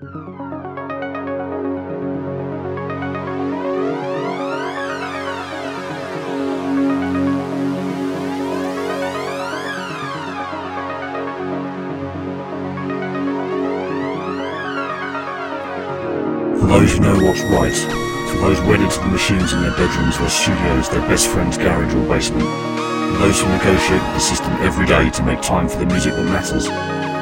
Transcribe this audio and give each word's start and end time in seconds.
those 0.00 0.10
who 16.92 17.00
know 17.00 17.18
what's 17.24 17.42
right, 17.50 17.74
for 18.30 18.38
those 18.38 18.60
wedded 18.60 18.88
to 18.88 19.00
the 19.00 19.06
machines 19.06 19.52
in 19.52 19.62
their 19.62 19.72
bedrooms, 19.72 20.16
their 20.18 20.28
studios, 20.28 20.88
their 20.88 21.00
best 21.08 21.26
friend's 21.26 21.58
garage 21.58 21.92
or 21.92 22.06
basement, 22.06 22.44
for 22.44 23.18
those 23.18 23.40
who 23.40 23.48
negotiate 23.48 24.00
with 24.00 24.14
the 24.14 24.20
system 24.20 24.52
every 24.60 24.86
day 24.86 25.10
to 25.10 25.22
make 25.24 25.40
time 25.40 25.68
for 25.68 25.78
the 25.78 25.86
music 25.86 26.14
that 26.14 26.24
matters, 26.26 26.97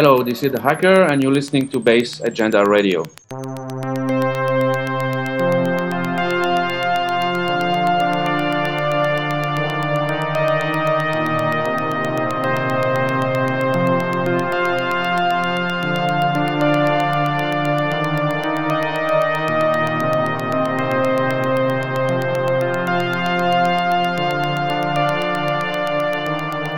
Hello, 0.00 0.22
this 0.22 0.44
is 0.44 0.52
the 0.52 0.60
Hacker, 0.60 1.10
and 1.10 1.20
you're 1.20 1.32
listening 1.32 1.68
to 1.70 1.80
Bass 1.80 2.20
Agenda 2.20 2.64
Radio. 2.64 3.02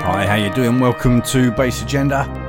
Hi, 0.00 0.24
how 0.24 0.36
you 0.36 0.48
doing? 0.54 0.80
Welcome 0.80 1.20
to 1.20 1.50
Bass 1.50 1.82
Agenda. 1.82 2.39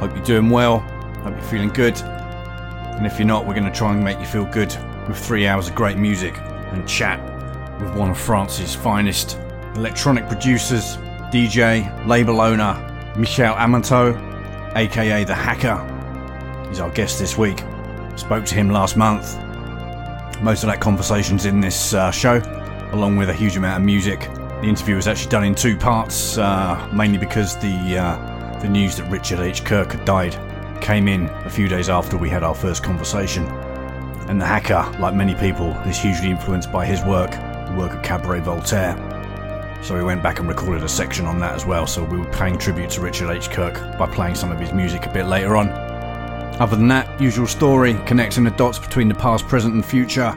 Hope 0.00 0.16
you're 0.16 0.24
doing 0.24 0.48
well. 0.48 0.78
Hope 0.78 1.34
you're 1.34 1.42
feeling 1.42 1.68
good. 1.68 2.00
And 2.00 3.06
if 3.06 3.18
you're 3.18 3.28
not, 3.28 3.46
we're 3.46 3.54
going 3.54 3.70
to 3.70 3.78
try 3.78 3.92
and 3.92 4.02
make 4.02 4.18
you 4.18 4.24
feel 4.24 4.46
good 4.46 4.74
with 5.06 5.18
three 5.18 5.46
hours 5.46 5.68
of 5.68 5.74
great 5.74 5.98
music 5.98 6.38
and 6.38 6.88
chat 6.88 7.20
with 7.80 7.94
one 7.94 8.10
of 8.10 8.18
France's 8.18 8.74
finest 8.74 9.38
electronic 9.74 10.26
producers, 10.26 10.96
DJ, 11.30 12.06
label 12.06 12.40
owner, 12.40 12.74
Michel 13.16 13.54
Amato, 13.56 14.16
aka 14.74 15.24
The 15.24 15.34
Hacker. 15.34 15.78
He's 16.68 16.80
our 16.80 16.90
guest 16.90 17.18
this 17.18 17.36
week. 17.36 17.62
Spoke 18.16 18.46
to 18.46 18.54
him 18.54 18.70
last 18.70 18.96
month. 18.96 19.36
Most 20.40 20.62
of 20.62 20.68
that 20.70 20.80
conversation's 20.80 21.44
in 21.44 21.60
this 21.60 21.92
uh, 21.92 22.10
show, 22.10 22.40
along 22.92 23.18
with 23.18 23.28
a 23.28 23.34
huge 23.34 23.56
amount 23.56 23.76
of 23.76 23.84
music 23.84 24.30
the 24.60 24.68
interview 24.68 24.96
was 24.96 25.08
actually 25.08 25.30
done 25.30 25.44
in 25.44 25.54
two 25.54 25.74
parts, 25.74 26.36
uh, 26.36 26.88
mainly 26.92 27.16
because 27.16 27.56
the 27.60 27.96
uh, 27.96 28.29
the 28.60 28.68
news 28.68 28.96
that 28.96 29.10
Richard 29.10 29.40
H. 29.40 29.64
Kirk 29.64 29.92
had 29.92 30.04
died 30.04 30.36
came 30.82 31.08
in 31.08 31.28
a 31.28 31.50
few 31.50 31.68
days 31.68 31.88
after 31.88 32.16
we 32.16 32.28
had 32.28 32.42
our 32.42 32.54
first 32.54 32.82
conversation. 32.82 33.46
And 34.28 34.40
the 34.40 34.46
hacker, 34.46 34.86
like 34.98 35.14
many 35.14 35.34
people, 35.34 35.70
is 35.86 35.98
hugely 35.98 36.30
influenced 36.30 36.70
by 36.70 36.84
his 36.84 37.02
work, 37.04 37.30
the 37.30 37.74
work 37.76 37.92
of 37.92 38.02
Cabaret 38.02 38.40
Voltaire. 38.40 38.96
So 39.82 39.96
we 39.96 40.04
went 40.04 40.22
back 40.22 40.40
and 40.40 40.48
recorded 40.48 40.84
a 40.84 40.88
section 40.88 41.24
on 41.26 41.38
that 41.40 41.54
as 41.54 41.64
well. 41.64 41.86
So 41.86 42.04
we 42.04 42.18
were 42.18 42.30
paying 42.32 42.58
tribute 42.58 42.90
to 42.90 43.00
Richard 43.00 43.30
H. 43.30 43.50
Kirk 43.50 43.74
by 43.98 44.06
playing 44.06 44.34
some 44.34 44.52
of 44.52 44.60
his 44.60 44.72
music 44.72 45.06
a 45.06 45.12
bit 45.12 45.26
later 45.26 45.56
on. 45.56 45.70
Other 46.60 46.76
than 46.76 46.88
that, 46.88 47.18
usual 47.20 47.46
story, 47.46 47.94
connecting 48.04 48.44
the 48.44 48.50
dots 48.50 48.78
between 48.78 49.08
the 49.08 49.14
past, 49.14 49.48
present, 49.48 49.74
and 49.74 49.84
future, 49.84 50.36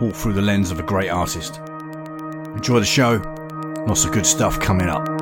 all 0.00 0.12
through 0.12 0.34
the 0.34 0.42
lens 0.42 0.70
of 0.70 0.78
a 0.78 0.84
great 0.84 1.08
artist. 1.08 1.58
Enjoy 2.54 2.78
the 2.78 2.86
show. 2.86 3.16
Lots 3.88 4.04
of 4.04 4.12
good 4.12 4.24
stuff 4.24 4.60
coming 4.60 4.88
up. 4.88 5.13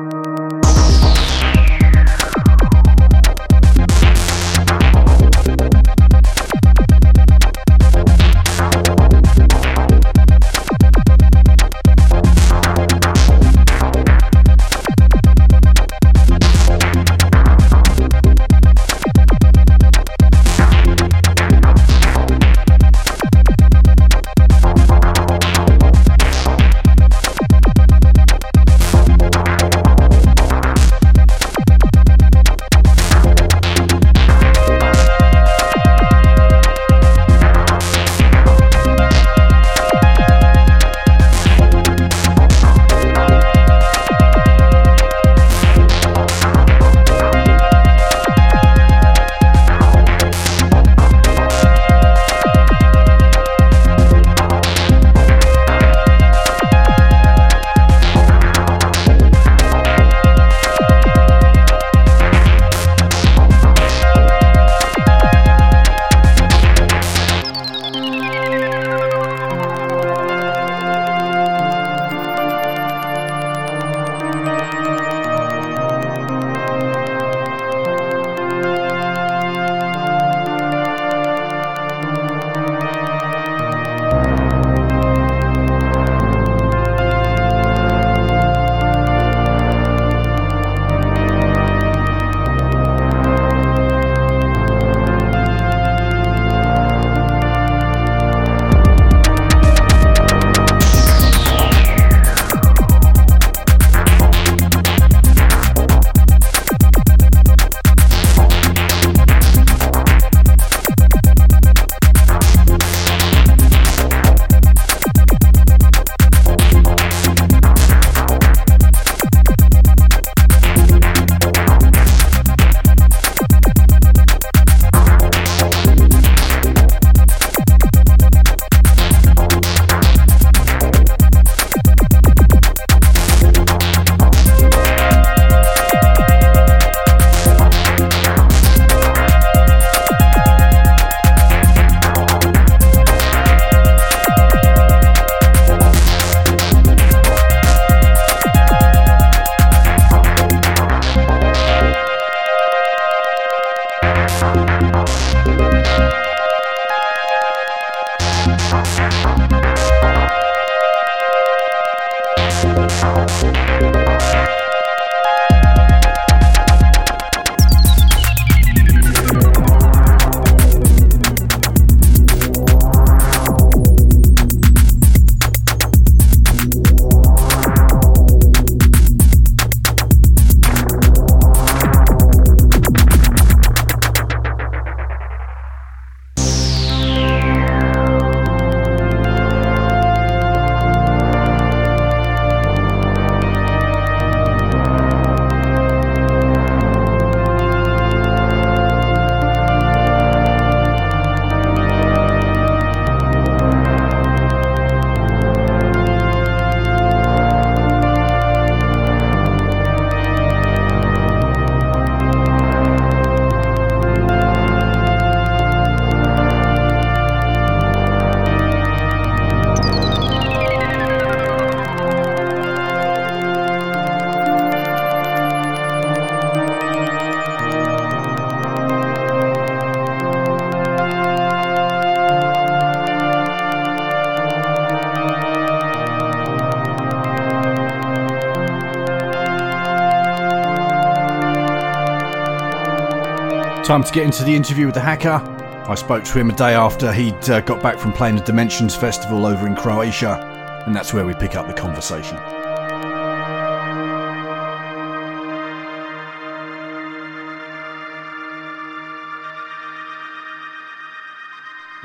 Time 243.83 244.01
to 244.01 244.13
get 244.13 244.23
into 244.23 244.45
the 244.45 244.55
interview 244.55 244.85
with 244.85 244.95
the 244.95 245.01
hacker. 245.01 245.41
I 245.89 245.95
spoke 245.95 246.23
to 246.23 246.39
him 246.39 246.49
a 246.49 246.55
day 246.55 246.73
after 246.73 247.11
he'd 247.11 247.49
uh, 247.49 247.59
got 247.59 247.83
back 247.83 247.99
from 247.99 248.13
playing 248.13 248.37
the 248.37 248.41
Dimensions 248.41 248.95
Festival 248.95 249.45
over 249.45 249.67
in 249.67 249.75
Croatia, 249.75 250.39
and 250.87 250.95
that's 250.95 251.13
where 251.13 251.25
we 251.25 251.33
pick 251.33 251.57
up 251.57 251.67
the 251.67 251.73
conversation. 251.73 252.37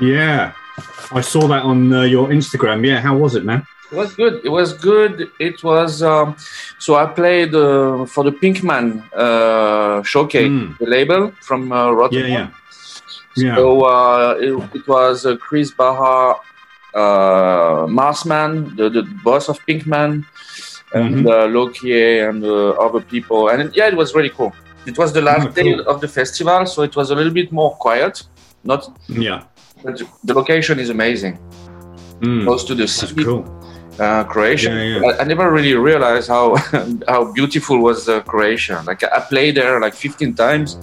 Yeah, 0.01 0.51
I 1.13 1.21
saw 1.21 1.47
that 1.47 1.63
on 1.63 1.93
uh, 1.93 2.01
your 2.01 2.27
Instagram. 2.27 2.85
Yeah, 2.85 2.99
how 2.99 3.15
was 3.15 3.35
it, 3.35 3.45
man? 3.45 3.65
It 3.89 3.95
was 3.95 4.13
good. 4.15 4.41
It 4.43 4.49
was 4.49 4.73
good. 4.73 5.31
It 5.39 5.63
was 5.63 6.03
um, 6.03 6.35
so 6.77 6.95
I 6.95 7.05
played 7.05 7.55
uh, 7.55 8.05
for 8.05 8.23
the 8.23 8.31
Pinkman 8.31 9.01
uh, 9.13 9.68
showcase, 10.13 10.49
Mm. 10.51 10.67
the 10.81 10.87
label 10.97 11.21
from 11.47 11.61
uh, 11.71 11.75
Yeah, 11.75 11.97
Rotterdam. 11.99 12.29
yeah, 12.31 12.47
yeah. 13.45 13.55
So 13.57 13.63
uh, 13.95 14.45
it, 14.47 14.53
it 14.79 14.85
was 14.95 15.15
uh, 15.25 15.35
Kris 15.45 15.69
Baha, 15.79 16.17
uh, 17.01 17.87
Marsman, 17.99 18.51
the, 18.77 18.85
the 18.97 19.03
boss 19.27 19.45
of 19.51 19.57
Pinkman, 19.67 20.11
and 20.99 21.15
Mhm. 21.15 21.25
uh, 21.33 21.45
Lokier 21.55 22.29
and 22.29 22.39
uh, 22.43 22.85
other 22.85 23.01
people. 23.13 23.39
And 23.51 23.57
it- 23.63 23.73
yeah, 23.79 23.87
it 23.93 23.97
was 24.01 24.09
really 24.17 24.33
cool. 24.39 24.51
It 24.91 24.97
was 25.01 25.09
the 25.17 25.21
last 25.29 25.47
Oh, 25.49 25.61
day 25.61 25.71
of 25.91 25.97
the 26.03 26.07
festival, 26.19 26.61
so 26.73 26.79
it 26.89 26.95
was 26.99 27.07
a 27.13 27.15
little 27.19 27.33
bit 27.41 27.49
more 27.51 27.71
quiet. 27.85 28.13
Not 28.71 28.81
yeah. 29.07 29.39
but 29.83 29.95
the 30.27 30.33
location 30.41 30.75
is 30.83 30.89
amazing, 30.97 31.35
Mm, 32.21 32.43
close 32.45 32.63
to 32.69 32.73
the 32.75 32.85
that's 32.87 32.99
city, 33.01 33.23
cool. 33.23 33.43
Uh, 33.99 34.23
Croatia. 34.23 34.69
Yeah, 34.69 34.99
yeah. 34.99 35.07
I, 35.07 35.21
I 35.21 35.23
never 35.25 35.51
really 35.51 35.75
realized 35.75 36.27
how 36.29 36.55
how 37.07 37.31
beautiful 37.33 37.79
was 37.79 38.07
uh, 38.09 38.21
Croatia. 38.21 38.83
Like 38.85 39.03
I 39.03 39.19
played 39.21 39.55
there 39.55 39.79
like 39.79 39.93
15 39.93 40.33
times, 40.35 40.75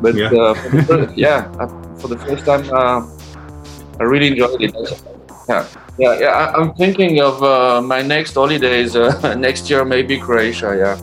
but 0.00 0.14
Yeah. 0.14 0.30
uh, 0.32 0.54
for 0.54 0.68
the 0.70 0.82
fir- 0.84 1.12
yeah, 1.16 1.50
uh, 1.60 1.68
for 1.98 2.08
the 2.08 2.18
first 2.18 2.44
time, 2.44 2.64
uh, 2.72 3.02
I 4.00 4.04
really 4.04 4.28
enjoyed 4.28 4.60
it. 4.62 4.74
Yeah, 5.48 5.66
yeah, 5.98 6.18
yeah. 6.20 6.28
I, 6.28 6.54
I'm 6.54 6.74
thinking 6.74 7.20
of 7.20 7.42
uh, 7.42 7.80
my 7.82 8.02
next 8.02 8.34
holidays 8.34 8.96
uh, 8.96 9.34
next 9.38 9.70
year, 9.70 9.84
maybe 9.84 10.18
Croatia. 10.18 10.74
Yeah. 10.76 10.96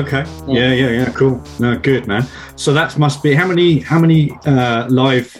Okay. 0.00 0.24
Yeah, 0.48 0.72
yeah, 0.72 0.90
yeah. 0.90 1.10
Cool. 1.12 1.40
No, 1.60 1.78
good, 1.78 2.06
man. 2.06 2.24
So 2.56 2.72
that 2.72 2.98
must 2.98 3.22
be 3.22 3.34
how 3.34 3.46
many 3.46 3.80
how 3.80 3.98
many 4.00 4.32
uh, 4.46 4.86
live 4.88 5.30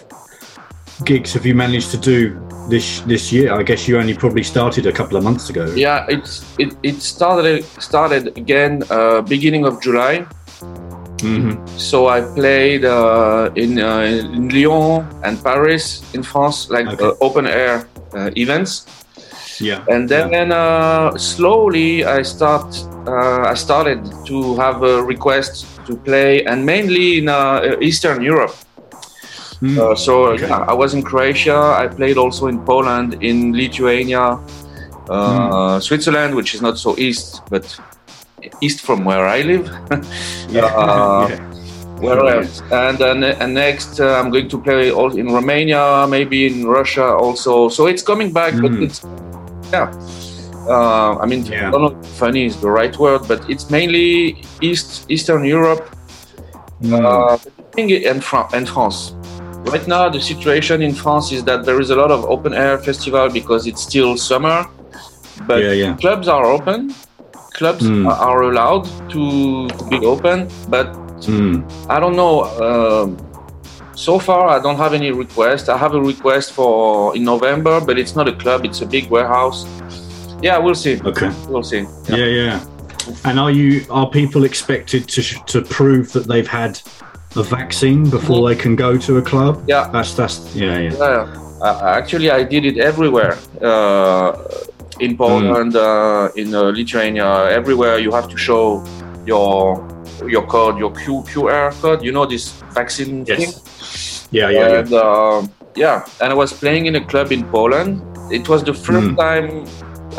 gigs 1.03 1.33
have 1.33 1.45
you 1.45 1.53
managed 1.55 1.91
to 1.91 1.97
do 1.97 2.46
this 2.69 3.01
this 3.01 3.31
year? 3.31 3.53
I 3.53 3.63
guess 3.63 3.87
you 3.87 3.97
only 3.99 4.13
probably 4.13 4.43
started 4.43 4.85
a 4.85 4.91
couple 4.91 5.17
of 5.17 5.23
months 5.23 5.49
ago. 5.49 5.65
Yeah, 5.75 6.05
it's 6.09 6.43
it, 6.57 6.75
it 6.83 7.01
started 7.01 7.63
started 7.79 8.37
again 8.37 8.83
uh, 8.89 9.21
beginning 9.21 9.65
of 9.65 9.81
July. 9.81 10.25
hmm 11.21 11.57
So 11.77 12.07
I 12.09 12.21
played 12.21 12.85
uh, 12.85 13.49
in, 13.55 13.79
uh, 13.79 14.01
in 14.01 14.49
Lyon 14.49 15.05
and 15.23 15.41
Paris 15.43 16.03
in 16.13 16.23
France, 16.23 16.69
like 16.69 16.87
Okay. 16.87 17.05
uh, 17.05 17.25
open 17.25 17.47
air 17.47 17.87
uh, 18.13 18.29
events. 18.35 18.85
Yeah. 19.59 19.81
And 19.89 20.07
then 20.07 20.51
uh, 20.51 21.17
slowly 21.17 22.05
I 22.05 22.21
start 22.21 22.69
uh, 23.07 23.51
I 23.51 23.55
started 23.55 23.99
to 24.25 24.55
have 24.57 24.83
a 24.83 25.01
request 25.01 25.65
to 25.87 25.95
play, 25.95 26.43
and 26.45 26.65
mainly 26.65 27.17
in 27.19 27.29
uh, 27.29 27.77
Eastern 27.81 28.21
Europe. 28.21 28.53
Mm. 29.61 29.77
Uh, 29.77 29.95
so 29.95 30.25
Okay. 30.33 30.47
yeah, 30.47 30.65
I 30.67 30.73
was 30.73 30.93
in 30.93 31.01
Croatia. 31.01 31.57
I 31.83 31.87
played 31.87 32.17
also 32.17 32.47
in 32.47 32.59
Poland, 32.59 33.17
in 33.23 33.53
Lithuania, 33.53 34.37
uh, 35.09 35.79
Switzerland, 35.79 36.35
which 36.35 36.53
is 36.53 36.61
not 36.61 36.77
so 36.77 36.95
east, 36.97 37.41
but 37.49 37.65
east 38.61 38.81
from 38.81 39.03
where 39.03 39.25
I 39.27 39.41
live. 39.41 39.65
yeah. 40.49 40.65
uh, 40.65 41.27
yeah. 41.29 41.39
Where 41.99 42.21
else? 42.27 42.61
And 42.71 42.97
then 42.99 43.23
and 43.23 43.53
next, 43.55 43.99
uh, 43.99 44.19
I'm 44.21 44.29
going 44.29 44.47
to 44.49 44.57
play 44.61 44.91
all 44.91 45.17
in 45.17 45.27
Romania, 45.33 46.05
maybe 46.07 46.45
in 46.45 46.67
Russia 46.67 47.05
also. 47.17 47.69
So 47.69 47.87
it's 47.87 48.03
coming 48.03 48.31
back, 48.31 48.53
but 48.61 48.71
Mm. 48.71 48.83
it's 48.85 49.01
yeah. 49.73 49.89
Uh, 50.69 51.17
I 51.17 51.25
mean, 51.25 51.45
Yeah. 51.45 51.69
I 51.69 51.71
don't 51.71 51.81
know 51.81 51.97
if 51.99 52.05
funny 52.19 52.45
is 52.45 52.55
the 52.61 52.69
right 52.69 52.95
word, 52.99 53.21
but 53.27 53.39
it's 53.49 53.71
mainly 53.71 54.43
East 54.61 55.09
Eastern 55.09 55.43
Europe 55.45 55.89
Mm. 56.83 56.93
uh, 57.01 57.37
and, 58.11 58.21
Fran- 58.23 58.49
and 58.53 58.67
France. 58.69 59.15
Right 59.71 59.87
now, 59.87 60.09
the 60.09 60.21
situation 60.21 60.81
in 60.81 60.93
France 60.93 61.31
is 61.31 61.43
that 61.45 61.65
there 61.65 61.79
is 61.81 61.89
a 61.89 61.95
lot 61.95 62.11
of 62.11 62.25
open 62.25 62.53
air 62.53 62.77
festival 62.77 63.29
because 63.29 63.67
it's 63.67 63.81
still 63.83 64.17
summer, 64.17 64.65
but 65.45 65.61
yeah, 65.61 65.71
yeah. 65.71 65.95
clubs 65.97 66.27
are 66.27 66.45
open. 66.45 66.93
Clubs 67.53 67.83
Mm. 67.83 68.05
are- 68.07 68.43
allowed 68.43 68.85
to 69.09 69.67
be 69.89 69.97
open, 70.05 70.47
but 70.69 70.87
Mm. 71.25 71.63
I 71.89 71.99
don't 71.99 72.15
know. 72.15 72.35
Um, 72.65 73.17
so 73.95 74.19
far, 74.19 74.43
I 74.55 74.59
don't 74.61 74.77
have 74.77 74.93
any 74.93 75.11
request. 75.11 75.67
I 75.69 75.77
have 75.77 75.93
a 75.95 76.01
request 76.01 76.51
for 76.53 77.15
in 77.15 77.23
November, 77.23 77.81
but 77.87 77.97
it's 77.97 78.15
not 78.15 78.27
a 78.27 78.35
club; 78.43 78.59
it's 78.63 78.81
a 78.81 78.85
big 78.85 79.09
warehouse. 79.09 79.65
Yeah, 80.41 80.57
we'll 80.63 80.75
see. 80.85 80.95
Okay. 81.03 81.31
We'll 81.49 81.63
see. 81.73 81.83
Yeah, 82.09 82.29
yeah. 82.41 82.59
And 83.25 83.39
are 83.39 83.49
you 83.51 83.85
are 83.89 84.07
people 84.09 84.43
expected 84.43 85.07
to 85.15 85.21
sh- 85.21 85.41
to 85.53 85.61
prove 85.61 86.11
that 86.13 86.25
they've 86.27 86.51
had 86.61 86.79
a 87.37 87.43
vaccine 87.43 88.09
before 88.09 88.47
they 88.49 88.55
can 88.55 88.75
go 88.75 88.97
to 88.97 89.17
a 89.17 89.21
club? 89.21 89.63
Yeah. 89.67 89.89
That's 89.91 90.13
that's 90.13 90.55
yeah, 90.55 90.79
yeah. 90.79 90.93
Yeah. 90.97 91.43
Uh, 91.61 91.81
actually, 91.99 92.29
I 92.29 92.43
did 92.43 92.65
it 92.65 92.77
everywhere. 92.77 93.37
Uh, 93.61 94.33
in 94.99 95.15
Poland, 95.17 95.75
uh, 95.75 96.29
in 96.35 96.53
uh, 96.55 96.71
Lithuania, 96.71 97.49
everywhere 97.49 97.99
you 97.99 98.11
have 98.11 98.27
to 98.29 98.37
show 98.37 98.83
your 99.25 99.77
your 100.27 100.45
code, 100.47 100.77
your 100.79 100.91
Q, 100.91 101.23
QR 101.29 101.71
code. 101.81 102.01
You 102.03 102.11
know 102.11 102.25
this 102.25 102.51
vaccine. 102.73 103.25
Yes. 103.25 104.27
Yeah, 104.31 104.49
yeah, 104.49 104.59
yeah. 104.69 104.79
and 104.79 104.93
um, 104.93 105.51
yeah, 105.75 106.05
and 106.21 106.31
I 106.31 106.35
was 106.35 106.51
playing 106.53 106.85
in 106.87 106.95
a 106.95 107.03
club 107.05 107.31
in 107.31 107.43
Poland. 107.45 108.01
It 108.31 108.49
was 108.49 108.63
the 108.63 108.73
first 108.73 109.07
Mm. 109.07 109.17
time, 109.17 109.47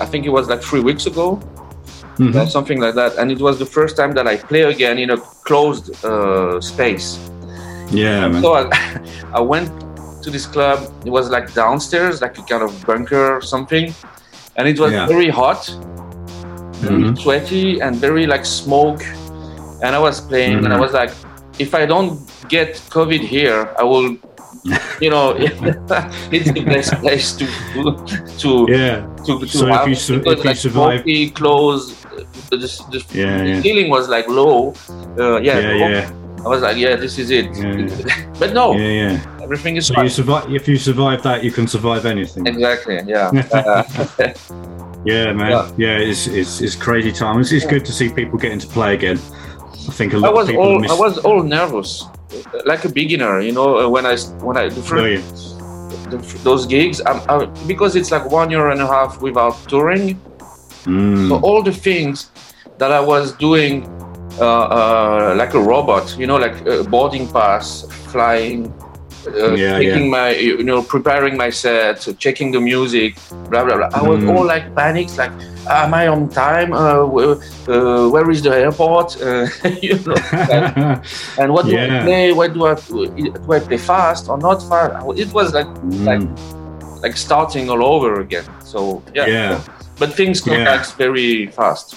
I 0.01 0.07
think 0.07 0.25
it 0.25 0.31
was 0.33 0.49
like 0.49 0.63
three 0.63 0.81
weeks 0.81 1.07
ago, 1.07 1.39
Mhm. 2.19 2.35
or 2.35 2.47
something 2.49 2.81
like 2.81 2.95
that. 2.95 3.17
And 3.19 3.31
it 3.31 3.41
was 3.41 3.59
the 3.59 3.67
first 3.67 3.97
time 3.97 4.13
that 4.15 4.27
I 4.27 4.37
play 4.37 4.63
again 4.63 4.99
in 4.99 5.11
a 5.11 5.19
closed 5.49 5.87
uh, 6.05 6.61
space. 6.61 7.19
Yeah, 7.91 8.29
man. 8.29 8.43
So 8.43 8.55
I, 8.55 8.65
I 9.39 9.41
went 9.41 9.69
to 10.23 10.31
this 10.31 10.47
club. 10.47 10.79
It 11.07 11.11
was 11.11 11.31
like 11.31 11.55
downstairs, 11.55 12.21
like 12.21 12.37
a 12.39 12.43
kind 12.43 12.63
of 12.63 12.71
bunker 12.87 13.25
or 13.37 13.41
something, 13.41 13.95
and 14.57 14.69
it 14.69 14.79
was 14.79 14.93
Yeah. 14.93 15.07
very 15.07 15.31
hot, 15.31 15.63
very 16.83 17.03
Mhm. 17.05 17.19
sweaty, 17.23 17.81
and 17.81 17.97
very 17.97 18.27
like 18.27 18.45
smoke. 18.45 19.03
And 19.83 19.95
I 19.95 20.01
was 20.09 20.21
playing, 20.21 20.65
and 20.65 20.73
I 20.75 20.77
Mhm. 20.77 20.81
was 20.87 20.93
like, 20.93 21.13
if 21.59 21.71
I 21.75 21.87
don't 21.87 22.19
get 22.49 22.69
COVID 22.91 23.21
here, 23.21 23.61
I 23.79 23.85
will 23.85 24.17
you 25.01 25.09
know, 25.15 25.27
it's 26.37 26.51
the 26.53 26.65
best 26.75 26.93
place 27.01 27.33
to 27.39 27.47
to 28.43 28.67
Yeah. 28.69 29.07
to, 29.27 29.39
to 29.39 29.47
So 29.47 29.67
if 29.67 29.75
have 29.77 29.89
you 29.89 29.95
su- 29.95 30.21
if 30.33 30.39
you 30.39 30.45
like 30.51 30.57
survive- 30.57 31.05
close. 31.35 31.95
The, 32.51 33.05
Yeah, 33.13 33.39
the 33.39 33.49
yeah. 33.49 33.61
feeling 33.63 33.91
was 33.91 34.09
like 34.09 34.29
low. 34.29 34.75
Uh, 35.19 35.39
yeah, 35.39 35.59
Yeah, 35.59 35.69
low. 35.69 35.89
yeah, 35.89 36.13
I 36.45 36.49
was 36.49 36.63
like, 36.63 36.77
yeah, 36.77 36.97
this 36.97 37.19
is 37.19 37.31
it. 37.31 37.47
Yeah, 37.57 38.31
but 38.39 38.53
no, 38.55 38.75
yeah, 38.75 38.89
yeah. 39.03 39.41
everything 39.43 39.77
is 39.77 39.87
So 39.87 39.95
fine. 39.95 40.05
you 40.05 40.11
survive. 40.11 40.53
If 40.55 40.69
you 40.69 40.77
survive 40.77 41.23
that, 41.23 41.43
you 41.45 41.51
can 41.53 41.67
survive 41.67 42.07
anything. 42.07 42.47
Exactly. 42.47 43.01
Yeah. 43.07 43.31
Uh, 43.53 43.85
Yeah, 45.05 45.33
man. 45.33 45.51
Yeah. 45.51 45.71
Yeah, 45.79 45.99
it's, 46.11 46.27
it's 46.27 46.61
it's 46.61 46.75
crazy 46.75 47.13
time. 47.13 47.41
It's, 47.41 47.53
it's 47.53 47.65
good 47.65 47.85
to 47.87 47.93
see 47.93 48.09
people 48.11 48.37
getting 48.37 48.59
to 48.59 48.67
play 48.67 48.95
again. 48.95 49.17
I 49.89 49.93
think 49.93 50.13
a 50.13 50.19
lot 50.19 50.35
was 50.35 50.49
of 50.49 50.51
people 50.51 50.65
all 50.65 50.79
miss. 50.81 50.91
I 50.91 50.95
was 50.95 51.19
all 51.19 51.43
nervous, 51.43 52.05
like 52.67 52.85
a 52.85 52.89
beginner. 52.91 53.41
You 53.41 53.53
know, 53.53 53.79
uh, 53.79 53.89
when 53.89 54.05
I 54.05 54.17
when 54.43 54.57
I 54.59 54.69
the 54.69 54.81
Oh, 54.81 54.91
first 54.91 55.59
the, 56.11 56.19
those 56.43 56.67
gigs, 56.67 57.01
I'm, 57.07 57.21
I, 57.31 57.47
because 57.67 57.95
it's 57.97 58.11
like 58.11 58.29
one 58.31 58.51
year 58.51 58.69
and 58.71 58.81
a 58.83 58.87
half 58.87 59.23
without 59.23 59.55
touring. 59.69 60.21
Mm. 60.87 61.28
So 61.28 61.37
all 61.37 61.62
the 61.62 61.73
things 61.73 62.30
that 62.78 62.92
I 62.92 63.00
was 63.00 63.37
doing, 63.37 63.88
uh, 64.38 64.44
uh, 64.78 65.35
like 65.37 65.54
a 65.54 65.62
robot, 65.62 66.14
you 66.16 66.26
know, 66.26 66.37
like 66.37 66.66
uh, 66.66 66.82
boarding 66.85 67.30
pass, 67.30 67.85
flying, 67.90 68.75
uh, 69.26 69.56
Yeah, 69.56 69.78
taking 69.78 70.11
my, 70.11 70.30
you 70.35 70.62
know, 70.64 70.82
preparing 70.82 71.37
my 71.37 71.50
set, 71.50 72.06
checking 72.18 72.52
the 72.52 72.61
music, 72.61 73.20
blah 73.49 73.64
blah 73.64 73.76
blah. 73.76 73.88
I 73.94 74.02
was 74.02 74.23
Mm. 74.23 74.28
all 74.28 74.47
like 74.47 74.75
panics, 74.75 75.16
like, 75.18 75.32
am 75.68 75.94
I 75.94 76.06
on 76.08 76.30
time? 76.30 76.73
Uh, 76.73 77.04
where, 77.04 77.37
uh, 77.68 78.08
where 78.08 78.30
is 78.30 78.42
the 78.42 78.50
airport? 78.54 79.16
Uh, 79.20 79.47
you 79.82 80.00
know, 80.06 80.20
and, 80.49 80.66
and 81.37 81.52
what 81.52 81.68
do 81.68 81.78
I 81.80 81.90
play? 82.00 82.32
What 82.32 82.52
do 82.54 82.66
I 82.66 82.76
do? 82.87 83.08
I 83.52 83.61
play 83.61 83.78
fast 83.78 84.28
or 84.28 84.38
not 84.38 84.62
fast? 84.68 84.92
It 85.16 85.32
was 85.35 85.52
like 85.52 85.68
like 86.04 86.23
Mm. 86.23 86.38
like 87.02 87.16
starting 87.16 87.68
all 87.70 87.85
over 87.85 88.20
again. 88.20 88.44
So 88.61 89.04
yeah, 89.14 89.28
Yeah. 89.28 89.62
But 89.99 90.12
things 90.14 90.40
come 90.40 90.55
Yeah. 90.59 90.64
back 90.76 90.87
very 90.97 91.47
fast. 91.49 91.95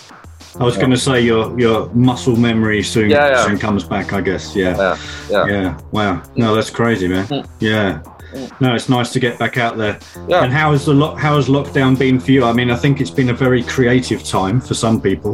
I 0.60 0.63
was 0.65 0.75
going 0.77 0.91
to 0.91 0.98
say 0.98 1.22
your 1.22 1.58
your 1.60 1.89
muscle 1.93 2.36
memory 2.36 2.84
soon 2.84 3.10
Yeah, 3.10 3.29
yeah. 3.29 3.46
soon 3.46 3.58
comes 3.58 3.84
back. 3.86 4.12
I 4.13 4.22
guess. 4.22 4.53
Yeah. 4.55 4.75
Yeah, 4.77 4.98
yeah. 5.29 5.46
Yeah. 5.48 5.77
Wow. 5.91 6.22
No, 6.36 6.53
that's 6.55 6.70
crazy, 6.70 7.08
man. 7.08 7.25
Mm. 7.27 7.46
Yeah. 7.60 8.01
Mm. 8.34 8.51
No, 8.62 8.75
it's 8.75 8.89
nice 8.89 9.12
to 9.13 9.20
get 9.20 9.38
back 9.39 9.58
out 9.58 9.77
there. 9.77 9.98
Yeah. 10.27 10.43
And 10.43 10.51
how 10.53 10.72
has 10.74 10.84
the 10.86 10.93
lo- 10.93 11.15
how 11.15 11.36
has 11.38 11.48
lockdown 11.48 11.98
been 11.98 12.20
for 12.20 12.31
you? 12.31 12.43
I 12.43 12.53
mean, 12.53 12.70
I 12.70 12.75
think 12.75 13.00
it's 13.01 13.15
been 13.15 13.29
a 13.29 13.34
very 13.46 13.63
creative 13.63 14.24
time 14.24 14.60
for 14.62 14.74
some 14.74 15.00
people. 15.01 15.34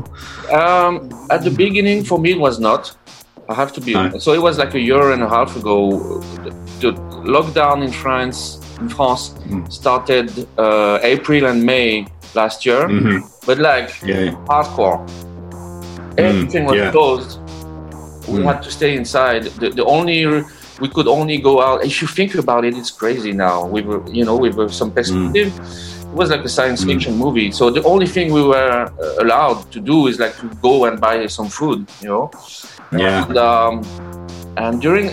Um, 0.51 1.09
at 1.29 1.41
the 1.43 1.51
beginning, 1.51 2.03
for 2.03 2.19
me, 2.19 2.31
it 2.31 2.39
was 2.39 2.59
not. 2.59 2.95
I 3.49 3.53
have 3.55 3.71
to 3.73 3.81
be 3.81 3.93
No. 3.93 4.17
So 4.19 4.33
it 4.33 4.41
was 4.41 4.57
like 4.57 4.73
a 4.75 4.79
year 4.79 5.11
and 5.13 5.23
a 5.23 5.29
half 5.29 5.55
ago. 5.55 6.21
The, 6.43 6.51
the 6.81 6.91
lockdown 7.35 7.83
in 7.83 7.91
France, 7.91 8.59
in 8.81 8.89
France, 8.89 9.33
Mm. 9.49 9.71
started 9.71 10.27
uh, 10.59 10.99
April 11.01 11.45
and 11.45 11.63
May 11.63 12.05
last 12.37 12.65
year, 12.65 12.83
hmm 12.87 13.19
but 13.47 13.59
like 13.59 13.89
Yeah. 14.03 14.35
hardcore. 14.49 14.99
Everything 16.17 16.65
was 16.65 16.77
Mm, 16.77 16.81
yeah. 16.83 16.91
closed. 16.91 17.39
We 18.27 18.39
Mm. 18.41 18.45
had 18.49 18.61
to 18.63 18.71
stay 18.71 18.95
inside. 18.95 19.43
The, 19.61 19.69
the 19.79 19.85
only 19.85 20.25
we 20.79 20.89
could 20.95 21.07
only 21.07 21.37
go 21.39 21.61
out. 21.61 21.83
If 21.85 22.01
you 22.01 22.07
think 22.07 22.35
about 22.35 22.63
it, 22.65 22.75
it's 22.77 22.91
crazy 22.91 23.33
now. 23.33 23.65
We 23.67 23.81
were, 23.83 24.01
you 24.07 24.25
know, 24.25 24.37
with 24.37 24.57
uh, 24.57 24.69
some 24.69 24.91
perspective. 24.91 25.49
It 26.11 26.15
was 26.21 26.29
like 26.29 26.43
a 26.45 26.49
science 26.57 26.83
Mm. 26.83 26.87
fiction 26.89 27.17
movie. 27.17 27.51
So 27.51 27.69
the 27.71 27.83
only 27.83 28.07
thing 28.07 28.31
we 28.31 28.43
were 28.43 28.79
uh, 28.85 29.23
allowed 29.23 29.71
to 29.71 29.79
do 29.81 30.07
is 30.07 30.19
like 30.19 30.37
to 30.37 30.49
go 30.61 30.85
and 30.85 30.99
buy 30.99 31.25
some 31.27 31.49
food, 31.49 31.87
you 31.99 32.07
know. 32.09 32.31
Yeah. 32.91 33.25
And, 33.27 33.37
um, 33.37 33.91
and 34.57 34.81
during 34.81 35.07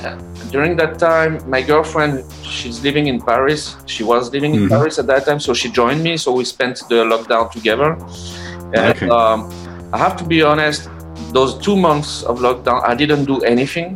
during 0.54 0.76
that 0.76 0.98
time, 0.98 1.32
my 1.54 1.60
girlfriend, 1.62 2.12
she's 2.42 2.82
living 2.86 3.06
in 3.12 3.20
Paris. 3.20 3.76
She 3.86 4.02
was 4.04 4.22
living 4.36 4.52
in 4.54 4.62
Mhm. 4.62 4.68
Paris 4.74 4.98
at 5.02 5.06
that 5.12 5.22
time, 5.26 5.40
so 5.46 5.50
she 5.60 5.68
joined 5.80 6.00
me. 6.08 6.16
So 6.16 6.28
we 6.40 6.44
spent 6.44 6.74
the 6.88 7.00
lockdown 7.12 7.50
together. 7.56 7.90
And 8.78 8.94
Okay. 8.96 9.08
um, 9.18 9.38
I 9.92 9.98
have 9.98 10.14
to 10.20 10.24
be 10.24 10.38
honest, 10.50 10.80
those 11.32 11.52
two 11.66 11.76
months 11.76 12.22
of 12.22 12.38
lockdown, 12.46 12.78
I 12.86 12.94
didn't 12.94 13.24
do 13.32 13.36
anything. 13.54 13.88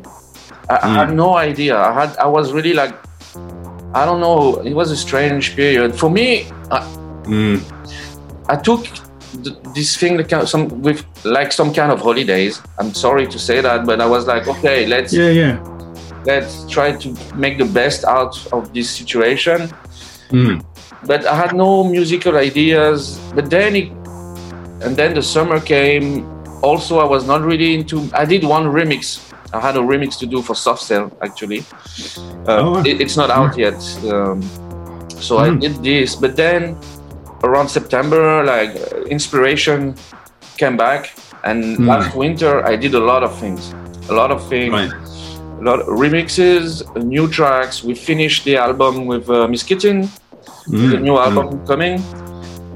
I, 0.68 0.76
I 0.82 0.88
had 1.00 1.10
no 1.14 1.30
idea. 1.36 1.74
I 1.78 1.92
had, 2.00 2.10
I 2.18 2.26
was 2.36 2.52
really 2.52 2.74
like, 2.82 2.94
I 3.94 4.02
don't 4.08 4.20
know. 4.20 4.60
It 4.70 4.74
was 4.74 4.90
a 4.90 4.96
strange 5.06 5.54
period 5.56 5.90
for 6.00 6.10
me. 6.10 6.28
I, 6.70 6.80
Mm. 7.28 7.60
I 8.48 8.56
took 8.56 8.82
this 9.74 9.96
thing 9.96 10.16
like 10.16 10.30
some 10.46 10.68
with 10.82 11.04
like 11.24 11.52
some 11.52 11.72
kind 11.72 11.92
of 11.92 12.00
holidays. 12.00 12.60
I'm 12.78 12.92
sorry 12.94 13.26
to 13.26 13.38
say 13.38 13.60
that, 13.60 13.86
but 13.86 14.00
I 14.00 14.06
was 14.06 14.26
like, 14.26 14.48
okay, 14.48 14.86
let's 14.86 15.12
Yeah. 15.12 15.30
Yeah. 15.30 15.58
let's 16.24 16.66
try 16.68 16.92
to 16.92 17.08
make 17.34 17.58
the 17.58 17.64
best 17.64 18.04
out 18.04 18.34
of 18.52 18.72
this 18.74 18.90
situation. 18.90 19.70
Mm. 20.30 20.64
But 21.06 21.24
I 21.26 21.34
had 21.36 21.54
no 21.54 21.84
musical 21.84 22.36
ideas. 22.36 23.18
But 23.34 23.50
then 23.50 23.76
it, 23.76 23.88
and 24.84 24.96
then 24.96 25.14
the 25.14 25.22
summer 25.22 25.60
came. 25.60 26.26
Also, 26.62 26.98
I 26.98 27.04
was 27.04 27.24
not 27.26 27.42
really 27.42 27.74
into. 27.74 28.10
I 28.12 28.24
did 28.24 28.42
one 28.44 28.64
remix. 28.66 29.22
I 29.54 29.60
had 29.60 29.76
a 29.76 29.80
remix 29.80 30.18
to 30.18 30.26
do 30.26 30.42
for 30.42 30.54
Soft 30.54 30.82
Cell 30.82 31.10
actually. 31.22 31.64
Uh, 32.46 32.60
Oh. 32.60 32.82
it- 32.84 33.00
it's 33.00 33.16
not 33.16 33.30
out 33.30 33.56
yet. 33.56 33.78
Um, 34.12 34.42
so 35.20 35.38
I 35.38 35.48
Mm. 35.48 35.60
did 35.60 35.74
this, 35.82 36.14
but 36.16 36.36
then 36.36 36.76
around 37.42 37.68
September, 37.68 38.44
like 38.44 38.70
uh, 38.76 39.02
inspiration 39.16 39.94
came 40.56 40.76
back, 40.76 41.10
and 41.44 41.78
Mm. 41.78 41.86
last 41.86 42.14
winter 42.14 42.64
I 42.66 42.76
did 42.76 42.94
a 42.94 43.00
lot 43.00 43.22
of 43.22 43.32
things. 43.38 43.74
A 44.08 44.14
lot 44.14 44.30
of 44.30 44.40
things 44.48 44.72
Right. 44.72 44.92
a 45.60 45.64
lot 45.64 45.80
of 45.80 45.86
remixes, 45.88 46.82
new 47.14 47.26
tracks. 47.28 47.82
We 47.84 47.94
finished 47.94 48.44
the 48.44 48.56
album 48.56 49.06
with 49.06 49.28
uh, 49.28 49.46
Miss 49.48 49.62
Kittin, 49.62 50.08
Mm. 50.68 50.90
the 50.92 50.98
new 51.00 51.16
album 51.18 51.46
coming. 51.66 51.96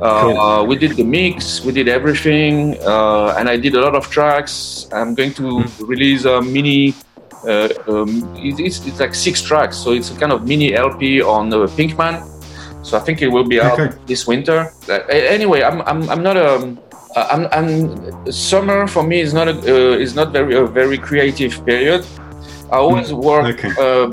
Uh, 0.01 0.21
Cool. 0.23 0.39
uh, 0.41 0.63
we 0.65 0.75
did 0.77 0.97
the 0.97 1.05
mix, 1.05 1.63
we 1.65 1.73
did 1.73 1.87
everything, 1.89 2.77
uh, 2.85 3.35
and 3.39 3.49
I 3.49 3.57
did 3.57 3.75
a 3.75 3.81
lot 3.81 3.95
of 3.95 4.11
tracks. 4.11 4.87
I'm 4.93 5.15
going 5.15 5.33
to 5.35 5.43
Mm. 5.43 5.71
release 5.93 6.25
a 6.25 6.41
mini. 6.43 6.95
Uh, 7.47 7.69
um, 7.89 8.11
it's, 8.37 8.79
it's 8.87 9.01
like 9.01 9.15
six 9.15 9.43
tracks, 9.43 9.77
so 9.77 9.91
it's 9.93 10.11
a 10.11 10.17
kind 10.17 10.33
of 10.33 10.47
mini 10.47 10.75
LP 10.75 11.21
on 11.23 11.53
uh, 11.53 11.67
Pinkman. 11.77 12.15
So 12.83 12.97
I 12.97 13.01
think 13.01 13.23
it 13.23 13.29
will 13.29 13.45
be 13.47 13.61
out 13.61 13.79
Okay. 13.79 13.97
this 14.07 14.27
winter. 14.27 14.73
Uh, 14.89 15.01
anyway, 15.09 15.63
I'm, 15.63 15.81
I'm, 15.83 16.09
I'm 16.11 16.23
not 16.23 16.37
a. 16.37 16.77
I'm, 17.15 17.47
I'm, 17.53 18.33
summer 18.33 18.87
for 18.87 19.03
me 19.03 19.21
is 19.21 19.35
not 19.35 19.47
a 19.49 19.53
uh, 19.53 19.97
is 19.99 20.15
not 20.15 20.33
very 20.33 20.55
a 20.57 20.65
very 20.67 20.97
creative 20.99 21.65
period. 21.67 22.07
I 22.71 22.77
always 22.77 23.13
work 23.13 23.45
Okay. 23.59 23.71
uh, 23.79 24.11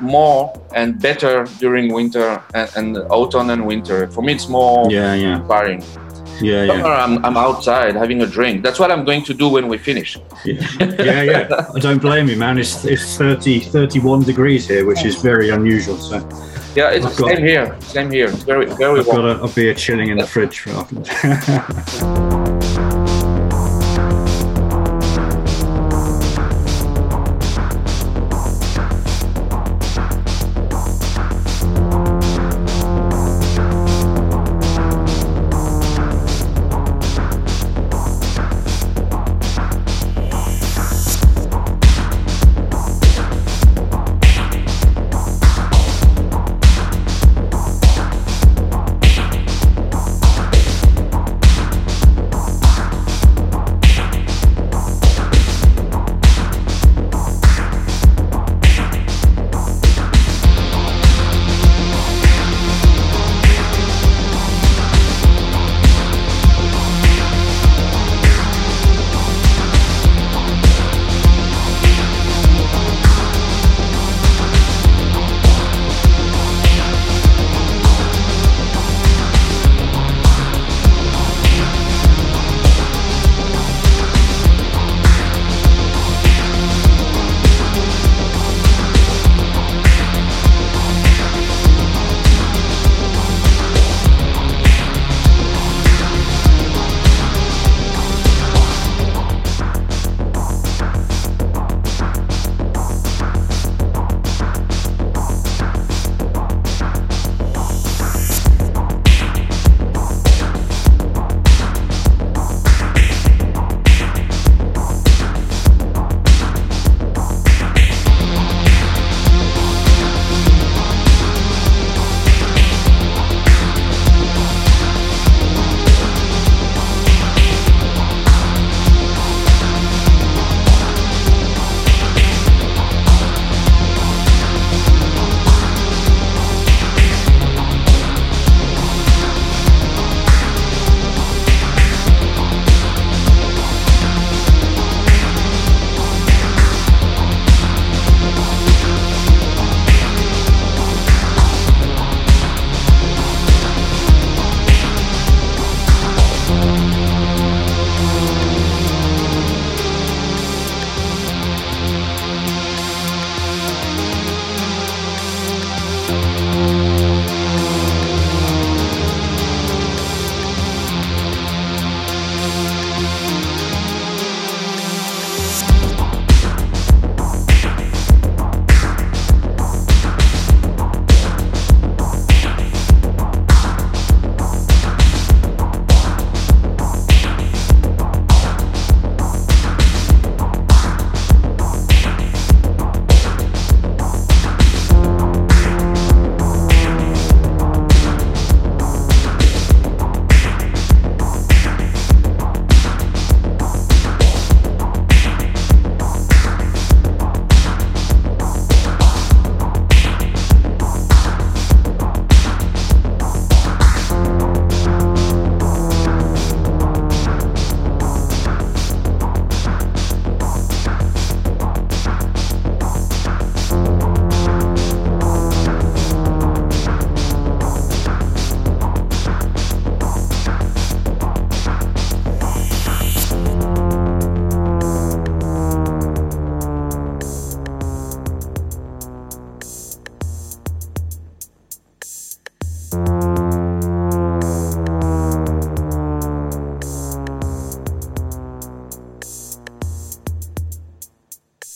more 0.00 0.52
and 0.74 1.00
better 1.00 1.44
during 1.60 1.92
winter 1.94 2.42
and, 2.54 2.68
and 2.76 2.98
autumn 3.08 3.50
and 3.50 3.64
winter. 3.66 4.08
For 4.10 4.22
me, 4.22 4.32
it's 4.34 4.48
more 4.48 4.90
Yeah. 4.90 5.14
Yeah. 5.14 5.36
inspiring. 5.38 5.82
Yeah. 6.40 6.64
Yeah. 6.64 6.84
I'm, 7.04 7.24
I'm 7.24 7.36
outside 7.36 7.94
having 7.96 8.22
a 8.22 8.26
drink. 8.26 8.62
That's 8.62 8.78
what 8.78 8.90
I'm 8.90 9.04
going 9.04 9.24
to 9.24 9.34
do 9.34 9.48
when 9.48 9.68
we 9.68 9.78
finish. 9.78 10.16
Yeah. 10.44 10.66
Yeah. 10.80 11.22
Yeah. 11.22 11.66
I 11.74 11.78
don't 11.86 12.00
blame 12.00 12.28
you, 12.28 12.36
man. 12.36 12.58
It's 12.58 12.84
it's 12.84 13.16
30, 13.16 13.60
31 13.60 14.22
degrees 14.22 14.66
here, 14.68 14.84
which 14.86 15.04
is 15.04 15.16
very 15.16 15.50
unusual. 15.50 15.96
So 15.98 16.16
Yeah, 16.76 16.90
it's 16.90 17.04
I've 17.06 17.16
the 17.16 17.22
got- 17.22 17.36
same 17.36 17.44
here. 17.46 17.76
Same 17.80 18.10
here. 18.10 18.28
It's 18.28 18.44
very 18.44 18.66
very 18.66 19.00
I've 19.00 19.06
warm. 19.06 19.22
got 19.22 19.40
a, 19.40 19.42
a 19.42 19.48
beer 19.48 19.74
chilling 19.74 20.08
in 20.10 20.18
the 20.18 20.26
fridge 20.26 20.60
for 20.60 20.70
after. 20.70 20.96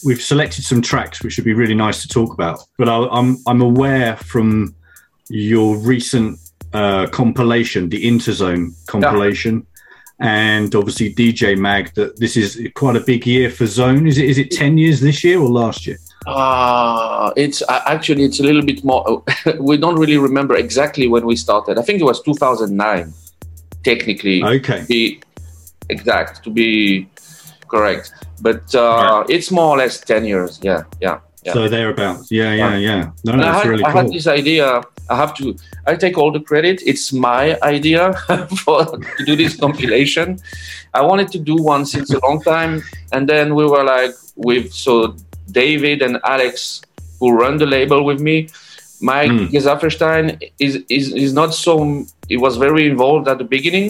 we've 0.04 0.22
selected 0.22 0.64
some 0.64 0.82
tracks 0.82 1.22
which 1.22 1.36
would 1.36 1.44
be 1.44 1.54
really 1.54 1.74
nice 1.74 2.02
to 2.02 2.08
talk 2.08 2.32
about. 2.32 2.60
But 2.78 2.88
I, 2.88 3.06
I'm 3.08 3.38
I'm 3.46 3.62
aware 3.62 4.16
from 4.16 4.74
your 5.28 5.76
recent 5.78 6.38
uh, 6.72 7.06
compilation, 7.06 7.88
the 7.88 8.04
Interzone 8.04 8.72
compilation, 8.86 9.66
and 10.20 10.74
obviously 10.74 11.14
DJ 11.14 11.56
Mag, 11.56 11.94
that 11.94 12.18
this 12.18 12.36
is 12.36 12.60
quite 12.74 12.96
a 12.96 13.00
big 13.00 13.26
year 13.26 13.50
for 13.50 13.66
Zone. 13.66 14.06
Is 14.06 14.18
it 14.18 14.26
is 14.26 14.38
it 14.38 14.50
ten 14.50 14.78
years 14.78 15.00
this 15.00 15.24
year 15.24 15.38
or 15.40 15.48
last 15.48 15.86
year? 15.86 15.98
Uh, 16.26 17.32
it's 17.36 17.62
uh, 17.62 17.82
actually 17.86 18.24
it's 18.24 18.40
a 18.40 18.42
little 18.42 18.62
bit 18.64 18.84
more. 18.84 19.22
we 19.58 19.76
don't 19.76 19.96
really 19.96 20.18
remember 20.18 20.54
exactly 20.56 21.08
when 21.08 21.26
we 21.26 21.36
started. 21.36 21.78
I 21.78 21.82
think 21.82 22.00
it 22.00 22.04
was 22.04 22.22
2009, 22.22 23.12
technically. 23.82 24.42
Okay. 24.42 24.80
To 24.80 24.86
be 24.86 25.20
exact, 25.90 26.42
to 26.44 26.50
be 26.50 27.08
correct, 27.74 28.12
but 28.40 28.62
uh, 28.74 29.24
it's 29.28 29.50
more 29.50 29.70
or 29.74 29.78
less 29.78 30.00
10 30.00 30.24
years. 30.24 30.60
Yeah, 30.62 30.82
yeah, 31.00 31.18
yeah. 31.44 31.52
So 31.54 31.68
thereabouts. 31.68 32.30
Yeah, 32.30 32.54
yeah, 32.54 32.76
yeah. 32.76 33.10
No, 33.24 33.32
I, 33.32 33.36
that's 33.36 33.62
had, 33.62 33.68
really 33.70 33.84
I 33.84 33.90
had 33.90 34.08
this 34.08 34.26
idea. 34.26 34.66
I 35.10 35.16
have 35.16 35.32
to. 35.38 35.54
I 35.86 35.96
take 35.96 36.16
all 36.16 36.32
the 36.32 36.40
credit. 36.40 36.76
It's 36.86 37.12
my 37.12 37.58
idea 37.62 38.12
for 38.64 38.84
to 39.18 39.24
do 39.26 39.34
this 39.36 39.56
compilation. 39.56 40.38
I 40.94 41.02
wanted 41.10 41.28
to 41.32 41.38
do 41.38 41.56
one 41.56 41.84
since 41.84 42.08
a 42.14 42.20
long 42.26 42.40
time, 42.42 42.82
and 43.12 43.28
then 43.28 43.54
we 43.58 43.64
were 43.66 43.84
like 43.84 44.14
with 44.36 44.72
so 44.72 45.16
David 45.50 46.02
and 46.02 46.18
Alex, 46.24 46.80
who 47.20 47.32
run 47.42 47.58
the 47.58 47.66
label 47.66 48.04
with 48.04 48.20
me. 48.20 48.48
Mike 49.00 49.30
Mm. 49.30 49.48
Gesaffelstein 49.52 50.24
is, 50.58 50.72
is 50.88 51.12
is 51.12 51.32
not 51.40 51.52
so. 51.52 51.74
He 52.28 52.36
was 52.38 52.56
very 52.56 52.86
involved 52.92 53.28
at 53.28 53.36
the 53.38 53.48
beginning. 53.56 53.88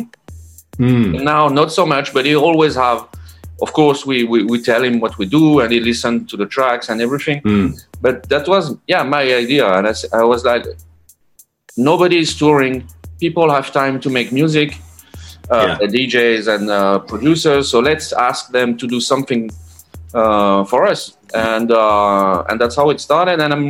Mm, 0.79 1.23
Now 1.23 1.49
not 1.49 1.71
so 1.71 1.87
much, 1.87 2.13
but 2.13 2.25
he 2.27 2.35
always 2.35 2.75
have. 2.75 3.07
Of 3.63 3.73
course, 3.73 4.05
we, 4.05 4.25
we, 4.25 4.45
we 4.45 4.61
tell 4.61 4.83
him 4.83 5.01
what 5.01 5.17
we 5.19 5.27
do, 5.27 5.61
and 5.61 5.73
he 5.73 5.81
listen 5.81 6.27
to 6.27 6.37
the 6.37 6.47
tracks 6.47 6.89
and 6.89 7.01
everything. 7.01 7.41
Mm, 7.43 7.81
but 8.01 8.29
that 8.29 8.49
was 8.49 8.77
yeah 8.87 9.03
my 9.05 9.23
idea. 9.23 9.67
And 9.73 9.87
I 10.13 10.25
was 10.25 10.45
like 10.45 10.65
nobody 11.77 12.19
is 12.19 12.37
touring. 12.37 12.87
People 13.21 13.51
have 13.51 13.73
time 13.73 14.01
to 14.01 14.11
make 14.11 14.33
music 14.33 14.77
uh, 15.51 15.77
the 15.79 15.87
djs 15.87 16.49
and 16.55 16.71
uh, 16.71 16.99
producers. 17.01 17.69
So 17.71 17.81
let's 17.81 18.13
ask 18.13 18.51
them 18.51 18.77
to 18.77 18.87
do 18.87 19.01
something 19.01 19.51
uh, 20.15 20.65
for 20.65 20.87
us. 20.87 21.17
And 21.35 21.71
uh, 21.71 22.45
and 22.49 22.61
that's 22.61 22.77
how 22.77 22.91
it 22.91 23.01
started. 23.01 23.41
And 23.41 23.53
i'm 23.53 23.69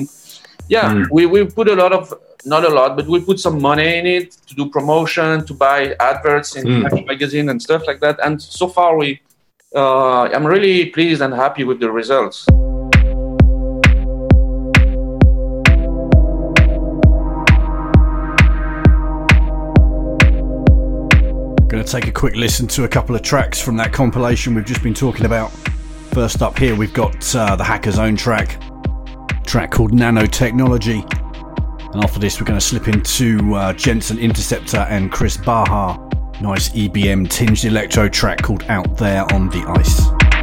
yeah 0.68 0.94
Mm. 0.94 1.06
we, 1.10 1.26
we 1.26 1.44
put 1.44 1.68
a 1.68 1.74
lot 1.74 1.92
of 1.92 2.12
not 2.46 2.64
a 2.64 2.68
lot 2.68 2.96
but 2.96 3.06
we 3.06 3.20
put 3.20 3.38
some 3.38 3.60
money 3.60 3.98
in 3.98 4.06
it 4.06 4.32
to 4.48 4.54
do 4.54 4.64
promotion 4.70 5.44
to 5.46 5.52
buy 5.54 5.94
adverts 6.00 6.56
in 6.56 6.64
Mm. 6.64 7.06
Magazine 7.06 7.50
and 7.50 7.60
stuff 7.60 7.82
like 7.86 8.00
that. 8.00 8.16
And 8.24 8.40
so 8.40 8.66
far 8.68 8.96
we 8.96 9.20
uh, 9.74 10.22
i'm 10.34 10.46
really 10.46 10.86
pleased 10.86 11.20
and 11.22 11.34
happy 11.34 11.64
with 11.64 11.80
the 11.80 11.90
results 11.90 12.46
Going 21.74 21.84
to 21.84 21.90
take 21.90 22.06
a 22.06 22.12
quick 22.12 22.36
listen 22.36 22.68
to 22.68 22.84
a 22.84 22.88
couple 22.88 23.16
of 23.16 23.22
tracks 23.22 23.60
from 23.60 23.76
that 23.78 23.92
compilation 23.92 24.54
we've 24.54 24.64
just 24.64 24.80
been 24.80 24.94
talking 24.94 25.26
about. 25.26 25.50
First 26.12 26.40
up 26.40 26.56
here, 26.56 26.76
we've 26.76 26.94
got 26.94 27.34
uh, 27.34 27.56
the 27.56 27.64
Hacker's 27.64 27.98
Own 27.98 28.14
track, 28.14 28.62
track 29.44 29.72
called 29.72 29.90
Nanotechnology. 29.90 31.02
And 31.92 32.04
after 32.04 32.20
this, 32.20 32.40
we're 32.40 32.46
going 32.46 32.60
to 32.60 32.64
slip 32.64 32.86
into 32.86 33.56
uh, 33.56 33.72
Jensen 33.72 34.20
Interceptor 34.20 34.86
and 34.88 35.10
Kris 35.10 35.36
Baha. 35.36 36.13
Nice 36.40 36.68
EBM 36.70 37.30
tinged 37.30 37.64
electro 37.64 38.08
track 38.08 38.42
called 38.42 38.64
Out 38.64 38.96
There 38.96 39.22
on 39.32 39.48
the 39.50 39.64
Ice. 39.78 40.33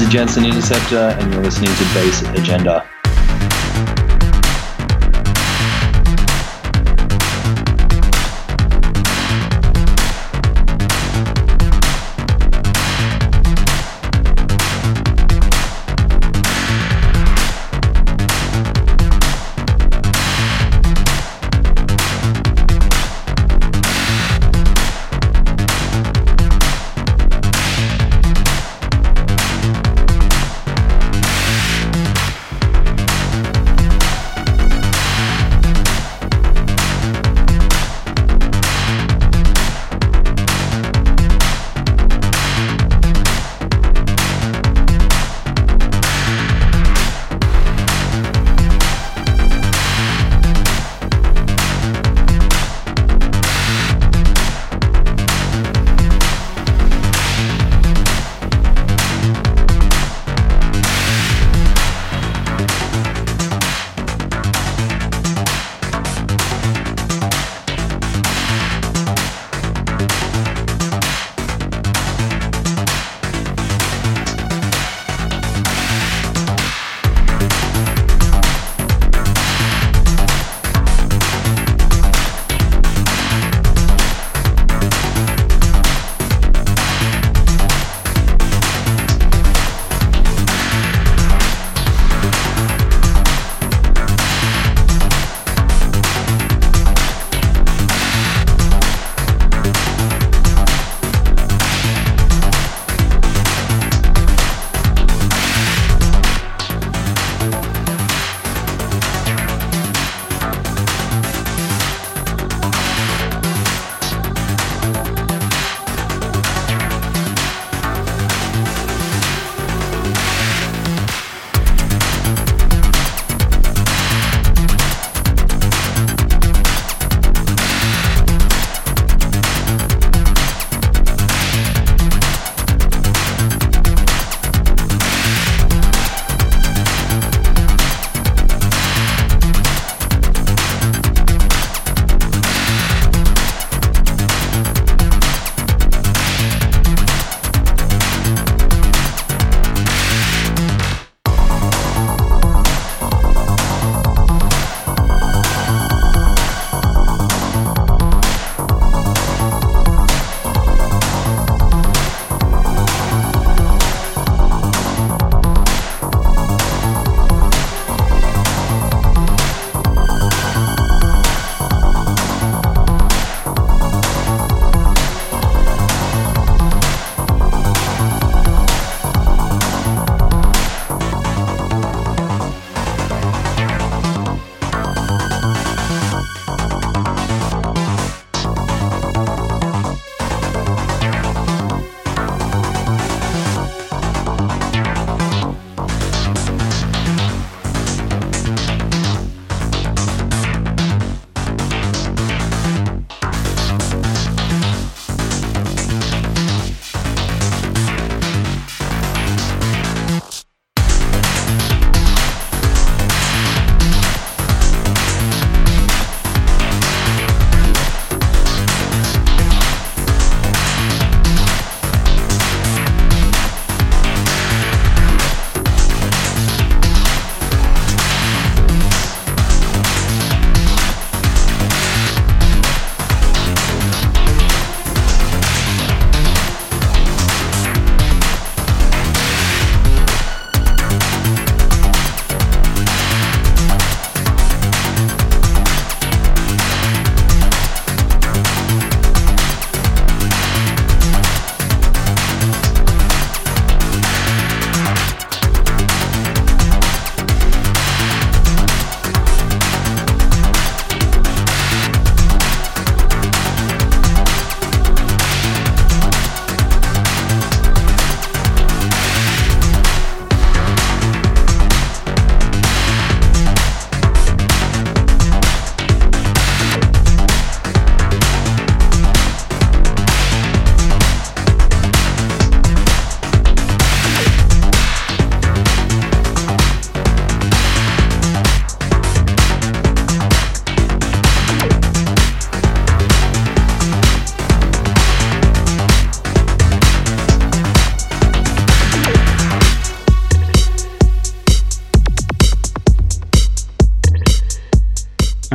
Is 0.00 0.08
Jensen 0.08 0.44
Interceptor, 0.44 1.16
and 1.18 1.32
you're 1.32 1.42
listening 1.42 1.74
to 1.74 1.84
Bass 1.94 2.22
Agenda. 2.38 2.88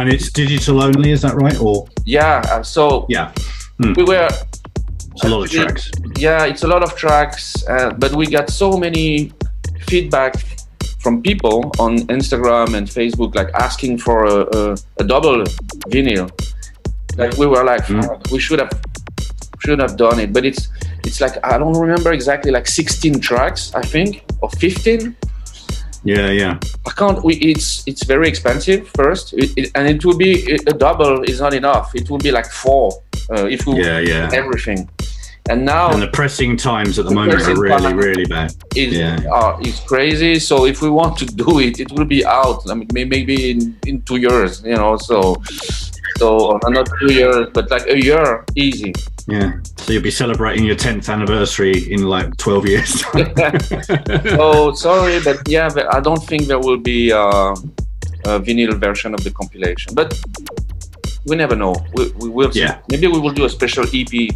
And 0.05 0.13
it's 0.13 0.29
digital 0.31 0.83
only, 0.83 1.09
is 1.09 1.23
that 1.23 1.33
right? 1.33 1.59
Or 1.59 1.87
yeah. 2.05 2.43
uh, 2.45 2.61
So 2.61 3.07
yeah, 3.09 3.33
we 3.79 4.03
were 4.03 4.29
it's 5.15 5.23
a 5.23 5.29
lot 5.29 5.43
of 5.43 5.49
tracks. 5.49 5.89
yeah 6.17 6.45
it's 6.45 6.63
a 6.63 6.67
lot 6.67 6.83
of 6.83 6.95
tracks 6.95 7.67
uh, 7.67 7.89
but 7.97 8.13
we 8.13 8.27
got 8.27 8.49
so 8.51 8.77
many 8.77 9.31
feedback 9.87 10.35
from 10.99 11.21
people 11.21 11.71
on 11.79 11.97
instagram 12.17 12.75
and 12.75 12.85
facebook 12.87 13.33
like 13.33 13.49
asking 13.55 13.97
for 13.97 14.25
a, 14.25 14.37
a, 14.57 14.77
a 14.97 15.03
double 15.05 15.43
vinyl 15.87 16.29
like 17.17 17.37
we 17.37 17.47
were 17.47 17.63
like 17.63 17.85
"Fuck, 17.85 18.29
we 18.29 18.39
should 18.39 18.59
have 18.59 18.71
should 19.59 19.79
have 19.79 19.95
done 19.95 20.19
it 20.19 20.33
but 20.33 20.45
it's 20.45 20.67
it's 21.05 21.21
like 21.21 21.35
i 21.45 21.57
don't 21.57 21.79
remember 21.79 22.11
exactly 22.11 22.51
like 22.51 22.67
16 22.67 23.21
tracks 23.21 23.73
i 23.73 23.81
think 23.81 24.25
or 24.41 24.49
15 24.49 25.15
Yeah, 26.05 26.29
yeah, 26.29 26.59
I 26.85 26.91
can't. 26.91 27.23
We, 27.23 27.33
it's 27.35 27.83
it's 27.87 28.03
very 28.05 28.27
expensive 28.27 28.87
first, 28.89 29.33
it, 29.33 29.49
it, 29.57 29.71
and 29.75 29.87
it 29.87 30.05
will 30.05 30.17
be 30.17 30.31
a 30.67 30.73
double 30.73 31.23
is 31.23 31.39
not 31.41 31.53
enough. 31.53 31.95
It 31.95 32.09
will 32.09 32.19
be 32.19 32.31
like 32.31 32.45
four 32.63 32.91
uh, 33.31 33.47
if 33.47 33.65
we 33.65 33.83
yeah, 33.83 33.99
yeah. 33.99 34.29
everything. 34.31 34.87
And 35.49 35.63
now 35.63 35.91
And 35.91 36.01
the 36.01 36.07
pressing 36.07 36.57
times 36.57 36.97
at 36.97 37.05
the 37.05 37.09
The 37.09 37.15
moment 37.15 37.41
are 37.47 37.55
really, 37.55 37.93
really 37.93 38.25
bad. 38.25 38.51
is 38.75 38.93
Yeah. 38.93 39.17
uh, 39.31 39.59
is 39.61 39.79
crazy. 39.81 40.39
So 40.39 40.65
if 40.65 40.81
we 40.81 40.89
want 40.89 41.17
to 41.17 41.25
do 41.25 41.59
it, 41.59 41.79
it 41.79 41.91
will 41.91 42.05
be 42.05 42.25
out. 42.25 42.59
I 42.69 42.73
mean, 42.73 42.87
maybe 42.93 43.51
in, 43.51 43.77
in 43.85 44.01
two 44.01 44.17
years, 44.17 44.63
you 44.63 44.75
know. 44.75 44.97
So 44.97 45.35
so 46.17 46.51
uh, 46.51 46.69
not 46.69 46.87
two 46.99 47.13
years, 47.13 47.47
but 47.53 47.69
like 47.69 47.87
a 47.87 48.01
year, 48.01 48.45
easy. 48.55 48.93
Yeah. 49.27 49.53
So 49.77 49.93
you'll 49.93 50.03
be 50.03 50.11
celebrating 50.11 50.65
your 50.65 50.75
10th 50.75 51.11
anniversary 51.11 51.91
in 51.91 52.03
like 52.03 52.35
12 52.37 52.67
years. 52.67 53.03
Oh, 54.39 54.73
sorry, 54.73 55.19
but 55.23 55.47
yeah, 55.47 55.69
but 55.73 55.93
I 55.93 55.99
don't 55.99 56.23
think 56.23 56.47
there 56.47 56.59
will 56.59 56.77
be 56.77 57.11
uh, 57.11 57.55
a 58.25 58.39
vinyl 58.39 58.73
version 58.79 59.13
of 59.13 59.23
the 59.23 59.31
compilation. 59.31 59.93
But 59.93 60.19
we 61.25 61.35
never 61.35 61.55
know. 61.55 61.75
We, 61.93 62.11
we 62.11 62.29
will. 62.29 62.51
see. 62.51 62.61
Yeah. 62.61 62.79
Maybe 62.89 63.07
we 63.07 63.19
will 63.19 63.33
do 63.33 63.45
a 63.45 63.49
special 63.49 63.85
EP. 63.93 64.31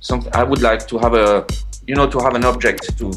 Something 0.00 0.32
I 0.34 0.42
would 0.42 0.62
like 0.62 0.86
to 0.88 0.98
have 0.98 1.14
a, 1.14 1.46
you 1.86 1.94
know, 1.94 2.08
to 2.08 2.18
have 2.20 2.34
an 2.34 2.44
object 2.44 2.98
to 2.98 3.08
a 3.08 3.12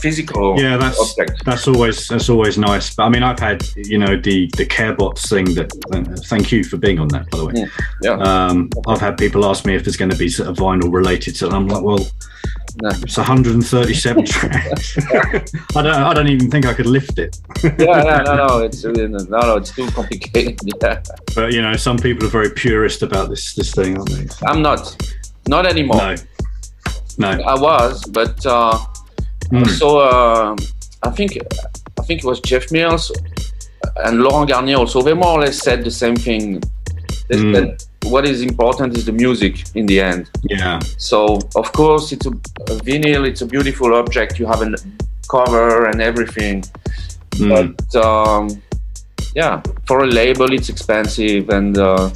physical 0.00 0.58
yeah, 0.60 0.76
that's 0.76 0.98
object. 1.00 1.44
that's 1.44 1.66
always 1.68 2.06
that's 2.06 2.28
always 2.28 2.58
nice. 2.58 2.94
But 2.94 3.04
I 3.04 3.08
mean, 3.08 3.22
I've 3.22 3.38
had 3.38 3.64
you 3.76 3.98
know 3.98 4.16
the 4.16 4.50
the 4.56 4.66
CareBots 4.66 5.28
thing. 5.28 5.54
That 5.54 5.70
thank 6.26 6.52
you 6.52 6.64
for 6.64 6.76
being 6.76 6.98
on 6.98 7.08
that, 7.08 7.30
by 7.30 7.38
the 7.38 7.46
way. 7.46 7.52
Yeah. 7.56 7.66
Yeah. 8.02 8.12
Um, 8.46 8.68
I've 8.86 9.00
had 9.00 9.16
people 9.18 9.44
ask 9.44 9.64
me 9.64 9.74
if 9.74 9.84
there's 9.84 9.96
going 9.96 10.10
to 10.10 10.16
be 10.16 10.28
sort 10.28 10.48
of 10.48 10.56
vinyl 10.56 10.92
related 10.92 11.34
to 11.36 11.46
it. 11.46 11.52
I'm 11.52 11.68
like, 11.68 11.82
well, 11.82 11.98
No. 12.82 12.88
it's 12.90 13.16
137 13.16 14.24
tracks. 14.26 14.96
I 15.76 15.82
don't 15.82 15.86
I 15.86 16.14
don't 16.14 16.28
even 16.28 16.50
think 16.50 16.66
I 16.66 16.74
could 16.74 16.86
lift 16.86 17.18
it. 17.18 17.38
yeah, 17.62 18.22
no, 18.22 18.22
no, 18.24 18.46
no, 18.48 18.58
it's 18.64 18.84
no, 18.84 18.92
no, 18.92 19.56
it's 19.56 19.74
too 19.74 19.88
complicated. 19.90 20.58
Yeah. 20.82 21.02
But 21.34 21.52
you 21.52 21.62
know, 21.62 21.74
some 21.76 21.96
people 21.98 22.26
are 22.26 22.30
very 22.30 22.50
purist 22.50 23.02
about 23.02 23.28
this 23.30 23.54
this 23.54 23.72
thing, 23.74 23.96
aren't 23.96 24.10
they? 24.10 24.26
I'm 24.46 24.62
not, 24.62 24.96
not 25.48 25.66
anymore. 25.66 25.96
No, 25.98 26.16
no. 27.18 27.42
I 27.42 27.54
was, 27.60 28.04
but 28.06 28.44
uh, 28.46 28.78
Mm. 29.52 29.68
so 29.80 29.86
uh, 29.98 30.56
I 31.02 31.10
think 31.16 31.30
I 32.00 32.02
think 32.06 32.20
it 32.22 32.26
was 32.32 32.40
Jeff 32.40 32.64
Mills 32.72 33.04
and 34.04 34.14
Laurent 34.24 34.48
Garnier 34.48 34.76
also. 34.78 35.02
They 35.02 35.14
more 35.14 35.34
or 35.38 35.40
less 35.40 35.58
said 35.66 35.84
the 35.84 35.90
same 35.90 36.16
thing. 36.16 36.62
They 37.28 37.36
Mm. 37.38 37.54
said 37.54 37.68
what 38.12 38.24
is 38.26 38.40
important 38.42 38.96
is 38.98 39.04
the 39.04 39.12
music 39.24 39.54
in 39.74 39.84
the 39.86 39.98
end. 40.00 40.22
Yeah, 40.42 40.80
So 41.10 41.38
of 41.62 41.68
course 41.72 42.04
it's 42.14 42.26
a, 42.26 42.34
a 42.72 42.74
vinyl. 42.88 43.22
It's 43.30 43.42
a 43.42 43.46
beautiful 43.54 43.90
object. 43.94 44.38
You 44.40 44.46
have 44.52 44.62
a 44.62 44.70
cover 45.34 45.86
and 45.90 46.00
everything. 46.10 46.64
Mm. 47.38 47.48
but 47.52 48.04
um, 48.08 48.44
yeah, 49.34 49.54
for 49.88 49.96
a 50.04 50.06
label, 50.06 50.52
it's 50.52 50.68
expensive, 50.68 51.48
and 51.58 51.78
uh, 51.78 52.10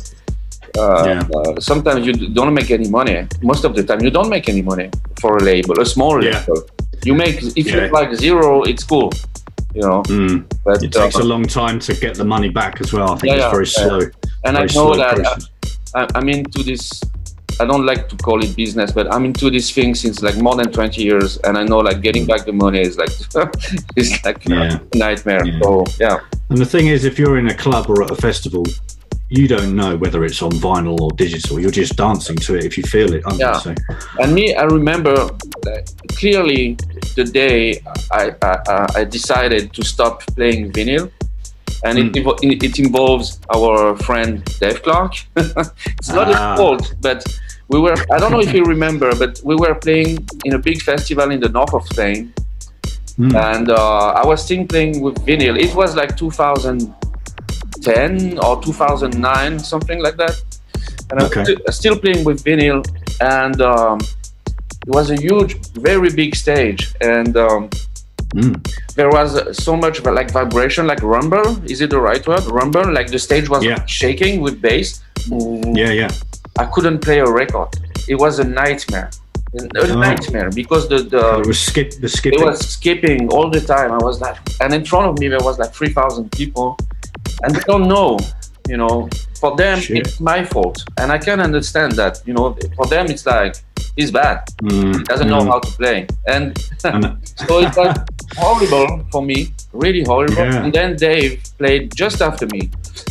uh, 0.79 1.05
Yeah. 1.09 1.23
uh, 1.37 1.61
sometimes 1.71 2.01
you 2.07 2.13
don't 2.39 2.53
make 2.61 2.71
any 2.79 2.89
money. 2.99 3.17
Most 3.43 3.65
of 3.65 3.73
the 3.77 3.83
time, 3.89 4.01
you 4.07 4.11
don't 4.11 4.29
make 4.37 4.47
any 4.55 4.63
money 4.63 4.89
for 5.23 5.31
a 5.39 5.43
label, 5.43 5.75
a 5.81 5.87
small 5.87 6.15
Yeah. 6.23 6.31
label. 6.41 6.59
You 7.05 7.15
make 7.15 7.43
if 7.57 7.67
you 7.67 7.89
like 7.89 8.15
zero, 8.15 8.63
it's 8.63 8.85
cool, 8.85 9.13
you 9.75 9.83
know. 9.83 10.03
Mm. 10.05 10.45
But 10.65 10.83
It 10.83 10.93
takes 10.93 11.17
uh, 11.17 11.23
a 11.23 11.25
long 11.25 11.45
time 11.45 11.79
to 11.81 11.95
get 11.95 12.17
the 12.17 12.25
money 12.25 12.49
back 12.49 12.81
as 12.81 12.93
well. 12.93 13.13
I 13.13 13.17
think 13.17 13.37
Yeah, 13.37 13.45
it's 13.51 13.53
very 13.57 13.67
yeah. 13.67 13.89
slow. 13.99 14.11
and 14.45 14.57
I 14.57 14.67
very 14.67 14.75
know 14.75 14.97
that 14.97 15.19
uh. 15.27 15.39
I, 15.95 16.07
I'm 16.15 16.29
into 16.29 16.63
this. 16.63 17.01
I 17.59 17.65
don't 17.65 17.87
like 17.87 18.09
to 18.11 18.17
call 18.17 18.45
it 18.45 18.55
business, 18.55 18.93
but 18.93 19.11
I'm 19.15 19.25
into 19.25 19.51
this 19.51 19.71
thing 19.71 19.95
since 19.95 20.21
like 20.23 20.37
more 20.37 20.55
than 20.57 20.71
20 20.71 21.03
years, 21.03 21.39
and 21.39 21.57
I 21.57 21.65
know 21.65 21.79
like 21.79 22.03
getting 22.03 22.27
back 22.27 22.45
the 22.45 22.53
money 22.53 22.81
is 22.83 22.99
like 22.99 23.11
is 23.97 24.13
like 24.25 24.45
Yeah. 24.49 24.79
a 24.93 24.97
nightmare. 24.97 25.45
Yeah. 25.47 25.61
So 25.63 25.85
yeah, 25.99 26.19
And 26.51 26.59
the 26.59 26.67
thing 26.67 26.89
is, 26.89 27.05
if 27.05 27.19
you're 27.19 27.39
in 27.39 27.49
a 27.49 27.55
club 27.55 27.89
or 27.89 28.03
at 28.03 28.11
a 28.11 28.17
festival, 28.17 28.65
you 29.29 29.49
don't 29.49 29.75
know 29.75 29.97
whether 29.97 30.25
it's 30.25 30.41
on 30.43 30.53
vinyl 30.53 31.01
or 31.01 31.11
digital. 31.13 31.59
You're 31.59 31.71
just 31.73 31.97
dancing 31.97 32.37
to 32.37 32.55
it 32.57 32.65
if 32.65 32.77
you 32.79 32.85
feel 32.85 33.13
it. 33.13 33.23
Yeah. 33.37 33.59
So, 33.59 33.75
And 34.21 34.35
me, 34.35 34.55
I 34.55 34.63
remember 34.65 35.15
uh, 35.15 35.29
clearly 36.13 36.77
the 37.17 37.25
day 37.25 37.81
I, 38.13 38.35
I, 38.43 38.59
I- 38.69 38.87
I 39.01 39.05
decided 39.05 39.73
to 39.75 39.85
stop 39.85 40.23
playing 40.37 40.73
vinyl. 40.73 41.11
And 41.85 41.99
it, 41.99 42.13
invo- 42.15 42.39
it, 42.43 42.63
it 42.63 42.79
involves 42.79 43.39
our 43.55 43.97
friend 43.99 44.43
Dave 44.61 44.83
Clarke. 44.83 45.15
it's 45.37 46.09
not 46.09 46.29
Ah. 46.29 46.53
his 46.53 46.59
fault, 46.61 46.95
but 47.01 47.23
we 47.69 47.79
were, 47.81 47.95
I 48.13 48.19
don't 48.19 48.33
know 48.33 48.41
if 48.41 48.53
you 48.55 48.65
remember, 48.65 49.15
but 49.15 49.41
we 49.45 49.55
were 49.57 49.75
playing 49.75 50.27
in 50.45 50.55
a 50.55 50.59
big 50.59 50.81
festival 50.83 51.31
in 51.31 51.41
the 51.41 51.49
north 51.51 51.75
of 51.75 51.85
Spain. 51.87 52.33
Mm. 53.19 53.35
And 53.35 53.71
uh, 53.71 54.09
I 54.23 54.27
was 54.27 54.45
still 54.45 54.65
playing 54.67 55.01
with 55.01 55.17
vinyl. 55.27 55.59
It 55.59 55.75
was 55.75 55.95
like 55.97 56.17
2010 57.87 58.39
or 58.45 58.63
2009, 58.63 59.59
something 59.59 60.03
like 60.03 60.17
that. 60.17 60.35
And 61.11 61.23
Okay. 61.23 61.41
I'm 61.41 61.47
sti- 61.47 61.71
still 61.73 61.99
playing 61.99 62.25
with 62.25 62.45
vinyl. 62.45 62.85
And 63.21 63.61
um, 63.61 63.99
it 64.87 64.93
was 64.99 65.11
a 65.11 65.17
huge, 65.17 65.55
very 65.75 66.11
big 66.11 66.35
stage. 66.37 66.95
And 67.01 67.37
um, 67.37 67.71
Mm. 68.35 68.57
there 68.97 69.09
was 69.09 69.37
uh, 69.37 69.53
so 69.53 69.77
much 69.77 70.03
like 70.03 70.31
vibration, 70.33 70.87
like 70.89 71.01
rumble. 71.03 71.49
Is 71.71 71.81
it 71.81 71.91
the 71.91 72.01
right 72.01 72.27
word? 72.27 72.43
Rumble. 72.59 72.93
Like 72.93 73.07
the 73.17 73.21
stage 73.21 73.49
was 73.49 73.63
Yeah. 73.65 73.79
shaking 73.87 74.41
with 74.45 74.61
bass. 74.61 75.01
Yeah, 75.81 75.93
yeah. 76.03 76.11
I 76.59 76.65
couldn't 76.75 76.99
play 77.07 77.21
a 77.21 77.31
record. 77.43 77.69
It 78.09 78.17
was 78.17 78.41
a 78.41 78.45
nightmare. 78.63 79.11
A 79.55 79.83
Oh. 79.83 79.95
nightmare 80.07 80.51
because 80.51 80.89
the, 80.89 80.99
the 81.15 81.25
it 81.41 81.47
was 81.47 81.61
skip 81.61 81.89
the 82.05 82.09
skipping. 82.09 82.41
it 82.41 82.45
was 82.45 82.59
skipping 82.77 83.21
all 83.35 83.49
the 83.49 83.61
time. 83.75 83.91
I 83.99 84.03
was 84.09 84.21
like, 84.21 84.37
and 84.61 84.75
in 84.75 84.85
front 84.85 85.07
of 85.11 85.15
me 85.21 85.27
there 85.29 85.45
was 85.49 85.57
like 85.63 85.73
three 85.79 85.93
thousand 85.99 86.25
people, 86.33 86.69
and 87.43 87.55
they 87.55 87.61
don't 87.67 87.89
know. 87.89 88.19
You 88.69 88.77
know, 88.79 89.09
for 89.41 89.55
them 89.57 89.79
Shit. 89.79 89.99
it's 89.99 90.19
my 90.19 90.45
fault, 90.45 90.83
and 90.99 91.13
I 91.13 91.19
can 91.19 91.41
understand 91.41 91.93
that. 91.93 92.21
You 92.27 92.35
know, 92.35 92.57
for 92.75 92.87
them 92.87 93.07
it's 93.07 93.25
like 93.25 93.55
he's 93.95 94.11
bad. 94.11 94.45
Mm, 94.63 94.97
He 94.99 95.05
doesn't 95.05 95.29
know 95.29 95.39
mm. 95.39 95.47
how 95.47 95.61
to 95.61 95.71
play, 95.77 96.09
and 96.27 96.59
so 96.79 97.59
it's 97.61 97.77
was 97.77 97.97
horrible 98.37 99.07
for 99.13 99.23
me, 99.23 99.53
really 99.73 100.03
horrible. 100.03 100.37
Yeah. 100.47 100.65
And 100.65 100.73
then 100.73 100.97
Dave 100.97 101.45
played 101.59 101.95
just 101.95 102.21
after 102.21 102.47
me, 102.47 102.71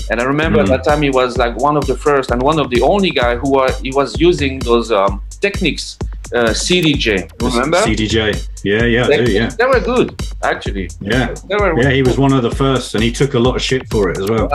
and 0.10 0.20
I 0.20 0.26
remember 0.26 0.62
Mm. 0.64 0.68
that 0.68 0.84
time 0.84 1.02
he 1.04 1.10
was 1.10 1.38
like 1.38 1.56
one 1.58 1.78
of 1.78 1.86
the 1.88 1.96
first 1.96 2.32
and 2.32 2.42
one 2.42 2.60
of 2.60 2.70
the 2.70 2.82
only 2.82 3.12
guy 3.12 3.36
who 3.38 3.52
were 3.52 3.72
he 3.82 3.92
was 3.94 4.20
using 4.20 4.60
those 4.60 4.92
um, 4.92 5.22
techniques, 5.40 5.98
uh, 6.36 6.50
CDJ. 6.66 7.08
Remember? 7.42 7.78
CDJ. 7.78 8.18
Yeah, 8.64 8.84
yeah, 8.86 9.08
They, 9.08 9.26
do, 9.26 9.32
yeah. 9.32 9.50
they 9.60 9.66
were 9.66 9.80
good, 9.80 10.08
actually. 10.44 10.90
Yeah. 11.00 11.34
They 11.48 11.56
were 11.56 11.72
Yeah, 11.82 11.92
he 11.92 12.02
was 12.02 12.18
one 12.18 12.34
of 12.34 12.42
the 12.44 12.52
first, 12.64 12.96
and 12.96 13.04
he 13.04 13.12
took 13.12 13.34
a 13.36 13.40
lot 13.40 13.56
of 13.56 13.62
shit 13.62 13.84
for 13.92 14.10
it 14.10 14.18
as 14.18 14.28
well. 14.30 14.50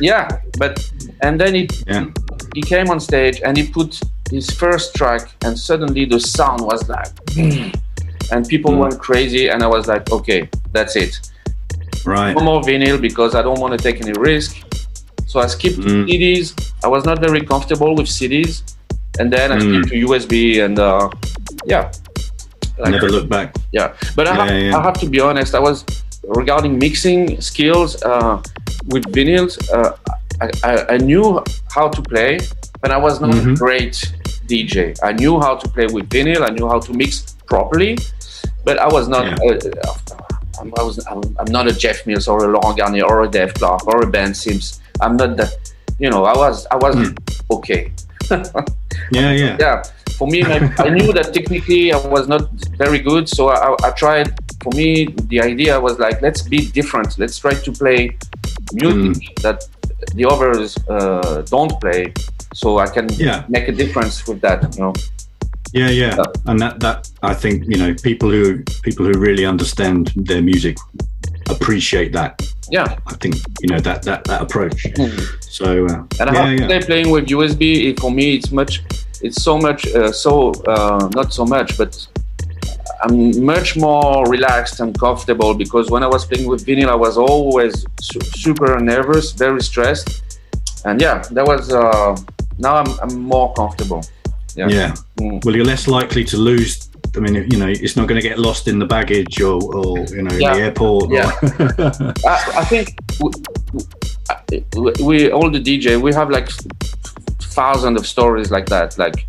Yeah, 0.00 0.28
but 0.58 0.72
and 1.22 1.40
then 1.40 1.54
he 1.54 1.68
Yeah. 1.86 2.04
he 2.54 2.62
came 2.62 2.88
on 2.90 3.00
stage 3.00 3.40
and 3.44 3.56
he 3.56 3.64
put 3.78 3.90
his 4.30 4.46
first 4.50 4.94
track, 4.94 5.22
and 5.44 5.58
suddenly 5.58 6.04
the 6.14 6.20
sound 6.20 6.60
was 6.60 6.88
like, 6.88 7.10
and 8.32 8.40
people 8.48 8.72
Mm. 8.72 8.78
went 8.82 8.96
crazy, 9.08 9.48
and 9.52 9.62
I 9.62 9.66
was 9.76 9.86
like, 9.92 10.04
okay, 10.12 10.48
that's 10.72 10.94
it. 10.96 11.12
Right. 12.06 12.34
No 12.36 12.42
more 12.44 12.60
vinyl 12.62 12.98
because 13.00 13.34
I 13.34 13.42
don't 13.42 13.60
want 13.60 13.72
to 13.76 13.80
take 13.86 14.00
any 14.04 14.12
risk. 14.30 14.50
So 15.26 15.40
I 15.40 15.46
skipped 15.56 15.78
Mm. 15.80 16.06
CDs. 16.08 16.46
I 16.84 16.88
was 16.88 17.04
not 17.04 17.18
very 17.26 17.42
comfortable 17.52 17.92
with 17.98 18.08
CDs, 18.18 18.62
and 19.18 19.32
then 19.32 19.52
I 19.52 19.58
Mm. 19.58 19.88
to 19.88 19.94
USB, 20.06 20.60
and 20.64 20.78
uh, 20.78 21.08
yeah, 21.66 21.90
Like- 22.78 22.90
Never 22.90 23.08
look 23.08 23.28
back. 23.28 23.54
yeah. 23.72 23.92
But 24.16 24.26
I, 24.26 24.34
Yeah, 24.34 24.44
have, 24.46 24.62
yeah. 24.62 24.76
I 24.78 24.82
have 24.82 24.98
to 25.00 25.06
be 25.06 25.20
honest. 25.20 25.54
I 25.54 25.60
was 25.60 25.84
regarding 26.26 26.76
mixing 26.78 27.40
skills 27.40 28.02
uh, 28.02 28.42
with 28.92 29.04
vinyls. 29.14 29.54
Uh, 29.72 29.92
I, 30.42 30.46
I, 30.70 30.94
I 30.94 30.96
knew 30.98 31.40
how 31.70 31.86
to 31.88 32.02
play, 32.02 32.40
but 32.82 32.90
I 32.90 32.96
was 32.98 33.20
not 33.20 33.30
a 33.30 33.38
Mhm. 33.38 33.56
great 33.58 33.94
DJ. 34.50 34.76
I 35.04 35.12
knew 35.12 35.38
how 35.40 35.54
to 35.54 35.68
play 35.68 35.86
with 35.86 36.08
vinyl. 36.10 36.42
I 36.42 36.50
knew 36.56 36.66
how 36.68 36.80
to 36.80 36.92
mix 36.92 37.36
properly, 37.46 37.96
but 38.64 38.76
I 38.80 38.88
was 38.88 39.06
not. 39.06 39.22
Yeah. 39.24 39.54
Uh, 39.54 40.18
I'm, 40.60 40.72
I 40.78 40.82
was. 40.82 40.98
I'm, 41.06 41.22
I'm 41.38 41.50
not 41.56 41.66
a 41.68 41.72
Jeff 41.72 42.04
Mills 42.06 42.26
or 42.26 42.38
a 42.44 42.48
Laurent 42.54 42.76
Garnier 42.78 43.04
or 43.06 43.22
a 43.22 43.28
Dave 43.28 43.54
Clarke 43.54 43.86
or 43.86 44.02
a 44.02 44.06
Ben 44.10 44.34
Sims. 44.34 44.80
I'm 45.00 45.16
not 45.16 45.36
that. 45.36 45.52
You 46.02 46.10
know, 46.10 46.24
I 46.24 46.34
was. 46.36 46.66
I 46.74 46.76
was 46.76 46.94
Hmm. 46.96 47.14
okay. 47.56 47.92
Yeah, 49.12 49.32
yeah. 49.32 49.56
yeah 49.60 49.82
for 50.18 50.28
me 50.28 50.42
my, 50.42 50.58
i 50.78 50.90
knew 50.90 51.12
that 51.12 51.34
technically 51.34 51.92
i 51.92 51.96
was 52.06 52.28
not 52.28 52.48
very 52.78 53.00
good 53.00 53.28
so 53.28 53.48
I, 53.48 53.74
I 53.82 53.90
tried 53.90 54.28
for 54.62 54.70
me 54.76 55.06
the 55.32 55.40
idea 55.40 55.80
was 55.80 55.98
like 55.98 56.22
let's 56.22 56.42
be 56.42 56.70
different 56.70 57.18
let's 57.18 57.36
try 57.38 57.54
to 57.54 57.72
play 57.72 58.16
music 58.72 59.34
that 59.42 59.58
the 60.14 60.24
others 60.24 60.76
uh, 60.88 61.42
don't 61.48 61.80
play, 61.80 62.12
so 62.52 62.78
I 62.78 62.86
can 62.86 63.08
Yeah. 63.12 63.44
make 63.48 63.68
a 63.68 63.72
difference 63.72 64.26
with 64.28 64.40
that. 64.42 64.74
You 64.74 64.80
know. 64.82 64.92
Yeah, 65.72 65.88
yeah, 65.90 66.14
Yeah. 66.16 66.24
and 66.46 66.60
that 66.60 66.80
that 66.80 67.10
I 67.22 67.34
think 67.34 67.64
you 67.66 67.78
know 67.78 67.94
people 68.02 68.30
who 68.30 68.62
people 68.82 69.06
who 69.06 69.18
really 69.18 69.46
understand 69.46 70.12
their 70.14 70.42
music 70.42 70.76
appreciate 71.50 72.12
that. 72.12 72.40
Yeah. 72.70 72.96
I 73.06 73.14
think 73.14 73.36
you 73.60 73.68
know 73.68 73.80
that 73.80 74.02
that 74.02 74.24
that 74.24 74.42
approach. 74.42 74.86
So 75.40 75.86
uh, 75.86 76.04
And 76.20 76.30
I 76.30 76.32
yeah, 76.32 76.46
have 76.46 76.56
to 76.56 76.62
yeah, 76.62 76.80
say, 76.80 76.86
playing 76.86 77.10
with 77.10 77.26
USB 77.26 77.90
it, 77.90 78.00
for 78.00 78.10
me, 78.10 78.34
it's 78.36 78.50
much, 78.50 78.82
it's 79.22 79.42
so 79.42 79.58
much, 79.58 79.86
uh, 79.94 80.10
so 80.12 80.52
uh, 80.66 81.08
not 81.14 81.32
so 81.32 81.44
much, 81.44 81.78
but 81.78 82.06
I'm 83.04 83.44
much 83.44 83.76
more 83.76 84.26
relaxed 84.28 84.80
and 84.80 84.98
comfortable 84.98 85.54
because 85.54 85.90
when 85.90 86.02
I 86.02 86.06
was 86.06 86.24
playing 86.24 86.48
with 86.48 86.66
vinyl, 86.66 86.88
I 86.88 86.94
was 86.94 87.16
always 87.18 87.84
su- 88.00 88.20
super 88.20 88.80
nervous, 88.80 89.32
very 89.32 89.60
stressed, 89.62 90.22
and 90.84 91.00
yeah, 91.00 91.22
that 91.32 91.46
was. 91.46 91.72
Uh, 91.72 92.16
now 92.58 92.76
I'm, 92.76 92.88
I'm 93.00 93.20
more 93.20 93.52
comfortable. 93.54 94.02
Yeah. 94.56 94.68
yeah. 94.68 94.94
Mm. 95.20 95.44
Well, 95.44 95.56
you're 95.56 95.64
less 95.64 95.88
likely 95.88 96.24
to 96.24 96.36
lose. 96.36 96.88
I 97.16 97.20
mean, 97.20 97.34
you 97.50 97.58
know, 97.58 97.68
it's 97.68 97.96
not 97.96 98.08
going 98.08 98.20
to 98.20 98.28
get 98.28 98.38
lost 98.38 98.66
in 98.68 98.78
the 98.78 98.86
baggage 98.86 99.40
or, 99.40 99.60
or 99.76 99.98
you 100.06 100.22
know, 100.22 100.34
Yeah. 100.36 100.54
the 100.54 100.60
airport. 100.60 101.04
or- 101.04 101.14
Yeah. 101.14 101.30
I, 102.26 102.52
I 102.60 102.64
think 102.64 102.88
we, 103.20 103.30
we, 104.76 104.92
we 105.04 105.30
all 105.30 105.50
the 105.50 105.60
DJ 105.60 106.00
we 106.00 106.12
have 106.14 106.30
like 106.30 106.48
thousands 107.40 108.00
of 108.00 108.06
stories 108.06 108.50
like 108.50 108.66
that, 108.66 108.98
like 108.98 109.26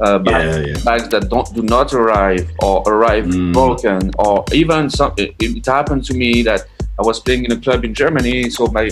uh, 0.00 0.18
bags, 0.18 0.56
Yeah, 0.58 0.66
yeah. 0.74 0.84
bags 0.84 1.08
that 1.08 1.28
don't 1.28 1.52
do 1.54 1.62
not 1.62 1.92
arrive 1.92 2.50
or 2.62 2.82
arrive 2.86 3.26
Mm. 3.26 3.52
broken, 3.52 4.10
or 4.18 4.44
even 4.52 4.88
some. 4.90 5.12
It, 5.16 5.34
it 5.40 5.64
happened 5.66 6.04
to 6.04 6.14
me 6.14 6.42
that 6.42 6.66
I 6.98 7.02
was 7.02 7.20
playing 7.20 7.44
in 7.44 7.52
a 7.52 7.56
club 7.60 7.84
in 7.84 7.92
Germany, 7.94 8.48
so 8.50 8.66
my 8.68 8.90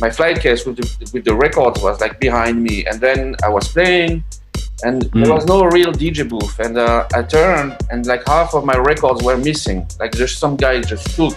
my 0.00 0.10
flight 0.10 0.40
case 0.40 0.64
with 0.66 0.76
the 0.76 1.10
with 1.12 1.24
the 1.24 1.34
records 1.34 1.82
was 1.82 2.00
like 2.00 2.18
behind 2.20 2.62
me, 2.62 2.86
and 2.86 3.00
then 3.00 3.36
I 3.44 3.48
was 3.48 3.68
playing. 3.68 4.24
And 4.82 5.02
there 5.02 5.26
Mm. 5.26 5.34
was 5.34 5.46
no 5.46 5.64
real 5.64 5.92
DJ 5.92 6.24
booth, 6.28 6.58
and 6.58 6.78
uh, 6.78 7.04
I 7.14 7.22
turned, 7.22 7.76
and 7.90 8.06
like 8.06 8.22
half 8.26 8.54
of 8.54 8.64
my 8.64 8.76
records 8.76 9.22
were 9.22 9.36
missing. 9.36 9.86
Like 9.98 10.12
just 10.12 10.38
some 10.38 10.56
guy 10.56 10.80
just 10.80 11.06
took, 11.16 11.36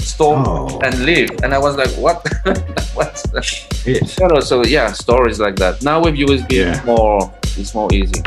stole, 0.00 0.42
Oh. 0.46 0.80
and 0.82 0.94
leave. 1.04 1.30
And 1.42 1.52
I 1.54 1.58
was 1.58 1.76
like, 1.76 1.90
what? 2.04 2.16
what? 2.94 3.22
It's, 3.86 4.18
You 4.18 4.28
know, 4.28 4.40
so 4.40 4.64
yeah, 4.64 4.92
stories 4.92 5.38
like 5.40 5.56
that. 5.56 5.82
Now 5.82 6.00
with 6.02 6.14
USB, 6.16 6.52
Yeah. 6.56 6.76
it's 6.76 6.84
more, 6.86 7.32
it's 7.56 7.74
more 7.74 7.88
easy. 7.92 8.22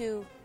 In 0.00 0.39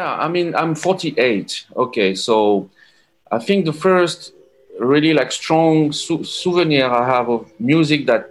Yeah, 0.00 0.24
I 0.24 0.28
mean, 0.28 0.48
I'm 0.60 0.74
48. 0.74 1.66
Okay, 1.84 2.14
so 2.14 2.34
I 3.36 3.38
think 3.46 3.58
the 3.66 3.76
first 3.86 4.32
really 4.92 5.12
like 5.20 5.30
strong 5.42 5.92
sou- 5.92 6.24
souvenir 6.24 6.86
I 7.00 7.04
have 7.14 7.28
of 7.36 7.40
music 7.72 8.00
that 8.10 8.22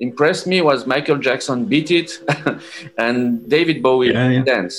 impressed 0.00 0.46
me 0.52 0.58
was 0.70 0.78
Michael 0.94 1.18
Jackson 1.28 1.58
"Beat 1.72 1.90
It" 2.00 2.10
and 3.04 3.16
David 3.54 3.78
Bowie 3.82 4.12
Yeah, 4.12 4.30
yeah. 4.36 4.44
"Dance." 4.52 4.76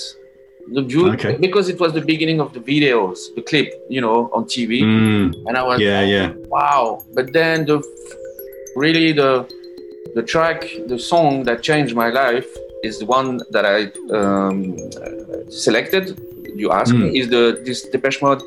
The 0.78 0.82
view, 0.92 1.04
Okay. 1.14 1.34
because 1.48 1.66
it 1.74 1.80
was 1.84 1.92
the 2.00 2.06
beginning 2.14 2.40
of 2.46 2.50
the 2.56 2.62
videos, 2.72 3.18
the 3.38 3.44
clip, 3.50 3.68
you 3.96 4.02
know, 4.06 4.18
on 4.36 4.42
TV, 4.54 4.72
Mm, 4.82 5.28
and 5.48 5.54
I 5.62 5.64
was 5.70 5.78
yeah, 5.80 6.02
yeah. 6.16 6.28
wow. 6.58 6.86
But 7.18 7.26
then 7.38 7.66
the 7.70 7.78
really 8.84 9.12
the 9.22 9.32
the 10.18 10.24
track, 10.34 10.60
the 10.92 10.98
song 11.12 11.32
that 11.48 11.58
changed 11.70 11.94
my 12.04 12.10
life 12.24 12.50
is 12.88 12.94
the 13.02 13.06
one 13.20 13.30
that 13.54 13.66
I 13.76 13.78
um, 14.20 14.58
selected. 15.50 16.18
You 16.56 16.72
ask 16.72 16.94
Hmm. 16.94 17.02
me 17.02 17.20
is 17.20 17.30
the 17.30 17.60
this 17.66 17.84
Depeche 17.90 18.22
Mode 18.22 18.42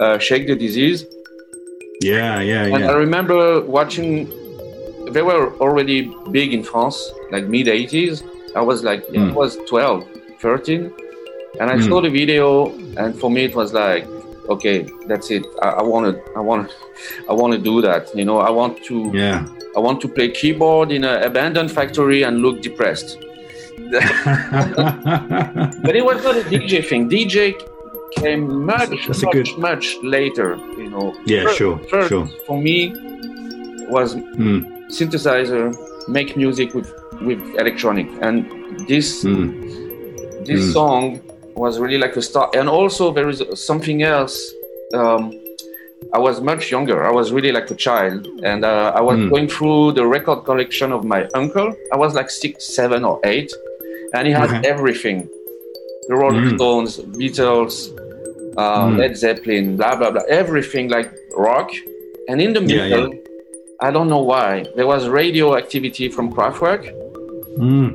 uh, 0.00 0.18
"Shake 0.18 0.46
the 0.46 0.56
Disease," 0.56 1.06
Yeah, 2.00 2.40
yeah, 2.40 2.64
and 2.66 2.84
I 2.84 2.92
remember 2.92 3.60
watching. 3.62 4.28
They 5.12 5.22
were 5.22 5.54
already 5.60 6.12
big 6.32 6.52
in 6.52 6.62
France, 6.62 6.98
like 7.30 7.44
mid 7.46 7.66
'80s. 7.68 8.22
I 8.54 8.60
was 8.60 8.82
like, 8.82 9.04
Hmm. 9.06 9.30
I 9.30 9.32
was 9.32 9.56
12, 9.68 10.04
13, 10.40 10.90
and 11.60 11.70
I 11.70 11.76
Hmm. 11.76 11.88
saw 11.88 12.00
the 12.00 12.10
video, 12.10 12.72
and 12.96 13.18
for 13.20 13.30
me 13.30 13.44
it 13.44 13.54
was 13.54 13.72
like, 13.72 14.06
okay, 14.48 14.86
that's 15.06 15.30
it. 15.30 15.44
I 15.62 15.82
want 15.82 16.04
to, 16.16 16.22
I 16.36 16.40
want, 16.40 16.70
I 17.28 17.32
want 17.32 17.52
to 17.52 17.58
do 17.70 17.80
that. 17.82 18.14
You 18.14 18.24
know, 18.24 18.38
I 18.38 18.50
want 18.50 18.82
to. 18.84 18.96
Yeah. 19.14 19.46
I 19.76 19.80
want 19.80 20.00
to 20.00 20.08
play 20.08 20.30
keyboard 20.30 20.90
in 20.90 21.04
an 21.04 21.22
abandoned 21.22 21.70
factory 21.70 22.22
and 22.22 22.38
look 22.38 22.62
depressed. 22.62 23.18
But 25.84 25.94
it 25.96 26.04
was 26.04 26.22
not 26.24 26.36
a 26.36 26.40
DJ 26.42 26.84
thing. 26.84 27.08
DJ 27.08 27.54
came 28.16 28.64
much, 28.64 28.90
That's 29.06 29.22
much, 29.22 29.32
good- 29.32 29.58
much 29.58 29.96
later. 30.02 30.58
You 30.78 30.90
know. 30.90 31.14
Yeah, 31.26 31.42
First- 31.44 31.58
sure, 31.58 31.78
First, 31.90 32.08
sure. 32.08 32.26
for 32.46 32.58
me, 32.60 32.92
was 33.88 34.14
Mm, 34.16 34.64
synthesizer, 34.90 35.64
make 36.08 36.36
music 36.36 36.74
with 36.74 36.92
with 37.22 37.40
electronic, 37.62 38.06
and 38.20 38.44
this 38.88 39.24
mm, 39.24 39.48
this 40.44 40.60
Mm. 40.60 40.72
song 40.72 41.20
was 41.54 41.78
really 41.78 41.98
like 41.98 42.14
a 42.16 42.22
start. 42.22 42.54
And 42.56 42.68
also 42.68 43.12
there 43.12 43.28
is 43.28 43.42
something 43.54 44.02
else. 44.02 44.36
Um, 44.94 45.32
I 46.12 46.18
was 46.18 46.40
much 46.40 46.70
younger. 46.70 47.04
I 47.04 47.10
was 47.10 47.32
really 47.32 47.52
like 47.52 47.70
a 47.70 47.74
child, 47.74 48.28
and 48.50 48.64
uh, 48.64 48.92
I 48.94 49.00
was 49.00 49.18
Mm. 49.18 49.30
going 49.32 49.48
through 49.48 49.92
the 49.98 50.06
record 50.06 50.40
collection 50.44 50.92
of 50.92 51.04
my 51.04 51.20
uncle. 51.34 51.68
I 51.94 51.96
was 51.96 52.14
like 52.14 52.30
six, 52.30 52.52
seven, 52.80 53.04
or 53.04 53.16
eight, 53.24 53.50
and 54.14 54.22
he 54.28 54.32
had 54.32 54.50
everything: 54.64 55.18
the 56.08 56.14
Rolling 56.22 56.44
Mm. 56.44 56.54
Stones, 56.56 56.90
Beatles, 57.18 57.74
uh, 58.56 58.86
Mm. 58.86 58.98
Led 58.98 59.14
Zeppelin, 59.24 59.76
blah 59.76 59.94
blah 59.98 60.10
blah, 60.14 60.22
everything 60.42 60.86
like 60.96 61.08
rock. 61.36 61.70
And 62.28 62.40
in 62.46 62.52
the 62.58 62.62
Yeah, 62.62 62.76
middle, 62.88 63.08
I 63.86 63.90
don't 63.90 64.08
know 64.14 64.24
why, 64.32 64.50
there 64.76 64.86
was 64.94 65.02
radio 65.22 65.46
activity 65.62 66.06
from 66.08 66.26
Kraftwerk, 66.34 66.82
mm. 67.58 67.88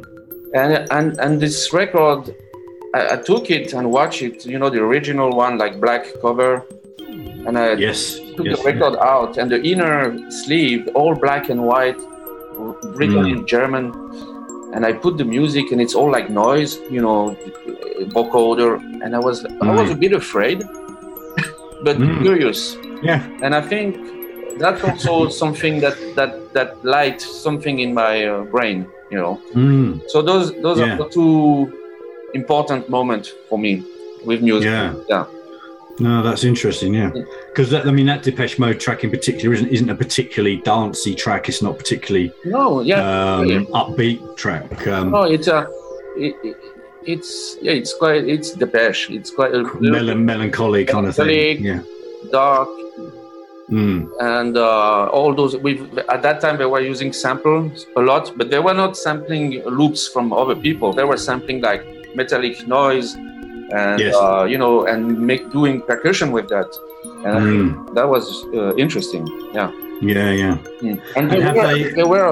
and 0.60 0.72
and 0.97 1.08
and 1.24 1.32
this 1.43 1.58
record 1.82 2.22
I, 2.93 3.02
I 3.14 3.18
took 3.30 3.49
it 3.58 3.68
and 3.78 3.84
watched 3.99 4.22
it 4.22 4.45
you 4.45 4.58
know 4.62 4.70
the 4.76 4.82
original 4.89 5.30
one 5.45 5.54
like 5.64 5.74
black 5.86 6.04
cover 6.24 6.52
and 7.48 7.58
i 7.58 7.74
Yes. 7.74 8.00
took 8.36 8.46
yes. 8.46 8.58
the 8.58 8.64
record 8.72 8.96
out 9.14 9.38
and 9.39 9.50
the 9.52 9.60
inner 9.72 9.96
sleeve 10.44 10.82
all 10.94 11.14
black 11.16 11.50
and 11.50 11.60
white 11.72 12.00
written 13.00 13.24
Mm. 13.26 13.32
in 13.34 13.39
german 13.54 13.86
and 14.74 14.86
i 14.86 14.92
put 14.94 15.18
the 15.18 15.26
music 15.38 15.66
and 15.72 15.80
it's 15.82 15.96
all 16.00 16.12
like 16.18 16.28
noise 16.30 16.72
you 16.96 17.02
know 17.02 17.36
vocoder 18.16 18.72
and 19.04 19.16
i 19.16 19.20
was 19.28 19.46
i 19.68 19.72
was 19.80 19.89
a 19.92 19.96
bit 19.96 20.14
afraid 20.14 20.60
but 21.86 21.96
Mm. 21.98 22.22
curious 22.22 22.60
Yeah. 23.04 23.22
and 23.44 23.52
i 23.56 23.62
think 23.72 23.98
that's 24.64 24.84
also 24.84 25.14
something 25.42 25.80
that 25.86 25.98
that 26.18 26.32
that 26.54 26.70
light 26.96 27.20
something 27.46 27.80
in 27.86 27.94
my 27.94 28.14
uh, 28.26 28.44
brain 28.54 28.78
you 29.12 29.18
know 29.22 29.34
Mm. 29.56 30.02
so 30.12 30.22
those 30.30 30.46
those 30.66 30.78
Yeah. 30.80 30.94
are 30.94 30.98
the 31.04 31.10
two 31.18 31.72
important 32.34 32.88
moments 32.89 33.28
for 33.50 33.58
me 33.60 33.84
with 34.30 34.39
music. 34.42 34.72
Yeah. 34.72 34.94
Yeah. 35.10 35.26
No, 36.00 36.24
that's 36.24 36.44
interesting. 36.44 36.94
Yeah, 36.94 37.12
because 37.48 37.74
I 37.74 37.92
mean 37.92 38.06
that 38.08 38.24
Depeche 38.24 38.58
Mode 38.60 38.80
track 38.80 39.04
in 39.04 39.10
particular 39.12 39.54
isn't 39.54 39.68
isn't 39.70 39.89
a 39.89 39.96
particularly 39.96 40.58
dancey 40.58 41.14
track. 41.16 41.50
It's 41.50 41.62
not 41.62 41.78
particularly 41.78 42.32
No, 42.46 42.82
yeah, 42.82 43.36
um, 43.36 43.46
yeah. 43.48 43.60
upbeat 43.74 44.36
track. 44.38 44.88
Um, 44.88 45.12
no, 45.12 45.24
it's 45.24 45.48
a, 45.48 45.68
it, 46.18 46.36
it, 46.44 46.58
it's 47.06 47.58
yeah, 47.62 47.74
it's 47.74 47.94
quite, 47.94 48.24
it's 48.28 48.52
Depeche. 48.52 49.10
It's 49.12 49.32
quite 49.32 49.54
a 49.54 49.64
Melon, 49.80 50.26
melancholy 50.26 50.86
kind 50.86 51.08
of 51.08 51.16
thing. 51.16 51.64
Yeah. 51.64 51.82
dark, 52.32 52.70
Mm. 53.70 54.10
and 54.20 54.58
uh, 54.58 55.06
all 55.08 55.34
those. 55.34 55.56
We 55.56 55.82
at 56.10 56.22
that 56.24 56.42
time 56.42 56.58
they 56.58 56.66
were 56.66 56.82
using 56.82 57.14
samples 57.14 57.86
a 57.96 58.02
lot, 58.02 58.34
but 58.38 58.50
they 58.50 58.60
were 58.60 58.74
not 58.74 58.98
sampling 58.98 59.64
loops 59.64 60.08
from 60.10 60.34
other 60.34 60.56
people. 60.56 60.92
They 60.92 61.06
were 61.06 61.16
sampling 61.18 61.62
like 61.62 61.86
metallic 62.14 62.68
noise, 62.68 63.16
and 63.74 63.99
Yes. 63.99 64.15
uh, 64.15 64.43
you 64.51 64.57
know, 64.57 64.86
and 64.86 65.19
make 65.19 65.51
doing 65.51 65.82
percussion 65.82 66.32
with 66.32 66.47
that. 66.49 66.69
And 67.26 67.45
Mm. 67.45 67.95
that 67.95 68.07
was 68.07 68.26
uh, 68.53 68.74
interesting. 68.76 69.24
Yeah. 69.53 69.69
Yeah, 70.01 70.32
yeah. 70.32 70.57
Mm. 70.82 70.99
And 71.15 71.32
they, 71.32 71.41
And 71.41 71.55
were, 71.57 71.67
they- 71.74 71.93
they 71.97 72.03
were 72.03 72.30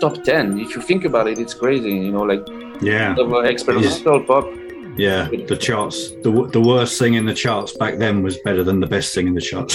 top 0.00 0.22
10. 0.24 0.58
If 0.60 0.74
you 0.76 0.82
think 0.82 1.04
about 1.04 1.26
it, 1.28 1.38
it's 1.38 1.54
crazy. 1.54 1.90
You 2.06 2.12
know, 2.12 2.22
like 2.32 2.42
Yeah, 2.80 3.14
experimental 3.44 4.20
pop. 4.24 4.44
yeah. 4.96 5.28
The 5.52 5.56
charts, 5.66 5.98
the 6.24 6.30
the 6.56 6.60
worst 6.60 6.98
thing 7.00 7.14
in 7.14 7.24
the 7.26 7.34
charts 7.34 7.72
back 7.82 7.94
then 7.98 8.22
was 8.22 8.34
better 8.46 8.62
than 8.64 8.78
the 8.80 8.86
best 8.96 9.14
thing 9.14 9.26
in 9.30 9.34
the 9.34 9.40
charts. 9.50 9.74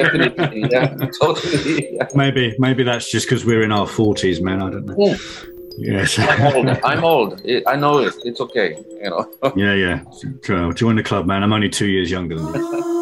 Definitely. 0.00 0.64
yeah, 0.74 0.94
totally. 1.20 1.94
Yeah. 1.96 2.08
maybe, 2.14 2.44
maybe 2.58 2.82
that's 2.84 3.10
just 3.14 3.26
because 3.26 3.44
we're 3.48 3.62
in 3.68 3.72
our 3.72 3.86
forties, 3.86 4.40
man. 4.40 4.58
I 4.66 4.68
don't 4.70 4.86
know. 4.86 4.94
Yeah. 4.98 5.16
Yes. 5.78 6.18
I'm 6.18 6.56
old. 6.56 6.68
I'm 6.84 7.04
old. 7.04 7.42
I 7.66 7.76
know 7.76 7.98
it. 7.98 8.14
It's 8.24 8.40
okay. 8.40 8.76
You 9.02 9.10
know. 9.10 9.52
yeah, 9.56 9.74
yeah. 9.74 10.04
Uh, 10.48 10.72
join 10.72 10.96
the 10.96 11.02
club, 11.02 11.26
man. 11.26 11.42
I'm 11.42 11.52
only 11.52 11.68
two 11.68 11.86
years 11.86 12.10
younger 12.10 12.36
than 12.36 12.54
you. 12.54 12.95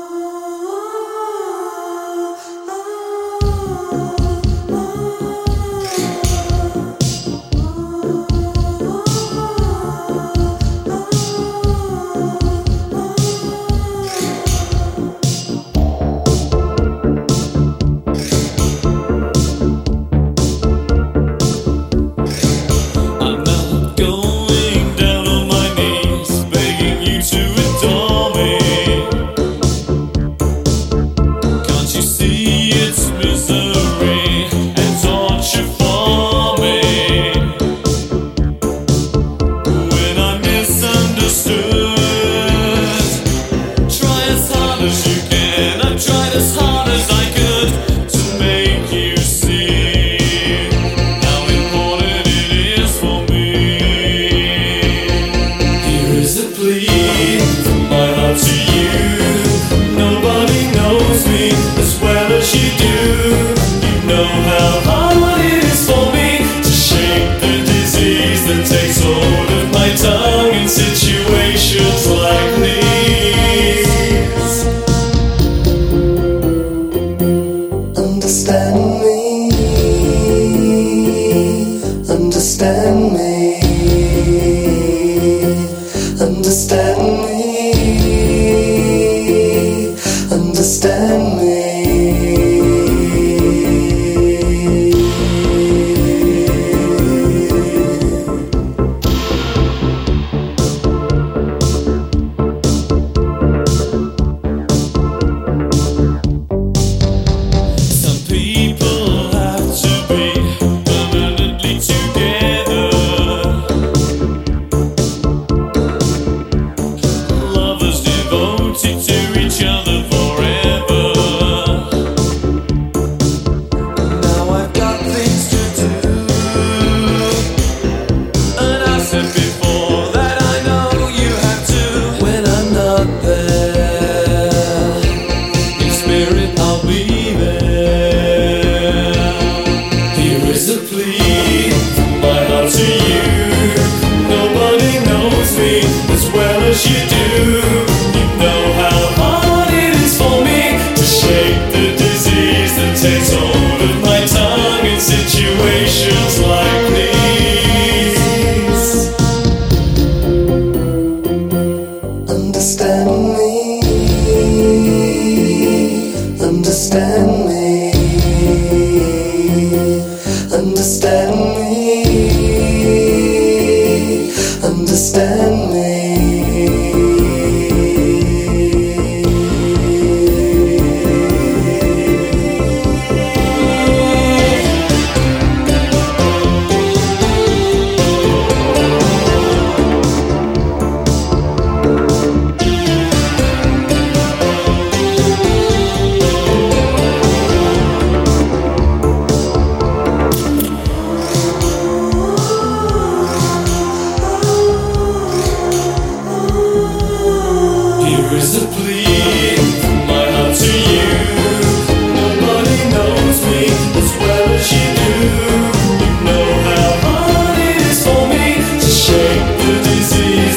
see. 220.03 220.54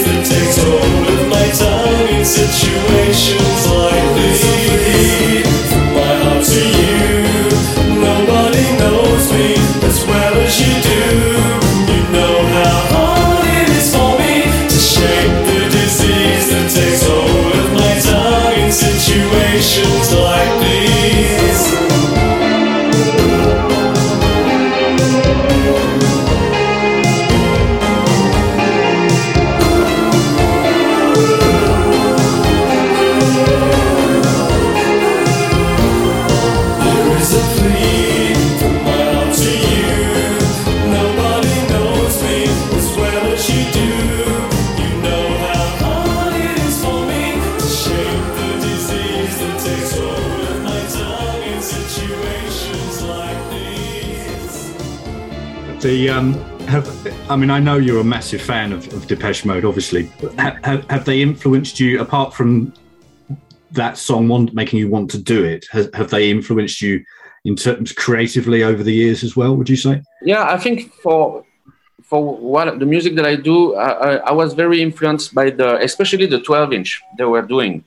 I 57.29 57.35
mean 57.35 57.49
I 57.49 57.59
know 57.59 57.77
you're 57.77 57.99
a 57.99 58.03
massive 58.05 58.41
fan 58.41 58.71
of, 58.71 58.91
of 58.93 59.07
Depeche 59.07 59.43
Mode, 59.45 59.65
obviously. 59.65 60.09
But 60.21 60.33
ha- 60.39 60.57
have, 60.63 60.89
have 60.89 61.05
they 61.05 61.21
influenced 61.21 61.79
you 61.79 61.99
apart 62.01 62.33
from 62.33 62.73
that 63.71 63.97
song 63.97 64.27
want, 64.29 64.53
making 64.53 64.79
you 64.79 64.89
want 64.89 65.11
to 65.11 65.17
do 65.17 65.43
it? 65.43 65.65
Has, 65.71 65.89
have 65.93 66.09
they 66.09 66.29
influenced 66.31 66.81
you 66.81 67.03
in 67.43 67.55
terms 67.55 67.91
creatively 67.91 68.63
over 68.63 68.81
the 68.81 68.93
years 68.93 69.23
as 69.23 69.35
well? 69.35 69.55
Would 69.57 69.69
you 69.69 69.75
say? 69.75 70.01
Yeah, 70.21 70.43
I 70.49 70.57
think 70.57 70.93
for 70.93 71.43
for 72.03 72.37
what 72.37 72.79
the 72.79 72.85
music 72.85 73.15
that 73.15 73.25
I 73.25 73.35
do, 73.35 73.75
I, 73.75 73.89
I, 73.89 74.15
I 74.27 74.31
was 74.31 74.53
very 74.53 74.81
influenced 74.81 75.35
by 75.35 75.49
the, 75.49 75.77
especially 75.79 76.25
the 76.25 76.39
12 76.39 76.71
inch 76.71 77.01
they 77.17 77.25
were 77.25 77.41
doing, 77.41 77.83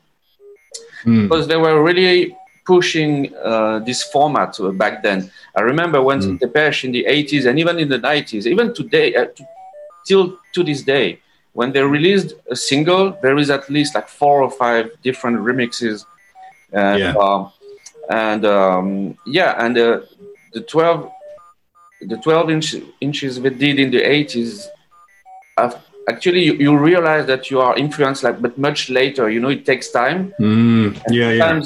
Mm. 1.06 1.22
because 1.22 1.48
they 1.48 1.56
were 1.56 1.82
really 1.82 2.36
pushing 2.74 3.12
uh, 3.50 3.78
this 3.88 4.00
format 4.14 4.50
uh, 4.60 4.70
back 4.82 4.94
then. 5.06 5.18
I 5.58 5.62
remember 5.70 5.98
when 6.08 6.18
Mm. 6.20 6.38
Depeche 6.44 6.84
in 6.86 6.92
the 6.98 7.04
80s 7.16 7.44
and 7.48 7.56
even 7.62 7.76
in 7.84 7.88
the 7.94 7.98
90s, 8.12 8.46
even 8.54 8.66
today, 8.80 9.08
uh, 9.20 9.26
t- 9.36 9.46
till 10.06 10.24
to 10.54 10.60
this 10.68 10.80
day, 10.94 11.06
when 11.58 11.68
they 11.74 11.82
released 11.96 12.30
a 12.54 12.56
single, 12.70 13.04
there 13.22 13.36
is 13.42 13.48
at 13.58 13.64
least 13.76 13.90
like 13.98 14.08
four 14.20 14.36
or 14.46 14.50
five 14.64 14.84
different 15.06 15.36
remixes. 15.48 15.96
And, 16.72 17.00
Yeah. 17.02 17.14
um, 17.24 17.40
and 18.26 18.42
um, 18.58 18.86
yeah, 19.38 19.50
and 19.64 19.74
uh, 19.78 20.00
the 20.54 20.60
12 20.74 20.98
the 22.12 22.16
12 22.16 22.50
inch, 22.56 22.68
inches 23.00 23.32
we 23.44 23.50
did 23.50 23.78
in 23.84 23.90
the 23.90 24.02
80s 24.18 24.68
uh, 25.58 25.70
actually 26.08 26.42
you, 26.48 26.54
you 26.64 26.72
realize 26.90 27.24
that 27.26 27.50
you 27.50 27.58
are 27.60 27.74
influenced 27.84 28.22
like 28.26 28.38
but 28.44 28.56
much 28.68 28.80
later 28.88 29.24
you 29.34 29.40
know 29.42 29.52
it 29.58 29.64
takes 29.70 29.86
time 29.90 30.20
Mm. 30.40 30.96
Yeah, 31.08 31.32
yeah. 31.32 31.58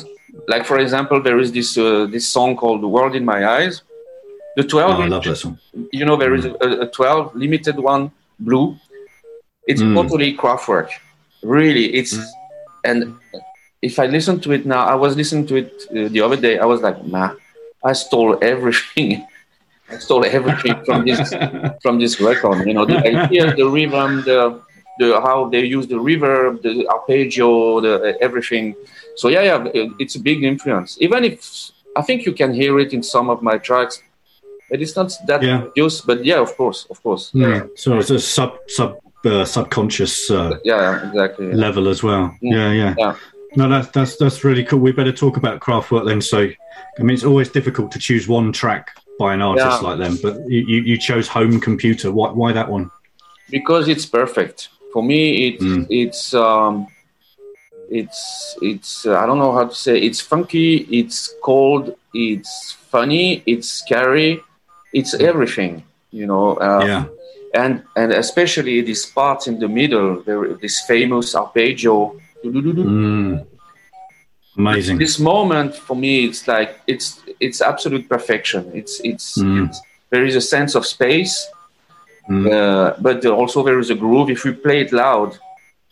Like 0.48 0.64
for 0.66 0.78
example 0.78 1.22
there 1.22 1.38
is 1.38 1.52
this 1.52 1.76
uh, 1.78 2.06
this 2.14 2.26
song 2.28 2.56
called 2.56 2.82
the 2.82 2.88
world 2.88 3.14
in 3.14 3.24
my 3.24 3.46
eyes. 3.46 3.82
The 4.56 4.62
12 4.64 4.90
Oh, 4.90 5.02
I 5.02 5.06
love 5.08 5.24
that 5.24 5.36
song. 5.36 5.58
you 5.92 6.04
know 6.04 6.16
there 6.16 6.34
is 6.34 6.44
a, 6.44 6.54
a 6.86 6.86
12 6.86 7.34
limited 7.34 7.76
one 7.78 8.10
blue. 8.38 8.76
It's 9.66 9.82
Mm. 9.82 9.94
totally 9.94 10.36
Kraftwerk. 10.36 10.90
Really 11.42 11.86
it's 11.94 12.16
and 12.84 13.14
if 13.82 13.98
i 13.98 14.06
listen 14.06 14.40
to 14.40 14.52
it 14.56 14.64
now 14.66 14.82
i 14.94 14.94
was 14.94 15.12
listening 15.16 15.46
to 15.50 15.56
it 15.56 15.70
uh, 15.90 16.08
the 16.14 16.20
other 16.20 16.36
day. 16.46 16.58
I 16.58 16.66
was 16.66 16.80
like 16.86 16.98
nah 17.14 17.30
i 17.84 17.92
stole 17.92 18.38
everything. 18.42 19.26
I 19.90 19.98
stole 19.98 20.24
everything 20.24 20.74
from 20.86 21.04
this 21.08 21.20
from 21.82 21.94
this 22.02 22.14
record 22.20 22.66
you 22.68 22.74
know. 22.76 22.84
The 22.86 22.98
idea 23.14 23.42
the 23.60 23.66
rhythm 23.76 24.10
the 24.30 24.38
the 24.98 25.20
how 25.20 25.48
they 25.48 25.64
use 25.76 25.86
the 25.86 25.96
reverb 26.08 26.62
the 26.62 26.86
arpeggio 26.88 27.80
the 27.80 28.16
everything 28.20 28.74
so 29.16 29.28
yeah 29.28 29.42
yeah 29.42 29.64
it- 29.74 29.92
it's 29.98 30.14
a 30.16 30.20
big 30.20 30.42
influence 30.44 30.96
even 31.00 31.24
if 31.24 31.34
i 31.96 32.02
think 32.02 32.24
you 32.26 32.32
can 32.32 32.52
hear 32.54 32.78
it 32.78 32.92
in 32.92 33.02
some 33.02 33.28
of 33.30 33.42
my 33.42 33.56
tracks 33.58 34.02
but 34.70 34.80
it's 34.82 34.96
not 34.96 35.12
that 35.26 35.42
Yeah. 35.42 35.64
but 36.06 36.24
yeah 36.24 36.40
of 36.40 36.56
course 36.56 36.86
of 36.90 37.02
course 37.02 37.30
Mm. 37.34 37.68
So 37.76 37.98
it's 37.98 38.10
a 38.10 38.18
sub 38.18 38.52
sub 38.68 38.90
uh, 39.24 39.44
subconscious 39.44 40.30
uh, 40.30 40.58
yeah, 40.64 40.80
yeah 40.86 41.08
exactly 41.08 41.46
level 41.54 41.88
as 41.88 42.02
well. 42.02 42.24
Yeah, 42.42 42.72
yeah. 42.72 42.94
Yeah. 42.98 43.14
No, 43.56 43.68
that's 43.70 43.88
that's 43.88 44.16
that's 44.16 44.44
really 44.44 44.64
cool. 44.64 44.80
We 44.80 44.92
better 44.92 45.12
talk 45.12 45.36
about 45.38 45.60
Kraftwerk 45.60 46.04
then. 46.06 46.20
So, 46.20 46.38
I 46.98 47.02
mean, 47.02 47.14
it's 47.14 47.24
always 47.24 47.48
difficult 47.48 47.90
to 47.92 47.98
choose 47.98 48.28
one 48.28 48.52
track 48.52 48.84
by 49.18 49.32
an 49.32 49.40
artist 49.40 49.66
Yeah. 49.80 49.88
like 49.88 49.98
them, 49.98 50.18
but 50.22 50.34
you, 50.50 50.60
you, 50.72 50.78
you 50.90 50.96
chose 50.98 51.26
Home 51.28 51.58
Computer. 51.58 52.12
Why 52.12 52.28
why 52.40 52.52
that 52.52 52.68
one? 52.70 52.90
because 53.50 53.88
it's 53.88 54.06
perfect 54.06 54.68
for 54.94 55.02
me 55.12 55.22
it 55.48 55.56
Mm. 55.60 55.82
it's 56.02 56.22
um 56.46 56.74
it's 58.00 58.22
it's 58.70 58.92
uh, 59.06 59.16
i 59.20 59.26
don't 59.26 59.40
know 59.44 59.52
how 59.58 59.66
to 59.72 59.78
say 59.86 59.94
it's 60.08 60.20
funky 60.32 60.70
it's 61.00 61.18
cold 61.50 61.84
it's 62.30 62.54
funny 62.94 63.26
it's 63.52 63.68
scary 63.82 64.32
it's 64.98 65.12
everything 65.30 65.72
you 66.18 66.26
know 66.30 66.46
uh, 66.68 66.82
yeah, 66.90 67.04
and 67.62 67.72
and 68.00 68.08
especially 68.24 68.76
this 68.90 69.02
part 69.18 69.40
in 69.50 69.56
the 69.64 69.68
middle 69.80 70.10
there 70.26 70.42
this 70.64 70.76
famous 70.92 71.34
arpeggio 71.42 71.96
mm. 72.44 73.44
amazing. 74.56 74.96
this 75.04 75.18
moment 75.18 75.70
for 75.86 75.96
me 76.04 76.12
it's 76.28 76.42
like 76.54 76.70
it's 76.92 77.06
it's 77.46 77.60
absolute 77.72 78.04
perfection 78.08 78.62
it's 78.80 78.94
it's, 79.10 79.26
Mm. 79.38 79.66
it's 79.66 79.78
there 80.10 80.24
is 80.30 80.36
a 80.36 80.44
sense 80.54 80.72
of 80.78 80.82
space 80.96 81.34
Mm. 82.28 82.46
uh, 82.56 82.94
but 83.00 83.24
also 83.26 83.62
there 83.62 83.78
is 83.78 83.90
a 83.90 83.94
groove 83.94 84.30
if 84.30 84.44
we 84.44 84.52
play 84.52 84.80
it 84.80 84.92
loud 84.92 85.30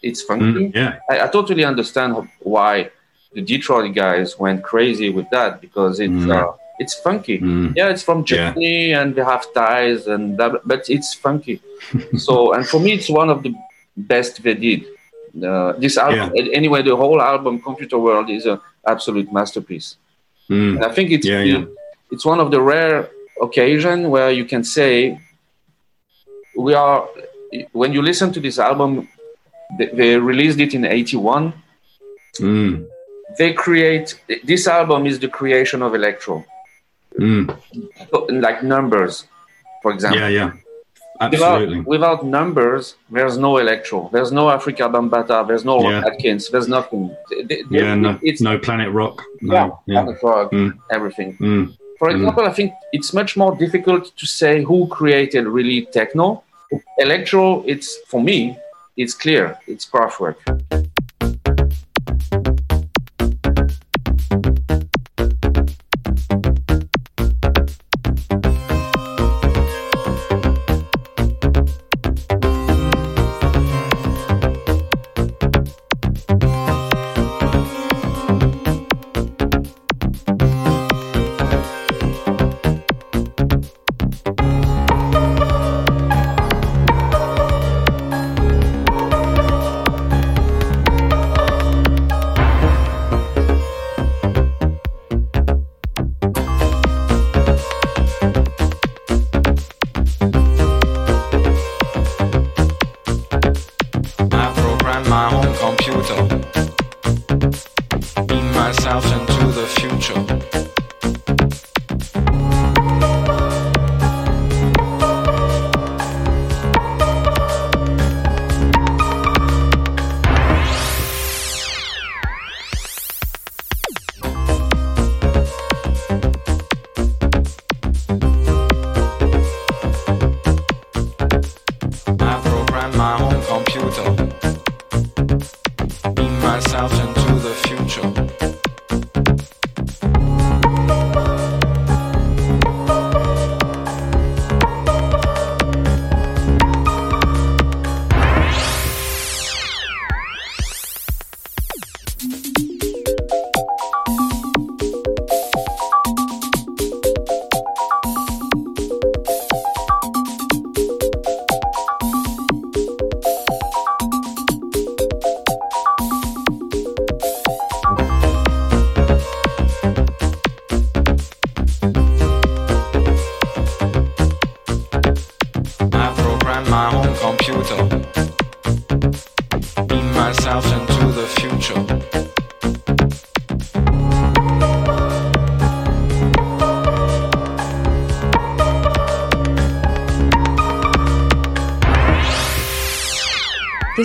it's 0.03 0.22
funky 0.22 0.64
Mm. 0.70 0.74
Yeah, 0.74 0.93
I, 1.11 1.14
I 1.24 1.28
totally 1.28 1.64
understand 1.72 2.11
why 2.41 2.91
the 3.35 3.43
Detroit 3.43 3.95
guys 3.95 4.39
went 4.39 4.62
crazy 4.62 5.09
with 5.11 5.28
that 5.30 5.61
because 5.61 6.01
it's 6.01 6.24
Mm. 6.26 6.35
uh, 6.37 6.53
it's 6.83 6.95
funky. 7.07 7.39
Mm. 7.39 7.72
Yeah, 7.76 7.89
it's 7.95 8.03
from 8.03 8.24
Yeah. 8.26 9.01
And 9.01 9.14
they 9.16 9.22
have 9.33 9.45
ties 9.55 10.07
and 10.12 10.37
blah, 10.37 10.57
but 10.64 10.83
it's 10.97 11.11
funky. 11.14 11.57
so 12.26 12.53
and 12.55 12.66
for 12.66 12.80
me, 12.85 12.91
it's 12.99 13.11
one 13.22 13.30
of 13.35 13.39
the 13.45 13.53
best 13.97 14.43
they 14.43 14.55
did. 14.55 14.80
Uh, 15.51 15.72
this 15.85 15.97
album, 15.97 16.33
anyway, 16.61 16.80
the 16.83 16.97
whole 17.03 17.20
album, 17.33 17.61
Computer 17.68 17.99
World, 18.07 18.28
is 18.30 18.45
an 18.47 18.59
absolute 18.87 19.28
masterpiece. 19.33 19.89
Mm. 20.51 20.76
And 20.76 20.85
I 20.85 20.91
think 20.97 21.11
it's 21.16 21.26
Yeah, 21.26 21.43
yeah. 21.53 21.64
it's 22.11 22.24
one 22.33 22.41
of 22.45 22.51
the 22.51 22.61
rare 22.61 23.09
occasion 23.41 24.11
where 24.14 24.30
you 24.39 24.45
can 24.45 24.62
say 24.64 25.20
we 26.57 26.75
are 26.75 27.09
when 27.73 27.93
you 27.93 28.03
listen 28.03 28.33
to 28.33 28.41
this 28.41 28.59
album 28.59 29.09
they, 29.79 29.87
they 29.87 30.17
released 30.17 30.61
it 30.61 30.75
in 30.75 30.85
81 30.85 31.53
Mm. 32.41 32.87
they 33.39 33.53
create 33.53 34.19
this 34.45 34.67
album 34.67 35.07
is 35.07 35.19
the 35.19 35.29
creation 35.29 35.83
of 35.83 35.95
electro 35.95 36.45
Mm. 37.21 37.55
like 38.41 38.63
numbers 38.63 39.27
for 39.83 39.93
example 39.93 40.19
Yeah, 40.21 40.29
yeah. 40.29 40.51
without, 41.31 41.35
Absolutely. 41.35 41.81
without 41.81 42.25
numbers 42.25 42.95
there's 43.11 43.37
no 43.37 43.59
electro 43.59 44.09
there's 44.15 44.33
no 44.33 44.47
Afrika 44.47 44.91
Bambaataa 44.91 45.47
there's 45.47 45.65
no 45.65 45.77
Yeah. 45.91 46.05
atkins 46.07 46.49
there's 46.51 46.69
nothing 46.69 47.15
they- 47.49 47.65
Yeah, 47.71 47.95
no, 47.95 48.19
it's 48.23 48.41
no 48.41 48.59
Planet 48.59 48.91
Rock. 48.93 49.23
No, 49.43 49.55
yeah, 49.55 49.69
yeah. 49.87 50.03
Planet 50.05 50.23
Rock, 50.23 50.53
Mm. 50.53 50.73
everything 50.91 51.31
Mm. 52.03 52.07
For 52.07 52.11
Mm. 52.11 52.17
example, 52.17 52.45
I 52.47 52.53
think 52.53 52.73
it's 52.93 53.13
much 53.13 53.37
more 53.37 53.55
difficult 53.57 54.17
to 54.17 54.27
say 54.27 54.63
who 54.65 54.87
created 54.89 55.47
really 55.47 55.87
techno. 55.93 56.43
Electro, 56.99 57.63
it's 57.67 57.99
for 58.09 58.21
me, 58.21 58.57
it's 58.97 59.15
clear. 59.15 59.57
It's 59.69 59.87
Kraftwerk. 59.87 60.37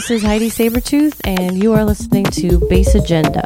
This 0.07 0.23
is 0.23 0.25
Heidi 0.25 0.49
Sabertooth, 0.49 1.19
and 1.25 1.61
you 1.61 1.73
are 1.73 1.83
listening 1.83 2.23
to 2.23 2.65
Bass 2.69 2.95
Agenda. 2.95 3.43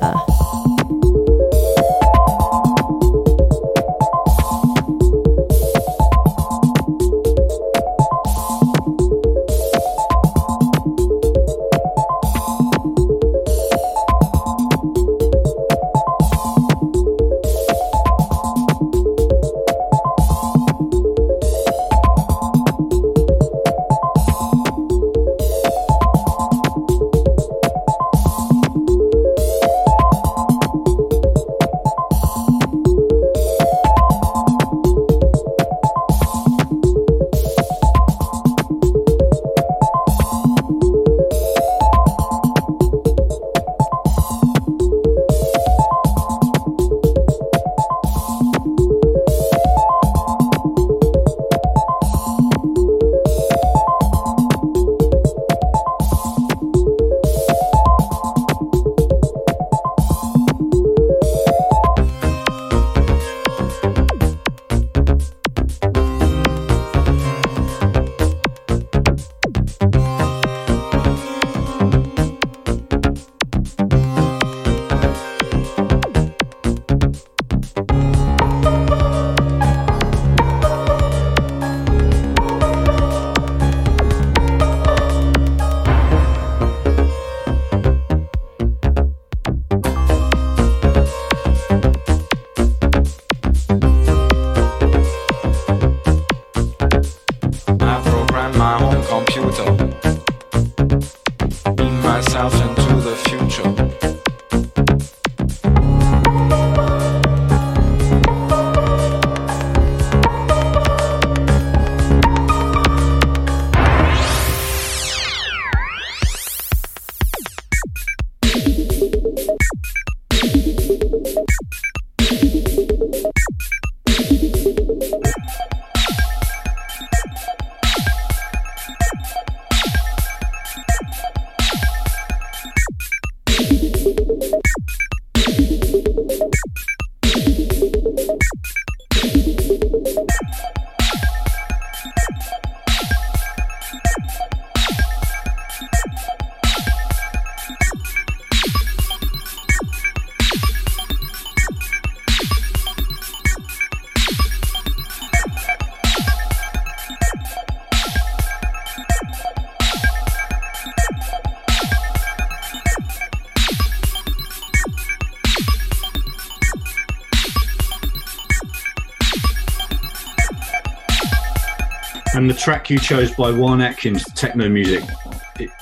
And 172.41 172.49
the 172.49 172.55
track 172.55 172.89
you 172.89 172.97
chose 172.97 173.29
by 173.35 173.51
Juan 173.51 173.81
Atkins, 173.81 174.23
techno 174.33 174.67
music, 174.67 175.03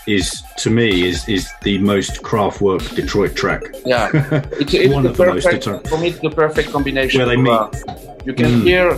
is 0.06 0.44
to 0.58 0.70
me 0.70 1.08
is 1.08 1.26
is 1.30 1.50
the 1.62 1.78
most 1.78 2.22
Kraftwerk 2.22 2.84
Detroit 2.98 3.34
track. 3.34 3.62
Yeah, 3.86 4.10
it's, 4.60 4.74
it's 4.74 4.94
One 4.94 5.04
the 5.04 5.12
of 5.12 5.16
the 5.16 5.26
most 5.28 5.46
perfect, 5.46 5.88
for 5.88 5.98
me. 5.98 6.08
It's 6.10 6.20
the 6.20 6.30
perfect 6.32 6.70
combination. 6.74 7.20
Where 7.20 7.28
they 7.30 7.36
of, 7.36 7.44
meet. 7.44 7.54
uh, 7.88 7.96
you 8.26 8.34
can 8.34 8.52
Mm. 8.60 8.64
hear 8.70 8.94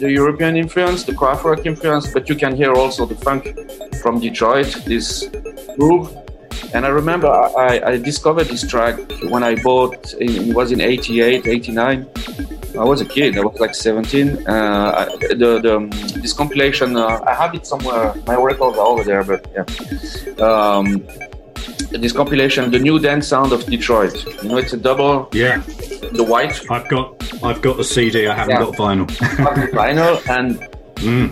the 0.00 0.10
European 0.10 0.56
influence, 0.56 1.04
the 1.04 1.12
Kraftwerk 1.12 1.64
influence, 1.66 2.12
but 2.12 2.28
you 2.28 2.34
can 2.34 2.56
hear 2.56 2.72
also 2.74 3.06
the 3.06 3.14
funk 3.26 3.42
from 4.02 4.18
Detroit, 4.18 4.70
this 4.84 5.28
groove. 5.78 6.08
And 6.74 6.84
I 6.84 6.88
remember 6.88 7.28
I, 7.68 7.80
I- 7.90 7.96
discovered 7.98 8.48
this 8.48 8.66
track 8.66 8.96
when 9.32 9.44
I 9.44 9.54
bought. 9.62 10.14
It 10.18 10.52
was 10.52 10.72
in 10.72 10.80
'88, 10.80 11.46
'89. 11.46 12.06
I 12.76 12.82
was 12.82 13.00
a 13.00 13.04
kid. 13.04 13.38
I 13.38 13.42
was 13.42 13.56
like 13.60 13.72
17. 13.72 14.48
Uh, 14.48 14.52
I- 15.02 15.34
the, 15.42 15.60
the 15.62 15.76
um, 15.76 15.90
this 16.24 16.32
compilation. 16.32 16.96
Uh, 16.96 17.20
I 17.26 17.34
have 17.34 17.54
it 17.54 17.66
somewhere. 17.66 18.14
My 18.26 18.36
records 18.50 18.78
are 18.78 18.86
over 18.92 19.04
there, 19.04 19.22
but 19.22 19.40
yeah. 19.54 19.64
Um, 20.50 20.86
this 22.02 22.12
compilation, 22.12 22.70
the 22.70 22.78
new 22.78 22.98
dance 22.98 23.26
sound 23.28 23.52
of 23.52 23.60
Detroit. 23.66 24.14
You 24.42 24.48
know, 24.48 24.56
it's 24.56 24.72
a 24.72 24.76
double. 24.88 25.28
Yeah, 25.32 25.58
The 26.20 26.24
white 26.34 26.56
I've 26.70 26.88
got 26.88 27.06
I've 27.48 27.60
got 27.66 27.76
the 27.76 27.84
CD. 27.84 28.26
I 28.26 28.34
haven't 28.34 28.54
Yeah. 28.56 28.64
got 28.64 28.74
vinyl. 28.84 29.06
vinyl, 29.80 30.14
and 30.38 30.50
Mm, 31.04 31.28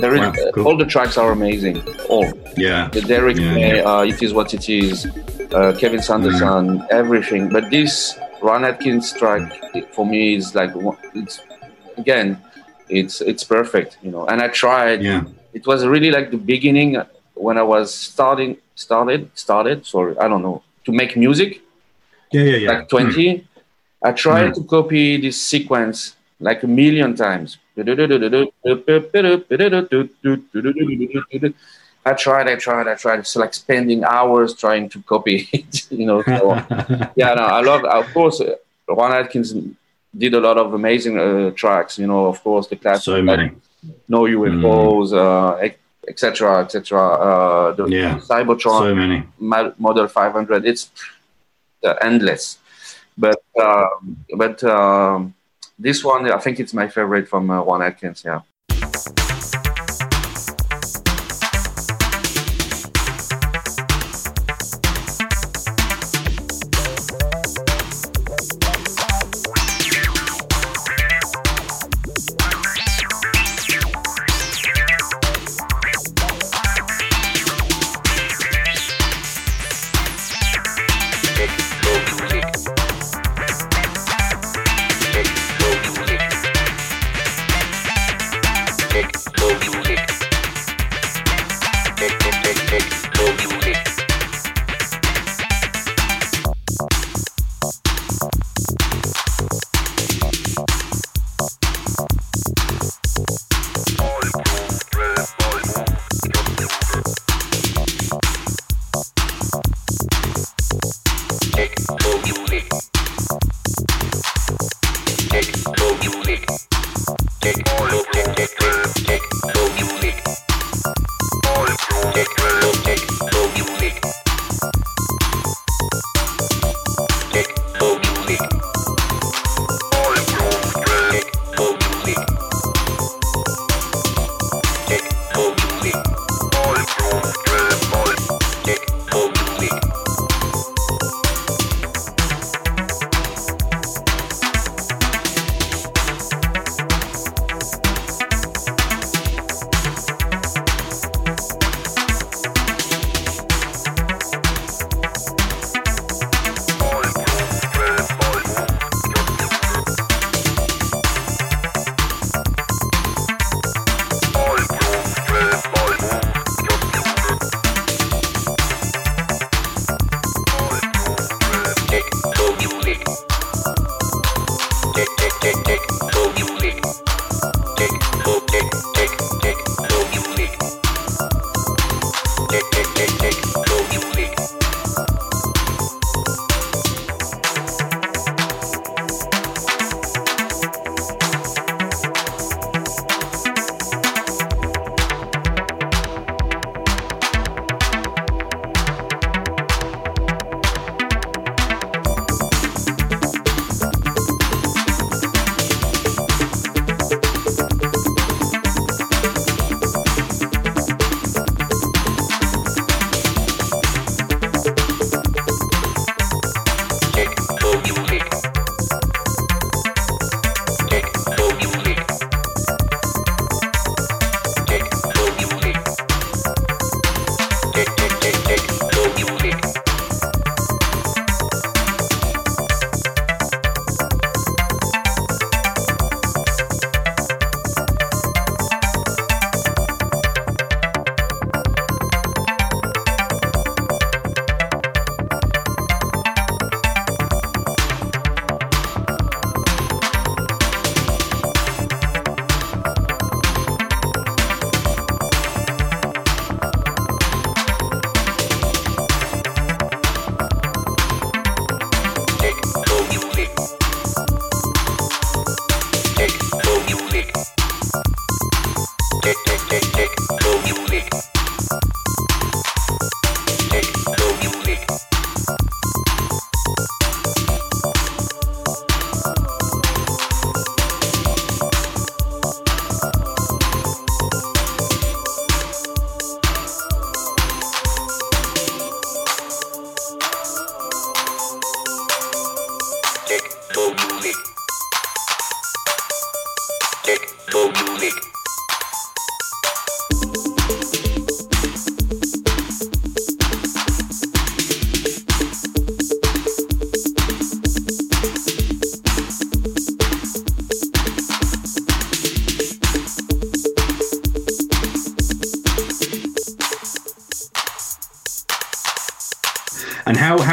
there 0.00 0.12
is 0.14 0.20
Wow, 0.20 0.32
cool. 0.54 0.66
all 0.66 0.76
the 0.76 0.84
tracks 0.94 1.16
are 1.16 1.30
amazing. 1.32 1.76
All 2.10 2.26
yeah, 2.58 2.88
the 2.96 3.00
Derek 3.00 3.38
Yeah, 3.38 3.54
May, 3.54 3.76
yeah. 3.76 3.90
uh, 3.90 4.02
it 4.12 4.22
is 4.26 4.34
what 4.34 4.52
it 4.52 4.68
is. 4.68 5.06
Uh, 5.54 5.72
Kevin 5.80 6.02
Saunderson, 6.02 6.82
everything. 6.90 7.48
But 7.48 7.70
this 7.70 8.18
Juan 8.42 8.64
Atkins 8.70 9.06
track 9.20 9.42
it- 9.78 9.88
for 9.94 10.04
me 10.04 10.22
is 10.38 10.54
like 10.54 10.72
it's 11.20 11.40
again, 11.96 12.36
it's 12.88 13.20
it's 13.20 13.44
perfect, 13.44 13.98
you 14.02 14.10
know. 14.10 14.26
And 14.26 14.40
I 14.40 14.48
tried. 14.48 15.02
yeah, 15.02 15.24
It 15.52 15.66
was 15.66 15.86
really 15.86 16.10
like 16.10 16.30
the 16.30 16.36
beginning 16.54 16.90
when 17.34 17.56
I 17.58 17.62
was 17.62 17.94
starting 17.94 18.56
started 18.74 19.30
started. 19.34 19.86
Sorry, 19.86 20.14
I 20.18 20.26
don't 20.28 20.42
know 20.42 20.62
to 20.86 20.92
make 20.92 21.16
music 21.16 21.60
yeah, 22.32 22.42
yeah, 22.42 22.56
yeah. 22.56 22.70
like 22.72 22.88
20 22.88 23.46
i 24.02 24.12
tried 24.12 24.50
Mm. 24.50 24.54
to 24.56 24.62
copy 24.64 25.16
this 25.16 25.40
sequence 25.40 26.16
like 26.40 26.62
a 26.62 26.66
million 26.66 27.14
times 27.16 27.56
i 32.06 32.12
tried 32.12 32.48
i 32.48 32.56
tried 32.56 32.86
i 32.88 32.94
tried 32.94 33.18
it's 33.20 33.36
like 33.36 33.54
spending 33.54 34.04
hours 34.04 34.54
trying 34.54 34.88
to 34.88 35.00
copy 35.02 35.48
it 35.52 35.86
you 35.90 36.06
know 36.06 36.22
so, 36.22 36.54
yeah 37.16 37.34
no, 37.34 37.44
i 37.44 37.60
love 37.60 37.84
of 37.84 38.06
course 38.12 38.40
juan 38.88 39.12
atkins 39.12 39.54
did 40.16 40.34
a 40.34 40.40
lot 40.40 40.56
of 40.58 40.74
amazing 40.74 41.18
uh, 41.18 41.50
tracks 41.50 41.98
you 41.98 42.06
know 42.06 42.26
of 42.26 42.42
course 42.42 42.66
the 42.68 42.76
classic 42.76 43.04
so 43.04 43.22
many. 43.22 43.50
no 44.08 44.20
ufos 44.22 45.12
uh, 45.12 45.68
etc 46.08 46.60
etc 46.64 46.78
uh, 47.28 47.72
the 47.72 47.84
Yeah. 47.86 48.18
Cybotron 48.18 48.80
So 48.80 48.94
many. 48.94 49.18
Model 49.78 50.06
500 50.08 50.64
it's 50.66 50.90
uh, 51.84 51.94
endless 52.02 52.58
but 53.18 53.40
um, 53.60 54.24
but 54.36 54.62
um, 54.64 55.34
this 55.78 56.04
one 56.04 56.30
i 56.30 56.38
think 56.38 56.58
it's 56.60 56.74
my 56.74 56.88
favorite 56.88 57.28
from 57.28 57.50
uh, 57.50 57.62
juan 57.62 57.82
atkins 57.82 58.22
yeah 58.24 58.40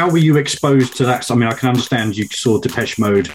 how 0.02 0.10
were 0.10 0.18
you 0.18 0.36
exposed 0.36 0.96
to 0.96 1.04
that? 1.04 1.30
I 1.30 1.34
mean, 1.36 1.48
I 1.48 1.52
can 1.54 1.68
understand 1.68 2.16
you 2.16 2.26
saw 2.26 2.58
Depeche 2.58 2.98
Mode 2.98 3.28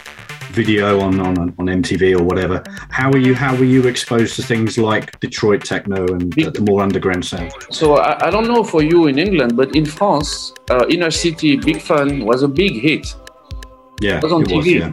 video 0.60 1.00
on 1.00 1.18
on, 1.18 1.34
on 1.58 1.64
MTV 1.82 2.02
or 2.20 2.22
whatever. 2.22 2.62
How 2.90 3.10
were 3.10 3.22
you 3.26 3.34
how 3.34 3.56
were 3.56 3.70
you 3.76 3.86
exposed 3.88 4.36
to 4.36 4.42
things 4.42 4.76
like 4.76 5.18
Detroit 5.20 5.64
techno 5.64 6.00
and 6.14 6.30
the, 6.34 6.50
the 6.50 6.60
more 6.60 6.82
underground 6.82 7.24
sound? 7.24 7.52
So 7.70 7.84
I, 7.96 8.26
I 8.26 8.30
don't 8.30 8.48
know 8.52 8.62
for 8.62 8.82
you 8.82 9.06
in 9.06 9.18
England, 9.18 9.56
but 9.56 9.74
in 9.74 9.86
France, 9.86 10.52
uh, 10.68 10.84
Inner 10.90 11.10
City 11.10 11.56
Big 11.56 11.80
Fun 11.80 12.26
was 12.26 12.42
a 12.42 12.48
big 12.48 12.74
hit. 12.86 13.04
Yeah, 14.02 14.18
It 14.18 14.24
was 14.24 14.32
on 14.32 14.42
it 14.42 14.54
was, 14.54 14.66
TV. 14.66 14.80
yeah. 14.80 14.90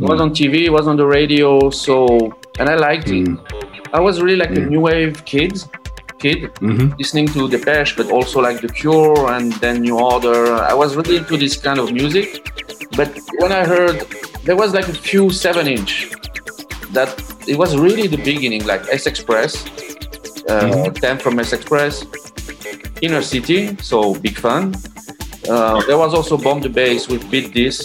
was 0.10 0.20
on 0.20 0.30
TV, 0.38 0.54
it 0.66 0.72
was 0.78 0.86
on 0.86 0.96
the 0.98 1.06
radio, 1.06 1.70
so 1.70 1.94
and 2.58 2.68
I 2.68 2.74
liked 2.74 3.08
it. 3.08 3.26
I 3.94 4.00
was 4.00 4.20
really 4.20 4.36
like 4.36 4.50
a 4.50 4.64
new 4.72 4.80
wave 4.80 5.24
kid, 5.24 5.52
kid 6.24 6.38
Mhm. 6.60 6.86
listening 7.02 7.26
to 7.34 7.40
Depeche, 7.54 7.92
but 7.98 8.06
also 8.16 8.36
like 8.48 8.58
The 8.66 8.68
Cure 8.80 9.18
and 9.34 9.46
then 9.62 9.74
New 9.86 9.96
Order. 10.12 10.38
I 10.72 10.74
was 10.82 10.90
really 10.98 11.16
into 11.22 11.36
this 11.44 11.54
kind 11.66 11.78
of 11.82 11.86
music. 12.00 12.28
But 12.98 13.10
when 13.40 13.52
I 13.60 13.62
heard 13.74 13.98
there 14.46 14.56
was 14.62 14.70
like 14.78 14.88
a 14.88 14.96
few 15.10 15.24
seven 15.44 15.66
inch 15.76 15.92
that 16.96 17.10
it 17.52 17.56
was 17.62 17.70
really 17.86 18.06
the 18.16 18.22
beginning, 18.32 18.62
like 18.72 18.82
S 19.00 19.04
Express, 19.12 19.52
uh, 20.48 20.90
Theme 21.00 21.18
from 21.24 21.34
S 21.38 21.52
Express, 21.58 21.94
Inner 23.06 23.22
City, 23.22 23.60
so 23.90 23.96
big 24.26 24.36
fan. 24.44 24.64
Uh, 25.48 25.80
there 25.88 25.98
was 26.04 26.12
also 26.18 26.36
Bomb 26.36 26.60
the 26.60 26.68
Bass 26.68 27.08
with 27.08 27.22
Beat 27.30 27.48
This, 27.54 27.76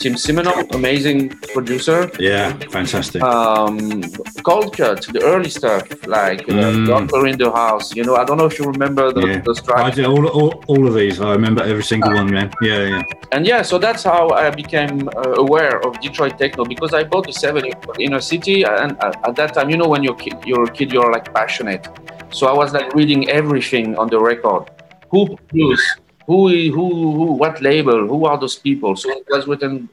Tim 0.00 0.14
Simenon, 0.14 0.58
amazing 0.74 1.18
producer. 1.54 2.10
Yeah, 2.18 2.52
fantastic. 2.76 3.22
Um, 3.22 4.02
Coldcut, 4.48 5.00
the 5.16 5.22
early 5.32 5.50
stuff, 5.60 5.84
like 6.06 6.42
uh, 6.48 6.54
Mm. 6.74 6.86
Doctor 6.92 7.20
in 7.30 7.36
the 7.44 7.50
House. 7.62 7.86
You 7.98 8.04
know, 8.06 8.14
I 8.16 8.24
don't 8.26 8.38
know 8.40 8.48
if 8.52 8.56
you 8.58 8.66
remember 8.76 9.04
the, 9.16 9.22
yeah. 9.26 9.40
those 9.46 9.60
I 9.60 9.64
tracks. 9.66 9.96
did 9.96 10.06
all, 10.12 10.26
all, 10.38 10.50
all 10.70 10.82
of 10.88 10.94
these. 11.00 11.16
I 11.20 11.32
remember 11.38 11.62
every 11.72 11.82
single 11.92 12.12
one, 12.20 12.28
man. 12.36 12.48
Yeah, 12.60 12.82
yeah. 12.92 13.02
And 13.34 13.42
yeah, 13.52 13.62
so 13.70 13.74
that's 13.86 14.02
how 14.12 14.22
I 14.44 14.50
became 14.50 15.08
uh, 15.08 15.44
aware 15.44 15.74
of 15.86 15.90
Detroit 16.00 16.34
techno 16.38 16.62
because 16.74 16.92
I 17.00 17.02
bought 17.12 17.26
the 17.26 17.36
seven 17.44 17.62
inner 17.98 18.20
city, 18.32 18.58
and 18.64 18.90
uh, 19.00 19.12
at 19.28 19.34
that 19.40 19.50
time, 19.54 19.68
you 19.72 19.78
know, 19.80 19.88
when 19.94 20.02
you're 20.06 20.20
kid, 20.24 20.36
you're 20.44 20.64
a 20.64 20.72
kid, 20.78 20.92
you're 20.92 21.10
like 21.16 21.26
passionate. 21.40 21.84
So 22.30 22.46
I 22.46 22.54
was 22.62 22.72
like 22.78 22.88
reading 22.94 23.30
everything 23.30 23.96
on 23.96 24.06
the 24.14 24.20
record. 24.20 24.62
Who 25.10 25.36
produced? 25.36 25.88
Who, 26.26 26.48
who, 26.76 26.86
who, 27.18 27.26
what 27.42 27.60
label? 27.60 28.06
Who 28.12 28.24
are 28.26 28.38
those 28.38 28.56
people? 28.56 28.96
So 28.96 29.10
it 29.10 29.26
was 29.28 29.46
written 29.46 29.88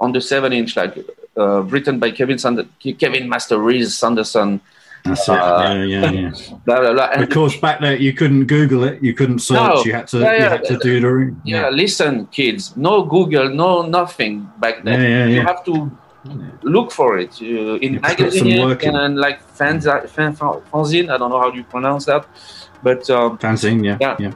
on 0.00 0.12
the 0.12 0.20
seven 0.20 0.52
inch, 0.52 0.76
like 0.76 0.94
uh, 1.38 1.62
written 1.62 1.98
by 1.98 2.10
Kevin 2.10 2.38
Sand- 2.38 2.68
Kevin 2.98 3.28
Master 3.28 3.58
Reese 3.58 3.94
Saunderson. 3.96 4.60
That's 5.04 5.28
it. 5.28 5.32
Uh, 5.38 5.84
yeah, 5.86 6.10
yeah, 6.10 6.10
yeah. 6.10 6.30
Blah, 6.66 6.80
blah, 6.80 6.92
blah. 6.92 7.08
And 7.12 7.22
Of 7.22 7.30
course, 7.30 7.56
back 7.56 7.80
there 7.80 7.96
you 7.96 8.12
couldn't 8.12 8.46
Google 8.46 8.82
it. 8.84 9.00
You 9.00 9.14
couldn't 9.14 9.38
search. 9.38 9.56
No. 9.56 9.82
You 9.84 9.92
had 9.92 10.08
to. 10.08 10.18
Yeah, 10.18 10.34
you 10.34 10.48
had 10.50 10.64
to 10.64 10.76
do 10.78 11.00
the. 11.00 11.34
yeah, 11.44 11.70
listen, 11.70 12.26
kids. 12.26 12.76
No 12.76 13.04
Google, 13.04 13.48
no 13.48 13.82
nothing 13.82 14.50
back 14.58 14.82
then. 14.84 15.00
Yeah, 15.00 15.08
yeah, 15.08 15.26
You 15.26 15.40
have 15.42 15.64
to 15.64 15.90
look 16.62 16.90
for 16.90 17.18
it 17.18 17.32
uh, 17.40 17.78
in 17.84 17.94
You 17.94 18.00
have 18.02 18.16
to 18.16 18.24
put 18.24 18.32
some 18.34 18.48
magazine 18.48 18.66
work 18.66 18.82
and 18.84 19.16
like 19.16 19.38
fanzine. 19.56 21.08
I 21.10 21.16
don't 21.16 21.30
know 21.30 21.40
how 21.40 21.52
you 21.52 21.62
pronounce 21.64 22.04
that, 22.06 22.26
but 22.82 23.08
um, 23.10 23.38
Fanzine, 23.38 23.84
yeah, 23.84 24.16
Yeah. 24.18 24.32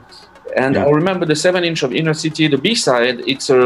And 0.55 0.75
Yeah. 0.75 0.85
I 0.85 0.89
remember 0.89 1.25
the 1.25 1.35
seven 1.35 1.63
inch 1.63 1.83
of 1.83 1.93
Inner 1.93 2.13
City, 2.13 2.47
the 2.47 2.57
B 2.57 2.75
side. 2.75 3.21
It's 3.27 3.49
a, 3.49 3.59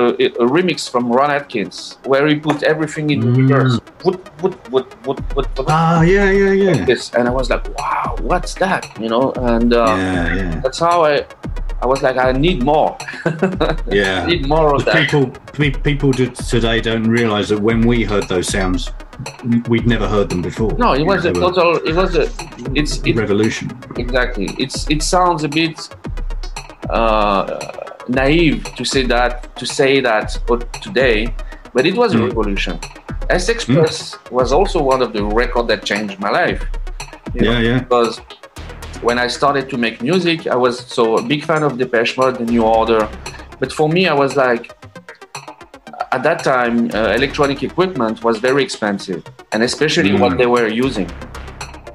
a 0.44 0.46
remix 0.56 0.90
from 0.90 1.10
Juan 1.10 1.32
Atkins 1.32 1.98
where 2.06 2.26
he 2.28 2.36
put 2.36 2.64
everything 2.64 3.10
in 3.10 3.22
Mm. 3.24 3.38
reverse. 3.38 3.80
Ah, 5.68 6.02
yeah, 6.02 6.30
yeah, 6.32 6.52
yeah. 6.52 6.86
this, 6.86 7.14
and 7.14 7.28
I 7.28 7.32
was 7.32 7.50
like, 7.50 7.68
wow, 7.78 8.16
what's 8.22 8.54
that? 8.56 8.88
You 9.00 9.10
know, 9.10 9.32
and 9.36 9.74
uh, 9.74 9.86
Yeah, 9.98 10.36
yeah, 10.36 10.60
that's 10.62 10.80
how 10.80 11.04
I. 11.06 11.26
I 11.80 11.86
was 11.86 12.02
like, 12.02 12.18
I 12.18 12.32
need 12.32 12.64
more. 12.64 12.98
yeah. 13.92 14.26
need 14.26 14.48
more 14.48 14.74
of 14.74 14.84
that. 14.86 14.96
people, 14.96 15.30
pe- 15.54 15.70
people 15.90 16.12
today 16.12 16.82
don't 16.82 17.08
realise 17.08 17.50
that 17.50 17.60
when 17.60 17.86
we 17.86 18.04
heard 18.04 18.28
those 18.28 18.48
sounds, 18.48 18.90
we'd 19.70 19.86
never 19.86 20.08
heard 20.08 20.28
them 20.30 20.42
before. 20.42 20.72
No, 20.80 20.94
it 20.94 21.04
was 21.06 21.26
a 21.26 21.32
They 21.32 21.40
were 21.40 21.52
total. 21.52 21.76
It 21.88 21.94
was 21.96 22.16
a. 22.16 22.30
It's 22.74 22.98
it, 23.06 23.16
revolution. 23.16 23.70
exactly. 23.96 24.48
It's 24.58 24.90
it 24.90 25.04
sounds 25.04 25.44
a 25.44 25.48
bit 25.50 25.78
uh, 26.90 27.60
naive 28.08 28.64
to 28.76 28.84
say 28.86 29.04
that 29.04 29.56
to 29.58 29.66
say 29.66 30.00
that 30.02 30.38
today, 30.82 31.34
but 31.74 31.86
it 31.86 31.96
was 31.96 32.14
a 32.14 32.18
Mm. 32.18 32.28
revolution. 32.30 32.80
S 33.30 33.50
Express 33.50 34.16
was 34.32 34.54
also 34.54 34.82
one 34.82 35.02
of 35.02 35.12
the 35.14 35.24
record 35.24 35.68
that 35.68 35.84
changed 35.84 36.18
my 36.20 36.30
life. 36.30 36.62
you 37.34 37.42
know, 37.42 37.52
Yeah, 37.52 37.60
yeah. 37.60 37.80
Because 37.80 38.22
when 39.02 39.18
I 39.20 39.28
started 39.28 39.70
to 39.70 39.78
make 39.78 40.02
music, 40.02 40.48
I 40.48 40.56
was 40.56 40.80
so 40.80 41.18
a 41.18 41.22
big 41.22 41.44
fan 41.44 41.62
of 41.64 41.78
Depeche 41.78 42.18
Mode, 42.18 42.38
The 42.38 42.46
New 42.46 42.64
Order, 42.64 43.10
but 43.60 43.72
for 43.74 43.88
me, 43.90 44.08
I 44.08 44.14
was 44.14 44.36
like, 44.36 44.72
at 46.14 46.24
that 46.24 46.40
time, 46.44 46.76
uh, 46.94 47.14
electronic 47.20 47.64
equipment 47.64 48.24
was 48.24 48.38
very 48.40 48.64
expensive, 48.64 49.22
and 49.52 49.62
especially 49.64 50.12
Mm. 50.12 50.20
what 50.20 50.38
they 50.38 50.46
were 50.58 50.68
using. 50.88 51.10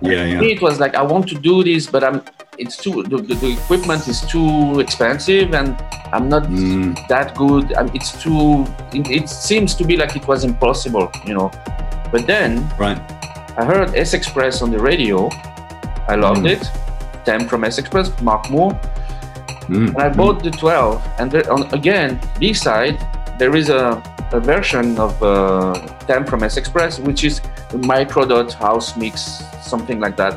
Yeah, 0.03 0.25
For 0.37 0.41
me, 0.43 0.49
yeah. 0.49 0.55
it 0.57 0.63
was 0.63 0.81
like 0.81 0.95
I 0.95 1.03
want 1.03 1.29
to 1.29 1.35
do 1.39 1.63
this, 1.65 1.87
but 1.87 2.03
I'm. 2.05 2.23
It's 2.59 2.77
too. 2.77 3.03
The, 3.05 3.17
the, 3.17 3.35
the 3.35 3.53
equipment 3.53 4.07
is 4.09 4.21
too 4.23 4.79
expensive, 4.81 5.55
and 5.55 5.77
I'm 6.13 6.29
not 6.29 6.45
Mm. 6.45 6.97
that 7.09 7.35
good. 7.35 7.73
Um, 7.75 7.91
it's 7.95 8.13
too. 8.23 8.67
It, 8.93 9.09
it 9.11 9.29
seems 9.29 9.75
to 9.77 9.85
be 9.85 9.97
like 9.97 10.15
it 10.17 10.27
was 10.29 10.45
impossible, 10.45 11.11
you 11.25 11.35
know. 11.35 11.51
But 12.13 12.27
then 12.27 12.69
Right. 12.79 12.99
I 13.57 13.65
heard 13.65 13.95
S 13.95 14.13
Express 14.13 14.61
on 14.63 14.71
the 14.71 14.79
radio. 14.79 15.31
I 16.09 16.17
loved 16.17 16.43
Mm. 16.43 16.53
it. 16.57 16.63
Theme 17.25 17.49
from 17.49 17.65
S 17.65 17.79
Express, 17.79 18.11
Mark 18.21 18.51
Moore. 18.51 18.73
Mm. 19.69 19.89
And 19.95 19.99
I 20.03 20.09
bought 20.11 20.43
the 20.43 20.51
12. 20.51 21.01
And 21.19 21.31
there, 21.31 21.51
on, 21.51 21.63
again, 21.73 22.19
B 22.39 22.53
side, 22.53 22.99
there 23.39 23.55
is 23.57 23.69
a, 23.71 24.03
a 24.33 24.41
version 24.41 24.99
of 24.99 25.21
uh, 25.23 25.75
S 26.43 26.57
Express, 26.57 26.99
which 26.99 27.25
is 27.25 27.41
a 27.73 27.79
micro 27.79 28.25
dot 28.25 28.53
house 28.53 28.97
mix, 28.97 29.43
something 29.63 30.01
like 30.01 30.17
that. 30.17 30.35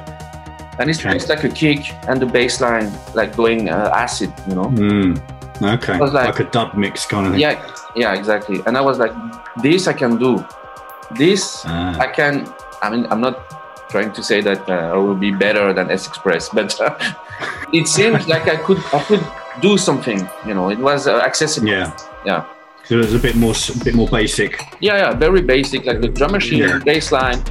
And 0.80 0.90
it's, 0.90 1.00
Okay. 1.00 1.16
it's 1.16 1.30
like 1.30 1.44
a 1.46 1.50
kick 1.50 1.80
and 2.10 2.22
the 2.22 2.26
bass 2.26 2.60
line, 2.60 2.92
like 3.14 3.36
going 3.38 3.70
uh, 3.70 3.92
acid, 3.96 4.34
you 4.48 4.56
know? 4.56 4.66
Mm. 4.66 5.22
Okay. 5.62 5.98
like- 5.98 6.14
Like, 6.14 6.40
a 6.40 6.44
dub 6.52 6.74
mix 6.76 7.06
kind 7.06 7.28
of 7.28 7.32
thing. 7.32 7.42
Yeah, 7.42 7.62
yeah, 7.96 8.14
exactly. 8.14 8.62
And 8.66 8.78
I 8.78 8.82
was 8.82 9.00
like, 9.00 9.14
this 9.64 9.88
I 9.88 9.94
can 9.94 10.18
do. 10.18 10.44
This 11.12 11.64
Ah. 11.66 11.98
I 12.00 12.08
can. 12.08 12.46
I 12.82 12.90
mean, 12.90 13.08
I'm 13.12 13.22
not 13.22 13.36
trying 13.90 14.12
to 14.12 14.22
say 14.24 14.42
that 14.42 14.68
uh, 14.70 14.92
I 14.94 14.98
will 14.98 15.16
be 15.16 15.32
better 15.32 15.72
than 15.72 15.90
S 15.92 16.08
Express, 16.08 16.50
but 16.58 16.76
uh, 16.82 16.98
it 17.72 17.88
seems 17.88 18.28
like 18.28 18.48
I 18.50 18.58
could 18.58 18.80
I 18.92 19.00
could 19.08 19.24
do 19.62 19.78
something. 19.78 20.28
You 20.46 20.54
know, 20.56 20.70
it 20.72 20.80
was 20.80 21.08
uh, 21.08 21.22
accessible. 21.24 21.70
Yeah. 21.70 21.92
Yeah. 22.26 22.44
So 22.88 22.99
it's 22.99 23.14
a 23.14 23.20
bit 23.20 23.36
more, 23.36 23.52
s- 23.52 23.72
bit 23.84 23.95
more 23.95 24.07
basic. 24.07 24.60
Yeah, 24.80 24.98
yeah, 24.98 25.14
very 25.14 25.41
basic, 25.41 25.86
like 25.86 26.02
the 26.02 26.07
drum 26.10 26.32
machine, 26.34 26.60
Yeah. 26.60 26.80
bass 26.86 27.12
line, 27.12 27.41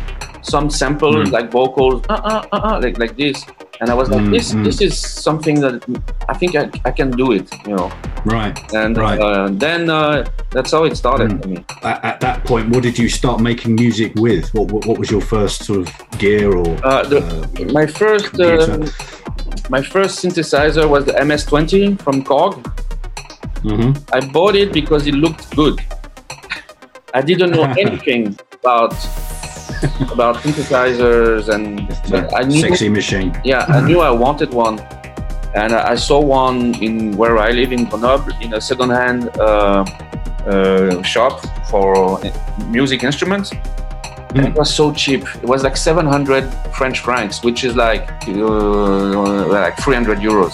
some 0.42 0.70
samples 0.70 1.16
Mm. 1.28 1.32
like 1.32 1.50
vocals, 1.50 2.02
uh, 2.08 2.12
uh, 2.14 2.42
uh, 2.52 2.56
uh, 2.68 2.80
like 2.80 2.98
like 2.98 3.16
this. 3.16 3.44
And 3.80 3.90
I 3.90 3.94
was 3.94 4.08
like, 4.08 4.20
Mm, 4.22 4.30
this 4.30 4.52
mm. 4.54 4.62
this 4.64 4.80
is 4.80 4.96
something 4.96 5.56
that 5.60 5.82
I 6.28 6.34
think 6.34 6.54
I, 6.54 6.70
I 6.84 6.92
can 6.92 7.10
do 7.10 7.32
it. 7.32 7.46
You 7.66 7.74
know, 7.76 7.90
Right. 8.24 8.56
and 8.72 8.96
Right. 8.96 9.18
uh, 9.20 9.48
then 9.50 9.90
uh, 9.90 10.24
that's 10.54 10.70
how 10.70 10.84
it 10.84 10.96
started 10.96 11.30
Mm. 11.30 11.42
for 11.42 11.48
me. 11.48 11.64
At, 11.82 12.04
at 12.04 12.20
that 12.20 12.44
point, 12.44 12.68
what 12.72 12.82
did 12.84 12.96
you 12.98 13.08
start 13.08 13.40
making 13.40 13.74
music 13.74 14.12
with? 14.14 14.54
What, 14.54 14.66
what, 14.72 14.86
what 14.86 14.98
was 14.98 15.10
your 15.10 15.20
first 15.34 15.64
sort 15.64 15.80
of 15.80 15.88
gear 16.18 16.54
or? 16.54 16.68
Uh, 16.86 17.02
the, 17.12 17.20
my 17.72 17.86
first 17.86 18.38
uh, 18.38 18.78
my 19.70 19.82
first 19.82 20.22
synthesizer 20.22 20.86
was 20.88 21.04
the 21.06 21.14
MS-20 21.24 22.00
from 22.04 22.22
Korg. 22.22 22.54
Mhm. 23.64 23.96
I 24.12 24.20
bought 24.20 24.54
it 24.54 24.72
because 24.72 25.06
it 25.06 25.14
looked 25.14 25.54
good. 25.56 25.80
I 27.14 27.20
didn't 27.22 27.52
know 27.52 27.64
anything 27.84 28.38
about 28.60 28.94
about 30.12 30.36
synthesizers 30.36 31.48
and 31.48 31.80
I 32.34 32.42
knew, 32.44 32.60
Sexy 32.60 32.88
machine. 32.88 33.32
yeah, 33.44 33.64
I 33.68 33.80
knew 33.80 34.00
I 34.00 34.10
wanted 34.10 34.50
one, 34.52 34.78
and 35.54 35.72
I 35.72 35.94
saw 35.94 36.20
one 36.20 36.74
in 36.82 37.16
where 37.16 37.38
I 37.38 37.50
live 37.52 37.72
in 37.72 37.84
Grenoble 37.86 38.32
in 38.40 38.54
a 38.54 38.60
second-hand 38.60 39.30
uh, 39.38 39.84
uh, 40.46 41.02
shop 41.02 41.40
for 41.70 42.20
music 42.68 43.02
instruments. 43.04 43.52
And 44.36 44.48
it 44.48 44.54
was 44.54 44.68
so 44.74 44.92
cheap. 44.92 45.22
It 45.42 45.48
was 45.48 45.62
like 45.62 45.76
700 45.76 46.42
French 46.74 46.98
francs, 47.00 47.44
which 47.44 47.62
is 47.62 47.76
like 47.76 48.10
uh, 48.26 49.46
like 49.46 49.76
300 49.78 50.18
euros. 50.18 50.52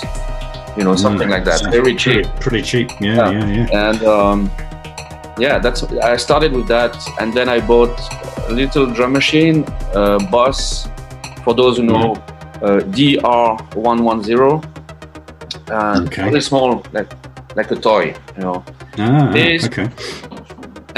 You 0.81 0.85
know, 0.87 0.97
something 0.97 1.29
Mm. 1.29 1.37
like 1.37 1.45
that. 1.51 1.61
Very 1.77 1.93
pretty- 1.95 1.97
cheap. 2.05 2.27
Pretty 2.45 2.63
cheap. 2.71 2.89
Yeah, 3.01 3.09
Yeah. 3.17 3.31
yeah, 3.33 3.49
yeah. 3.59 3.85
And 3.91 4.01
um, 4.17 4.39
yeah, 5.45 5.59
that's 5.65 5.81
I 6.13 6.17
started 6.17 6.53
with 6.59 6.69
that, 6.69 6.93
and 7.21 7.29
then 7.37 7.49
I 7.57 7.59
bought 7.73 7.97
a 8.49 8.53
little 8.61 8.87
drum 8.97 9.13
machine, 9.13 9.57
uh, 9.95 10.19
Boss. 10.33 10.89
For 11.45 11.53
those 11.61 11.75
who 11.79 11.85
know, 11.93 12.09
uh, 12.67 12.81
DR110. 12.97 14.63
Uh, 15.71 16.01
Okay. 16.07 16.25
Very 16.31 16.41
small, 16.51 16.83
like 16.97 17.11
like 17.57 17.71
a 17.77 17.77
toy, 17.77 18.05
you 18.37 18.43
know. 18.45 18.59
Ah, 18.99 19.31
This- 19.33 19.67
okay. 19.67 19.89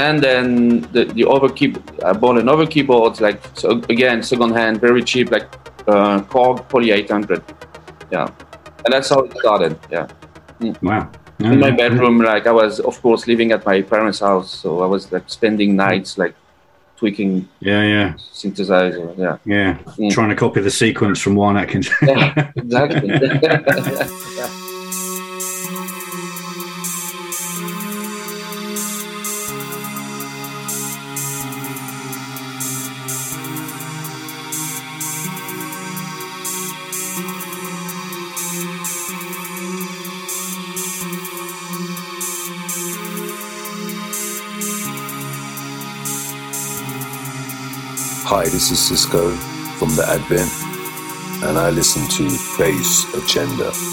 and 0.07 0.21
then 0.27 0.45
the, 0.93 1.03
the 1.17 1.23
other 1.33 1.49
key 1.57 1.69
I 2.09 2.13
bought 2.13 2.37
another 2.45 2.65
keyboard 2.73 3.13
like 3.21 3.39
so 3.61 3.67
again 3.95 4.23
second 4.23 4.51
hand 4.59 4.75
very 4.87 5.03
cheap 5.11 5.27
like 5.35 5.47
uh 5.93 6.15
Korg 6.31 6.55
Poly 6.69 6.89
800 6.91 7.41
yeah 8.15 8.27
and 8.85 8.93
that's 8.93 9.09
how 9.09 9.19
it 9.19 9.31
started 9.39 9.77
yeah 9.91 10.07
Wow. 10.81 11.09
in 11.39 11.59
my 11.59 11.71
bedroom 11.71 12.19
like 12.21 12.47
I 12.47 12.51
was 12.51 12.79
of 12.79 13.01
course 13.01 13.27
living 13.27 13.51
at 13.51 13.65
my 13.65 13.81
parents 13.81 14.19
house 14.19 14.49
so 14.61 14.81
I 14.81 14.85
was 14.87 15.11
like 15.11 15.23
spending 15.27 15.75
nights 15.75 16.17
like 16.17 16.35
tweaking 16.95 17.47
Yeah, 17.59 17.83
yeah, 17.83 18.13
synthesizer 18.39 19.17
yeah 19.17 19.37
yeah. 19.45 19.77
Mm. 19.97 20.11
Trying 20.11 20.29
to 20.29 20.35
copy 20.35 20.61
the 20.61 20.71
sequence 20.71 21.19
from 21.19 21.35
Juan 21.35 21.57
Atkins. 21.57 21.89
yeah 22.01 22.51
exactly 22.55 23.09
Yeah. 23.09 24.49
Hi, 48.35 48.45
this 48.45 48.71
is 48.71 48.79
Cisco 48.79 49.29
from 49.77 49.89
The 49.95 50.03
Advent, 50.09 50.51
and 51.43 51.55
I 51.55 51.69
listen 51.69 52.07
to 52.17 52.23
Bass 52.57 53.05
Agenda. 53.13 53.92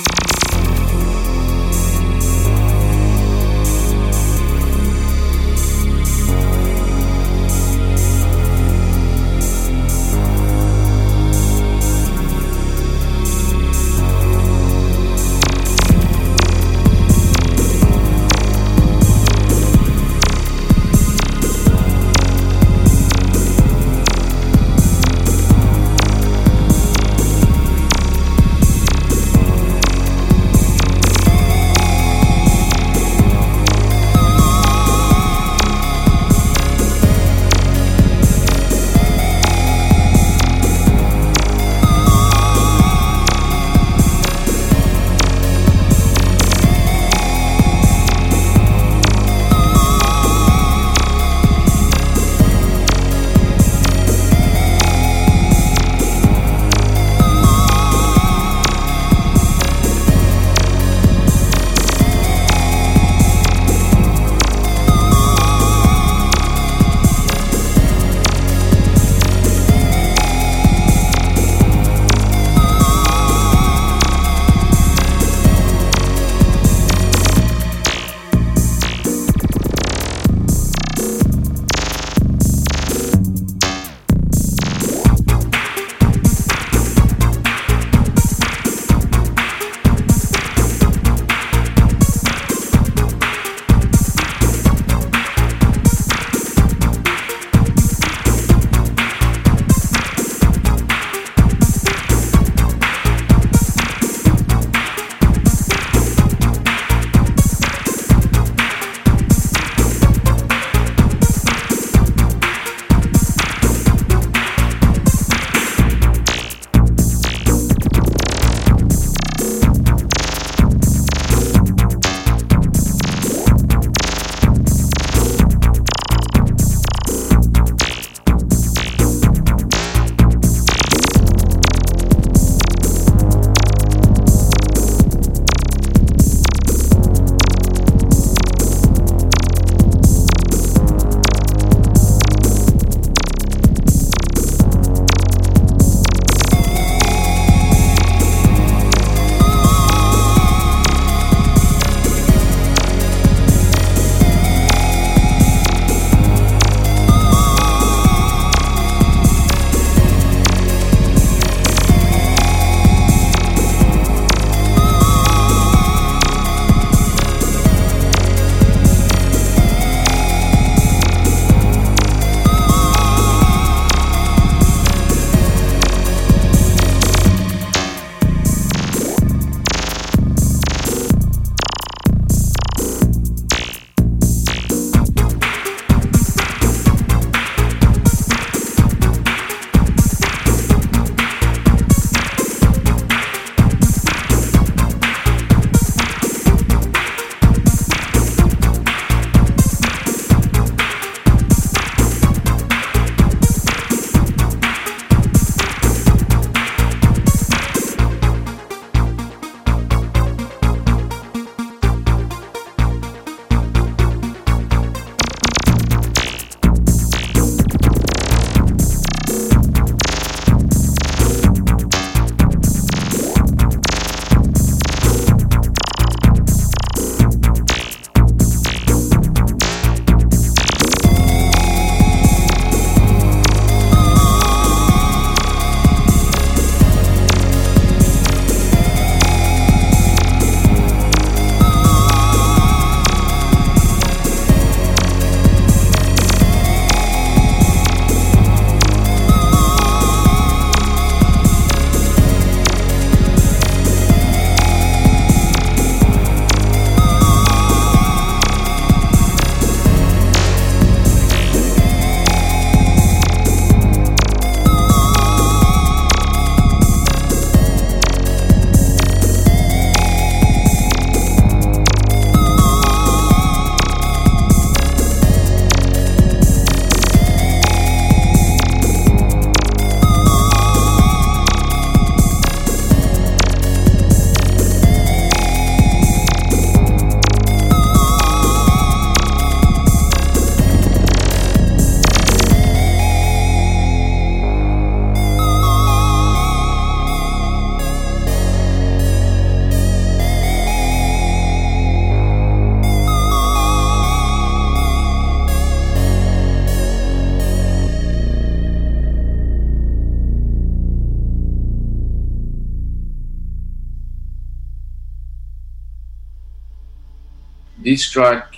This 318.00 318.10
track 318.10 318.56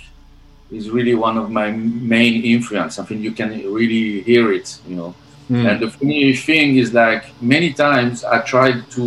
is 0.71 0.89
really 0.89 1.15
one 1.15 1.37
of 1.37 1.51
my 1.51 1.69
main 2.15 2.43
influence. 2.43 2.97
I 2.97 3.03
think 3.03 3.21
you 3.21 3.31
can 3.31 3.49
really 3.73 4.21
hear 4.21 4.53
it, 4.53 4.79
you 4.87 4.95
know. 4.95 5.13
Mm. 5.51 5.69
And 5.69 5.79
the 5.83 5.89
funny 5.91 6.33
thing 6.33 6.77
is, 6.77 6.93
like 6.93 7.23
many 7.41 7.73
times 7.73 8.23
I 8.23 8.39
tried 8.53 8.89
to, 8.91 9.03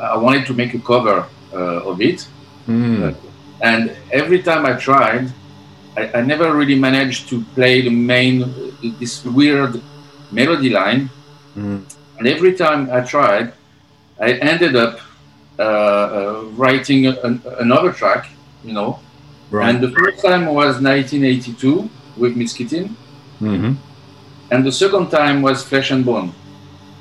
I 0.00 0.16
wanted 0.16 0.44
to 0.46 0.54
make 0.54 0.74
a 0.74 0.80
cover 0.92 1.18
uh, 1.52 1.90
of 1.90 2.00
it, 2.00 2.26
Mm. 2.66 3.14
and 3.60 3.92
every 4.10 4.40
time 4.42 4.64
I 4.64 4.72
tried, 4.88 5.26
I, 5.98 6.02
I 6.18 6.20
never 6.32 6.46
really 6.56 6.78
managed 6.88 7.28
to 7.28 7.44
play 7.56 7.82
the 7.82 7.94
main, 8.14 8.36
this 9.00 9.22
weird 9.38 9.82
melody 10.32 10.70
line. 10.70 11.10
Mm. 11.58 11.84
And 12.16 12.24
every 12.26 12.54
time 12.54 12.88
I 12.90 13.00
tried, 13.14 13.52
I 14.18 14.30
ended 14.50 14.74
up 14.76 14.94
uh, 15.58 15.62
uh, 15.62 16.44
writing 16.56 17.06
an, 17.06 17.42
another 17.60 17.92
track, 17.92 18.22
you 18.64 18.72
know. 18.72 18.98
Right. 19.50 19.70
And 19.70 19.82
the 19.82 19.90
first 19.90 20.24
time 20.24 20.46
was 20.46 20.80
1982 20.80 21.90
with 22.16 22.36
Miss 22.36 22.52
Kittin, 22.52 22.96
hmm 23.38 23.72
and 24.50 24.64
the 24.64 24.72
second 24.72 25.10
time 25.10 25.42
was 25.42 25.64
Flesh 25.64 25.90
and 25.90 26.04
Bone. 26.04 26.34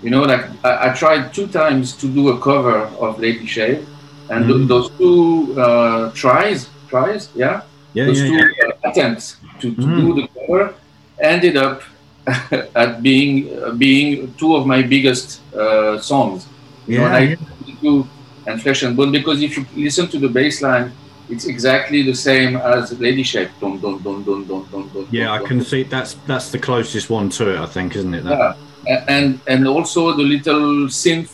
You 0.01 0.09
know, 0.11 0.23
like 0.23 0.45
I, 0.63 0.89
I 0.89 0.93
tried 0.93 1.33
two 1.33 1.47
times 1.47 1.95
to 1.97 2.07
do 2.11 2.29
a 2.29 2.39
cover 2.39 2.77
of 3.05 3.19
Lady 3.19 3.45
Shave, 3.45 3.87
and 4.29 4.47
th- 4.47 4.61
Mhm. 4.61 4.67
those 4.67 4.89
two 4.99 5.55
uh, 5.59 6.11
tries, 6.13 6.71
tries, 6.87 7.29
yeah, 7.33 7.61
Yeah, 7.93 8.05
those 8.05 8.19
yeah, 8.19 8.25
two 8.25 8.39
yeah. 8.39 8.67
uh, 8.67 8.89
attempts 8.89 9.37
to, 9.59 9.75
to 9.75 9.87
Mhm. 9.87 9.95
do 9.95 10.13
the 10.15 10.27
cover 10.35 10.75
ended 11.21 11.57
up 11.57 11.81
at 12.75 13.01
being 13.01 13.33
uh, 13.63 13.71
being 13.71 14.33
two 14.35 14.55
of 14.55 14.65
my 14.65 14.81
biggest 14.81 15.43
uh, 15.53 15.99
songs. 15.99 16.49
You 16.85 16.95
know, 16.95 17.07
Yeah, 17.07 17.17
yeah. 17.19 17.35
1982 17.37 18.09
and 18.45 18.61
Flesh 18.61 18.83
and 18.83 18.95
Bone, 18.95 19.11
because 19.11 19.41
if 19.41 19.57
you 19.57 19.65
listen 19.75 20.07
to 20.09 20.19
the 20.19 20.29
bass 20.29 20.61
line, 20.61 20.93
it's 21.29 21.45
exactly 21.45 22.01
the 22.03 22.13
same 22.15 22.57
as 22.57 22.97
Lady 22.99 23.23
Shave. 23.23 23.49
Dun, 23.61 23.79
dun, 23.79 24.01
dun, 24.03 24.23
dun, 24.23 24.45
dun, 24.47 24.65
dun, 24.71 24.89
dun, 24.89 25.07
Yeah, 25.11 25.25
dun, 25.25 25.33
I 25.35 25.37
dun. 25.39 25.47
can 25.47 25.61
see 25.63 25.83
that's 25.83 26.15
that's 26.27 26.51
the 26.51 26.59
closest 26.59 27.09
one 27.09 27.29
to 27.29 27.53
it. 27.53 27.59
I 27.59 27.65
think, 27.65 27.95
isn't 27.95 28.13
it? 28.13 28.23
That? 28.23 28.57
Yeah, 28.87 29.05
and 29.07 29.39
and 29.47 29.67
also 29.67 30.11
the 30.13 30.23
little 30.23 30.87
synth 30.87 31.31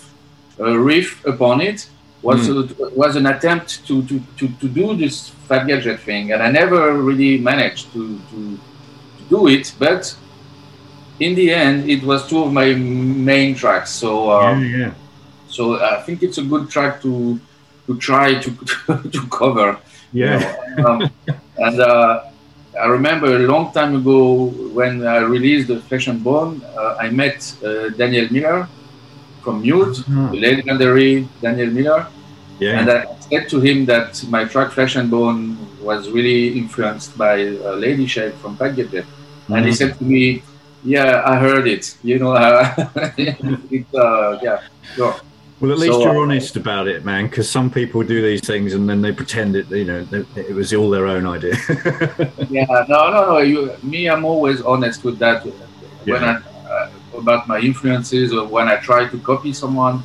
uh, 0.60 0.78
riff 0.78 1.26
upon 1.26 1.62
it 1.62 1.88
was 2.22 2.48
Hmm. 2.48 2.60
uh, 2.60 2.90
was 2.96 3.16
an 3.16 3.26
attempt 3.26 3.88
to, 3.88 4.04
to, 4.04 4.20
to, 4.38 4.48
to 4.62 4.68
do 4.68 4.96
this 4.96 5.30
Fad 5.48 5.68
Gadget 5.68 6.00
thing, 6.02 6.34
and 6.34 6.44
I 6.44 6.52
never 6.52 6.94
really 7.02 7.38
managed 7.38 7.92
to, 7.94 8.20
to, 8.30 8.58
to 9.18 9.24
do 9.30 9.48
it. 9.48 9.74
But 9.80 10.14
in 11.20 11.34
the 11.36 11.52
end, 11.54 11.90
it 11.90 12.04
was 12.04 12.28
two 12.28 12.44
of 12.44 12.52
my 12.54 12.74
main 12.74 13.56
tracks. 13.56 13.90
So 13.92 14.32
um, 14.32 14.64
yeah, 14.64 14.78
yeah. 14.78 14.94
so 15.48 15.80
I 15.82 16.02
think 16.04 16.22
it's 16.22 16.38
a 16.38 16.44
good 16.44 16.70
track 16.70 17.02
to 17.02 17.40
to 17.90 17.98
try 18.00 18.40
to 18.40 18.52
to 19.16 19.22
cover. 19.40 19.80
you 20.22 20.30
Yeah. 20.30 20.40
know. 20.40 20.46
Um, 20.88 21.12
and 21.58 21.82
uh, 21.82 22.22
I 22.82 22.88
remember 22.88 23.28
a 23.36 23.48
long 23.48 23.72
time 23.74 23.96
ago 23.96 24.48
when 24.78 25.06
I 25.06 25.18
released 25.20 25.68
the 25.70 25.82
Flesh 25.82 26.08
and 26.08 26.24
Bone, 26.24 26.64
uh, 26.80 26.96
I 27.02 27.10
met 27.10 27.40
uh, 27.66 27.90
Daniel 27.98 28.28
Miller 28.32 28.70
from 29.42 29.62
Mute, 29.62 29.98
the 30.30 30.40
legendary 30.40 31.30
Daniel 31.42 31.72
Miller, 31.72 32.08
Yeah. 32.60 32.80
and 32.80 32.90
I 32.92 33.04
said 33.32 33.50
to 33.50 33.60
him 33.62 33.86
that 33.86 34.24
my 34.30 34.46
track 34.46 34.72
Flesh 34.72 34.96
and 34.96 35.10
Bone 35.10 35.58
was 35.80 36.10
really 36.10 36.58
influenced 36.58 37.18
by 37.18 37.42
uh, 37.48 37.76
Lady 37.76 38.06
Shave 38.08 38.38
from 38.38 38.58
Fad 38.58 38.76
Gadget. 38.76 39.08
And 39.52 39.66
he 39.66 39.72
Mhm. 39.72 39.78
said 39.80 39.98
to 39.98 40.04
me, 40.06 40.44
"Yeah, 40.82 41.24
I 41.26 41.38
heard 41.40 41.68
it. 41.68 41.86
You 42.04 42.20
know, 42.20 42.34
uh, 42.34 42.74
it, 43.18 43.88
uh, 43.96 44.38
yeah, 44.42 44.60
sure." 44.96 45.22
Well, 45.62 45.74
at 45.74 45.80
least 45.80 45.94
So, 45.94 46.04
you're 46.04 46.18
uh, 46.18 46.22
honest 46.22 46.56
about 46.56 46.88
it, 46.88 47.04
man. 47.04 47.28
Because 47.28 47.50
some 47.50 47.70
people 47.70 48.02
do 48.04 48.22
these 48.22 48.42
things 48.42 48.74
and 48.74 48.90
then 48.90 49.02
they 49.02 49.12
pretend 49.12 49.56
it. 49.56 49.70
You 49.70 49.86
know, 49.86 50.08
it 50.36 50.56
was 50.56 50.74
all 50.74 50.90
their 50.90 51.08
own 51.08 51.28
idea. 51.28 51.56
yeah, 52.50 52.66
no, 52.88 53.12
no, 53.12 53.26
no. 53.30 53.38
You, 53.40 53.76
me, 53.84 54.10
I'm 54.10 54.24
always 54.24 54.62
honest 54.62 55.04
with 55.04 55.20
that. 55.20 55.44
When 56.06 56.24
I 56.24 56.38
uh, 56.70 56.90
about 57.18 57.48
my 57.48 57.60
influences 57.60 58.32
or 58.34 58.48
when 58.48 58.70
I 58.70 58.78
try 58.78 59.08
to 59.08 59.20
copy 59.20 59.52
someone, 59.52 60.02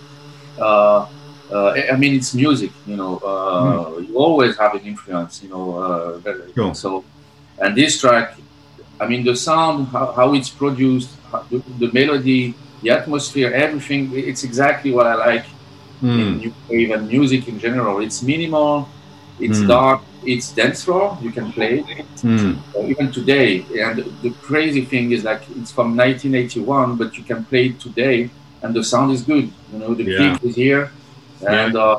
uh, 0.58 1.06
uh, 1.52 1.70
I 1.92 1.96
mean, 1.96 2.14
it's 2.16 2.34
music. 2.34 2.72
You 2.84 2.96
know, 2.96 3.18
uh, 3.18 3.98
you 3.98 4.16
always 4.16 4.56
have 4.58 4.74
an 4.74 4.80
influence. 4.80 5.42
You 5.42 5.50
know, 5.50 5.78
uh, 5.78 6.52
Sure. 6.54 6.74
so. 6.74 7.04
And 7.60 7.76
this 7.76 8.00
track, 8.00 8.36
I 8.98 9.06
mean, 9.06 9.24
the 9.24 9.36
sound, 9.36 9.86
how, 9.88 10.10
how 10.10 10.34
it's 10.34 10.50
produced, 10.50 11.10
how, 11.30 11.42
the, 11.48 11.62
the 11.78 11.92
melody, 11.92 12.54
the 12.84 12.90
atmosphere, 12.90 13.50
everything. 13.66 14.12
It's 14.14 14.44
exactly 14.44 14.90
what 14.92 15.06
I 15.06 15.14
like 15.14 15.46
Hmm. 16.00 16.20
in 16.20 16.38
new 16.38 16.52
wave 16.68 16.90
and 16.96 17.08
music 17.08 17.48
in 17.48 17.58
general. 17.58 17.96
It's 18.06 18.22
minimal, 18.22 18.74
it's 19.46 19.60
Mm. 19.60 19.68
dark, 19.76 20.00
it's 20.32 20.46
dance 20.60 20.80
floor. 20.84 21.06
You 21.24 21.30
can 21.38 21.46
play 21.52 21.72
it 21.80 22.06
Mm. 22.22 22.56
even 22.92 23.06
today. 23.18 23.50
And 23.86 23.96
the 24.24 24.32
crazy 24.48 24.84
thing 24.92 25.06
is 25.16 25.24
like 25.30 25.42
it's 25.60 25.72
from 25.76 25.88
1981, 25.96 26.96
but 27.00 27.08
you 27.18 27.24
can 27.24 27.40
play 27.50 27.64
it 27.70 27.76
today, 27.86 28.18
and 28.62 28.70
the 28.76 28.84
sound 28.92 29.08
is 29.16 29.22
good. 29.32 29.46
You 29.72 29.78
know, 29.80 29.94
the 29.94 30.04
Yeah. 30.04 30.36
is 30.48 30.54
here, 30.64 30.84
and 31.58 31.74
uh, 31.76 31.96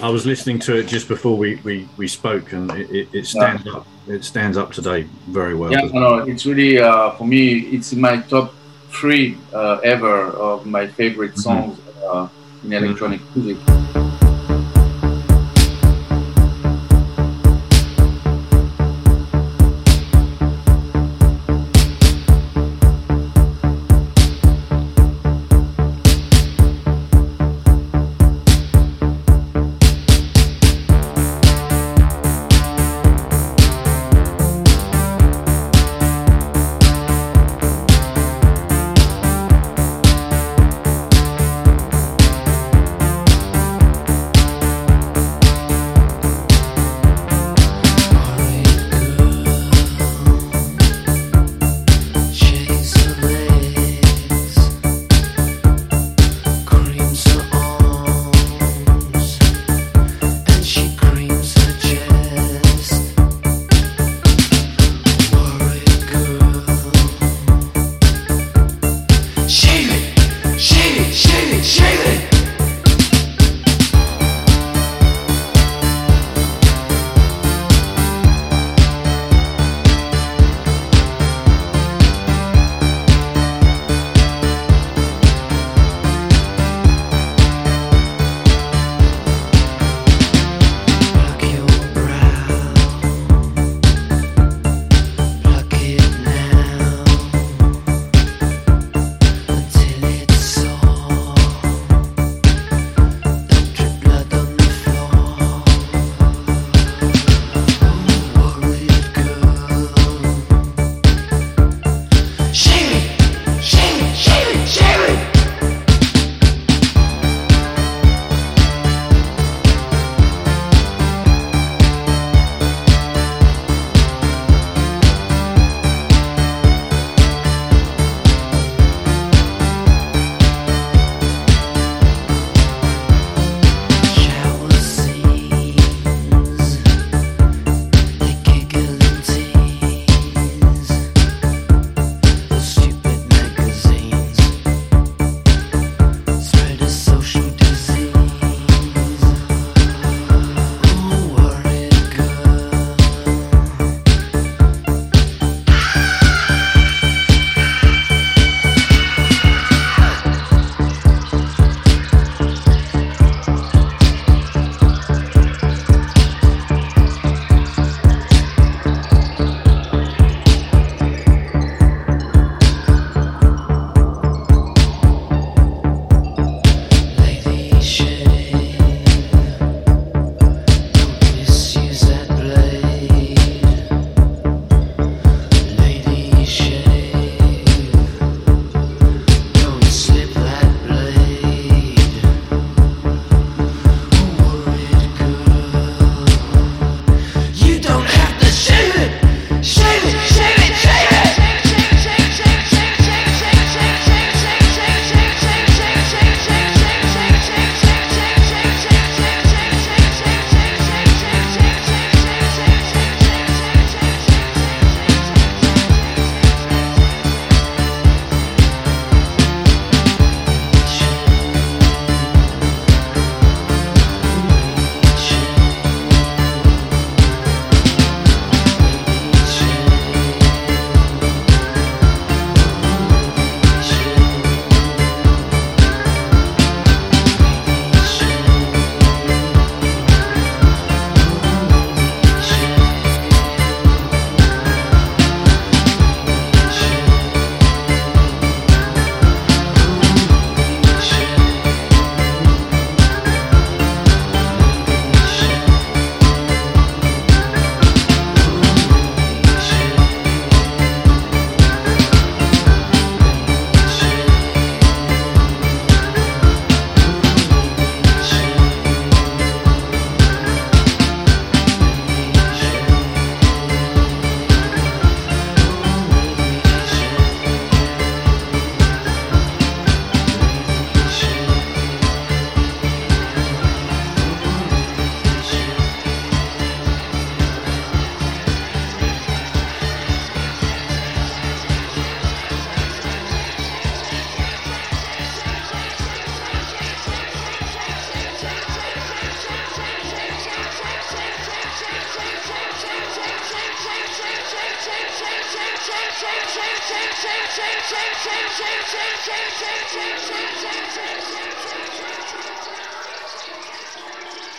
I 0.00 0.08
was 0.08 0.24
listening 0.32 0.58
to 0.66 0.76
it 0.78 0.86
just 0.88 1.06
before 1.06 1.36
we, 1.36 1.60
we, 1.64 1.74
we 1.96 2.08
spoke, 2.08 2.52
and 2.56 2.70
it, 2.72 3.08
it, 3.12 3.26
stands 3.26 3.66
up. 3.74 3.86
It 4.06 4.24
stands 4.24 4.56
up 4.56 4.72
today 4.72 5.00
very 5.28 5.54
well. 5.54 5.70
yeah, 5.70 5.84
no, 5.92 6.00
no, 6.00 6.14
it's 6.30 6.44
really 6.46 6.80
uh, 6.80 7.10
for 7.16 7.26
me. 7.34 7.42
It's 7.76 7.92
in 7.92 8.00
my 8.00 8.16
top 8.34 8.54
three 8.92 9.38
uh, 9.52 9.80
ever 9.82 10.30
of 10.36 10.66
my 10.66 10.86
favorite 10.86 11.32
Mm-hmm. 11.34 11.40
songs 11.40 11.78
uh, 12.04 12.28
in 12.64 12.72
electronic 12.72 13.20
music. 13.34 13.58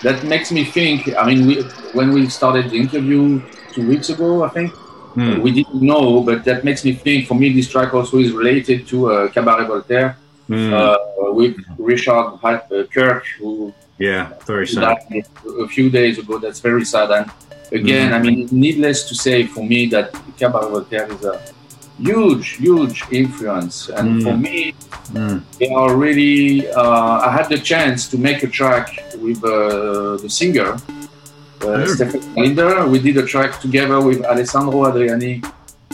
That 0.04 0.24
makes 0.24 0.52
me 0.52 0.64
think. 0.66 0.98
I 1.18 1.26
mean, 1.30 1.46
we, 1.48 1.62
when 1.94 2.12
we 2.14 2.28
started 2.30 2.70
the 2.72 2.78
interview 2.78 3.42
two 3.74 3.88
weeks 3.88 4.10
ago, 4.10 4.44
I 4.44 4.50
think 4.50 4.72
Hmm. 5.14 5.42
we 5.46 5.52
didn't 5.52 5.82
know, 5.92 6.22
but 6.30 6.44
that 6.46 6.64
makes 6.64 6.84
me 6.84 6.94
think. 6.94 7.28
For 7.28 7.36
me, 7.36 7.48
this 7.54 7.70
track 7.70 7.94
also 7.94 8.18
is 8.18 8.32
related 8.32 8.88
to 8.92 8.98
uh, 9.12 9.28
Cabaret 9.36 9.68
Voltaire 9.68 10.10
Hmm. 10.48 10.74
uh, 10.74 10.98
with 11.40 11.56
Richard 11.78 12.28
Ha- 12.44 12.66
uh, 12.72 12.84
Kirk, 12.96 13.24
who 13.40 13.72
yeah, 14.00 14.24
very 14.48 14.66
sad. 14.68 14.98
died 15.12 15.26
a 15.66 15.68
few 15.76 15.88
days 16.00 16.18
ago. 16.18 16.34
That's 16.44 16.60
very 16.70 16.84
sad. 16.94 17.10
And 17.18 17.26
again, 17.80 18.10
Mhm. 18.12 18.16
I 18.18 18.20
mean, 18.26 18.38
needless 18.52 19.00
to 19.10 19.14
say 19.26 19.38
for 19.54 19.64
me 19.74 19.80
that 19.94 20.08
Cabaret 20.40 20.70
Voltaire 20.76 21.08
is 21.16 21.24
a 21.24 21.36
huge, 22.00 22.48
huge 22.58 23.04
influence. 23.12 23.90
And 23.90 24.08
Mm. 24.22 24.24
for 24.24 24.38
me, 24.38 24.74
Mm. 25.14 25.42
they 25.60 25.70
are 25.70 25.96
really. 25.96 26.68
Uh, 26.72 27.28
I 27.28 27.30
had 27.38 27.48
the 27.50 27.60
chance 27.72 28.08
to 28.12 28.18
make 28.18 28.40
a 28.44 28.48
track 28.60 28.88
with 29.26 29.40
uh, 29.44 30.18
the 30.24 30.30
singer. 30.30 30.78
Uh. 31.62 31.86
Stefan 31.86 32.22
Mallinder. 32.36 32.90
We 32.92 33.00
did 33.00 33.16
a 33.18 33.26
track 33.26 33.52
together 33.62 34.00
with 34.02 34.20
Alessandro 34.26 34.80
Adriani, 34.90 35.34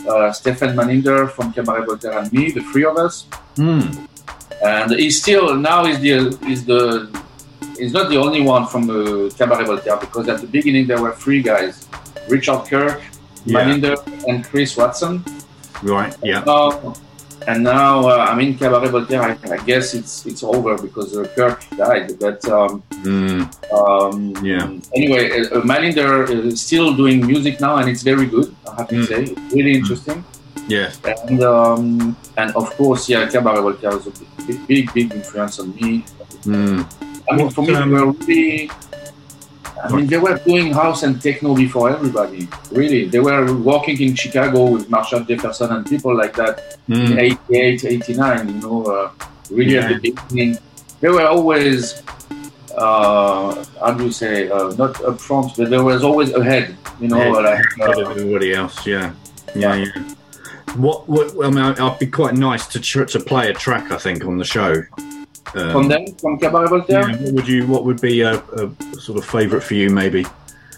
uh, 0.07 0.31
Stefan 0.31 0.75
Mallinder 0.75 1.29
from 1.35 1.53
Cabaret 1.53 1.85
Voltaire, 1.85 2.17
and 2.19 2.31
me, 2.33 2.51
the 2.51 2.61
three 2.71 2.85
of 2.85 2.97
us 2.97 3.25
Mm. 3.57 3.85
and 4.63 4.91
he's 5.01 5.17
still 5.21 5.55
now 5.55 5.85
is 5.85 5.97
the 6.05 6.15
is 6.53 6.65
the 6.65 6.81
he's 7.77 7.93
not 7.93 8.09
the 8.09 8.17
only 8.25 8.41
one 8.41 8.65
from 8.71 8.83
the 8.91 9.01
Cabaret 9.37 9.65
Voltaire 9.71 9.97
because 10.05 10.25
at 10.33 10.39
the 10.41 10.47
beginning 10.47 10.87
there 10.87 11.01
were 11.05 11.13
three 11.23 11.41
guys, 11.51 11.73
Richard 12.35 12.61
Kirk, 12.71 12.99
Yeah. 13.45 13.53
Mallinder, 13.55 13.95
and 14.29 14.37
Chris 14.49 14.75
Watson. 14.79 15.13
Right. 15.83 16.15
Yeah. 16.23 16.43
And 17.47 17.63
now 17.63 18.03
uh, 18.07 18.27
I 18.29 18.35
mean 18.35 18.57
Cabaret 18.57 18.89
Voltaire. 18.89 19.23
I, 19.23 19.37
I 19.49 19.57
guess 19.63 19.93
it's 19.93 20.25
it's 20.25 20.43
over 20.43 20.77
because 20.77 21.15
uh, 21.15 21.23
Kirk 21.35 21.63
died. 21.77 22.19
But 22.19 22.43
um, 22.49 22.83
Mm. 23.03 23.47
um, 23.71 24.35
Yeah. 24.43 24.67
Anyway, 24.93 25.31
uh, 25.31 25.55
uh, 25.55 25.61
Mallinder 25.63 26.27
is 26.29 26.59
still 26.61 26.93
doing 26.93 27.25
music 27.25 27.61
now, 27.61 27.77
and 27.77 27.87
it's 27.89 28.03
very 28.03 28.25
good. 28.25 28.53
I 28.67 28.75
have 28.83 28.87
to 28.89 28.95
Mm. 28.95 29.07
say, 29.07 29.19
it's 29.31 29.53
really 29.55 29.73
interesting. 29.79 30.19
Yeah. 30.67 30.91
And 31.27 31.41
um, 31.43 32.17
and 32.35 32.51
of 32.59 32.67
course, 32.75 33.07
yeah, 33.07 33.23
Cabaret 33.31 33.61
Voltaire 33.61 33.95
was 33.95 34.07
a 34.07 34.13
big, 34.45 34.59
big, 34.67 34.93
big 34.93 35.07
influence 35.15 35.59
on 35.63 35.73
me. 35.79 36.03
Mm. 36.43 36.83
I 37.31 37.35
mean, 37.35 37.45
What, 37.45 37.53
for 37.55 37.63
me, 37.63 37.73
um, 37.73 37.89
were 37.91 38.11
really. 38.27 38.69
I 39.83 39.95
mean, 39.95 40.07
they 40.07 40.17
were 40.17 40.37
doing 40.45 40.73
house 40.73 41.03
and 41.03 41.21
techno 41.21 41.55
before 41.55 41.89
everybody. 41.89 42.47
Really, 42.71 43.07
they 43.07 43.19
were 43.19 43.53
working 43.55 43.99
in 44.01 44.13
Chicago 44.15 44.65
with 44.73 44.89
Marshall 44.89 45.21
Jefferson 45.21 45.71
and 45.71 45.85
people 45.85 46.15
like 46.15 46.35
that 46.35 46.77
in 46.89 46.95
Mm. 47.15 47.19
88, 47.19 47.85
89. 47.85 48.47
You 48.49 48.53
know, 48.65 48.83
uh, 48.85 49.09
really 49.51 49.77
at 49.77 50.01
the 50.01 50.11
beginning, 50.11 50.57
they 51.01 51.09
were 51.09 51.27
always. 51.27 52.01
Uh, 52.77 53.65
how 53.79 53.91
do 53.93 54.05
you 54.05 54.11
say? 54.11 54.49
Uh, 54.49 54.71
not 54.77 55.03
up 55.03 55.19
front, 55.19 55.55
but 55.57 55.69
they 55.69 55.79
was 55.79 56.03
always 56.03 56.33
ahead. 56.33 56.75
You 57.01 57.07
know, 57.07 57.17
Yeah, 57.17 57.29
like 57.29 57.59
ahead 57.79 57.97
uh, 57.97 58.01
of 58.01 58.17
everybody 58.17 58.53
else. 58.53 58.85
Yeah. 58.85 59.13
Yeah. 59.55 59.75
Yeah. 59.75 60.03
What? 60.75 61.09
What? 61.09 61.33
I 61.45 61.49
mean, 61.49 61.59
I'd 61.59 61.99
be 61.99 62.05
quite 62.07 62.35
nice 62.35 62.67
to 62.67 62.79
tr- 62.79 63.05
to 63.05 63.19
play 63.19 63.49
a 63.49 63.53
track. 63.53 63.91
I 63.91 63.97
think 63.97 64.23
on 64.25 64.37
the 64.37 64.45
show. 64.45 64.83
Um, 65.55 65.71
from 65.71 65.87
them, 65.87 66.05
from 66.21 66.37
Cabaret 66.39 66.67
Voltaire. 66.69 67.09
yeah, 67.09 67.15
what 67.17 67.33
would 67.33 67.47
you? 67.47 67.65
What 67.67 67.85
would 67.85 68.01
be 68.01 68.21
a, 68.21 68.35
a 68.37 68.69
sort 68.99 69.17
of 69.17 69.25
favourite 69.25 69.63
for 69.63 69.73
you? 69.73 69.89
Maybe. 69.89 70.25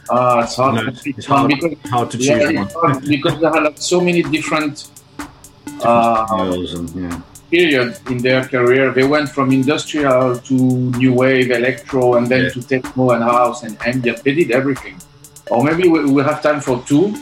Uh, 0.10 0.41
it's 0.43 0.56
hard, 0.56 0.76
No, 0.76 0.91
to 0.91 1.10
it's 1.10 1.26
hard- 1.26 1.49
because, 1.49 1.77
hard 1.89 2.11
to 2.11 2.18
choose 2.18 2.27
yeah, 2.27 2.65
one. 2.73 2.99
because 3.07 3.39
there 3.39 3.49
are 3.49 3.61
like 3.64 3.77
so 3.77 4.02
many 4.02 4.22
different 4.23 4.89
uh, 5.84 6.26
and 6.30 6.89
yeah. 6.95 7.22
periods 7.49 8.02
in 8.10 8.18
their 8.18 8.43
career. 8.45 8.91
They 8.91 9.03
went 9.06 9.30
from 9.30 9.52
industrial 9.52 10.38
to 10.38 10.53
new 10.53 11.14
wave, 11.14 11.52
electro, 11.52 12.15
and 12.15 12.27
then 12.27 12.43
Yeah. 12.45 12.49
to 12.52 12.61
techno 12.61 13.11
and 13.11 13.23
house 13.23 13.64
and 13.64 13.77
ambient. 13.85 14.23
They 14.23 14.34
did 14.34 14.52
everything. 14.52 14.99
Or 15.49 15.64
maybe 15.64 15.88
we, 15.89 16.06
we 16.11 16.23
have 16.23 16.41
time 16.41 16.60
for 16.61 16.81
two. 16.85 17.14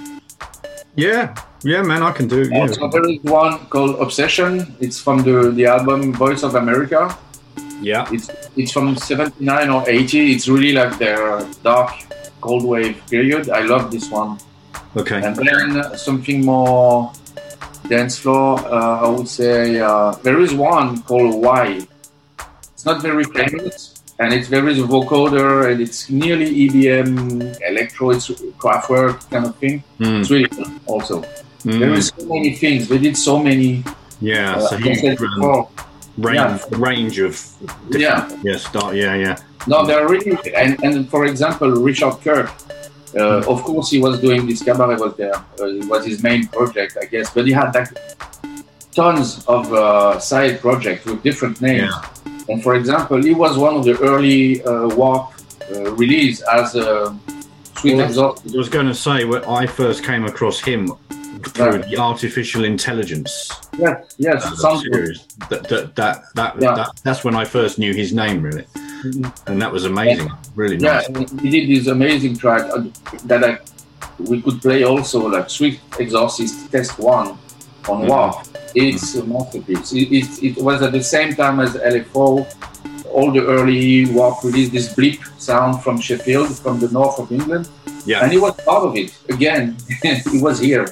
Yeah. 0.95 1.35
Yeah, 1.63 1.81
man, 1.83 2.01
I 2.03 2.11
can 2.11 2.27
do. 2.27 2.47
Yeah. 2.49 2.61
Also, 2.61 2.87
there 2.89 3.07
is 3.09 3.19
one 3.23 3.59
called 3.67 3.99
Obsession. 3.99 4.75
It's 4.79 4.99
from 4.99 5.23
the, 5.23 5.51
the 5.51 5.65
album 5.65 6.13
Voice 6.13 6.43
of 6.43 6.55
America. 6.55 7.15
Yeah. 7.81 8.07
It's 8.11 8.29
it's 8.55 8.71
from 8.71 8.95
79 8.95 9.69
or 9.69 9.89
80. 9.89 10.31
It's 10.33 10.47
really 10.47 10.73
like 10.73 10.97
their 10.97 11.41
dark 11.63 11.91
cold 12.41 12.65
wave 12.65 13.01
period. 13.09 13.49
I 13.49 13.61
love 13.61 13.91
this 13.91 14.09
one. 14.09 14.37
Okay. 14.95 15.21
And 15.23 15.35
then 15.35 15.97
something 15.97 16.45
more 16.45 17.11
dance 17.87 18.17
floor, 18.17 18.59
uh, 18.59 19.05
I 19.05 19.07
would 19.09 19.27
say 19.27 19.79
uh, 19.79 20.11
there 20.23 20.39
is 20.39 20.53
one 20.53 21.01
called 21.03 21.35
Why. 21.41 21.81
It's 22.73 22.85
not 22.85 23.01
very 23.01 23.25
famous, 23.25 24.01
and 24.19 24.33
it's 24.33 24.47
there 24.47 24.67
is 24.69 24.79
a 24.79 24.83
vocoder, 24.83 25.69
and 25.71 25.81
it's 25.81 26.09
nearly 26.09 26.69
EBM, 26.69 27.59
electro, 27.67 28.11
it's 28.11 28.29
Kraftwerk 28.57 29.29
kind 29.29 29.45
of 29.45 29.55
thing. 29.57 29.83
Mm. 29.99 30.21
It's 30.21 30.31
really 30.31 30.49
fun 30.49 30.79
also. 30.85 31.21
Mm. 31.63 31.79
There 31.79 31.93
is 31.93 32.13
so 32.15 32.25
many 32.25 32.55
things. 32.55 32.89
We 32.89 32.99
did 32.99 33.17
so 33.17 33.37
many. 33.39 33.83
Yeah. 34.21 34.55
uh, 34.55 34.67
so 34.67 35.69
like 36.21 36.37
I 36.37 36.51
huge 36.51 36.61
said 36.61 36.69
range, 36.69 36.69
before. 36.69 36.87
range, 36.87 37.19
of. 37.19 37.33
Yeah. 37.89 38.29
Yeah. 38.43 38.57
Start. 38.57 38.95
Yeah. 38.95 39.15
Yeah. 39.15 39.37
No, 39.67 39.85
they're 39.85 40.07
really, 40.07 40.37
and, 40.55 40.81
and 40.83 41.09
for 41.09 41.25
example, 41.25 41.69
Richard 41.71 42.15
Kirk, 42.21 42.49
uh, 43.15 43.39
of 43.47 43.63
course, 43.63 43.89
he 43.91 43.99
was 43.99 44.19
doing 44.21 44.47
this 44.47 44.63
Cabaret 44.63 44.95
Voltaire. 44.95 45.35
Uh, 45.59 45.65
it 45.65 45.85
was 45.85 46.05
his 46.05 46.23
main 46.23 46.47
project, 46.47 46.97
I 47.01 47.05
guess, 47.05 47.29
but 47.33 47.45
he 47.45 47.51
had 47.51 47.73
like 47.75 47.89
tons 48.93 49.45
of 49.47 49.71
uh, 49.73 50.19
side 50.19 50.61
projects 50.61 51.05
with 51.05 51.21
different 51.23 51.61
names. 51.61 51.93
And 52.47 52.63
for 52.63 52.75
example, 52.75 53.21
he 53.21 53.33
was 53.33 53.57
one 53.57 53.75
of 53.75 53.83
the 53.83 53.99
early 53.99 54.63
uh, 54.63 54.87
Warp 54.95 55.33
uh, 55.71 55.91
release 55.95 56.41
as 56.41 56.75
a 56.75 57.15
Sweet 57.77 57.95
Well, 57.95 58.05
Exorcist. 58.05 58.55
I 58.55 58.57
was 58.57 58.69
going 58.69 58.87
to 58.87 58.95
say 58.95 59.25
when 59.25 59.43
I 59.45 59.65
first 59.67 60.03
came 60.03 60.25
across 60.25 60.59
him 60.59 60.91
through 61.43 61.79
the 61.83 61.97
artificial 61.97 62.63
intelligence 62.63 63.49
Yes, 63.79 64.15
yes, 64.17 64.61
sounds 64.61 64.81
series. 64.81 65.25
That 65.49 65.63
that 65.69 65.95
that, 65.95 66.23
that, 66.35 66.55
Yeah. 66.59 66.75
that 66.75 66.89
that's 67.03 67.23
when 67.23 67.35
I 67.35 67.45
first 67.45 67.79
knew 67.79 67.93
his 67.93 68.11
name 68.13 68.41
really, 68.41 68.63
mm-hmm. 69.03 69.25
and 69.49 69.61
that 69.61 69.71
was 69.71 69.85
amazing. 69.85 70.29
Really 70.55 70.77
Yeah, 70.77 70.95
nice. 70.95 71.07
and 71.07 71.41
he 71.41 71.49
did 71.49 71.69
this 71.69 71.87
amazing 71.87 72.37
track 72.37 72.63
uh, 72.73 72.83
that 73.25 73.43
I, 73.43 73.59
we 74.19 74.41
could 74.41 74.61
play 74.61 74.83
also, 74.83 75.27
like 75.29 75.49
Sweet 75.49 75.79
Exorcist 75.99 76.71
Testone 76.71 77.07
on. 77.07 77.37
Mm-hmm. 78.01 78.07
Warp. 78.07 78.35
It's 78.75 79.15
a 79.15 79.21
mm-hmm. 79.21 79.33
masterpiece. 79.33 79.93
It, 79.93 80.11
it, 80.11 80.43
it 80.43 80.63
was 80.63 80.81
at 80.81 80.91
the 80.91 81.01
same 81.03 81.35
time 81.35 81.59
as 81.59 81.75
LFO. 81.75 82.45
All 83.09 83.31
the 83.31 83.43
early 83.43 84.05
Warp 84.11 84.43
released 84.43 84.71
this 84.71 84.93
bleep 84.93 85.19
sound 85.41 85.81
from 85.83 85.99
Sheffield, 85.99 86.55
from 86.59 86.79
the 86.79 86.89
north 86.89 87.17
of 87.17 87.31
England, 87.31 87.67
Yeah. 88.05 88.21
and 88.21 88.31
he 88.31 88.37
was 88.37 88.53
part 88.61 88.83
of 88.83 88.95
it. 88.95 89.17
Again, 89.29 89.75
he 90.31 90.39
was 90.39 90.59
here. 90.59 90.85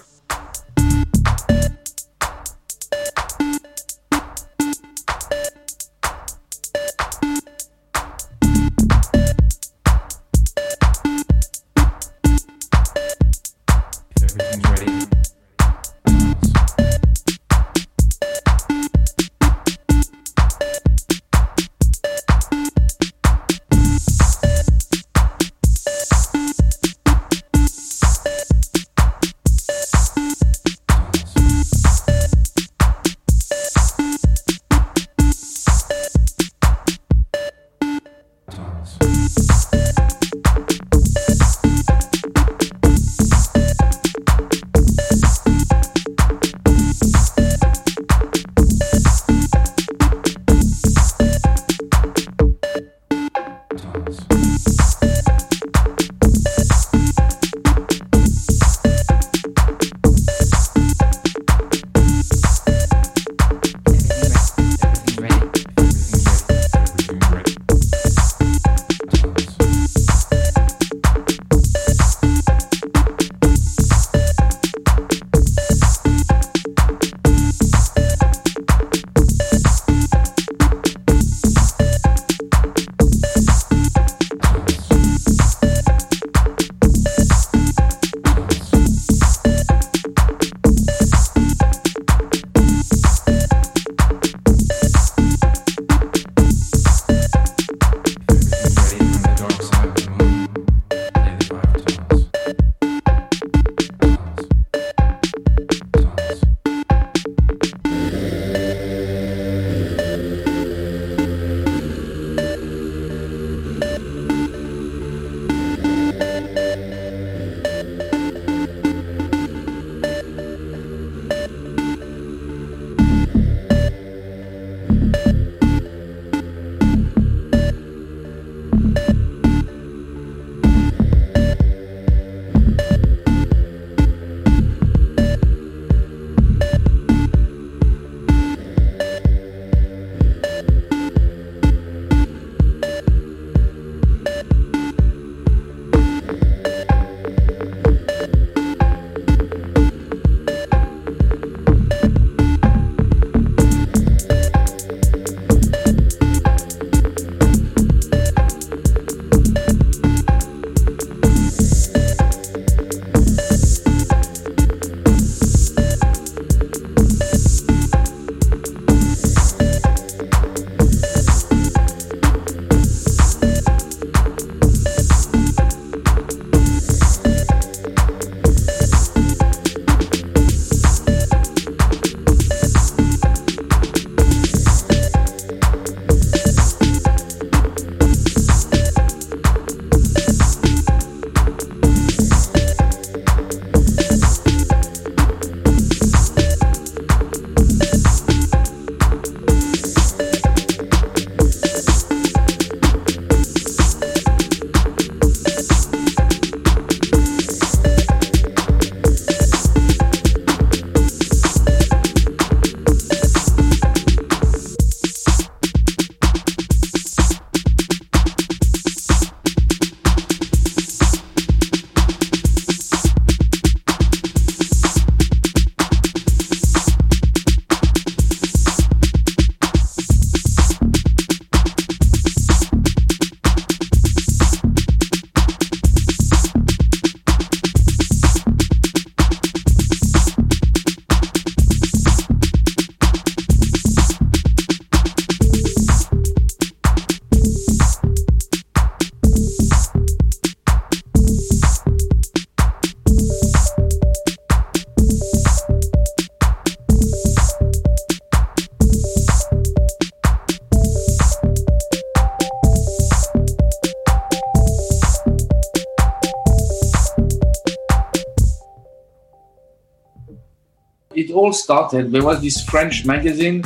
All 271.47 271.53
started. 271.53 272.11
There 272.11 272.25
was 272.29 272.41
this 272.41 272.61
French 272.71 273.05
magazine, 273.05 273.63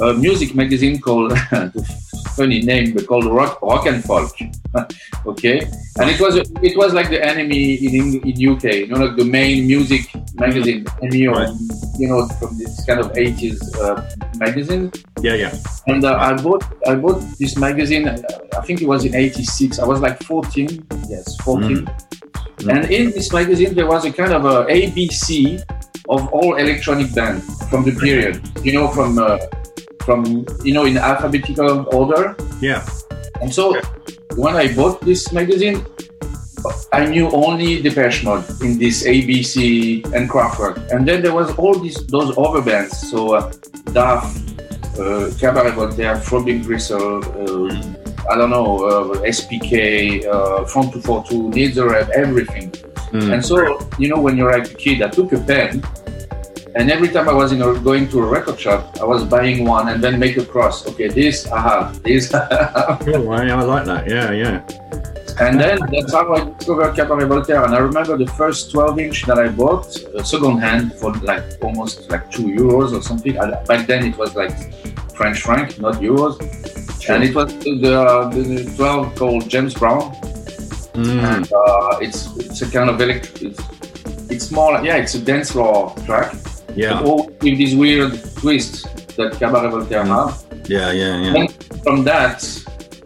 uh, 0.00 0.12
music 0.14 0.54
magazine 0.56 1.00
called 1.00 1.32
funny 2.36 2.60
name, 2.62 2.94
but 2.94 3.06
called 3.06 3.26
Rock, 3.26 3.62
Rock 3.62 3.86
and 3.86 4.02
Folk. 4.02 4.34
okay, 5.32 5.58
and 5.98 6.06
it 6.10 6.18
was 6.18 6.34
it 6.68 6.74
was 6.76 6.90
like 6.98 7.08
the 7.10 7.22
enemy 7.32 7.64
in 7.86 7.94
in 8.28 8.34
UK. 8.52 8.64
You 8.82 8.88
know, 8.88 9.00
like 9.04 9.16
the 9.16 9.28
main 9.38 9.66
music 9.72 10.02
magazine, 10.34 10.84
enemy 11.02 11.28
or 11.28 11.46
you 12.00 12.08
know 12.10 12.26
from 12.38 12.58
this 12.58 12.84
kind 12.86 12.98
of 12.98 13.12
80s 13.12 13.58
uh, 13.78 13.94
magazine. 14.44 14.90
Yeah, 15.20 15.36
yeah. 15.44 15.52
And 15.86 16.02
uh, 16.04 16.16
I 16.28 16.30
bought 16.42 16.64
I 16.90 16.96
bought 16.96 17.20
this 17.38 17.54
magazine. 17.56 18.08
I 18.08 18.62
think 18.66 18.82
it 18.82 18.88
was 18.88 19.04
in 19.04 19.14
'86. 19.14 19.78
I 19.78 19.86
was 19.86 20.00
like 20.00 20.18
14. 20.24 20.86
Yes, 21.08 21.36
14. 21.46 21.86
And 22.68 22.84
in 22.90 23.10
this 23.10 23.32
magazine 23.32 23.74
there 23.74 23.86
was 23.86 24.04
a 24.04 24.12
kind 24.12 24.32
of 24.32 24.44
a 24.44 24.66
ABC 24.66 25.62
of 26.12 26.28
all 26.32 26.56
electronic 26.56 27.14
bands 27.14 27.44
from 27.68 27.84
the 27.84 27.92
period. 27.92 28.40
You 28.62 28.72
know, 28.72 28.88
from 28.88 29.18
uh, 29.18 29.38
from 30.04 30.46
you 30.62 30.74
know 30.74 30.84
in 30.84 30.96
alphabetical 30.96 31.86
order. 31.94 32.36
Yeah. 32.60 32.86
And 33.40 33.52
so 33.52 33.80
when 34.36 34.54
I 34.56 34.72
bought 34.74 35.00
this 35.00 35.32
magazine, 35.32 35.84
I 36.92 37.06
knew 37.06 37.30
only 37.30 37.82
Depeche 37.82 38.22
Mode 38.24 38.44
in 38.62 38.78
this 38.78 39.04
ABC 39.04 40.04
and 40.14 40.30
Kraftwerk. 40.30 40.90
And 40.90 41.06
then 41.08 41.22
there 41.22 41.34
was 41.34 41.50
all 41.56 41.74
these 41.74 42.06
those 42.06 42.36
other 42.38 42.62
bands. 42.62 43.10
So 43.10 43.34
uh, 43.34 43.50
DAF, 43.96 44.22
uh, 44.98 45.34
Cabaret 45.38 45.72
Voltaire, 45.72 46.16
Throbbing 46.18 46.62
Gristle, 46.62 47.24
uh, 47.24 47.82
I 48.30 48.36
don't 48.36 48.50
know, 48.50 48.84
uh, 48.86 49.26
SPK, 49.26 50.24
uh, 50.26 50.64
Front 50.64 50.92
242, 50.92 51.50
Nitzer 51.50 51.92
Ebb, 51.94 52.10
everything. 52.14 52.70
Mm. 53.10 53.34
And 53.34 53.44
so, 53.44 53.56
you 53.98 54.08
know, 54.08 54.20
when 54.20 54.36
you're 54.36 54.52
like 54.52 54.70
a 54.70 54.74
kid, 54.74 55.02
I 55.02 55.08
took 55.08 55.32
a 55.32 55.40
pen 55.40 55.82
and 56.74 56.90
every 56.90 57.08
time 57.08 57.28
I 57.28 57.32
was 57.32 57.52
in 57.52 57.60
a, 57.60 57.78
going 57.78 58.08
to 58.10 58.20
a 58.20 58.26
record 58.26 58.58
shop, 58.58 58.96
I 59.00 59.04
was 59.04 59.24
buying 59.24 59.66
one 59.66 59.88
and 59.88 60.02
then 60.02 60.18
make 60.18 60.36
a 60.38 60.44
cross. 60.44 60.86
Okay, 60.86 61.08
this 61.08 61.46
I 61.46 61.60
have, 61.60 62.02
this 62.02 62.32
I. 62.32 62.96
Cool, 63.04 63.30
I, 63.32 63.48
I 63.48 63.62
like 63.62 63.84
that. 63.84 64.08
Yeah, 64.08 64.30
yeah. 64.32 64.64
And 65.40 65.58
then 65.58 65.78
that's 65.90 66.12
how 66.12 66.32
I 66.34 66.44
discovered 66.44 66.94
Cabaret 66.94 67.26
Voltaire. 67.26 67.64
And 67.64 67.74
I 67.74 67.78
remember 67.78 68.16
the 68.16 68.26
first 68.26 68.70
12 68.70 68.98
inch 68.98 69.22
that 69.24 69.38
I 69.38 69.48
bought, 69.48 69.86
uh, 70.14 70.22
second 70.22 70.58
hand, 70.58 70.94
for 70.94 71.12
like 71.14 71.44
almost 71.62 72.10
like 72.10 72.30
two 72.30 72.44
euros 72.44 72.92
or 72.92 73.02
something. 73.02 73.36
And 73.36 73.52
back 73.66 73.86
then 73.86 74.06
it 74.06 74.16
was 74.16 74.34
like 74.34 74.52
French 75.14 75.40
franc, 75.40 75.78
not 75.78 75.96
euros. 75.96 76.38
And 77.08 77.24
it 77.24 77.34
was 77.34 77.52
the, 77.58 78.00
uh, 78.00 78.28
the, 78.28 78.42
the 78.42 78.76
12 78.76 79.14
called 79.16 79.48
James 79.48 79.74
Brown. 79.74 80.14
Mm. 80.94 81.22
And 81.22 81.52
uh, 81.52 81.98
it's 82.00 82.36
it's 82.36 82.62
a 82.62 82.70
kind 82.70 82.90
of 82.90 83.00
electric. 83.00 83.42
It's, 83.42 83.60
it's 84.30 84.50
more 84.50 84.72
like, 84.72 84.84
yeah, 84.84 84.96
it's 84.96 85.14
a 85.14 85.20
dance 85.20 85.52
floor 85.52 85.94
track. 86.04 86.34
Yeah. 86.74 87.02
With 87.02 87.58
this 87.58 87.74
weird 87.74 88.12
twist 88.36 89.16
that 89.16 89.32
Cabaret 89.38 89.70
Voltaire 89.70 90.04
have. 90.04 90.44
Yeah, 90.66 90.90
yeah, 90.92 91.20
yeah. 91.22 91.32
Then 91.32 91.48
from 91.84 92.04
that, 92.04 92.42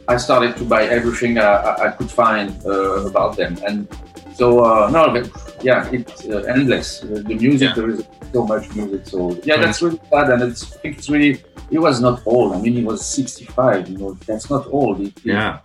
I 0.09 0.17
started 0.19 0.57
to 0.59 0.65
buy 0.65 0.85
everything 0.85 1.39
I, 1.39 1.87
I, 1.87 1.91
could 1.91 2.11
find 2.11 2.55
uh, 2.65 3.07
about 3.07 3.37
them, 3.37 3.59
and 3.67 3.89
so 4.35 4.65
uh, 4.65 4.89
no, 4.91 5.11
but 5.11 5.27
yeah, 5.65 5.89
it's 5.91 6.25
uh, 6.27 6.45
endless. 6.49 7.03
Uh, 7.03 7.23
the 7.27 7.35
music, 7.35 7.75
there 7.75 7.91
is 7.91 8.05
so 8.33 8.47
much 8.47 8.73
music. 8.77 9.07
So 9.07 9.37
yeah, 9.43 9.57
that's 9.57 9.83
really 9.83 10.01
sad, 10.11 10.31
and 10.31 10.43
it's, 10.43 10.77
it's 10.85 11.09
really. 11.11 11.43
He 11.71 11.79
was 11.79 12.01
not 12.01 12.23
old. 12.27 12.53
I 12.55 12.61
mean, 12.61 12.75
he 12.75 12.85
was 12.85 13.05
65. 13.05 13.89
You 13.89 13.99
know, 13.99 14.13
that's 14.27 14.49
not 14.49 14.69
old. 14.69 14.99
He- 14.99 15.13
Yeah. 15.25 15.59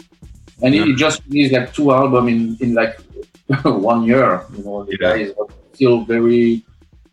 and 0.64 0.74
he, 0.74 0.82
he 0.82 0.96
just 0.96 1.22
released 1.28 1.54
like 1.54 1.74
two 1.74 1.92
albums 1.92 2.60
in 2.60 2.70
in 2.70 2.74
like 2.74 3.00
one 3.64 4.04
year. 4.06 4.44
You 4.58 4.64
know, 4.64 4.84
the 4.86 4.98
guy 4.98 5.18
is 5.18 5.34
still 5.74 6.02
very 6.06 6.64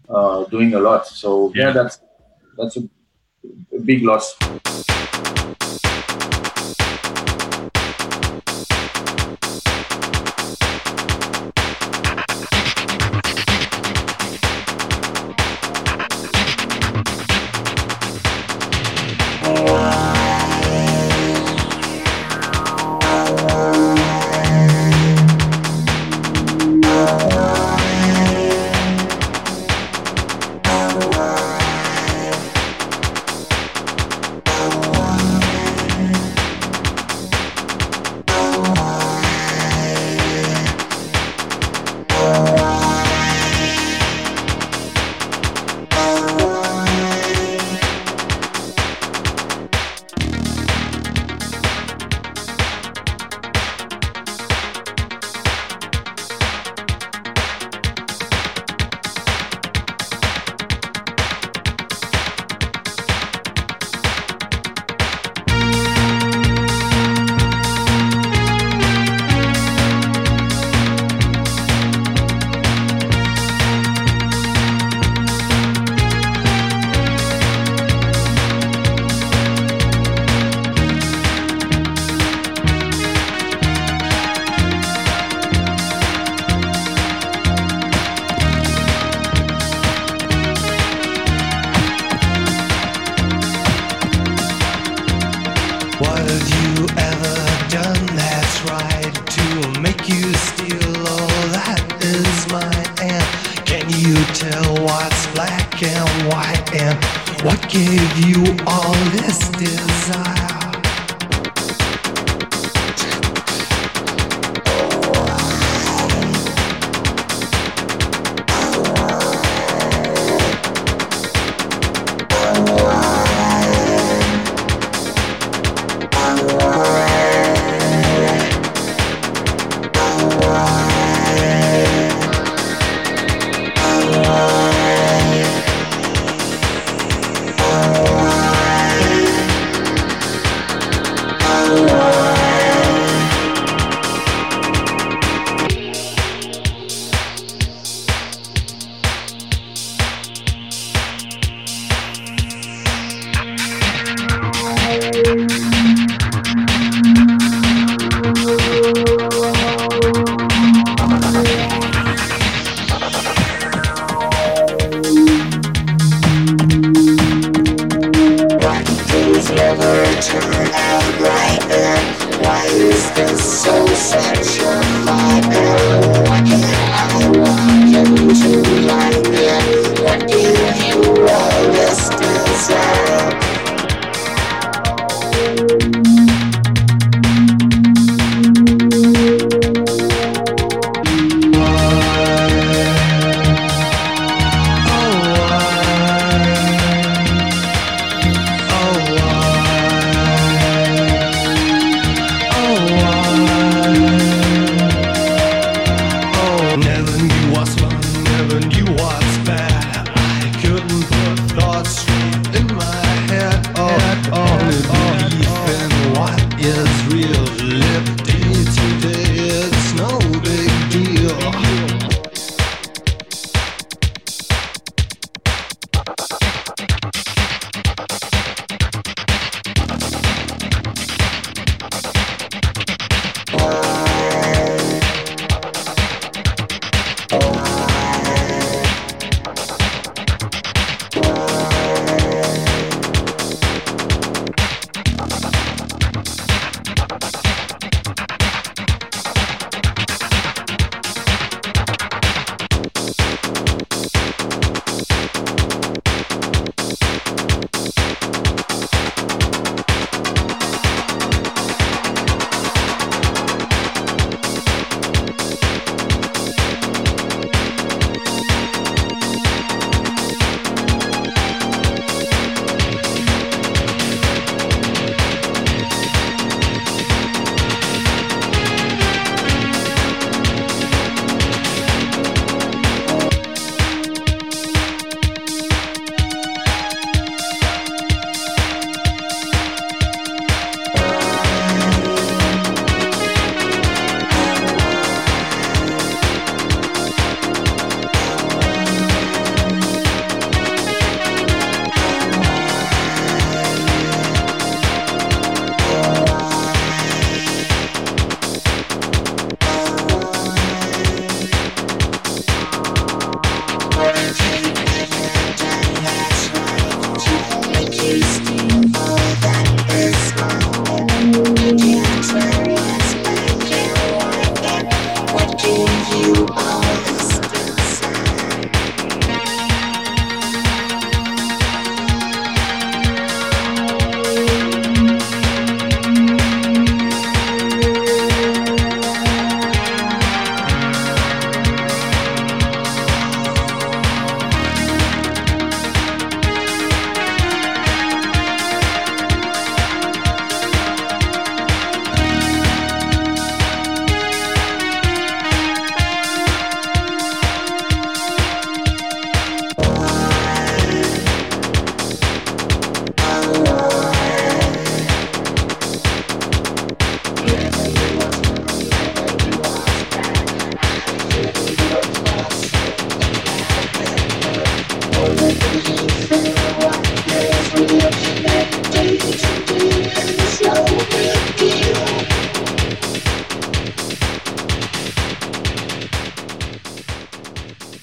uh, 0.09 0.45
doing 0.45 0.75
a 0.75 0.81
lot. 0.81 1.07
So 1.07 1.53
yeah, 1.55 1.73
that's 1.73 2.01
that's 2.57 2.77
a, 2.77 2.89
a 3.75 3.81
big 3.81 4.03
loss. 4.03 4.37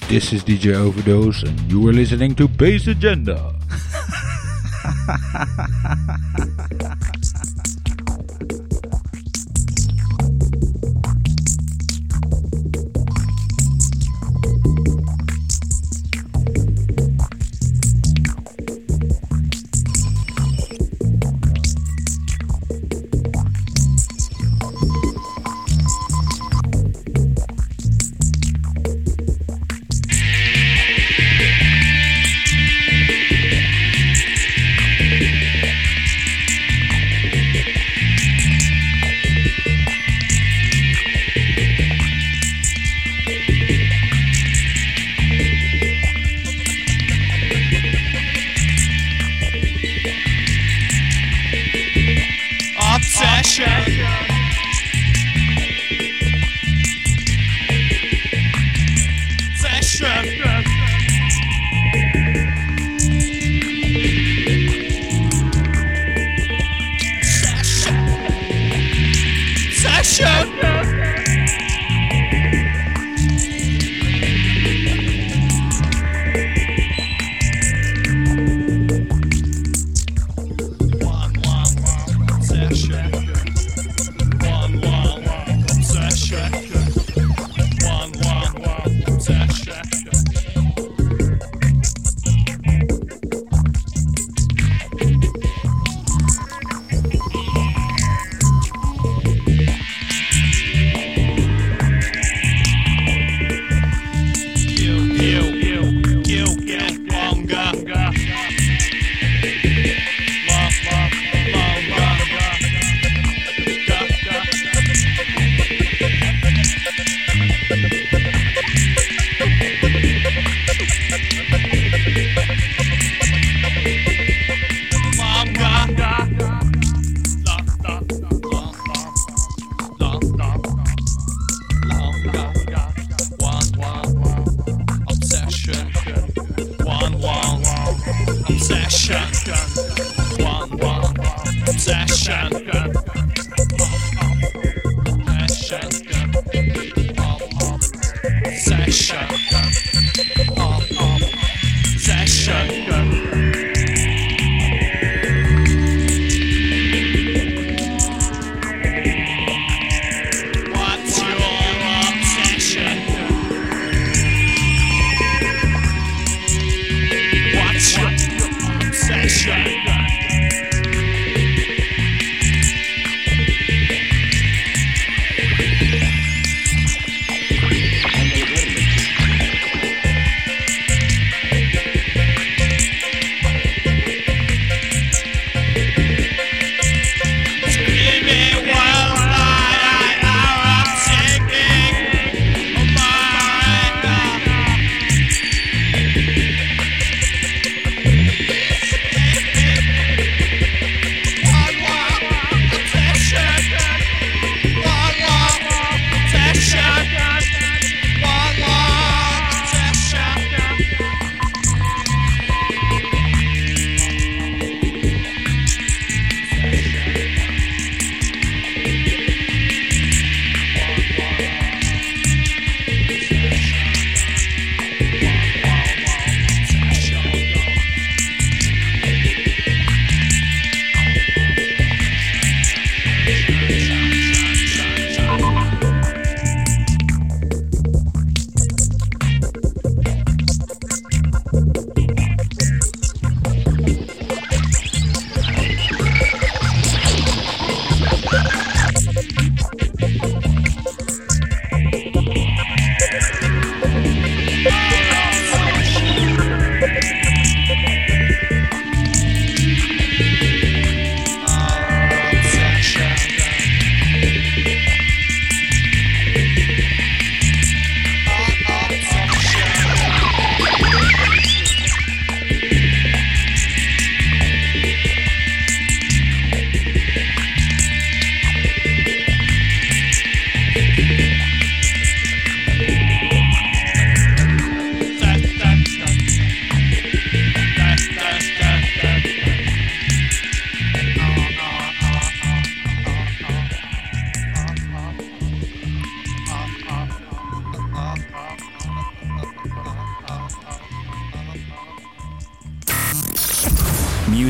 This 0.08 0.32
is 0.32 0.44
DJ 0.44 0.72
Overdose, 0.74 1.42
and 1.42 1.60
you 1.70 1.86
are 1.88 1.92
listening 1.92 2.36
to 2.36 2.46
Bass 2.46 2.86
Agenda. 2.86 3.52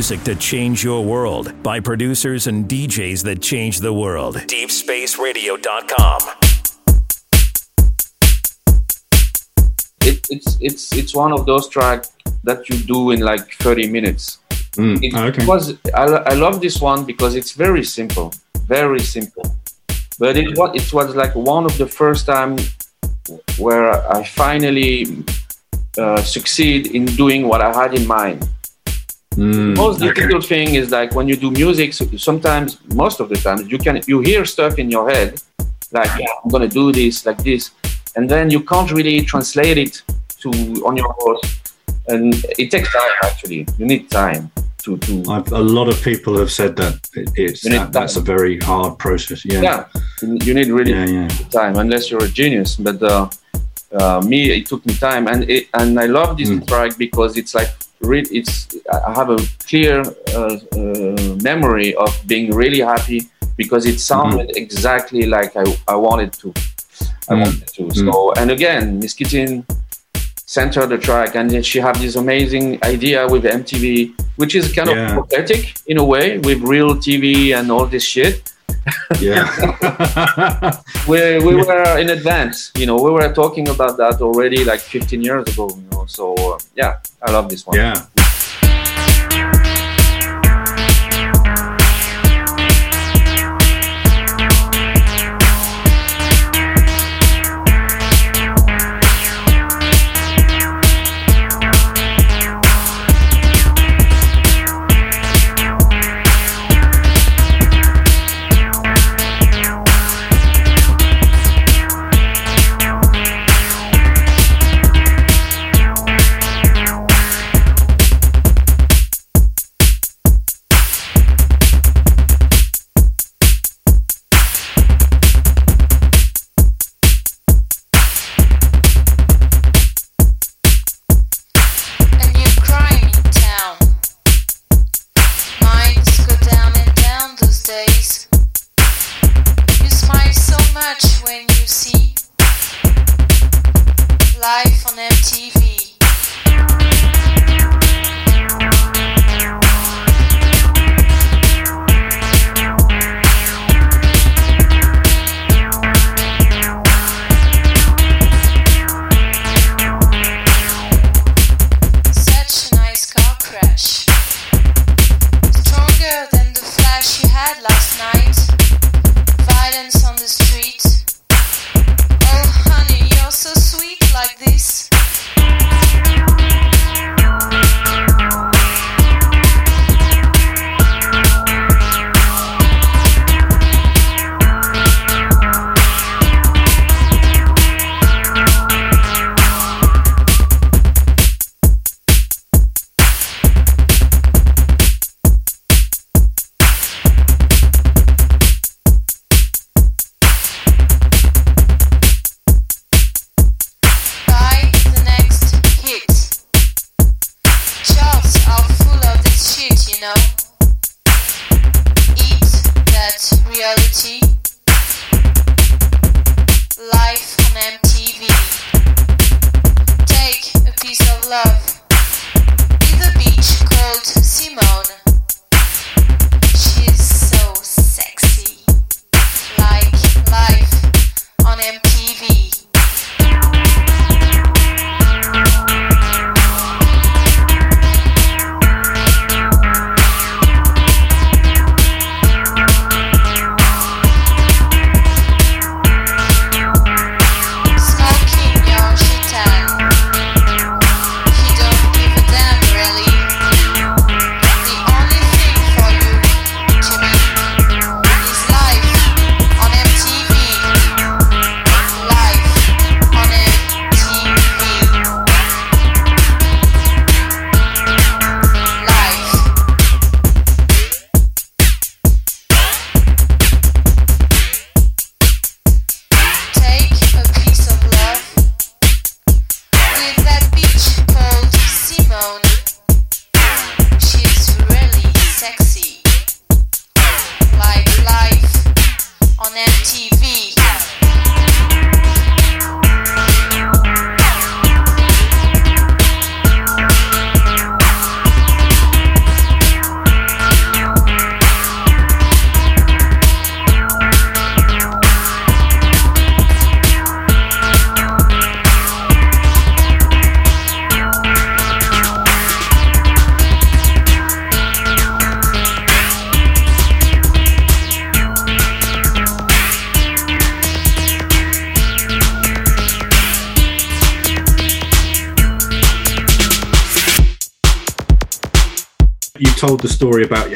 Music 0.09 0.23
that 0.23 0.39
changed 0.39 0.85
your 0.85 1.05
world 1.05 1.53
by 1.65 1.81
producers 1.81 2.47
and 2.47 2.69
DJs 2.69 3.25
that 3.25 3.43
change 3.43 3.81
the 3.81 3.93
world. 3.93 4.37
DeepSpaceRadio.com. 4.37 6.21
It, 10.03 10.25
it's 10.31 10.59
it's 10.61 10.93
it's 10.93 11.13
one 11.13 11.33
of 11.33 11.45
those 11.45 11.69
tracks 11.69 12.13
that 12.45 12.69
you 12.69 12.77
do 12.79 13.11
in 13.11 13.19
like 13.19 13.51
30 13.55 13.89
minutes. 13.91 14.39
Mm, 14.77 15.03
It 15.03 15.13
okay. 15.13 15.45
was 15.45 15.75
I, 15.93 16.05
I 16.05 16.35
love 16.35 16.61
this 16.61 16.81
one 16.81 17.05
because 17.05 17.35
it's 17.35 17.51
very 17.51 17.83
simple, 17.83 18.33
very 18.69 19.01
simple. 19.01 19.57
But 20.21 20.37
it 20.37 20.57
was 20.57 20.71
it 20.77 20.93
was 20.93 21.17
like 21.17 21.35
one 21.35 21.65
of 21.65 21.77
the 21.79 21.87
first 21.89 22.27
time 22.27 22.59
where 23.59 23.91
I 24.17 24.23
finally 24.23 25.25
uh, 25.99 26.23
succeed 26.23 26.95
in 26.95 27.07
doing 27.07 27.49
what 27.49 27.61
I 27.61 27.75
had 27.75 27.93
in 27.93 28.07
mind. 28.07 28.49
Mm, 29.37 29.77
most 29.77 29.97
okay. 30.01 30.07
difficult 30.15 30.45
thing 30.47 30.75
is 30.75 30.91
like 30.91 31.15
when 31.15 31.29
you 31.29 31.37
do 31.37 31.51
music 31.51 31.93
sometimes 31.93 32.79
most 32.95 33.21
of 33.21 33.29
the 33.29 33.37
time 33.37 33.59
you 33.73 33.79
can 33.79 34.01
you 34.07 34.21
hear 34.21 34.45
stuff 34.47 34.79
in 34.79 34.91
your 34.91 35.11
head 35.11 35.31
like 35.93 36.11
yeah, 36.19 36.27
i'm 36.43 36.51
gonna 36.51 36.67
do 36.81 36.91
this 36.91 37.27
like 37.27 37.41
this 37.45 37.71
and 38.17 38.31
then 38.31 38.49
you 38.51 38.61
can't 38.71 38.91
really 38.99 39.21
translate 39.33 39.77
it 39.77 39.95
to 40.43 40.49
on 40.89 40.97
your 40.97 41.13
voice 41.25 41.45
and 42.09 42.35
it 42.59 42.71
takes 42.71 42.91
time 42.93 43.13
actually 43.29 43.67
you 43.79 43.85
need 43.93 44.05
time 44.11 44.51
to 44.83 44.97
to 45.07 45.13
I've, 45.35 45.53
a 45.53 45.59
lot 45.79 45.89
of 45.93 45.97
people 46.03 46.33
have 46.39 46.51
said 46.51 46.73
that 46.77 46.95
it's 47.45 47.61
that, 47.63 47.93
that's 47.93 48.17
a 48.17 48.21
very 48.35 48.59
hard 48.61 48.93
process. 48.99 49.45
Yeah. 49.45 49.61
yeah 49.69 49.81
you 50.23 50.39
you 50.47 50.53
need 50.59 50.69
really 50.79 50.93
Yeah, 50.93 51.07
yeah. 51.19 51.29
time 51.61 51.75
unless 51.85 52.05
you're 52.11 52.25
a 52.25 52.33
genius 52.41 52.71
but 52.87 53.03
uh, 53.03 53.29
uh, 53.99 54.21
me 54.31 54.39
it 54.59 54.65
took 54.71 54.83
me 54.87 54.95
time 54.95 55.25
and 55.33 55.41
it, 55.55 55.65
and 55.79 55.91
i 56.05 56.07
love 56.19 56.31
this 56.39 56.49
Mm. 56.51 56.67
track 56.71 56.91
because 56.97 57.37
it's 57.41 57.55
like 57.61 57.71
re- 58.01 58.29
it's 58.31 58.69
i 59.09 59.13
have 59.15 59.31
a 59.31 59.39
clear 59.69 60.01
uh, 60.35 60.57
uh, 60.79 61.37
memory 61.43 61.95
of 61.95 62.11
being 62.27 62.55
really 62.55 62.81
happy 62.81 63.21
because 63.57 63.87
it 63.87 63.99
sounded 63.99 64.57
exactly 64.57 65.23
like 65.27 65.57
i, 65.57 65.65
I 65.89 65.97
wanted 65.97 66.33
to. 66.43 66.53
I 67.29 67.35
Mm. 67.35 67.43
wanted 67.45 67.67
to. 67.77 67.83
So 67.95 68.33
and 68.41 68.51
again 68.51 68.99
miss 69.01 69.13
kittin 69.15 69.65
sent 70.57 70.75
her 70.77 70.87
the 70.87 70.97
track 70.99 71.35
and 71.35 71.51
then 71.51 71.63
she 71.63 71.79
had 71.81 71.97
this 71.97 72.15
amazing 72.17 72.79
idea 72.85 73.27
with 73.27 73.43
mtv 73.45 74.15
which 74.37 74.55
is 74.55 74.73
kind 74.73 74.89
Yeah. 74.89 75.07
of 75.07 75.13
prophetic 75.19 75.75
in 75.87 75.97
a 75.99 76.05
way 76.05 76.39
with 76.39 76.59
real 76.75 76.95
tv 76.95 77.25
and 77.59 77.71
all 77.73 77.87
this 77.87 78.05
shit 78.05 78.35
Yeah. 79.21 79.47
we, 81.09 81.39
we 81.39 81.55
were 81.57 81.99
in 81.99 82.11
advance 82.11 82.71
you 82.77 82.87
know 82.87 82.97
we 82.97 83.11
were 83.11 83.33
talking 83.33 83.69
about 83.69 83.97
that 83.97 84.21
already 84.21 84.65
like 84.65 84.81
15 84.81 85.23
years 85.23 85.49
ago 85.53 85.69
you 85.69 85.89
know 85.91 86.07
so 86.07 86.35
uh, 86.35 86.59
yeah 86.75 87.01
i 87.23 87.31
love 87.33 87.49
this 87.49 87.67
one 87.67 87.77
yeah. 87.77 88.07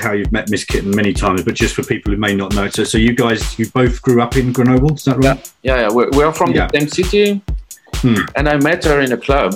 How 0.00 0.12
you've 0.12 0.32
met 0.32 0.48
Miss 0.50 0.64
Kittin 0.64 0.90
many 0.94 1.12
times, 1.12 1.42
but 1.44 1.54
just 1.54 1.74
for 1.74 1.82
people 1.82 2.12
who 2.12 2.18
may 2.18 2.34
not 2.34 2.54
know, 2.54 2.68
so 2.68 2.84
so 2.84 2.96
you 2.98 3.12
guys, 3.14 3.58
you 3.58 3.68
both 3.70 4.00
grew 4.02 4.20
up 4.22 4.36
in 4.36 4.52
Grenoble, 4.52 4.94
is 4.94 5.04
that 5.04 5.18
right? 5.24 5.52
Yeah, 5.62 5.80
yeah. 5.82 5.88
We're, 5.92 6.10
we're 6.16 6.32
from 6.32 6.52
Yeah. 6.52 6.68
the 6.72 6.78
same 6.80 6.88
city, 6.88 7.40
Hmm. 8.02 8.22
and 8.36 8.48
I 8.48 8.56
met 8.56 8.84
her 8.84 9.00
in 9.00 9.12
a 9.12 9.16
club. 9.26 9.50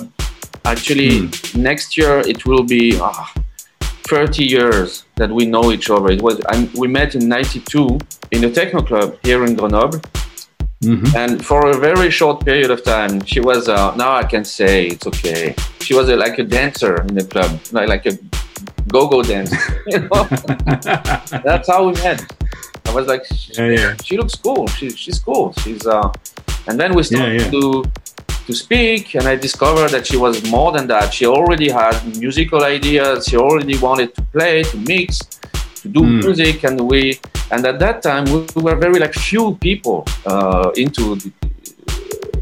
Actually, 0.63 1.29
next 1.55 1.97
year 1.97 2.19
it 2.19 2.45
will 2.45 2.63
be 2.63 2.97
ah, 3.01 3.31
30 4.07 4.43
years 4.43 5.03
that 5.15 5.29
we 5.31 5.45
know 5.45 5.71
each 5.71 5.89
other. 5.89 6.09
It 6.11 6.21
was 6.21 6.39
I, 6.49 6.69
we 6.75 6.87
met 6.87 7.15
in 7.15 7.27
'92 7.27 7.99
in 8.31 8.43
a 8.43 8.49
techno 8.51 8.81
club 8.81 9.17
here 9.23 9.43
in 9.45 9.55
Grenoble, 9.55 9.99
Mm-hmm. 10.83 11.15
and 11.17 11.43
for 11.43 11.69
a 11.71 11.77
very 11.77 12.11
short 12.11 12.45
period 12.45 12.69
of 12.69 12.83
time, 12.83 13.23
she 13.25 13.39
was. 13.39 13.67
Uh, 13.69 13.95
now 13.95 14.11
I 14.15 14.23
can 14.23 14.43
say 14.45 14.87
it's 14.87 15.07
okay. 15.07 15.55
She 15.79 15.93
was 15.95 16.09
a, 16.09 16.15
like 16.15 16.37
a 16.37 16.43
dancer 16.43 17.01
in 17.07 17.15
the 17.15 17.23
club, 17.23 17.51
like, 17.71 17.87
like 17.87 18.05
a 18.05 18.13
go-go 18.87 19.21
dancer. 19.23 19.57
You 19.87 19.99
know, 19.99 20.23
that's 21.47 21.67
how 21.69 21.87
we 21.87 21.93
met. 21.93 22.19
I 22.87 22.91
was 22.93 23.07
like, 23.07 23.23
Yeah, 23.57 23.69
yeah. 23.69 23.95
she 24.03 24.17
looks 24.17 24.35
cool. 24.35 24.67
She, 24.67 24.89
she's 24.91 25.19
cool. 25.19 25.53
She's 25.61 25.85
uh, 25.85 26.11
and 26.67 26.79
then 26.79 26.93
we 26.95 27.03
started 27.03 27.41
Yeah, 27.41 27.51
to 27.51 27.83
to 28.47 28.53
speak, 28.53 29.15
and 29.15 29.27
I 29.27 29.35
discovered 29.35 29.89
that 29.89 30.05
she 30.05 30.17
was 30.17 30.35
more 30.51 30.71
than 30.71 30.85
that. 30.87 31.11
She 31.13 31.25
already 31.25 31.69
had 31.69 31.95
musical 32.19 32.63
ideas. 32.63 33.25
She 33.27 33.37
already 33.37 33.75
wanted 33.79 34.13
to 34.15 34.21
play, 34.35 34.61
to 34.63 34.77
mix, 34.77 35.17
to 35.81 35.87
do 35.89 36.01
Hmm. 36.03 36.19
music, 36.19 36.63
and 36.63 36.79
we 36.81 37.19
and 37.51 37.65
at 37.65 37.77
that 37.79 38.01
time 38.03 38.25
we 38.25 38.45
were 38.65 38.75
very 38.75 38.99
like 38.99 39.13
few 39.13 39.55
people 39.67 40.05
uh, 40.25 40.69
into 40.75 41.15
the, 41.15 41.31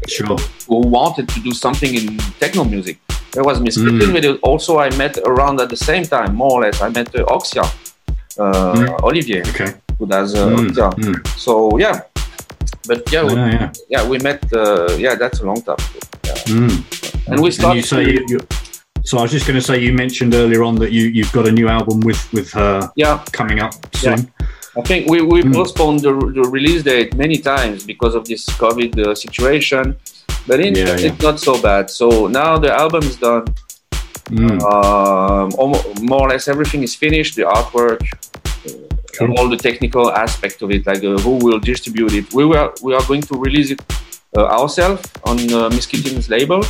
Sure. 0.06 0.36
who 0.68 0.78
wanted 0.98 1.26
to 1.30 1.40
do 1.40 1.52
something 1.52 1.94
in 1.94 2.18
techno 2.38 2.64
music. 2.64 2.98
There 3.34 3.44
was 3.44 3.60
Miss 3.60 3.76
Mm. 3.78 4.12
But 4.12 4.24
also 4.42 4.78
I 4.78 4.90
met 4.96 5.18
around 5.26 5.60
at 5.60 5.68
the 5.68 5.76
same 5.76 6.04
time, 6.04 6.34
more 6.34 6.52
or 6.52 6.60
less. 6.64 6.80
I 6.80 6.88
met 6.88 7.08
uh, 7.14 7.24
Oxia, 7.36 7.64
uh, 8.38 8.74
Mm. 8.74 9.02
Olivier, 9.02 9.42
Okay. 9.50 9.70
who 9.98 10.06
does 10.06 10.34
uh, 10.34 10.46
Mm, 10.48 10.68
Oxia. 10.70 10.88
mm. 11.04 11.16
So 11.38 11.52
yeah, 11.78 12.00
but 12.88 13.00
yeah, 13.12 13.24
we, 13.24 13.32
Yeah, 13.34 13.70
yeah. 13.88 14.08
we 14.08 14.18
met. 14.18 14.40
Uh, 14.52 14.86
yeah, 14.98 15.14
that's 15.18 15.40
a 15.40 15.46
long 15.46 15.60
time. 15.62 15.76
ago. 15.78 16.00
Yeah. 16.24 16.56
Mm. 16.56 16.74
And 17.28 17.40
we 17.40 17.50
started. 17.50 17.84
say 17.84 18.02
you, 18.14 18.24
you, 18.28 18.38
so 19.04 19.18
I 19.18 19.22
was 19.22 19.32
just 19.32 19.46
going 19.46 19.58
to 19.60 19.66
say 19.70 19.78
you 19.86 19.92
mentioned 19.92 20.34
earlier 20.34 20.62
on 20.62 20.74
that 20.76 20.90
you 20.92 21.04
you've 21.16 21.32
got 21.32 21.46
a 21.48 21.52
new 21.52 21.68
album 21.68 22.00
with 22.00 22.20
with 22.32 22.52
her 22.52 22.88
yeah, 22.96 23.18
coming 23.32 23.58
up 23.64 23.72
soon. 23.96 24.30
I 24.76 24.82
think 24.82 25.08
we, 25.08 25.22
we 25.22 25.42
Mm. 25.42 25.54
postponed 25.54 26.00
the, 26.00 26.12
the 26.38 26.44
release 26.56 26.82
date 26.82 27.14
many 27.16 27.38
times 27.38 27.84
because 27.84 28.14
of 28.14 28.24
this 28.26 28.44
COVID 28.46 28.92
uh, 28.98 29.14
situation, 29.14 29.96
but 30.48 30.58
in 30.60 30.74
Yeah, 30.74 30.84
yeah. 30.96 31.06
it's 31.06 31.22
not 31.22 31.38
so 31.38 31.60
bad. 31.62 31.90
So 31.90 32.26
now 32.26 32.58
the 32.58 32.72
album 32.82 33.02
is 33.04 33.16
done. 33.16 33.44
Mm. 34.30 34.58
Um, 34.72 35.48
more 36.10 36.22
or 36.26 36.28
less 36.30 36.48
everything 36.48 36.82
is 36.82 36.94
finished. 36.94 37.36
The 37.36 37.42
artwork, 37.42 38.00
uh, 39.20 39.32
all 39.36 39.48
the 39.48 39.56
technical 39.68 40.10
aspect 40.10 40.62
of 40.62 40.70
it, 40.70 40.86
like 40.86 41.04
uh, 41.04 41.18
who 41.24 41.32
will 41.44 41.60
distribute 41.60 42.12
it. 42.14 42.24
We 42.32 42.44
were 42.46 42.72
we 42.82 42.94
are 42.94 43.04
going 43.06 43.22
to 43.30 43.34
release 43.46 43.70
it 43.74 43.80
uh, 44.36 44.46
ourselves 44.58 45.02
on 45.24 45.36
uh, 45.52 45.68
Miss 45.68 45.86
Kittin's 45.86 46.28
label. 46.28 46.64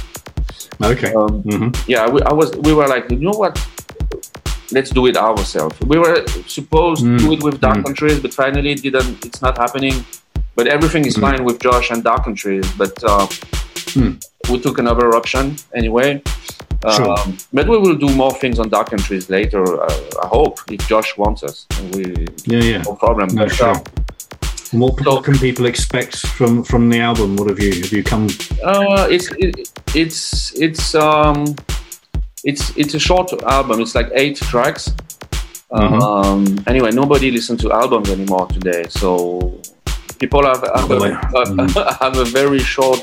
Okay. 0.83 1.13
Um, 1.15 1.43
hmm 1.43 1.69
yeah, 1.87 2.11
we, 2.11 2.21
I 2.23 2.33
was. 2.33 2.49
We 2.67 2.73
were 2.75 2.89
like, 2.89 3.05
you 3.11 3.19
know 3.29 3.39
what? 3.43 3.55
Let's 4.73 4.91
do 4.91 5.07
it 5.07 5.17
ourselves. 5.17 5.77
We 5.87 5.99
were 5.99 6.25
supposed 6.47 7.03
to 7.03 7.09
Mm. 7.09 7.19
do 7.19 7.33
it 7.33 7.43
with 7.43 7.61
Dark 7.61 7.79
Mm. 7.79 7.85
Countries, 7.85 8.19
but 8.21 8.33
finally 8.35 8.71
it 8.73 8.83
didn't. 8.83 9.25
It's 9.25 9.41
not 9.43 9.59
happening. 9.59 10.05
But 10.57 10.67
everything 10.67 11.05
is 11.07 11.17
Mm. 11.17 11.21
fine 11.27 11.45
with 11.45 11.59
Josh 11.61 11.91
and 11.91 12.03
Dark 12.05 12.27
Entries. 12.27 12.67
But 12.79 12.95
uh, 13.05 13.27
Mm. 13.99 14.13
we 14.51 14.59
took 14.59 14.79
another 14.79 15.15
option 15.17 15.57
anyway. 15.75 16.23
Sure. 16.97 17.17
Um, 17.19 17.37
but 17.53 17.67
we 17.69 17.77
will 17.79 17.97
do 18.07 18.11
more 18.23 18.33
things 18.43 18.59
on 18.59 18.69
Dark 18.69 18.93
Entries 18.93 19.31
later. 19.31 19.63
Uh, 19.83 20.25
I 20.25 20.27
hope 20.37 20.55
if 20.71 20.81
Josh 20.89 21.11
wants 21.17 21.43
us, 21.43 21.67
we 21.95 22.03
Yeah, 22.53 22.63
yeah. 22.73 22.83
no 22.83 22.95
problem. 23.05 23.29
No, 23.33 23.45
But, 23.45 23.53
sure. 23.55 23.71
uh, 23.71 23.81
what, 24.73 24.95
what 25.07 25.25
can 25.25 25.39
people 25.39 25.65
expect 25.67 26.17
from 26.37 26.63
from 26.65 26.91
the 26.91 27.01
album? 27.01 27.37
What 27.37 27.49
have 27.49 27.61
you 27.67 27.73
have 27.83 27.93
you 27.99 28.03
come? 28.13 28.25
Uh, 28.63 29.07
it's 29.15 29.29
it, 29.45 29.55
it's 29.95 30.53
it's 30.67 30.95
um 30.95 31.39
it's 32.45 32.73
it's 32.77 32.95
a 32.95 32.99
short 32.99 33.33
album. 33.43 33.81
It's 33.81 33.95
like 33.95 34.11
eight 34.15 34.37
tracks. 34.37 34.93
Mhm. 35.73 36.01
Um, 36.03 36.65
anyway, 36.67 36.91
nobody 36.93 37.31
listens 37.31 37.61
to 37.63 37.73
albums 37.73 38.09
anymore 38.11 38.47
today, 38.47 38.85
so 38.89 39.41
people 40.21 40.43
have 40.47 40.63
have, 40.63 40.91
a, 40.91 41.97
have 42.01 42.17
a 42.19 42.25
very 42.25 42.61
short 42.61 43.01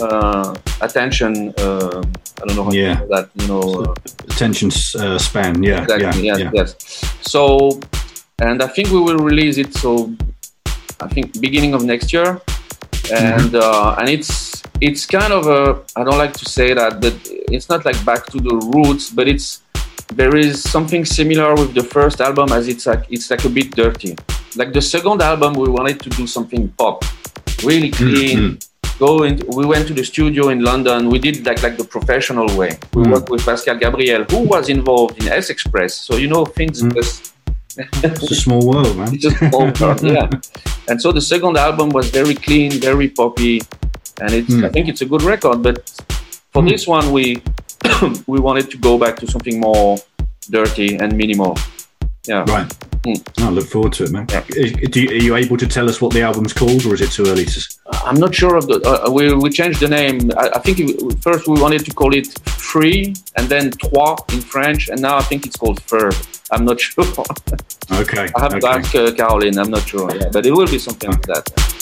uh, 0.00 0.54
attention. 0.80 1.52
Uh, 1.58 2.00
I 2.40 2.46
don't 2.46 2.56
know 2.56 2.64
how 2.64 2.72
Yeah. 2.72 3.00
that. 3.10 3.28
You 3.34 3.46
know. 3.48 3.62
Uh, 3.84 3.94
Attention 4.40 4.68
uh, 4.98 5.18
span, 5.18 5.62
yeah, 5.62 5.82
exactly. 5.82 6.24
yeah, 6.26 6.36
yes, 6.36 6.40
yeah. 6.40 6.50
yes. 6.54 6.74
So, 7.20 7.78
and 8.40 8.62
I 8.62 8.68
think 8.68 8.88
we 8.88 8.98
will 9.00 9.18
release 9.18 9.58
it. 9.58 9.74
So, 9.74 10.14
I 11.00 11.08
think 11.08 11.38
beginning 11.42 11.74
of 11.74 11.82
next 11.84 12.10
year, 12.12 12.40
and 13.12 13.54
uh, 13.54 13.96
and 13.98 14.08
it's 14.08 14.62
it's 14.80 15.06
kind 15.06 15.32
of 15.32 15.46
a 15.46 15.80
I 15.96 16.04
don't 16.04 16.18
like 16.18 16.32
to 16.34 16.44
say 16.44 16.74
that, 16.74 17.00
but 17.00 17.14
it's 17.54 17.68
not 17.68 17.84
like 17.84 18.02
back 18.04 18.26
to 18.26 18.38
the 18.40 18.54
roots, 18.74 19.10
but 19.10 19.28
it's 19.28 19.62
there 20.14 20.36
is 20.36 20.62
something 20.62 21.04
similar 21.04 21.54
with 21.54 21.72
the 21.74 21.82
first 21.84 22.20
album 22.20 22.50
as 22.52 22.66
it's 22.68 22.86
like 22.86 23.04
it's 23.10 23.30
like 23.30 23.44
a 23.44 23.48
bit 23.48 23.70
dirty. 23.76 24.16
Like 24.56 24.72
the 24.72 24.82
second 24.82 25.22
album, 25.22 25.54
we 25.54 25.68
wanted 25.68 26.00
to 26.00 26.10
do 26.10 26.26
something 26.26 26.68
pop, 26.78 27.04
really 27.62 27.90
clean. 27.90 28.58
Go 28.98 29.22
in, 29.22 29.40
we 29.56 29.64
went 29.64 29.86
to 29.88 29.94
the 29.94 30.04
studio 30.04 30.48
in 30.50 30.62
London. 30.62 31.08
We 31.08 31.18
did 31.18 31.46
like 31.46 31.62
like 31.62 31.76
the 31.78 31.84
professional 31.84 32.48
way. 32.56 32.78
We 32.94 33.04
Mm. 33.04 33.12
worked 33.12 33.30
with 33.30 33.42
Pascal 33.46 33.76
Gabriel, 33.76 34.24
who 34.30 34.40
was 34.40 34.68
involved 34.68 35.22
in 35.22 35.28
S 35.28 35.48
Express. 35.48 35.94
So 35.94 36.16
you 36.16 36.28
know 36.28 36.44
things 36.44 36.82
just 36.98 37.32
It's 37.76 38.30
a 38.30 38.34
small 38.44 38.66
world, 38.66 38.96
man. 38.96 39.14
it's 39.14 39.22
just 39.22 39.42
over, 39.54 39.96
yeah. 40.06 40.28
And 40.88 41.00
so 41.00 41.12
the 41.12 41.20
second 41.20 41.56
album 41.56 41.90
was 41.90 42.10
very 42.10 42.34
clean, 42.34 42.72
very 42.72 43.08
poppy, 43.08 43.60
and 44.20 44.32
it's 44.32 44.52
Hmm. 44.52 44.64
I 44.64 44.68
think 44.68 44.88
it's 44.88 45.02
a 45.02 45.06
good 45.06 45.22
record. 45.22 45.62
But 45.62 45.88
for 46.52 46.62
this 46.62 46.86
one, 46.86 47.12
we 47.12 47.42
we 48.26 48.38
wanted 48.40 48.70
to 48.70 48.76
go 48.78 48.98
back 48.98 49.16
to 49.20 49.26
something 49.26 49.60
more 49.60 49.98
dirty 50.50 50.96
and 50.96 51.16
minimal. 51.16 51.56
Yeah. 52.26 52.44
Right. 52.48 52.89
Mm. 53.02 53.42
I 53.42 53.48
look 53.48 53.66
forward 53.66 53.94
to 53.94 54.04
it, 54.04 54.10
man. 54.10 54.26
Do 54.26 55.00
you, 55.00 55.08
are 55.08 55.14
you 55.14 55.36
able 55.36 55.56
to 55.56 55.66
tell 55.66 55.88
us 55.88 56.02
what 56.02 56.12
the 56.12 56.20
album's 56.20 56.52
called, 56.52 56.84
or 56.84 56.92
is 56.92 57.00
it 57.00 57.10
too 57.10 57.24
early 57.26 57.46
to? 57.46 57.68
I'm 58.04 58.16
not 58.16 58.34
sure 58.34 58.56
of 58.56 58.66
the. 58.66 58.80
Uh, 58.82 59.10
we 59.10 59.32
we 59.32 59.48
changed 59.48 59.80
the 59.80 59.88
name. 59.88 60.30
I, 60.36 60.50
I 60.56 60.58
think 60.58 60.80
it, 60.80 61.18
first 61.22 61.48
we 61.48 61.58
wanted 61.58 61.84
to 61.86 61.92
call 61.94 62.14
it 62.14 62.26
Free, 62.50 63.14
and 63.36 63.48
then 63.48 63.70
Trois 63.70 64.16
in 64.32 64.40
French, 64.40 64.90
and 64.90 65.00
now 65.00 65.16
I 65.16 65.22
think 65.22 65.46
it's 65.46 65.56
called 65.56 65.82
Fur. 65.82 66.10
I'm 66.50 66.66
not 66.66 66.78
sure. 66.86 67.04
Okay. 67.92 68.28
I 68.36 68.40
have 68.40 68.60
to 68.60 68.68
ask 68.68 68.94
uh, 68.94 69.12
Caroline. 69.14 69.58
I'm 69.58 69.70
not 69.70 69.88
sure. 69.88 70.14
Yeah, 70.14 70.28
but 70.30 70.44
it 70.44 70.52
will 70.52 70.66
be 70.66 70.78
something 70.78 71.10
like 71.10 71.22
that. 71.22 71.79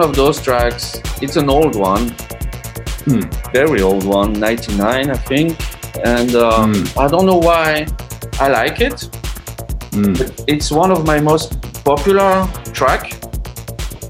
One 0.00 0.08
of 0.08 0.16
those 0.16 0.40
tracks. 0.40 0.98
It's 1.20 1.36
an 1.36 1.50
old 1.50 1.74
one, 1.76 2.08
Hmm. 3.04 3.20
very 3.52 3.82
old 3.82 4.04
one, 4.04 4.32
99, 4.32 5.10
I 5.10 5.14
think. 5.28 5.58
And 6.02 6.34
uh, 6.34 6.72
I 6.96 7.06
don't 7.06 7.26
know 7.26 7.36
why 7.36 7.86
I 8.40 8.48
like 8.48 8.80
it. 8.80 8.98
But 9.92 10.42
it's 10.48 10.70
one 10.70 10.90
of 10.90 11.04
my 11.04 11.20
most 11.20 11.60
popular 11.84 12.48
track. 12.72 13.02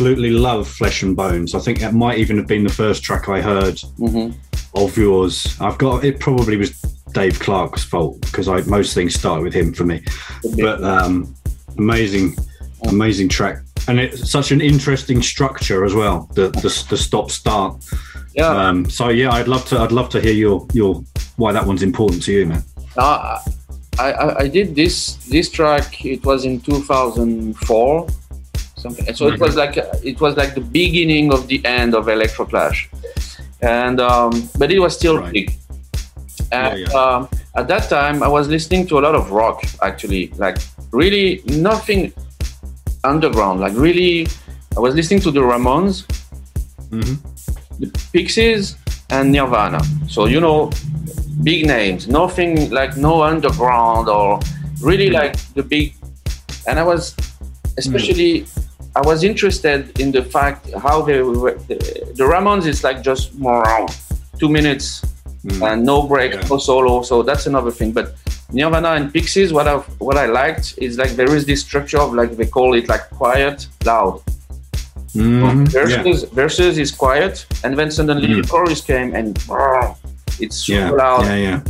Absolutely 0.00 0.30
love 0.30 0.66
Flesh 0.66 1.02
and 1.02 1.14
Bones. 1.14 1.54
I 1.54 1.58
think 1.58 1.80
that 1.80 1.92
might 1.92 2.16
even 2.16 2.38
have 2.38 2.46
been 2.46 2.64
the 2.64 2.72
first 2.72 3.02
track 3.02 3.28
I 3.28 3.42
heard 3.42 3.74
Mm-hmm. 3.98 4.30
of 4.74 4.96
yours. 4.96 5.54
I've 5.60 5.76
got 5.76 6.04
it. 6.04 6.18
Probably 6.18 6.56
was 6.56 6.70
Dave 7.12 7.38
Clarke's 7.38 7.84
fault 7.84 8.18
because 8.22 8.48
I 8.48 8.62
most 8.62 8.94
things 8.94 9.12
start 9.14 9.42
with 9.42 9.52
him 9.52 9.74
for 9.74 9.84
me. 9.84 10.02
But 10.56 10.82
um, 10.82 11.34
amazing, 11.76 12.34
amazing 12.88 13.28
track, 13.28 13.58
and 13.88 14.00
it's 14.00 14.30
such 14.30 14.52
an 14.52 14.62
interesting 14.62 15.20
structure 15.20 15.84
as 15.84 15.92
well. 15.92 16.30
The 16.32 16.48
the, 16.48 16.86
the 16.88 16.96
stop 16.96 17.30
start. 17.30 17.84
Yeah. 18.34 18.46
Um, 18.48 18.88
so 18.88 19.10
yeah, 19.10 19.30
I'd 19.32 19.48
love 19.48 19.66
to. 19.66 19.80
I'd 19.80 19.92
love 19.92 20.08
to 20.10 20.20
hear 20.22 20.32
your 20.32 20.66
your 20.72 21.04
why 21.36 21.52
that 21.52 21.66
one's 21.66 21.82
important 21.82 22.22
to 22.22 22.32
you, 22.32 22.46
man. 22.46 22.64
Uh, 22.96 23.38
I, 23.98 24.12
I 24.12 24.38
I 24.44 24.48
did 24.48 24.74
this 24.74 25.16
this 25.28 25.50
track. 25.50 26.02
It 26.06 26.24
was 26.24 26.46
in 26.46 26.58
2004, 26.62 28.06
something. 28.80 29.14
So 29.14 29.28
it 29.28 29.40
was 29.40 29.54
like 29.56 29.76
it 30.02 30.20
was 30.20 30.36
like 30.36 30.54
the 30.54 30.60
beginning 30.80 31.32
of 31.32 31.46
the 31.48 31.58
end 31.64 31.94
of 31.94 32.06
Electroclash, 32.06 32.78
and 33.62 34.00
um, 34.00 34.32
but 34.58 34.70
it 34.72 34.78
was 34.80 34.92
still 34.96 35.16
big. 35.32 35.52
And 36.52 36.74
Um, 36.94 37.28
at 37.54 37.68
that 37.68 37.88
time, 37.88 38.22
I 38.22 38.28
was 38.28 38.48
listening 38.48 38.86
to 38.88 38.98
a 38.98 39.02
lot 39.06 39.14
of 39.14 39.30
rock. 39.30 39.62
Actually, 39.82 40.32
like 40.44 40.58
really 40.92 41.42
nothing 41.46 42.12
underground. 43.04 43.60
Like 43.60 43.74
really, 43.76 44.26
I 44.76 44.80
was 44.80 44.94
listening 44.94 45.20
to 45.26 45.30
the 45.30 45.40
Ramones, 45.40 45.96
the 47.78 47.88
Pixies, 48.12 48.76
and 49.10 49.30
Nirvana. 49.32 49.80
So 50.08 50.26
you 50.26 50.40
know, 50.40 50.70
big 51.42 51.66
names. 51.66 52.08
Nothing 52.08 52.70
like 52.70 52.96
no 52.96 53.22
underground 53.22 54.08
or 54.08 54.40
really 54.80 55.10
like 55.10 55.36
the 55.54 55.62
big. 55.62 55.94
And 56.66 56.78
I 56.78 56.84
was, 56.84 57.14
especially, 57.78 58.46
I 58.96 59.00
was 59.02 59.22
interested 59.24 59.98
in 60.00 60.10
the 60.12 60.22
fact 60.22 60.70
how 60.74 61.02
they 61.02 61.22
were. 61.22 61.54
The, 61.68 61.76
the 62.16 62.24
Ramones 62.24 62.66
is 62.66 62.82
like 62.82 63.02
just 63.02 63.34
more 63.38 63.86
two 64.38 64.48
minutes 64.48 65.02
and 65.62 65.84
no 65.84 66.02
break, 66.02 66.32
no 66.50 66.58
solo. 66.58 67.02
So 67.02 67.22
that's 67.22 67.46
another 67.46 67.70
thing. 67.70 67.92
But 67.92 68.14
Nirvana 68.52 68.90
and 68.98 69.12
Pixies, 69.12 69.52
what 69.52 69.66
I 69.68 69.76
what 69.98 70.16
I 70.16 70.26
liked 70.26 70.74
is 70.78 70.98
like 70.98 71.10
there 71.12 71.32
is 71.34 71.44
this 71.46 71.60
structure 71.62 71.98
of 72.00 72.12
like 72.14 72.36
they 72.36 72.46
call 72.46 72.74
it 72.74 72.88
like 72.88 73.08
quiet, 73.10 73.66
loud. 73.84 74.20
Mhm. 75.14 75.66
Versus, 75.68 76.22
versus 76.32 76.78
is 76.78 76.92
quiet, 76.92 77.44
and 77.64 77.76
then 77.78 77.90
suddenly 77.90 78.40
the 78.40 78.46
chorus 78.46 78.80
came 78.80 79.14
and 79.14 79.36
it's 80.38 80.56
super 80.56 80.78
Yeah, 80.80 80.90
loud. 80.90 81.24
yeah, 81.26 81.36
yeah. 81.36 81.60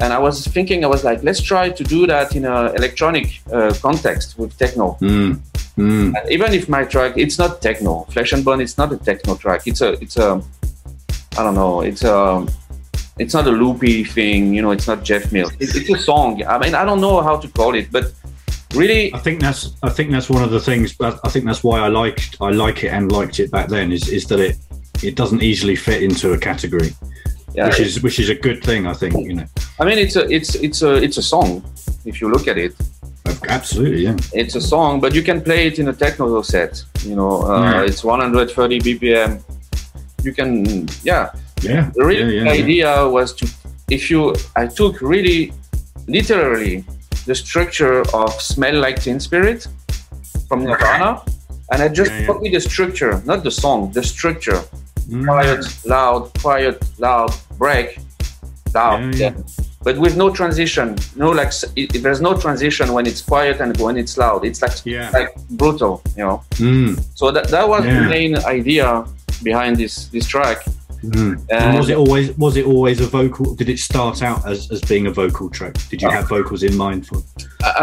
and 0.00 0.12
I 0.12 0.18
was 0.18 0.44
thinking, 0.46 0.84
I 0.84 0.88
was 0.88 1.04
like, 1.04 1.22
let's 1.22 1.40
try 1.40 1.70
to 1.70 1.84
do 1.84 2.06
that 2.06 2.34
in 2.34 2.44
an 2.44 2.74
electronic 2.76 3.40
uh, 3.52 3.72
context 3.80 4.36
with 4.38 4.56
techno. 4.58 4.96
Mm. 5.00 5.38
Mm. 5.78 6.28
Even 6.28 6.52
if 6.52 6.68
my 6.68 6.84
track, 6.84 7.16
it's 7.16 7.38
not 7.38 7.62
techno. 7.62 8.04
Flesh 8.10 8.32
and 8.32 8.44
Bone, 8.44 8.60
it's 8.60 8.76
not 8.76 8.92
a 8.92 8.96
techno 8.96 9.36
track. 9.36 9.66
It's 9.66 9.80
a, 9.80 9.92
it's 10.02 10.16
a, 10.16 10.42
I 11.38 11.42
don't 11.44 11.54
know. 11.54 11.82
It's 11.82 12.02
a, 12.02 12.46
it's 13.18 13.34
not 13.34 13.46
a 13.46 13.50
loopy 13.50 14.04
thing. 14.04 14.52
You 14.54 14.62
know, 14.62 14.72
it's 14.72 14.88
not 14.88 15.04
Jeff 15.04 15.30
Mills. 15.32 15.52
It's, 15.60 15.76
it's 15.76 15.90
a 15.90 15.98
song. 15.98 16.44
I 16.44 16.58
mean, 16.58 16.74
I 16.74 16.84
don't 16.84 17.00
know 17.00 17.20
how 17.22 17.36
to 17.36 17.48
call 17.48 17.74
it, 17.76 17.92
but 17.92 18.12
really, 18.74 19.14
I 19.14 19.18
think 19.18 19.40
that's 19.40 19.72
I 19.82 19.90
think 19.90 20.10
that's 20.10 20.28
one 20.28 20.42
of 20.42 20.50
the 20.50 20.60
things. 20.60 20.92
But 20.92 21.20
I 21.24 21.28
think 21.28 21.44
that's 21.44 21.62
why 21.62 21.78
I 21.78 21.88
liked 21.88 22.36
I 22.40 22.50
like 22.50 22.84
it 22.84 22.88
and 22.88 23.10
liked 23.10 23.40
it 23.40 23.50
back 23.50 23.68
then. 23.68 23.92
Is 23.92 24.08
is 24.08 24.26
that 24.26 24.40
it 24.40 24.56
it 25.02 25.14
doesn't 25.14 25.42
easily 25.42 25.76
fit 25.76 26.02
into 26.02 26.32
a 26.32 26.38
category, 26.38 26.90
Yeah. 27.58 27.66
which 27.66 27.80
is 27.80 28.02
which 28.04 28.18
is 28.22 28.28
a 28.36 28.38
good 28.46 28.60
thing. 28.68 28.86
I 28.86 28.94
think 29.00 29.14
you 29.28 29.34
know. 29.38 29.46
I 29.80 29.84
mean, 29.88 29.98
it's 30.04 30.16
a, 30.16 30.24
it's, 30.36 30.54
it's 30.66 30.80
a, 30.82 30.92
it's 31.06 31.18
a 31.18 31.22
song. 31.34 31.48
If 32.04 32.14
you 32.20 32.26
look 32.34 32.46
at 32.52 32.56
it, 32.66 32.72
Absolutely, 33.48 34.04
yeah. 34.04 34.16
it's 34.32 34.54
a 34.54 34.60
song, 34.60 35.00
but 35.00 35.14
you 35.14 35.22
can 35.22 35.40
play 35.40 35.66
it 35.66 35.78
in 35.78 35.88
a 35.88 35.92
techno 35.92 36.42
set. 36.42 36.82
You 37.04 37.16
know, 37.16 37.42
uh, 37.42 37.62
Yeah. 37.62 37.82
it's 37.88 38.02
130 38.04 38.80
BPM. 38.80 39.42
You 40.22 40.32
can, 40.32 40.88
yeah. 41.02 41.30
Yeah. 41.62 41.90
The 41.94 42.04
real 42.04 42.30
yeah, 42.30 42.44
yeah, 42.44 42.62
idea 42.62 43.08
was 43.08 43.34
to, 43.34 43.48
if 43.90 44.10
you, 44.10 44.34
I 44.56 44.66
took 44.66 45.00
really, 45.00 45.52
literally, 46.06 46.84
the 47.26 47.34
structure 47.34 48.02
of 48.14 48.30
"Smell 48.40 48.76
Like 48.80 49.02
Teen 49.02 49.20
Spirit" 49.20 49.66
from 50.48 50.64
Nirvana, 50.64 51.22
and 51.72 51.82
I 51.82 51.88
just 51.88 52.12
copied 52.26 52.54
the 52.54 52.60
structure, 52.60 53.20
not 53.24 53.42
the 53.44 53.50
song, 53.50 53.92
the 53.92 54.02
structure. 54.02 54.60
Mm. 55.10 55.24
Quiet, 55.26 55.64
loud, 55.86 56.22
quiet, 56.42 56.76
loud, 56.98 57.32
break, 57.58 57.98
loud, 58.74 59.00
Yeah, 59.00 59.10
yeah. 59.30 59.32
yeah. 59.36 59.64
But 59.82 59.96
with 59.98 60.16
no 60.16 60.28
transition, 60.30 60.96
no 61.16 61.30
like 61.30 61.52
it, 61.76 61.94
it- 61.94 62.02
there's 62.02 62.20
no 62.20 62.34
transition 62.44 62.92
when 62.92 63.06
it's 63.06 63.22
quiet 63.22 63.60
and 63.60 63.76
when 63.80 63.96
it's 63.96 64.16
loud. 64.18 64.44
It's 64.44 64.60
like 64.60 64.76
Yeah. 64.84 65.10
like 65.18 65.30
brutal, 65.50 66.02
you 66.16 66.24
know. 66.24 66.42
Mm. 66.58 67.00
So 67.14 67.30
that 67.30 67.48
that 67.48 67.68
was 67.68 67.82
the 67.84 68.00
main 68.16 68.36
idea 68.58 69.04
behind 69.42 69.76
this 69.76 69.94
this 70.14 70.26
track. 70.26 70.58
Mm. 71.04 71.32
And- 71.50 71.50
And 71.50 71.78
was 71.78 71.88
it 71.88 71.96
always 71.96 72.26
was 72.38 72.56
it 72.56 72.66
always 72.66 73.00
a 73.00 73.06
vocal? 73.06 73.54
Did 73.54 73.68
it 73.68 73.78
start 73.78 74.22
out 74.22 74.40
as, 74.52 74.58
as 74.74 74.80
being 74.90 75.06
a 75.06 75.12
vocal 75.22 75.48
track? 75.48 75.74
Did 75.90 76.02
you 76.02 76.10
have 76.10 76.28
vocals 76.28 76.62
in 76.62 76.76
mind 76.76 77.06
for? 77.06 77.18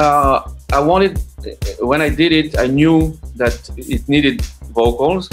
uh, 0.01 0.37
I 0.73 0.79
wanted 0.91 1.11
when 1.79 2.01
I 2.01 2.09
did 2.09 2.31
it, 2.41 2.57
I 2.59 2.67
knew 2.67 2.97
that 3.37 3.55
it 3.77 4.01
needed 4.09 4.41
vocals, 4.75 5.29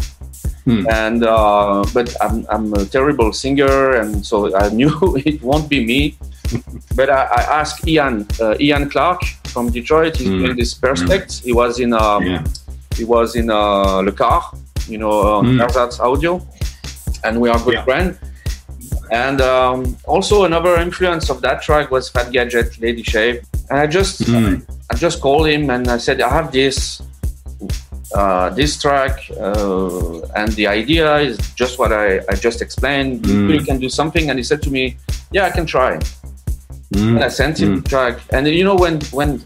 Hmm. 0.65 0.87
and 0.89 1.25
uh, 1.25 1.85
but 1.93 2.15
I'm, 2.21 2.47
I'm 2.49 2.73
a 2.75 2.85
terrible 2.85 3.33
singer, 3.33 3.97
and 4.01 4.25
so 4.25 4.55
I 4.57 4.69
knew 4.71 4.93
it 5.27 5.43
won't 5.43 5.69
be 5.69 5.85
me. 5.85 6.17
but 6.97 7.09
I, 7.11 7.23
I 7.25 7.43
asked 7.61 7.87
Ian 7.89 8.27
uh, 8.41 8.55
Ian 8.61 8.89
Clark 8.89 9.23
from 9.53 9.71
Detroit. 9.71 10.17
He's 10.17 10.29
Hmm. 10.29 10.39
doing 10.39 10.57
this 10.57 10.75
Perspect. 10.75 11.41
He 11.45 11.53
was 11.53 11.81
in 11.81 11.93
um, 11.93 12.23
Yeah. 12.27 12.45
he 12.97 13.05
was 13.05 13.35
in 13.35 13.51
uh, 13.51 14.03
Le 14.07 14.13
Car, 14.13 14.43
you 14.87 14.99
know, 14.99 15.11
uh, 15.21 15.41
Hmm. 15.43 15.61
Ersatz 15.61 15.99
Audio, 16.01 16.41
and 17.25 17.41
we 17.41 17.49
are 17.51 17.59
good 17.59 17.75
Yeah. 17.75 17.85
friends. 17.85 18.17
And 19.11 19.41
um, 19.43 19.97
also 20.07 20.45
another 20.45 20.77
influence 20.79 21.29
of 21.29 21.41
that 21.43 21.61
track 21.63 21.91
was 21.91 22.09
Fad 22.09 22.33
Gadget, 22.33 22.81
Lady 22.81 23.03
Shave. 23.03 23.43
And 23.69 23.79
I 23.81 23.87
just 23.87 24.23
Mm. 24.23 24.63
I 24.91 24.95
just 24.95 25.21
called 25.21 25.47
him 25.49 25.71
and 25.71 25.89
I 25.89 25.99
said 25.99 26.21
I 26.21 26.29
have 26.29 26.53
this 26.53 27.03
uh, 28.15 28.51
this 28.51 28.81
track 28.81 29.31
uh, 29.41 30.21
and 30.37 30.53
the 30.53 30.67
idea 30.67 31.17
is 31.19 31.39
just 31.55 31.79
what 31.79 31.93
I, 31.93 32.21
I 32.29 32.35
just 32.35 32.61
explained. 32.61 33.23
Mm. 33.23 33.55
You 33.55 33.65
can 33.65 33.79
do 33.79 33.89
something, 33.89 34.31
and 34.31 34.39
he 34.39 34.43
said 34.43 34.63
to 34.63 34.71
me, 34.71 34.97
"Yeah, 35.31 35.45
I 35.47 35.51
can 35.51 35.67
try." 35.67 35.99
Mm. 36.95 37.17
And 37.17 37.25
I 37.25 37.29
sent 37.29 37.61
him 37.61 37.83
the 37.83 37.89
track, 37.89 38.19
and 38.31 38.47
you 38.47 38.65
know 38.65 38.75
when 38.75 39.01
when 39.13 39.43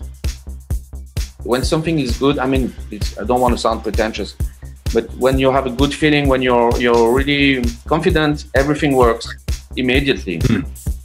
when 1.45 1.63
something 1.65 1.99
is 2.01 2.19
good, 2.19 2.39
I 2.39 2.47
mean, 2.47 2.75
it's, 2.91 3.17
I 3.19 3.25
don't 3.25 3.41
want 3.41 3.55
to 3.55 3.59
sound 3.59 3.83
pretentious, 3.85 4.35
but 4.93 5.09
when 5.15 5.39
you 5.39 5.53
have 5.53 5.67
a 5.67 5.71
good 5.71 5.95
feeling, 5.95 6.29
when 6.29 6.43
you're 6.43 6.77
you're 6.79 7.13
really 7.13 7.65
confident, 7.87 8.47
everything 8.55 8.97
works 8.97 9.27
immediately. 9.77 10.41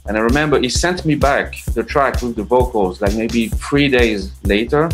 And 0.06 0.16
I 0.16 0.20
remember 0.20 0.58
he 0.58 0.68
sent 0.68 1.04
me 1.04 1.14
back 1.14 1.64
the 1.74 1.84
track 1.84 2.22
with 2.22 2.34
the 2.34 2.42
vocals, 2.42 3.00
like 3.00 3.14
maybe 3.14 3.48
three 3.48 3.88
days 3.88 4.32
later, 4.42 4.90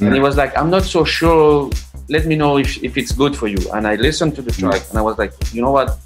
and 0.00 0.14
he 0.14 0.20
was 0.20 0.36
like, 0.36 0.56
"I'm 0.58 0.70
not 0.70 0.84
so 0.84 1.04
sure. 1.04 1.70
Let 2.08 2.26
me 2.26 2.36
know 2.36 2.58
if 2.58 2.70
if 2.82 2.96
it's 2.96 3.12
good 3.12 3.34
for 3.36 3.48
you." 3.48 3.58
And 3.74 3.86
I 3.86 3.94
listened 3.96 4.34
to 4.36 4.42
the 4.42 4.52
track, 4.52 4.82
and 4.90 4.98
I 4.98 5.02
was 5.02 5.16
like, 5.18 5.32
"You 5.54 5.62
know 5.62 5.72
what? 5.72 5.98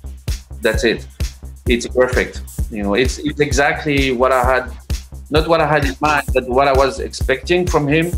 That's 0.63 0.85
it. 0.85 1.07
It's 1.67 1.87
perfect. 1.87 2.43
You 2.71 2.83
know, 2.85 2.95
it's 2.95 3.19
it's 3.19 3.41
exactly 3.41 4.13
what 4.13 4.33
I 4.33 4.45
had." 4.45 4.65
Not 5.33 5.47
what 5.47 5.61
I 5.61 5.67
had 5.67 5.85
in 5.85 5.95
mind, 6.01 6.27
but 6.35 6.49
what 6.49 6.67
I 6.67 6.73
was 6.73 6.99
expecting 6.99 7.65
from 7.65 7.87
him, 7.87 8.11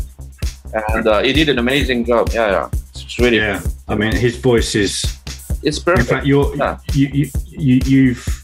and 0.95 1.07
uh, 1.07 1.21
he 1.21 1.31
did 1.31 1.47
an 1.49 1.59
amazing 1.59 2.05
job. 2.05 2.29
Yeah, 2.33 2.49
yeah, 2.51 2.69
it's 2.95 3.19
really 3.19 3.37
Yeah. 3.37 3.61
I 3.87 3.93
mean, 3.95 4.13
his 4.15 4.37
voice 4.37 4.73
is. 4.73 5.03
it's 5.61 5.77
In 5.77 5.83
perfect. 5.83 6.09
fact, 6.09 6.25
you're 6.25 6.55
Yeah. 6.55 6.77
you, 6.93 7.07
you 7.13 7.25
you 7.65 7.75
you've. 7.85 8.42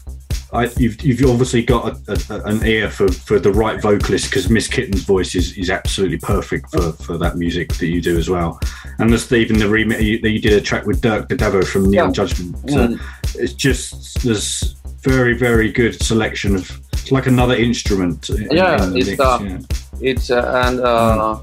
I, 0.52 0.64
you've, 0.78 1.00
you've 1.02 1.30
obviously 1.30 1.62
got 1.62 1.96
a, 2.08 2.20
a, 2.30 2.42
an 2.44 2.64
ear 2.66 2.90
for, 2.90 3.06
for 3.10 3.38
the 3.38 3.52
right 3.52 3.80
vocalist 3.80 4.30
because 4.30 4.50
Miss 4.50 4.66
Kittin's 4.68 5.04
voice 5.04 5.34
is, 5.36 5.56
is 5.56 5.70
absolutely 5.70 6.18
perfect 6.18 6.70
for, 6.72 6.92
for 6.92 7.16
that 7.18 7.36
music 7.36 7.72
that 7.74 7.86
you 7.86 8.00
do 8.00 8.18
as 8.18 8.28
well. 8.28 8.58
And 8.98 9.10
there's 9.10 9.30
even 9.32 9.58
the 9.58 9.66
remix 9.66 10.02
you, 10.02 10.20
that 10.20 10.30
you 10.30 10.40
did 10.40 10.54
a 10.54 10.60
track 10.60 10.86
with 10.86 11.00
Dirk 11.00 11.28
Davo 11.28 11.64
from 11.64 11.90
Neon 11.90 12.08
Yeah. 12.08 12.12
Judgment. 12.12 12.56
So 12.70 12.88
Mm. 12.88 13.00
it's 13.36 13.52
just 13.52 14.22
there's 14.24 14.74
very 15.02 15.34
very 15.38 15.70
good 15.72 16.02
selection 16.02 16.56
of 16.56 16.80
it's 16.92 17.10
like 17.12 17.26
another 17.26 17.54
instrument. 17.54 18.28
in- 18.30 18.48
Yeah, 18.50 18.84
in 18.84 18.96
it's, 18.96 19.06
mix, 19.08 19.20
uh, 19.20 19.38
yeah. 19.42 19.58
it's 20.00 20.30
uh, 20.30 20.62
and 20.66 20.80
uh, 20.80 21.38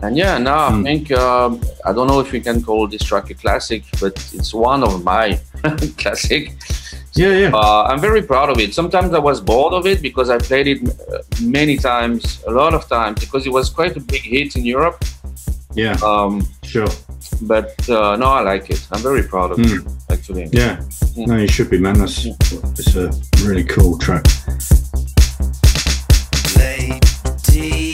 and 0.00 0.16
yeah 0.16 0.36
now 0.36 0.68
Mm. 0.70 0.80
i 0.80 0.82
think 0.82 1.10
um, 1.12 1.60
i 1.86 1.92
don't 1.92 2.06
know 2.08 2.20
if 2.20 2.30
we 2.32 2.40
can 2.40 2.62
call 2.62 2.86
this 2.88 3.02
track 3.02 3.30
a 3.30 3.34
classic 3.34 3.82
but 4.00 4.12
it's 4.34 4.52
one 4.52 4.82
of 4.84 5.02
my 5.04 5.38
classic 5.96 6.52
Yeah, 7.16 7.32
yeah. 7.42 7.50
uh, 7.54 7.84
i'm 7.88 8.00
very 8.00 8.22
proud 8.22 8.50
of 8.50 8.58
it 8.58 8.74
sometimes 8.74 9.12
i 9.14 9.18
was 9.18 9.40
bored 9.40 9.72
of 9.72 9.86
it 9.86 10.02
because 10.02 10.28
i 10.28 10.38
played 10.38 10.66
it 10.66 10.80
uh, 10.88 11.22
many 11.42 11.76
times 11.76 12.44
a 12.46 12.50
lot 12.50 12.74
of 12.74 12.86
times 12.88 13.20
because 13.24 13.46
it 13.46 13.52
was 13.58 13.70
quite 13.70 13.96
a 13.96 14.00
big 14.00 14.22
hit 14.22 14.54
in 14.56 14.64
europe 14.66 15.02
yeah, 15.74 15.96
um, 16.02 16.46
sure. 16.62 16.88
but 17.42 17.74
uh, 17.88 18.16
no 18.16 18.26
i 18.26 18.40
like 18.40 18.70
it 18.70 18.86
i'm 18.92 19.00
very 19.02 19.22
proud 19.22 19.50
of 19.52 19.58
Mm. 19.58 19.72
it 19.76 20.12
actually 20.12 20.44
Yeah, 20.52 20.80
no, 21.16 21.36
you 21.36 21.48
should 21.48 21.70
be, 21.70 21.78
man. 21.78 21.98
That's 21.98 22.26
it's 22.26 22.94
a 22.96 23.10
really 23.46 23.64
cool 23.64 23.96
track. 23.98 24.24
Lady 26.56 27.92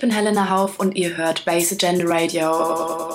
ich 0.00 0.02
bin 0.02 0.12
Helena 0.12 0.48
Hauf 0.48 0.80
und 0.80 0.96
ihr 0.96 1.14
hört 1.18 1.44
Bass 1.44 1.72
Agenda 1.72 2.06
Radio. 2.08 3.09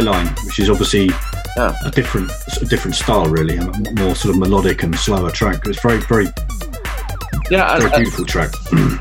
Skyline, 0.00 0.26
which 0.44 0.58
is 0.58 0.68
obviously 0.68 1.08
a 1.56 1.90
different 1.94 2.30
a 2.60 2.64
different 2.66 2.94
style, 2.94 3.24
really, 3.26 3.56
a 3.56 3.62
m- 3.62 3.72
more 3.94 4.14
sort 4.14 4.34
of 4.34 4.38
melodic 4.40 4.82
and 4.82 4.94
slower 4.94 5.30
track. 5.30 5.66
It's 5.66 5.80
very 5.80 6.00
very 6.00 6.26
Yeah, 7.50 7.78
very 7.78 7.92
I- 7.92 7.96
beautiful 7.96 8.24
track. 8.26 8.50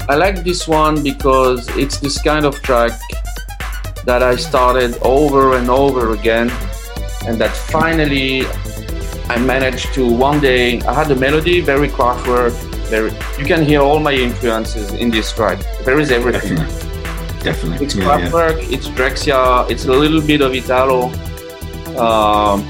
I 0.07 0.15
like 0.15 0.43
this 0.43 0.67
one 0.67 1.03
because 1.03 1.67
it's 1.75 1.97
this 1.99 2.21
kind 2.21 2.45
of 2.45 2.61
track 2.61 2.93
that 4.05 4.21
I 4.23 4.35
started 4.37 4.97
over 5.01 5.57
and 5.57 5.69
over 5.69 6.13
again 6.13 6.49
and 7.27 7.37
that 7.41 7.51
finally 7.51 8.45
I 9.29 9.37
managed 9.39 9.93
to 9.95 10.07
one 10.07 10.39
day. 10.39 10.79
I 10.83 10.93
had 10.93 11.09
a 11.11 11.15
melody, 11.15 11.59
very 11.59 11.89
Kraftwerk, 11.89 12.53
very. 12.93 13.11
You 13.39 13.45
can 13.45 13.65
hear 13.65 13.81
all 13.81 13.99
my 13.99 14.13
influences 14.13 14.91
in 14.93 15.09
this 15.11 15.31
track. 15.33 15.57
There 15.83 15.99
is 15.99 16.11
everything. 16.11 16.55
Definitely. 16.55 16.84
It's 17.45 17.95
Yeah, 17.95 18.03
yeah. 18.03 18.29
Kraftwerk, 18.29 18.57
it's 18.73 18.87
Drexciya, 18.89 19.69
it's 19.69 19.85
a 19.85 19.91
little 19.91 20.21
bit 20.21 20.41
of 20.41 20.53
Italo, 20.53 21.11
um, 21.97 22.63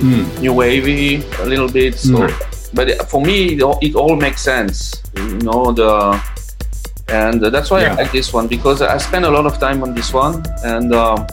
Mm. 0.00 0.40
new 0.40 0.52
wavy, 0.52 1.22
a 1.42 1.46
little 1.46 1.68
bit. 1.68 1.94
So, 1.98 2.14
Mm. 2.18 2.32
but 2.74 3.08
for 3.10 3.20
me, 3.22 3.54
it 3.54 3.62
all, 3.62 3.78
it 3.80 3.94
all 3.94 4.16
makes 4.16 4.42
sense. 4.42 4.94
You 5.16 5.38
know 5.46 5.72
the, 5.72 6.20
and 7.08 7.40
that's 7.40 7.70
why 7.70 7.82
Yeah. 7.82 7.92
I 7.92 8.02
like 8.02 8.12
this 8.12 8.32
one 8.32 8.46
because 8.48 8.82
I 8.82 8.98
spent 8.98 9.24
a 9.24 9.30
lot 9.30 9.46
of 9.46 9.58
time 9.58 9.82
on 9.82 9.94
this 9.94 10.12
one, 10.12 10.42
and 10.64 10.92
um, 10.94 11.26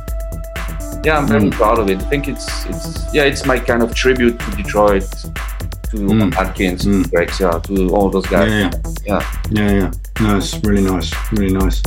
yeah, 1.03 1.17
I'm 1.17 1.27
very 1.27 1.49
Mm. 1.49 1.51
proud 1.51 1.79
of 1.79 1.89
it. 1.89 1.97
I 1.99 2.05
think 2.09 2.27
it's 2.27 2.47
it's 2.69 3.13
yeah, 3.13 3.23
it's 3.23 3.45
my 3.45 3.57
kind 3.59 3.81
of 3.83 3.93
tribute 3.95 4.37
to 4.39 4.51
Detroit, 4.55 5.03
to 5.91 5.97
Mm. 5.97 6.33
Atkins, 6.37 6.83
to 6.83 7.03
Drexciya, 7.11 7.61
to 7.67 7.89
all 7.95 8.09
those 8.09 8.27
guys. 8.27 8.49
Yeah, 8.51 8.71
yeah. 9.05 9.21
Yeah, 9.49 9.71
yeah. 9.79 9.91
No, 10.21 10.37
it's 10.37 10.53
really 10.63 10.83
nice. 10.83 11.09
Really 11.33 11.53
nice. 11.53 11.81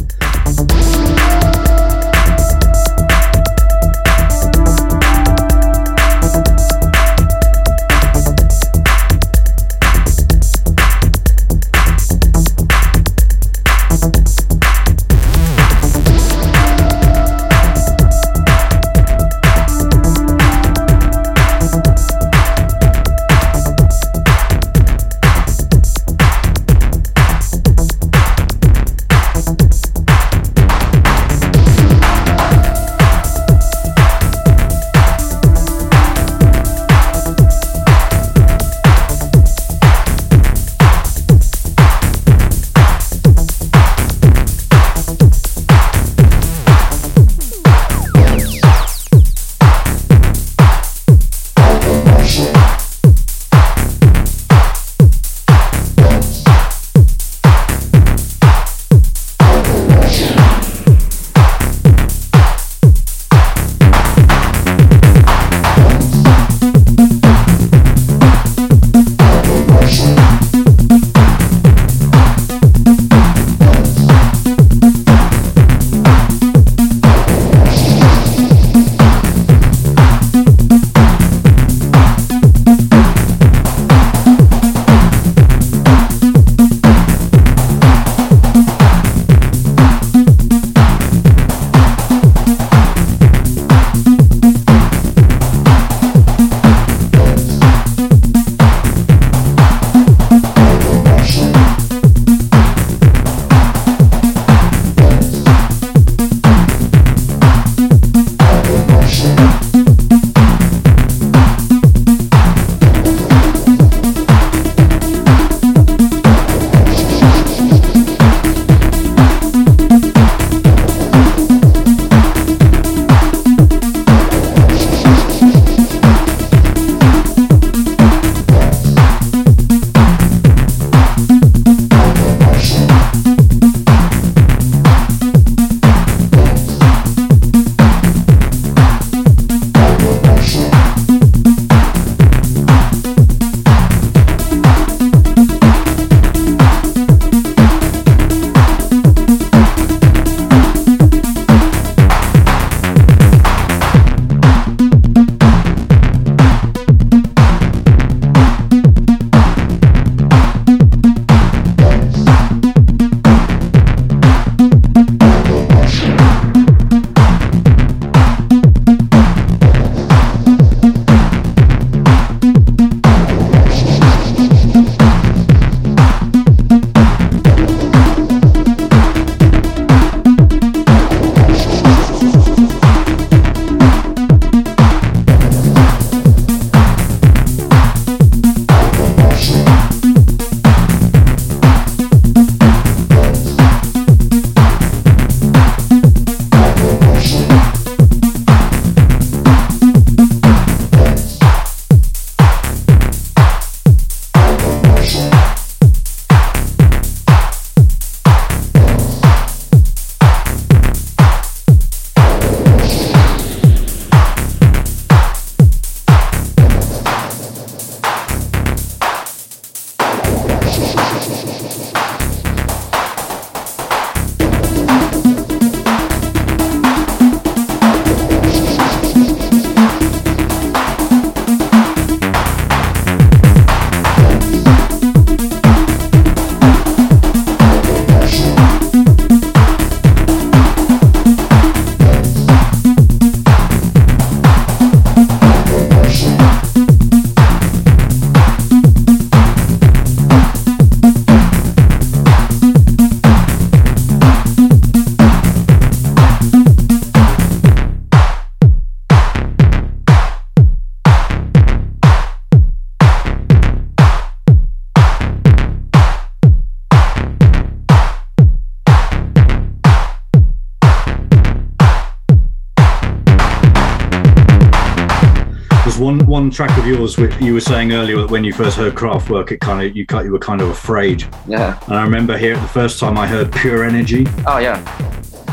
Of 277.18 277.40
you 277.40 277.54
were 277.54 277.60
saying 277.60 277.92
earlier 277.92 278.16
that 278.18 278.30
when 278.30 278.44
you 278.44 278.52
first 278.52 278.76
heard 278.76 278.94
Kraftwerk, 278.94 279.50
it 279.52 279.60
kind 279.60 279.86
of 279.86 279.96
you 279.96 280.06
cut 280.06 280.24
you 280.24 280.32
were 280.32 280.38
kind 280.38 280.60
of 280.60 280.68
afraid. 280.68 281.24
Yeah. 281.46 281.78
And 281.86 281.94
I 281.94 282.02
remember 282.02 282.36
here 282.36 282.56
the 282.56 282.68
first 282.68 282.98
time 283.00 283.18
I 283.18 283.26
heard 283.26 283.52
Pure 283.52 283.84
Energy. 283.84 284.26
Oh 284.46 284.58
yeah. 284.58 284.78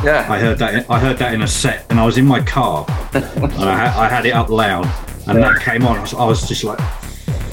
Yeah. 0.03 0.25
I 0.29 0.39
heard 0.39 0.57
that. 0.59 0.89
I 0.89 0.99
heard 0.99 1.17
that 1.17 1.33
in 1.33 1.41
a 1.41 1.47
set, 1.47 1.85
and 1.89 1.99
I 1.99 2.05
was 2.05 2.17
in 2.17 2.25
my 2.25 2.41
car, 2.41 2.85
and 3.13 3.23
I, 3.53 3.75
had, 3.77 3.95
I 3.97 4.09
had 4.09 4.25
it 4.25 4.31
up 4.33 4.49
loud, 4.49 4.85
and 5.27 5.39
Yeah. 5.39 5.53
that 5.53 5.61
came 5.61 5.85
on. 5.85 5.97
I 5.97 6.01
was, 6.01 6.13
I 6.13 6.25
was 6.25 6.47
just 6.47 6.63
like, 6.63 6.79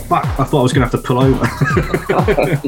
"Fuck!" 0.08 0.24
I 0.38 0.44
thought 0.44 0.60
I 0.60 0.62
was 0.62 0.72
going 0.72 0.88
to 0.88 0.90
have 0.90 1.00
to 1.00 1.06
pull 1.06 1.18
over. 1.20 1.44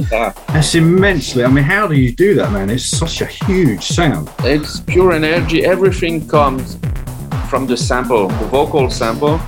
yeah. 0.12 0.32
That's 0.48 0.74
immensely. 0.74 1.44
I 1.44 1.48
mean, 1.48 1.64
how 1.64 1.86
do 1.86 1.94
you 1.94 2.12
do 2.12 2.34
that, 2.34 2.52
man? 2.52 2.68
It's 2.70 2.84
such 2.84 3.20
a 3.22 3.26
huge 3.26 3.82
sound. 3.84 4.30
It's 4.40 4.80
pure 4.80 5.12
energy. 5.12 5.64
Everything 5.64 6.26
comes 6.28 6.78
from 7.48 7.66
the 7.66 7.76
sample. 7.76 8.28
The 8.28 8.46
vocal 8.46 8.90
sample 8.90 9.40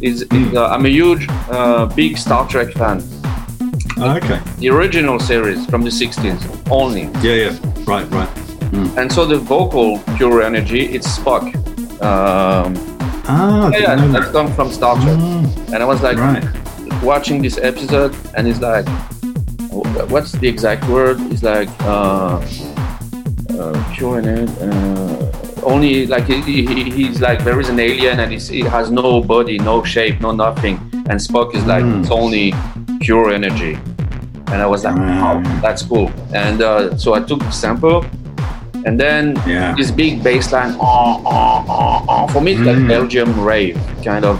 is. 0.00 0.22
is, 0.22 0.54
uh, 0.54 0.66
I'm 0.68 0.84
a 0.86 0.88
huge, 0.90 1.26
uh, 1.50 1.86
big 1.86 2.16
Star 2.18 2.46
Trek 2.48 2.72
fan. 2.74 3.02
Oh, 3.98 4.16
okay. 4.16 4.40
The 4.58 4.68
original 4.70 5.18
series 5.18 5.64
from 5.66 5.82
the 5.82 5.90
60s 5.90 6.40
only. 6.70 7.04
Yeah, 7.22 7.50
yeah. 7.50 7.58
Right, 7.86 8.08
right. 8.10 8.28
And 8.98 9.10
so 9.10 9.24
the 9.24 9.38
vocal 9.38 10.00
pure 10.16 10.42
energy, 10.42 10.82
it's 10.94 11.06
Spock. 11.18 11.44
Um, 12.02 12.74
Ah, 13.28 13.70
yeah, 13.72 13.96
yeah, 13.96 14.06
that's 14.12 14.30
come 14.30 14.52
from 14.54 14.70
Star 14.70 14.94
Trek. 15.02 15.18
And 15.72 15.82
I 15.82 15.84
was 15.84 16.00
like 16.02 16.16
Right. 16.18 16.44
watching 17.02 17.42
this 17.42 17.58
episode, 17.58 18.14
and 18.36 18.46
it's 18.46 18.60
like, 18.60 18.86
what's 20.10 20.30
the 20.32 20.46
exact 20.46 20.86
word? 20.88 21.18
It's 21.32 21.42
like 21.42 21.68
uh, 21.80 22.38
uh, 23.58 23.74
pure 23.94 24.18
energy. 24.18 24.52
Uh, 24.60 25.05
only 25.66 26.06
like 26.06 26.24
he, 26.24 26.40
he, 26.64 26.90
he's 26.90 27.20
like 27.20 27.42
there 27.44 27.60
is 27.60 27.68
an 27.68 27.78
alien, 27.80 28.20
and 28.20 28.32
he 28.32 28.60
has 28.62 28.90
no 28.90 29.20
body, 29.20 29.58
no 29.58 29.82
shape, 29.84 30.20
no 30.20 30.30
nothing. 30.32 30.76
And 31.10 31.20
Spock 31.20 31.54
is 31.54 31.64
like 31.66 31.84
it's 31.84 32.10
only 32.10 32.54
pure 33.00 33.30
energy. 33.30 33.78
And 34.52 34.62
I 34.62 34.66
was 34.66 34.84
like, 34.84 34.94
wow, 34.94 35.42
that's 35.60 35.82
cool. 35.82 36.08
And 36.32 36.62
uh, 36.62 36.96
so 36.96 37.14
I 37.14 37.20
took 37.20 37.40
the 37.40 37.50
sample, 37.50 38.04
and 38.86 38.98
then 38.98 39.34
this 39.76 39.90
big 39.90 40.22
bass 40.22 40.52
line, 40.52 40.76
oh, 40.80 41.22
oh, 41.26 41.64
oh, 41.68 42.04
oh. 42.08 42.28
for 42.28 42.40
me, 42.40 42.52
it's 42.52 42.60
like 42.62 42.76
Mm. 42.76 42.88
Belgium 42.88 43.40
rave 43.44 43.76
kind 44.04 44.24
of 44.24 44.38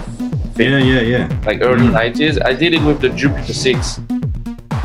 thing. 0.55 0.71
Yeah, 0.71 0.79
yeah, 0.79 1.01
yeah. 1.01 1.41
Like 1.45 1.59
early 1.61 1.89
Mm. 1.89 1.99
90s. 2.15 2.39
I 2.45 2.53
did 2.55 2.73
it 2.75 2.83
with 2.83 3.01
the 3.01 3.09
Jupiter 3.11 3.53
6. 3.53 4.01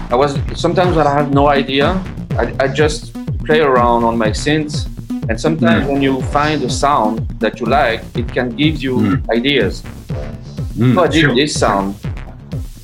I 0.09 0.15
was 0.15 0.37
sometimes 0.55 0.95
when 0.97 1.05
I 1.07 1.13
have 1.13 1.31
no 1.33 1.47
idea, 1.47 2.01
I, 2.41 2.51
I 2.59 2.67
just 2.67 3.13
play 3.45 3.61
around 3.61 4.03
on 4.03 4.17
my 4.17 4.29
synths. 4.29 4.87
And 5.31 5.39
sometimes 5.39 5.85
Mm. 5.85 5.91
when 5.93 6.01
you 6.01 6.21
find 6.35 6.61
a 6.61 6.69
sound 6.69 7.15
that 7.39 7.61
you 7.61 7.65
like, 7.65 8.03
it 8.19 8.27
can 8.35 8.49
give 8.61 8.83
you 8.83 8.95
ideas. 9.31 9.81
Mm, 10.77 10.93
so 10.95 11.03
I 11.03 11.07
did 11.07 11.21
sure. 11.21 11.35
this 11.35 11.53
sound. 11.57 11.95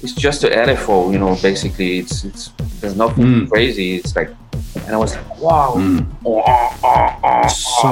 It's 0.01 0.14
just 0.14 0.45
a 0.45 0.50
LFO, 0.66 1.11
you 1.11 1.19
know, 1.19 1.35
basically. 1.50 2.00
It's 2.00 2.24
it's 2.24 2.43
there's 2.80 2.95
nothing 2.95 3.26
Mm. 3.26 3.50
crazy. 3.51 3.90
It's 4.00 4.16
like 4.16 4.30
and 4.85 4.95
I 4.95 5.00
was 5.03 5.11
like, 5.16 5.30
wow. 5.43 5.76
So. 7.50 7.88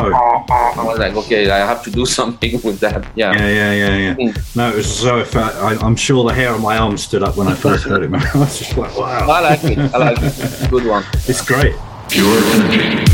I 0.79 0.83
was 0.89 0.97
like, 1.03 1.15
okay, 1.21 1.49
I 1.51 1.57
have 1.71 1.83
to 1.83 1.91
do 1.91 2.05
something 2.19 2.53
with 2.63 2.79
that. 2.79 3.01
Yeah. 3.15 3.33
Yeah, 3.35 3.49
yeah, 3.59 3.71
yeah, 3.83 4.15
yeah. 4.19 4.33
No, 4.55 4.63
it 4.71 4.75
was 4.79 4.87
so. 4.87 5.17
Effect- 5.19 5.57
I, 5.69 5.71
I'm 5.85 5.97
sure 5.97 6.23
the 6.29 6.33
hair 6.33 6.51
on 6.55 6.61
my 6.61 6.77
arm 6.77 6.95
stood 6.97 7.23
up 7.27 7.35
when 7.35 7.47
I 7.53 7.55
first 7.55 7.83
heard 7.83 8.03
it. 8.07 8.11
I 8.35 8.37
was 8.39 8.53
just 8.59 8.77
like, 8.77 8.95
wow. 8.97 9.27
I 9.37 9.39
like 9.51 9.63
it. 9.65 9.77
I 9.93 9.97
like 9.97 10.19
it. 10.21 10.33
Good 10.71 10.85
one. 10.95 11.03
It's 11.27 11.43
great. 11.43 11.75
Pure 12.07 12.37
energy. 12.55 12.79
Pure 12.79 13.04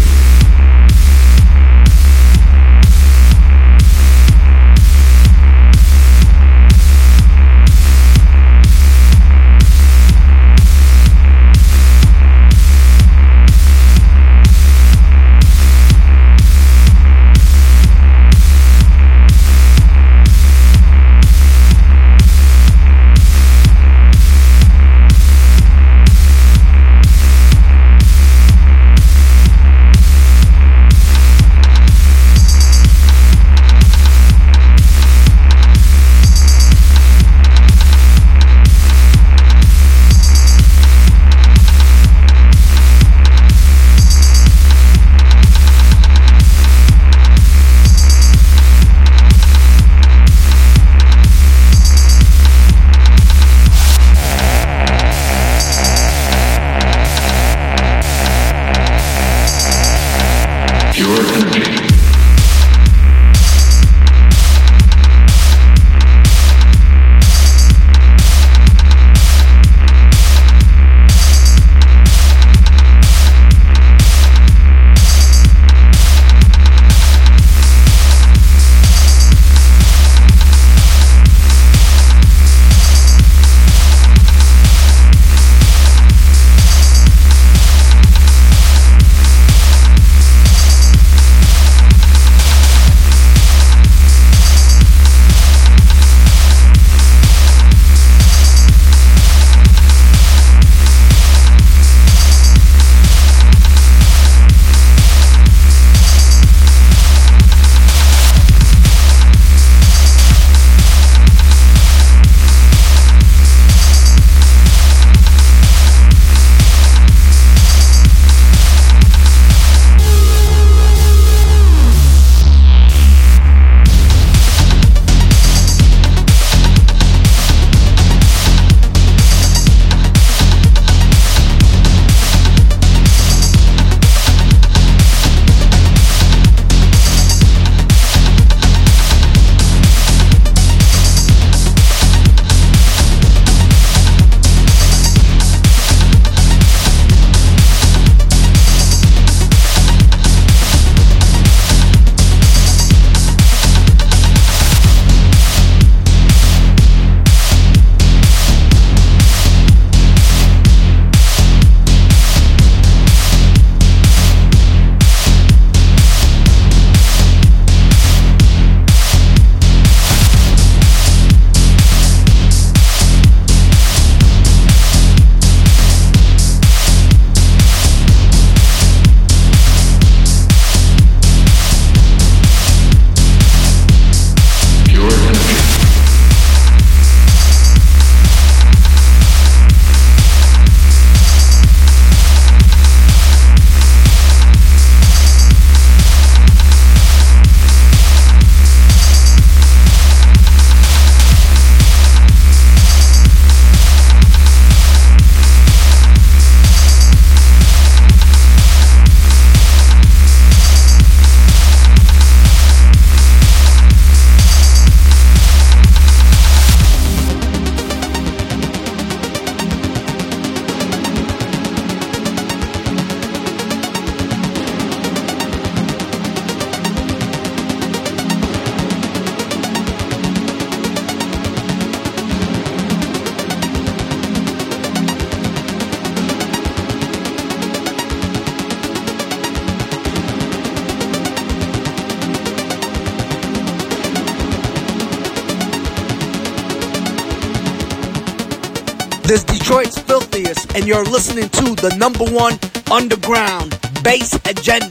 and 250.81 250.87
you're 250.87 251.05
listening 251.05 251.47
to 251.49 251.75
the 251.75 251.95
number 251.97 252.25
one 252.25 252.57
underground 252.91 253.77
bass 254.03 254.33
agenda. 254.49 254.90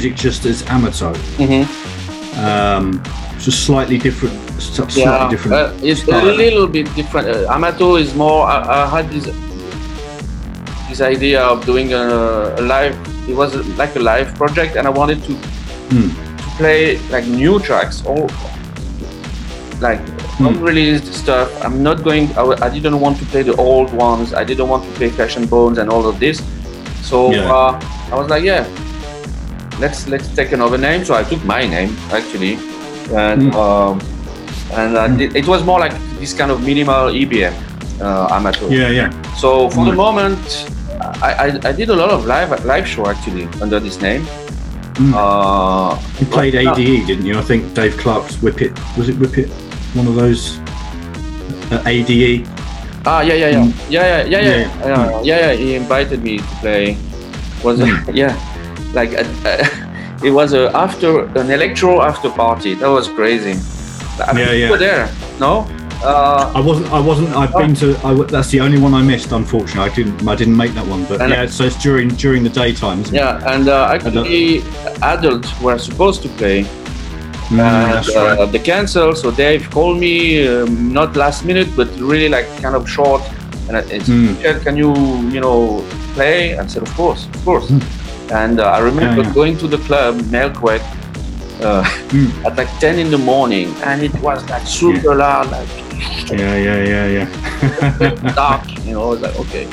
Music 0.00 0.16
just 0.16 0.44
as 0.46 0.62
Amato. 0.70 1.12
Mhm. 1.38 1.64
Um, 2.44 3.02
just 3.38 3.66
slightly 3.66 3.98
different, 3.98 4.34
slightly 4.60 5.02
yeah, 5.02 5.28
different. 5.28 5.54
uh, 5.54 5.72
it's 5.88 6.02
style. 6.02 6.30
a 6.30 6.32
little 6.44 6.66
bit 6.66 6.86
different. 6.94 7.28
Uh, 7.28 7.54
Amato 7.54 7.96
is 7.96 8.14
more. 8.14 8.46
I, 8.46 8.84
I 8.84 8.86
had 8.96 9.10
this 9.10 9.26
this 10.88 11.00
idea 11.00 11.40
of 11.42 11.64
doing 11.66 11.92
a, 11.92 12.04
a 12.58 12.62
live. 12.62 12.94
It 13.28 13.34
was 13.36 13.54
like 13.78 13.94
a 13.96 14.00
live 14.00 14.34
project, 14.34 14.76
and 14.76 14.86
I 14.86 14.90
wanted 14.90 15.22
to 15.28 15.32
Hmm. 15.90 16.10
to 16.42 16.48
play 16.56 16.98
like 17.10 17.26
new 17.26 17.58
tracks, 17.60 18.02
all 18.06 18.30
like 19.80 20.00
Hmm. 20.38 20.46
unreleased 20.46 21.12
stuff. 21.12 21.48
I'm 21.64 21.82
not 21.82 22.02
going. 22.02 22.24
I, 22.40 22.42
I, 22.66 22.68
didn't 22.70 22.98
want 23.00 23.18
to 23.18 23.24
play 23.32 23.42
the 23.42 23.56
old 23.56 23.92
ones. 23.92 24.32
I 24.32 24.44
didn't 24.44 24.68
want 24.72 24.82
to 24.86 24.90
play 24.98 25.08
Flesh 25.10 25.36
and 25.36 25.46
Bones 25.50 25.78
and 25.78 25.90
all 25.90 26.06
of 26.06 26.16
this. 26.20 26.40
So 27.02 27.16
Yeah. 27.32 27.52
uh, 27.56 27.72
I 28.12 28.14
was 28.20 28.28
like, 28.30 28.44
yeah, 28.44 28.64
let's 29.80 30.06
let's 30.08 30.28
take 30.36 30.52
another 30.52 30.78
name. 30.78 31.04
So 31.04 31.14
I 31.14 31.24
took 31.24 31.42
my 31.44 31.66
name 31.66 31.96
actually, 32.12 32.58
and 33.16 33.52
Hmm. 33.52 33.56
um, 33.56 34.00
and 34.72 34.96
I 34.98 35.08
did, 35.16 35.34
it 35.36 35.46
was 35.48 35.64
more 35.64 35.80
like 35.80 35.92
this 36.20 36.32
kind 36.32 36.50
of 36.50 36.62
minimal 36.62 37.10
EBM 37.10 37.52
uh, 38.00 38.28
Amato. 38.36 38.68
Yeah, 38.68 38.90
yeah. 38.90 39.08
So 39.36 39.68
for 39.70 39.84
the 39.84 39.92
Mm. 39.92 39.96
moment, 40.06 40.38
I, 41.22 41.30
I, 41.32 41.46
I 41.68 41.72
did 41.72 41.88
a 41.90 41.96
lot 41.96 42.10
of 42.10 42.24
live 42.26 42.52
live 42.64 42.86
show 42.86 43.06
actually 43.08 43.48
under 43.60 43.80
this 43.80 44.00
name. 44.00 44.22
Mm. 45.00 45.14
Uh, 45.16 45.96
You 46.20 46.26
played 46.26 46.54
now- 46.54 46.74
ADE, 46.76 47.06
didn't 47.06 47.24
you? 47.26 47.38
I 47.38 47.42
think 47.42 47.74
Dave 47.74 47.96
Clarke's 47.96 48.36
Whip 48.42 48.60
It. 48.62 48.72
Was 48.96 49.08
it 49.08 49.16
Whip 49.18 49.36
It? 49.38 49.48
One 49.96 50.06
of 50.06 50.14
those 50.14 50.58
uh, 51.72 51.82
ADE. 51.86 52.46
Ah, 53.06 53.22
yeah, 53.24 53.32
yeah, 53.34 53.48
yeah, 53.48 53.64
Mm. 53.64 53.72
yeah, 53.88 54.04
yeah, 54.06 54.22
yeah, 54.28 54.40
yeah, 54.40 54.44
Yeah, 54.44 54.68
yeah, 54.84 55.20
yeah, 55.24 55.38
yeah. 55.40 55.52
He 55.56 55.74
invited 55.74 56.22
me 56.22 56.38
to 56.38 56.52
play. 56.60 56.96
Was 57.64 57.80
Mm. 57.80 57.96
yeah, 58.22 58.36
like 58.92 59.12
uh, 59.14 59.24
uh, 59.44 59.66
it 60.24 60.30
was 60.30 60.52
a 60.52 60.70
after 60.76 61.26
an 61.38 61.50
electro 61.50 62.02
after 62.02 62.30
party. 62.30 62.74
That 62.74 62.88
was 62.88 63.08
crazy. 63.08 63.52
I 63.52 63.56
Yeah, 63.56 64.32
think 64.34 64.50
you 64.50 64.56
yeah. 64.58 64.70
were 64.70 64.78
there, 64.78 65.08
no? 65.38 65.66
Uh, 66.02 66.50
I 66.54 66.60
wasn't. 66.60 66.90
I 66.92 67.00
wasn't. 67.00 67.28
I've 67.36 67.52
been 67.52 67.74
to. 67.76 67.94
I, 68.06 68.14
that's 68.24 68.50
the 68.50 68.60
only 68.60 68.78
one 68.78 68.94
I 68.94 69.02
missed. 69.02 69.32
Unfortunately, 69.32 69.90
I 69.90 69.94
didn't. 69.94 70.26
I 70.28 70.34
didn't 70.34 70.56
make 70.56 70.72
that 70.74 70.86
one. 70.86 71.04
But 71.04 71.20
And- 71.20 71.30
yeah, 71.30 71.46
so 71.46 71.64
it's 71.64 71.76
during 71.82 72.08
during 72.08 72.42
the 72.42 72.48
daytime. 72.48 73.00
Isn't 73.02 73.14
it? 73.14 73.18
yeah, 73.18 73.52
and 73.54 73.68
uh, 73.68 73.92
actually, 73.94 74.62
adults 75.02 75.50
were 75.60 75.78
supposed 75.78 76.22
to 76.22 76.28
play. 76.38 76.64
Mm, 77.50 77.58
and 77.58 77.92
that's 77.92 78.16
uh, 78.16 78.36
right. 78.38 78.52
they 78.52 78.60
canceled, 78.60 79.18
so 79.18 79.30
Dave 79.30 79.68
called 79.70 79.98
me, 79.98 80.46
um, 80.48 80.92
not 80.92 81.16
last 81.16 81.44
minute, 81.44 81.68
but 81.76 81.88
really 81.98 82.28
like 82.28 82.46
kind 82.62 82.76
of 82.76 82.88
short. 82.88 83.22
And 83.68 83.76
I 83.76 83.82
said, 83.82 84.02
Mm. 84.02 84.62
Can 84.62 84.76
you, 84.76 84.94
you 85.34 85.40
know, 85.40 85.84
play? 86.14 86.56
I 86.56 86.66
said, 86.66 86.82
of 86.82 86.94
course, 86.94 87.26
of 87.26 87.44
course. 87.44 87.68
And 88.32 88.60
uh, 88.60 88.70
I 88.70 88.78
remember. 88.80 89.22
Yeah, 89.22 89.28
yeah. 89.28 89.34
going 89.34 89.58
to 89.58 89.66
the 89.68 89.78
club, 89.78 90.16
Melkweg, 90.30 90.80
uh, 91.62 91.82
Mm. 92.10 92.44
at 92.44 92.56
like 92.56 92.68
10 92.80 92.98
in 92.98 93.10
the 93.10 93.18
morning, 93.18 93.72
and 93.84 94.02
it 94.02 94.12
was 94.20 94.42
like 94.50 94.66
super 94.66 95.14
loud, 95.14 95.50
like 95.50 95.68
Yeah, 96.30 96.56
yeah, 96.56 96.82
yeah, 96.84 97.06
yeah. 97.06 98.34
dark, 98.34 98.62
you 98.86 98.92
know, 98.94 99.02
I 99.04 99.08
was 99.10 99.20
like, 99.20 99.38
okay, 99.40 99.64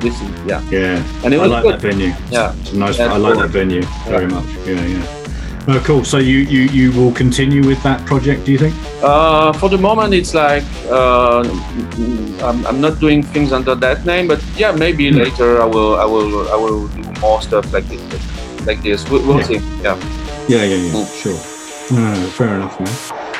this 0.00 0.14
is, 0.20 0.28
yeah. 0.46 0.60
yeah. 0.70 1.02
And 1.24 1.34
it 1.34 1.38
I 1.40 1.42
was 1.42 1.50
like 1.50 1.62
good. 1.64 1.74
that 1.74 1.80
venue. 1.80 2.12
Yeah. 2.30 2.54
It's 2.60 2.72
nice. 2.72 2.98
Yeah, 2.98 3.12
I 3.12 3.16
like 3.16 3.34
cool. 3.34 3.42
that 3.42 3.50
venue 3.50 3.82
very 4.08 4.24
Yeah. 4.28 4.34
much. 4.40 4.46
Yeah, 4.66 4.84
yeah. 4.86 5.21
Oh, 5.68 5.80
cool. 5.84 6.04
So 6.04 6.18
you, 6.18 6.38
you 6.38 6.62
you 6.72 6.92
will 6.92 7.12
continue 7.12 7.64
with 7.64 7.80
that 7.84 8.04
project? 8.04 8.44
Do 8.46 8.52
you 8.52 8.58
think? 8.58 8.74
Uh, 9.02 9.52
for 9.52 9.68
the 9.68 9.78
moment, 9.78 10.12
it's 10.12 10.34
like 10.34 10.64
uh, 10.90 11.44
I'm, 12.42 12.66
I'm 12.66 12.80
not 12.80 12.98
doing 12.98 13.22
things 13.22 13.52
under 13.52 13.74
that 13.76 14.04
name, 14.04 14.26
but 14.26 14.42
yeah, 14.56 14.72
maybe 14.72 15.08
Hmm. 15.10 15.18
later 15.18 15.62
I 15.62 15.66
will, 15.66 16.00
I 16.00 16.04
will, 16.04 16.50
I 16.50 16.56
will 16.56 16.88
do 16.88 17.02
more 17.20 17.40
stuff 17.42 17.72
like 17.72 17.84
this. 17.86 18.02
Like 18.66 18.82
this, 18.82 19.08
we, 19.08 19.18
we'll 19.20 19.38
Yeah. 19.38 19.46
see. 19.46 19.60
Yeah. 19.82 19.96
Yeah, 20.48 20.64
yeah, 20.64 20.76
yeah. 20.82 20.92
Mm. 20.92 21.22
Sure. 21.22 21.96
No, 21.96 22.14
no, 22.14 22.26
fair 22.30 22.54
enough, 22.56 22.80
man. 22.80 23.31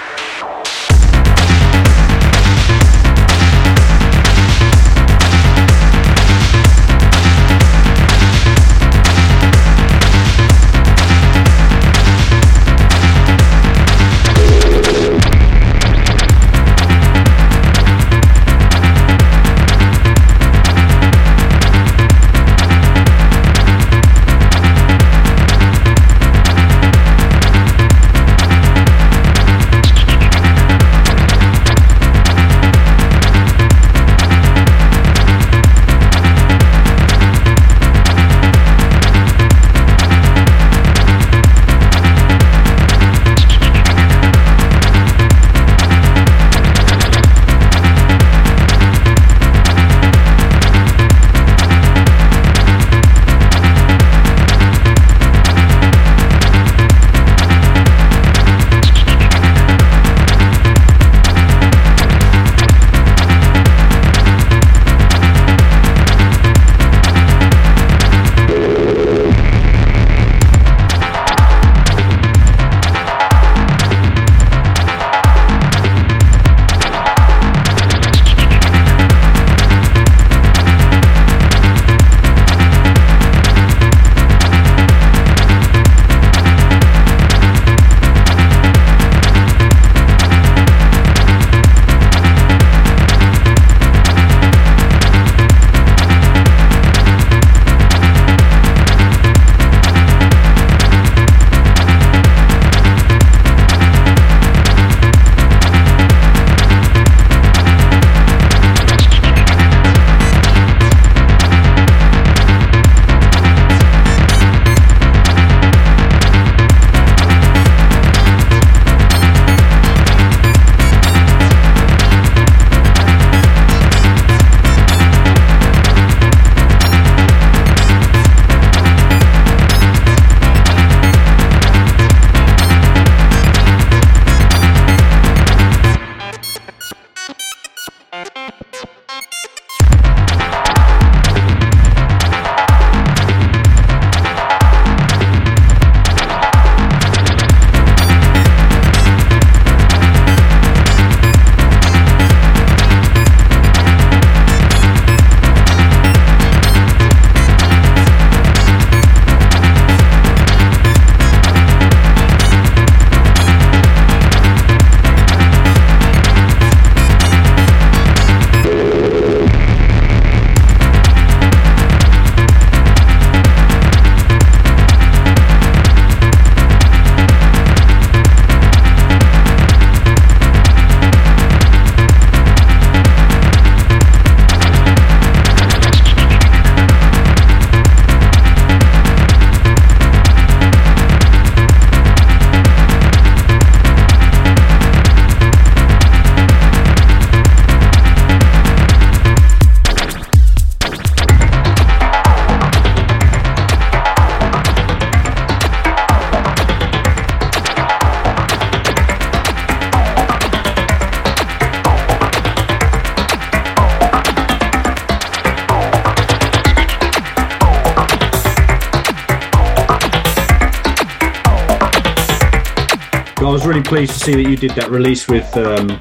Pleased 223.92 224.14
to 224.14 224.18
see 224.20 224.34
that 224.42 224.48
you 224.48 224.56
did 224.56 224.70
that 224.70 224.90
release 224.90 225.28
with 225.28 225.54
um, 225.54 225.98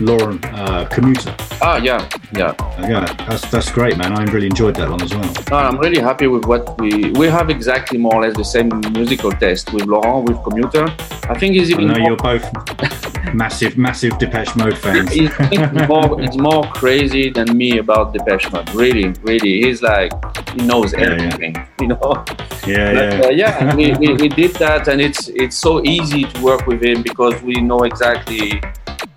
Laurent 0.00 0.44
uh, 0.46 0.86
Commuter. 0.86 1.32
Ah, 1.62 1.76
yeah, 1.76 2.08
yeah. 2.34 2.52
Yeah, 2.80 3.04
that's 3.28 3.48
that's 3.48 3.70
great, 3.70 3.96
man. 3.96 4.12
I 4.12 4.24
really 4.24 4.48
enjoyed 4.48 4.74
that 4.74 4.90
one 4.90 5.00
as 5.00 5.14
well. 5.14 5.32
No, 5.48 5.56
I'm 5.56 5.78
really 5.78 6.00
happy 6.00 6.26
with 6.26 6.46
what 6.46 6.80
we 6.80 7.12
we 7.12 7.28
have 7.28 7.48
exactly 7.48 7.96
more 7.96 8.16
or 8.16 8.22
less 8.22 8.36
the 8.36 8.44
same 8.44 8.68
musical 8.92 9.30
taste 9.30 9.72
with 9.72 9.84
Laurent 9.86 10.28
with 10.28 10.42
Commuter. 10.42 10.86
I 11.30 11.38
think 11.38 11.54
he's 11.54 11.68
I 11.70 11.74
even 11.74 11.86
know 11.86 11.98
more, 11.98 12.08
you're 12.08 12.16
both 12.16 13.32
massive, 13.32 13.78
massive 13.78 14.18
Depeche 14.18 14.56
Mode 14.56 14.76
fans. 14.76 15.12
he's, 15.12 15.30
he's 15.50 15.88
more 15.88 16.20
he's 16.20 16.36
more 16.36 16.64
crazy 16.72 17.30
than 17.30 17.56
me 17.56 17.78
about 17.78 18.12
Depeche 18.14 18.50
Mode. 18.50 18.68
Really, 18.74 19.10
really, 19.22 19.62
he's 19.62 19.80
like 19.80 20.10
he 20.56 20.66
knows 20.66 20.92
Yeah, 20.92 21.00
yeah. 21.02 21.12
everything. 21.14 21.54
You 21.80 21.86
know. 21.94 22.24
Yeah, 22.68 23.18
But, 23.20 23.20
yeah. 23.20 23.26
uh, 23.26 23.30
yeah, 23.30 23.74
we, 23.74 23.92
we, 23.94 24.14
we 24.14 24.28
did 24.28 24.52
that, 24.56 24.88
and 24.88 25.00
it's 25.00 25.28
it's 25.28 25.56
so 25.56 25.82
easy 25.84 26.24
to 26.24 26.42
work 26.42 26.66
with 26.66 26.82
him 26.82 27.02
because 27.02 27.40
we 27.42 27.54
know 27.60 27.84
exactly 27.84 28.60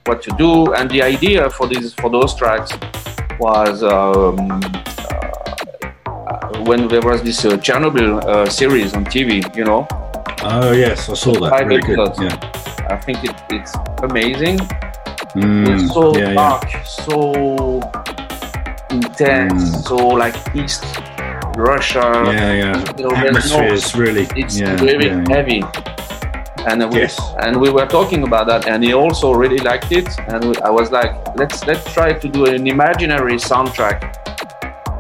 what 0.06 0.22
to 0.24 0.32
do. 0.38 0.74
And 0.74 0.90
the 0.90 1.02
idea 1.04 1.50
for 1.50 1.68
these 1.68 1.94
for 1.94 2.10
those 2.10 2.34
tracks 2.36 2.72
was 3.40 3.84
um, 3.84 4.62
uh, 6.06 6.64
when 6.66 6.88
there 6.88 7.02
was 7.02 7.22
this 7.24 7.44
uh, 7.46 7.58
Chernobyl 7.58 8.24
uh, 8.24 8.50
series 8.50 8.94
on 8.94 9.06
TV, 9.06 9.44
you 9.56 9.66
know. 9.66 9.88
Oh 10.44 10.72
yes, 10.72 11.10
I 11.10 11.14
saw 11.14 11.34
that. 11.42 11.66
Really 11.66 11.82
good. 11.82 12.14
Yeah. 12.20 12.88
I 12.90 12.98
think 12.98 13.24
it, 13.24 13.36
it's 13.50 13.74
amazing. 14.04 14.58
Mm, 15.36 15.68
it's 15.70 15.94
so 15.94 16.18
yeah, 16.18 16.30
yeah. 16.30 16.34
dark, 16.34 16.70
so 16.86 17.80
intense, 18.90 19.86
so 19.88 19.96
like 19.96 20.36
East 20.56 20.84
Russia. 21.62 22.02
Yeah, 22.26 22.54
yeah. 22.54 22.94
You 22.98 23.04
know, 23.10 23.16
Atmosphere 23.16 23.68
no- 23.68 23.74
is 23.74 23.96
really. 23.96 24.28
it's 24.36 24.60
yeah, 24.60 24.76
very 24.78 25.08
yeah, 25.08 25.24
yeah. 25.28 25.36
heavy. 25.36 25.64
And 26.68 26.90
we, 26.92 27.00
Yes. 27.00 27.20
and 27.40 27.60
we 27.60 27.70
were 27.72 27.88
talking 27.88 28.24
about 28.24 28.46
that, 28.48 28.68
and 28.68 28.84
he 28.84 28.94
also 28.94 29.34
really 29.34 29.58
liked 29.58 29.92
it. 29.92 30.08
And 30.28 30.58
I 30.64 30.70
was 30.70 30.92
like, 30.92 31.12
let's 31.36 31.66
let's 31.66 31.92
try 31.94 32.14
to 32.14 32.28
do 32.28 32.46
an 32.46 32.68
imaginary 32.68 33.38
soundtrack 33.38 33.98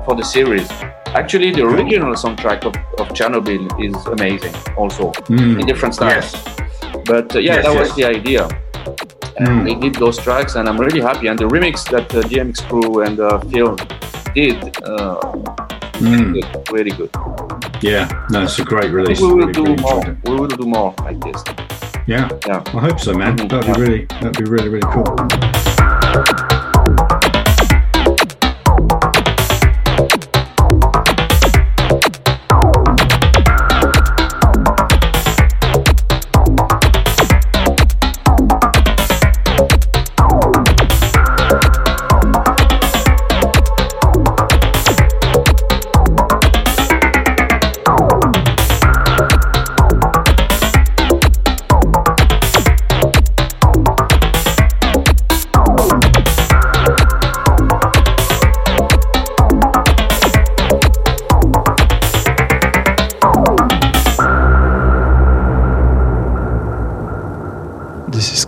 for 0.05 0.15
the 0.15 0.23
series. 0.23 0.67
Actually, 1.13 1.51
the 1.51 1.61
original 1.63 2.13
soundtrack 2.15 2.65
of, 2.65 2.73
of 2.99 3.07
Chernobyl 3.13 3.61
is 3.83 3.95
amazing, 4.07 4.55
also 4.77 5.11
Mm. 5.29 5.59
in 5.59 5.65
different 5.67 5.93
styles. 5.93 6.33
But 7.05 7.35
uh, 7.35 7.39
yeah, 7.39 7.55
Yes, 7.55 7.65
that 7.65 7.75
was 7.79 7.95
the 7.95 8.05
idea. 8.05 8.47
And 9.37 9.47
Mm. 9.47 9.63
they 9.65 9.75
did 9.75 9.95
those 9.95 10.17
tracks, 10.17 10.55
and 10.55 10.67
I'm 10.69 10.79
really 10.79 11.01
happy. 11.01 11.27
And 11.27 11.37
the 11.37 11.45
remix 11.45 11.83
that 11.91 12.09
uh, 12.15 12.21
DMX 12.23 12.61
Crew 12.67 13.01
and 13.05 13.19
uh, 13.19 13.37
Phil 13.51 13.75
did, 14.33 14.70
Mm. 16.01 16.33
good, 16.33 16.71
really 16.71 16.91
good. 16.91 17.09
Yeah, 17.83 18.09
no, 18.31 18.43
it's 18.43 18.57
a 18.59 18.63
great 18.65 18.91
release. 18.91 19.21
we 19.21 19.27
will 19.27 19.37
Really, 19.37 19.53
do 19.53 19.63
really 19.63 19.75
more. 19.81 20.17
We 20.25 20.35
will 20.35 20.47
do 20.47 20.65
more 20.65 20.93
like 20.99 21.19
this. 21.21 21.43
Yeah, 22.07 22.27
Yeah. 22.47 22.63
I 22.73 22.79
hope 22.79 22.99
so, 22.99 23.13
man. 23.13 23.37
Mhm, 23.37 23.49
That'd 23.49 23.67
yeah. 23.67 23.75
be 23.75 23.81
really, 23.81 24.05
that'd 24.05 24.37
be 24.37 24.49
really, 24.49 24.69
really 24.69 24.87
cool. 24.91 26.50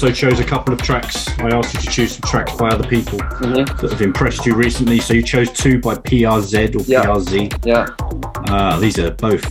Also 0.00 0.12
chose 0.14 0.38
a 0.38 0.44
couple 0.44 0.72
of 0.72 0.80
tracks. 0.80 1.26
I 1.40 1.48
asked 1.50 1.74
you 1.74 1.80
to 1.80 1.86
choose 1.88 2.12
some 2.12 2.22
tracks 2.30 2.52
by 2.54 2.68
other 2.68 2.86
people 2.86 3.18
Mm-hmm. 3.18 3.64
that 3.80 3.90
have 3.90 4.00
impressed 4.00 4.46
you 4.46 4.54
recently. 4.54 5.00
So 5.00 5.12
you 5.12 5.22
chose 5.24 5.50
two 5.50 5.80
by 5.80 5.96
PRZ 5.96 6.76
or 6.76 6.82
Yeah. 6.86 7.02
PRZ. 7.04 7.66
Yeah. 7.66 7.86
Uh, 8.54 8.78
these 8.78 8.96
are 9.00 9.10
both 9.10 9.44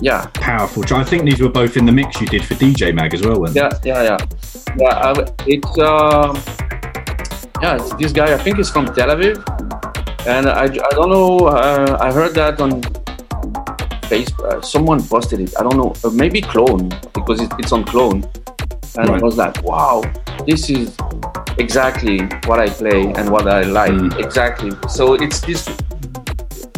Yeah. 0.00 0.26
powerful. 0.34 0.82
I 0.96 1.04
think 1.04 1.24
these 1.26 1.40
were 1.40 1.48
both 1.48 1.76
in 1.76 1.86
the 1.86 1.92
mix 1.92 2.20
you 2.20 2.26
did 2.26 2.44
for 2.44 2.54
DJ 2.54 2.90
Mag 2.92 3.14
as 3.14 3.22
well. 3.22 3.38
weren't 3.40 3.54
they? 3.54 3.60
Yeah, 3.60 3.70
yeah, 3.84 4.02
yeah. 4.02 4.18
Yeah, 4.76 5.12
I, 5.12 5.12
it's 5.46 5.78
um, 5.78 6.34
yeah, 7.62 7.76
it's 7.76 7.94
this 7.94 8.10
guy. 8.10 8.34
I 8.34 8.38
think 8.38 8.56
he's 8.56 8.70
from 8.70 8.86
Tel 8.86 9.10
Aviv, 9.14 9.36
and 10.26 10.48
I, 10.48 10.64
I 10.64 10.90
don't 10.98 11.10
know. 11.10 11.46
Uh, 11.46 11.96
I 12.00 12.10
heard 12.12 12.34
that 12.34 12.60
on 12.60 12.82
Facebook. 14.10 14.44
Uh, 14.58 14.60
someone 14.60 15.00
posted 15.06 15.38
it. 15.40 15.54
I 15.56 15.62
don't 15.62 15.76
know. 15.76 15.94
Uh, 16.02 16.10
maybe 16.10 16.40
Clone 16.40 16.88
because 17.14 17.40
it, 17.40 17.52
it's 17.60 17.70
on 17.70 17.84
Clone, 17.84 18.24
and 18.98 19.08
I 19.10 19.12
Right. 19.12 19.22
was 19.22 19.36
like, 19.36 19.62
wow, 19.74 20.02
this 20.46 20.70
is 20.70 20.96
exactly 21.58 22.18
what 22.46 22.58
I 22.60 22.68
play 22.68 23.12
and 23.18 23.30
what 23.30 23.48
I 23.48 23.62
like. 23.62 23.92
Mm. 23.92 24.24
Exactly. 24.24 24.70
So 24.88 25.14
it's 25.14 25.40
this. 25.40 25.62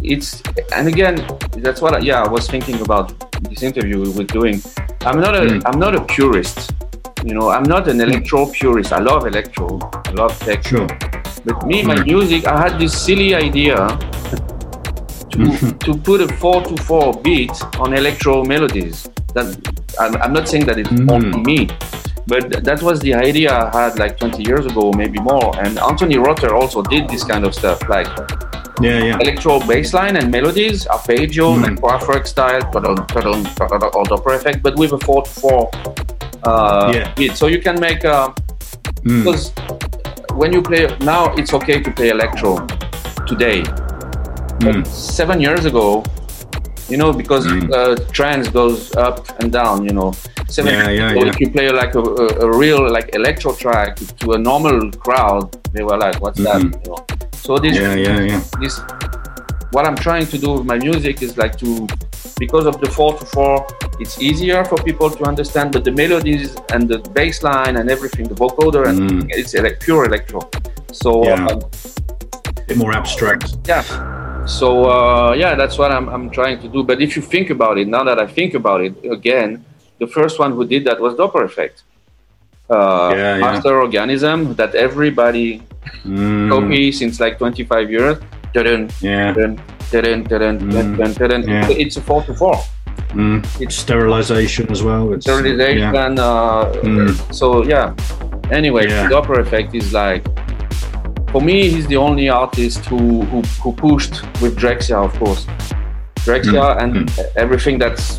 It's 0.02 0.42
and 0.73 0.89
again, 0.89 1.16
that's 1.65 1.81
what 1.83 1.92
I, 1.94 1.99
yeah 1.99 2.23
I 2.23 2.28
was 2.28 2.49
thinking 2.49 2.81
about 2.81 3.07
this 3.50 3.62
interview 3.62 3.99
we're 4.16 4.33
doing. 4.41 4.62
I'm 5.08 5.20
not 5.20 5.34
a 5.36 5.42
mm. 5.42 5.70
am 5.70 5.78
not 5.78 5.94
a 5.94 6.02
purist. 6.15 6.73
You 7.25 7.34
know, 7.34 7.50
I'm 7.50 7.68
not 7.75 7.89
an 7.89 7.99
mm. 7.99 8.07
electro 8.07 8.47
purist. 8.58 8.92
I 8.92 9.00
love 9.10 9.26
electro. 9.26 9.68
I 10.08 10.10
love 10.23 10.33
tech. 10.47 10.65
Sure. 10.65 10.89
But 11.44 11.66
me, 11.66 11.83
my 11.83 11.99
music, 12.02 12.47
I 12.47 12.57
had 12.65 12.78
this 12.81 12.92
silly 13.07 13.34
idea 13.34 13.76
to, 15.33 15.42
to 15.86 15.91
put 16.08 16.20
a 16.20 16.28
four 16.41 16.62
to 16.62 16.76
four 16.83 17.07
beat 17.23 17.57
on 17.78 17.92
electro 17.94 18.44
melodies. 18.44 19.08
That 19.34 19.47
I'm, 20.00 20.16
I'm 20.23 20.33
not 20.33 20.49
saying 20.49 20.66
that 20.66 20.78
it's 20.78 20.91
only 21.10 21.39
me, 21.50 21.68
but 22.27 22.65
that 22.65 22.83
was 22.83 23.01
the 23.01 23.15
idea 23.15 23.51
I 23.53 23.71
had 23.85 23.99
like 23.99 24.19
20 24.19 24.43
years 24.43 24.67
ago, 24.67 24.93
maybe 24.97 25.19
more. 25.21 25.53
And 25.61 25.79
Anthony 25.79 26.19
Rother 26.19 26.55
also 26.55 26.83
did 26.83 27.09
this 27.09 27.23
kind 27.25 27.45
of 27.45 27.55
stuff, 27.55 27.89
like 27.89 28.09
Yeah, 28.83 28.99
yeah. 29.05 29.19
electro 29.21 29.61
bassline 29.61 30.19
and 30.21 30.31
melodies, 30.31 30.87
arpeggio, 30.87 31.55
and 31.65 31.81
Kraftwerk 31.81 32.27
style, 32.27 32.61
ta-dum, 32.73 32.97
ta-dum, 33.07 33.45
ta-da-da, 33.45 33.87
or 33.97 34.05
Dopplereffekt, 34.05 34.63
but 34.63 34.77
with 34.77 34.93
a 34.93 34.99
four 34.99 35.23
to 35.23 35.31
four 35.31 35.71
uh, 36.43 36.93
Yeah. 36.95 37.13
beat. 37.15 37.37
So 37.37 37.47
you 37.47 37.61
can 37.61 37.81
make 37.81 38.05
uh, 38.05 38.33
because 39.03 39.53
when 40.35 40.53
you 40.53 40.63
play 40.63 40.87
now, 41.01 41.33
it's 41.35 41.55
okay 41.55 41.81
to 41.83 41.91
play 41.93 42.09
electro 42.11 42.57
today. 43.27 43.63
But 44.61 44.87
seven 44.87 45.41
years 45.41 45.65
ago, 45.65 46.03
you 46.89 46.97
know, 46.97 47.13
because 47.13 47.47
uh, 47.47 47.97
trends 48.13 48.49
goes 48.49 48.95
up 48.97 49.17
and 49.41 49.51
down, 49.53 49.85
you 49.85 49.93
know. 49.93 50.13
Seven 50.49 50.73
Yeah, 50.73 50.89
yeah, 50.91 51.10
ago, 51.10 51.25
yeah. 51.25 51.31
if 51.31 51.41
you 51.41 51.50
play 51.50 51.70
like 51.70 51.94
a, 51.97 51.99
a, 52.00 52.26
a 52.47 52.57
real 52.57 52.89
like 52.91 53.15
electro 53.15 53.52
track 53.55 53.97
to 54.20 54.33
a 54.33 54.39
normal 54.39 54.91
crowd, 54.92 55.50
they 55.73 55.83
were 55.83 55.97
like, 55.97 56.20
"What's 56.20 56.39
that?" 56.42 56.62
You 56.62 56.70
know. 56.86 57.05
So 57.33 57.58
this, 57.58 57.76
Yeah, 57.76 57.94
yeah, 57.94 58.20
yeah. 58.20 58.41
this, 58.60 58.81
what 59.73 59.84
I'm 59.86 59.97
trying 59.97 60.26
to 60.26 60.39
do 60.39 60.52
with 60.55 60.65
my 60.65 60.78
music 60.78 61.20
is 61.23 61.36
like 61.36 61.57
to, 61.58 61.86
because 62.39 62.66
of 62.66 62.81
the 62.81 62.89
four 62.89 63.18
to 63.18 63.25
four, 63.26 63.66
it's 63.99 64.20
easier 64.23 64.65
for 64.65 64.76
people 64.83 65.10
to 65.10 65.25
understand. 65.25 65.73
But 65.73 65.83
the 65.84 65.91
melodies 65.92 66.57
and 66.73 66.89
the 66.89 66.99
bass 67.16 67.42
line 67.42 67.76
and 67.76 67.91
everything, 67.91 68.28
the 68.28 68.34
vocoder, 68.34 68.86
and 68.89 69.28
it's 69.33 69.52
like 69.55 69.81
pure 69.81 70.05
electro. 70.07 70.41
So 70.92 71.25
Yeah. 71.25 71.47
um, 71.47 71.60
bit 72.68 72.76
more 72.76 72.92
abstract. 72.94 73.57
yeah. 73.66 73.83
So 74.47 74.68
uh, 74.91 75.33
yeah, 75.34 75.57
that's 75.57 75.76
what 75.76 75.91
I'm, 75.91 76.08
I'm 76.08 76.31
trying 76.31 76.60
to 76.62 76.68
do. 76.68 76.84
But 76.84 77.00
if 77.02 77.16
you 77.16 77.23
think 77.23 77.50
about 77.50 77.78
it, 77.78 77.89
now 77.89 78.05
that 78.05 78.18
I 78.20 78.26
think 78.28 78.55
about 78.55 78.81
it 78.81 78.94
again, 79.10 79.65
the 79.99 80.07
first 80.07 80.39
one 80.39 80.52
who 80.52 80.65
did 80.66 80.84
that 80.84 81.00
was 81.00 81.15
Dopplereffekt. 81.15 81.83
Uh, 82.68 83.12
Yeah, 83.15 83.36
yeah. 83.36 83.39
Master 83.41 83.75
organism 83.81 84.55
that 84.55 84.75
everybody 84.75 85.62
Mm. 86.05 86.49
copy 86.50 86.91
since 86.92 87.20
like 87.20 87.39
25 87.39 87.91
years. 87.91 88.18
Dun, 88.52 88.89
Yeah. 89.00 89.33
dun, 89.33 89.58
dun. 89.91 91.42
Yeah. 91.49 91.68
It's 91.70 91.97
a 91.97 92.00
four 92.00 92.23
to 92.25 92.34
four. 92.34 92.57
Mm. 93.15 93.44
It's 93.60 93.76
sterilization 93.76 94.70
as 94.70 94.83
well. 94.83 95.12
It's, 95.12 95.25
Sterilization. 95.26 95.94
yeah. 95.94 96.23
Uh, 96.25 96.73
Mm. 96.83 97.34
So 97.34 97.65
yeah. 97.65 97.94
Anyway, 98.50 98.89
Yeah. 98.89 99.08
Dopplereffekt 99.08 99.75
is 99.75 99.92
like. 99.92 100.25
For 101.33 101.41
me, 101.42 101.68
he's 101.68 101.86
the 101.86 101.97
only 101.97 102.28
artist 102.28 102.84
who, 102.86 103.23
who, 103.31 103.42
who 103.62 103.73
pushed 103.73 104.23
with 104.41 104.57
Drexciya, 104.57 105.05
of 105.05 105.12
course. 105.18 105.47
Drexciya 106.27 106.67
Mm. 106.77 106.83
and 106.83 106.95
everything 107.37 107.79
that's, 107.79 108.19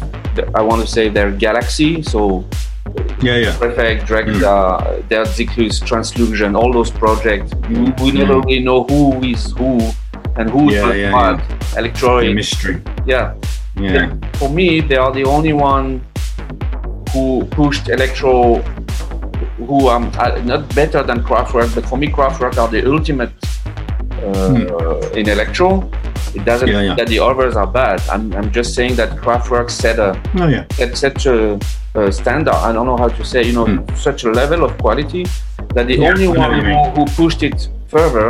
I 0.56 0.62
want 0.62 0.80
to 0.86 0.88
say, 0.88 1.10
their 1.10 1.32
galaxy. 1.46 2.02
So 2.14 2.46
Yeah, 3.22 3.38
yeah. 3.46 3.54
Perfect, 3.60 4.00
Drexciya, 4.10 4.56
Der 5.10 5.26
Zyklus, 5.36 5.76
Transllusion, 5.90 6.56
all 6.60 6.72
those 6.72 6.92
projects. 7.04 7.52
You, 7.70 7.82
we 8.04 8.12
never 8.22 8.36
Mm. 8.36 8.46
really 8.46 8.64
know 8.70 8.80
who 8.90 9.02
is 9.34 9.44
who 9.60 9.72
and 10.40 10.50
who 10.50 10.62
Yeah, 10.72 10.82
does 10.88 10.96
yeah, 11.04 11.12
what. 11.18 11.38
Elecktroid. 11.80 12.26
The 12.28 12.34
mystery. 12.42 12.76
Yeah. 13.06 13.34
Yeah. 13.76 14.08
For 14.40 14.50
me, 14.50 14.68
they 14.90 14.98
are 14.98 15.12
the 15.20 15.26
only 15.36 15.54
one 15.54 15.88
who 17.14 17.26
pushed 17.60 17.90
electro. 17.90 18.62
Who 19.70 19.90
um 19.90 20.06
are 20.24 20.34
not 20.54 20.62
better 20.80 21.02
than 21.10 21.18
Kraftwerk, 21.28 21.70
but 21.76 21.86
for 21.90 21.98
me, 21.98 22.08
Kraftwerk 22.18 22.56
are 22.62 22.70
the 22.76 22.82
ultimate 22.96 23.34
uh, 24.24 25.20
in 25.20 25.26
electro. 25.30 25.70
It 26.38 26.46
doesn't 26.46 26.68
Hmm. 26.68 26.74
Yeah, 26.74 26.80
mean 26.82 26.90
yeah. 26.92 26.96
that 27.00 27.08
the 27.08 27.20
others 27.30 27.56
are 27.62 27.68
bad. 27.82 27.98
I'm, 28.14 28.24
I'm 28.38 28.50
just 28.52 28.70
saying 28.78 28.96
that 29.02 29.10
Kraftwerk 29.24 29.70
set 29.70 29.98
a 30.00 30.10
Oh 30.42 30.48
yeah. 30.56 30.66
set 30.80 30.98
such 31.06 31.26
a, 31.26 31.60
a 31.96 32.12
standard. 32.12 32.54
I 32.68 32.72
don't 32.76 32.86
know 32.92 32.98
how 33.04 33.10
to 33.20 33.24
say. 33.32 33.42
You 33.50 33.54
know, 33.54 33.68
such 34.08 34.24
a 34.24 34.32
level 34.42 34.64
of 34.68 34.72
quality 34.84 35.24
that 35.76 35.86
the. 35.88 35.96
Yeah, 35.98 36.10
only 36.12 36.28
I 36.28 36.32
know 36.34 36.40
what 36.40 36.50
one 36.52 36.60
who, 36.60 36.68
mean. 36.68 36.96
who 36.96 37.04
pushed 37.22 37.42
it 37.50 37.58
further 37.94 38.28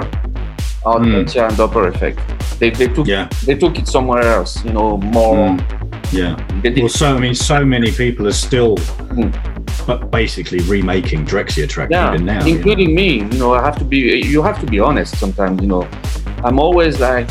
are 0.85 0.99
Hmm. 0.99 1.05
Drexciya 1.11 1.43
and 1.49 1.55
Dopplereffekt. 1.61 2.19
They, 2.59 2.69
they 2.79 2.87
took 2.95 3.07
they 3.47 3.55
took 3.63 3.77
it 3.81 3.87
somewhere 3.87 4.23
else. 4.37 4.51
You 4.65 4.73
know, 4.77 4.89
more. 4.97 5.57
Yeah. 6.13 6.33
Well, 6.63 6.87
so 6.89 7.15
I 7.15 7.19
mean, 7.19 7.35
so 7.35 7.65
many 7.65 7.91
people 7.91 8.25
are 8.31 8.37
still, 8.47 8.77
Hmm. 9.15 9.29
but 9.89 9.99
basically 10.11 10.59
remaking 10.75 11.25
Drexciya 11.25 11.67
track 11.67 11.89
yeah, 11.91 12.13
even 12.13 12.25
now. 12.25 12.39
you 12.45 12.53
know. 12.53 12.55
including 12.57 12.95
me. 12.95 13.09
You 13.31 13.39
know, 13.41 13.51
I 13.59 13.61
have 13.67 13.77
to 13.79 13.85
be. 13.93 13.97
You 14.33 14.41
have 14.49 14.59
to 14.63 14.67
be 14.75 14.79
honest 14.79 15.11
sometimes. 15.23 15.55
You 15.61 15.67
know, 15.73 15.83
I'm 16.47 16.57
always 16.59 16.99
like, 17.09 17.27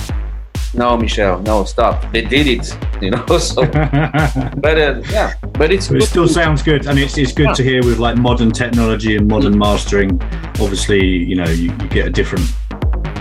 no, 0.74 0.96
Michel, 0.96 1.40
no, 1.42 1.64
stop. 1.64 2.10
They 2.12 2.22
did 2.22 2.46
it. 2.46 2.76
You 3.00 3.10
know, 3.10 3.26
so. 3.38 3.64
but 3.66 4.78
uh, 4.78 5.02
yeah, 5.10 5.34
but 5.52 5.70
it's. 5.72 5.88
But 5.88 5.98
it 6.02 6.06
still 6.06 6.28
sounds 6.28 6.62
good, 6.62 6.86
and 6.86 6.98
it's, 6.98 7.16
it's 7.18 7.32
good 7.32 7.46
Yeah. 7.48 7.54
to 7.54 7.62
hear 7.62 7.84
with 7.84 7.98
like 7.98 8.16
modern 8.16 8.50
technology 8.50 9.16
and 9.16 9.26
modern 9.28 9.58
mastering. 9.58 10.20
Obviously, 10.60 11.04
you 11.04 11.36
know, 11.36 11.44
you, 11.48 11.70
you 11.80 11.88
get 11.88 12.06
a 12.06 12.10
different 12.10 12.50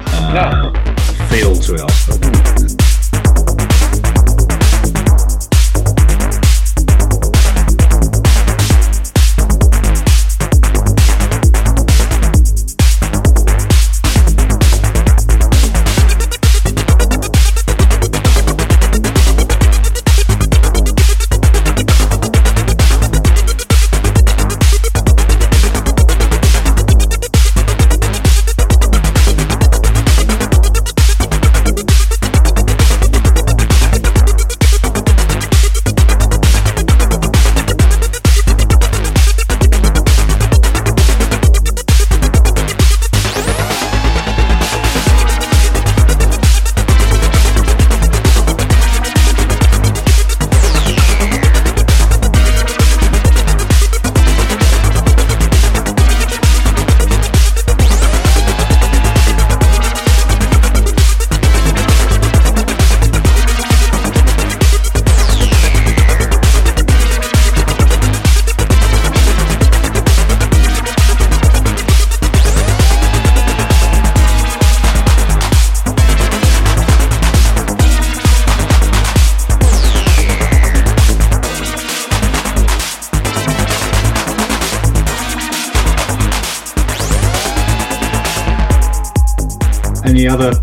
uh, 0.08 0.72
feel 1.30 1.56
to 1.56 1.76
it. 1.76 2.55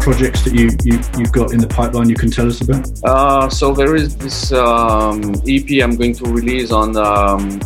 Projects 0.02 0.42
that 0.42 0.52
you, 0.52 0.68
you 0.82 0.98
you've 1.16 1.32
got 1.32 1.52
in 1.52 1.60
the 1.60 1.66
pipeline 1.66 2.08
you 2.08 2.16
can 2.16 2.30
tell 2.30 2.46
us 2.46 2.60
about? 2.60 2.84
Uh, 3.04 3.48
so 3.48 3.72
there 3.72 3.94
is 3.94 4.16
this 4.16 4.52
um, 4.52 5.34
EP 5.46 5.82
I'm 5.82 5.96
going 5.96 6.14
to 6.14 6.24
release 6.24 6.72
on. 6.72 6.96
Um, 6.96 7.60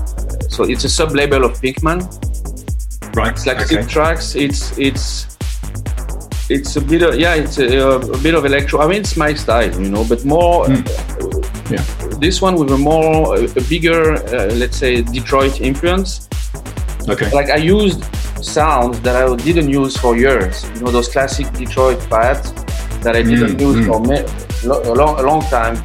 so 0.48 0.65
it's 0.65 0.84
a 0.84 0.89
sub 0.89 1.12
label 1.12 1.44
of 1.44 1.52
Pinkman. 1.60 2.05
Right. 3.16 3.32
It's 3.32 3.47
like 3.47 3.56
okay. 3.56 3.66
six 3.66 3.86
tracks. 3.90 4.34
It's 4.34 4.76
it's 4.78 5.36
it's 6.50 6.76
a 6.76 6.81
bit 6.81 7.02
of 7.02 7.18
yeah. 7.18 7.34
It's 7.34 7.58
a, 7.58 7.89
a 7.89 8.18
bit 8.18 8.34
of 8.34 8.44
electro. 8.44 8.81
I 8.81 8.86
mean, 8.86 9.00
it's 9.00 9.16
my 9.16 9.32
style, 9.34 9.73
you 9.81 9.90
know, 9.90 10.05
but 10.05 10.24
more. 10.24 10.68
Yeah. 11.70 11.82
This 12.20 12.40
one 12.40 12.55
with 12.56 12.70
a 12.70 12.78
more 12.78 13.36
a 13.36 13.62
bigger, 13.68 14.15
uh, 14.15 14.52
let's 14.55 14.76
say, 14.76 15.02
Detroit 15.02 15.60
influence. 15.60 16.28
Okay. 17.08 17.31
Like 17.32 17.50
I 17.50 17.56
used 17.56 18.05
sounds 18.47 19.00
that 19.00 19.16
I 19.16 19.34
didn't 19.36 19.68
use 19.70 19.97
for 19.97 20.16
years. 20.16 20.65
You 20.75 20.81
know, 20.83 20.91
those 20.91 21.08
classic 21.08 21.52
Detroit 21.52 21.99
pads 22.08 22.52
that 23.02 23.15
I 23.16 23.23
didn't 23.23 23.57
Mm, 23.57 23.60
use 23.60 23.76
mm. 23.76 23.86
for 23.89 24.00
me- 24.00 24.25
a 24.89 24.94
long, 24.94 25.18
a 25.20 25.23
long 25.23 25.42
time. 25.42 25.76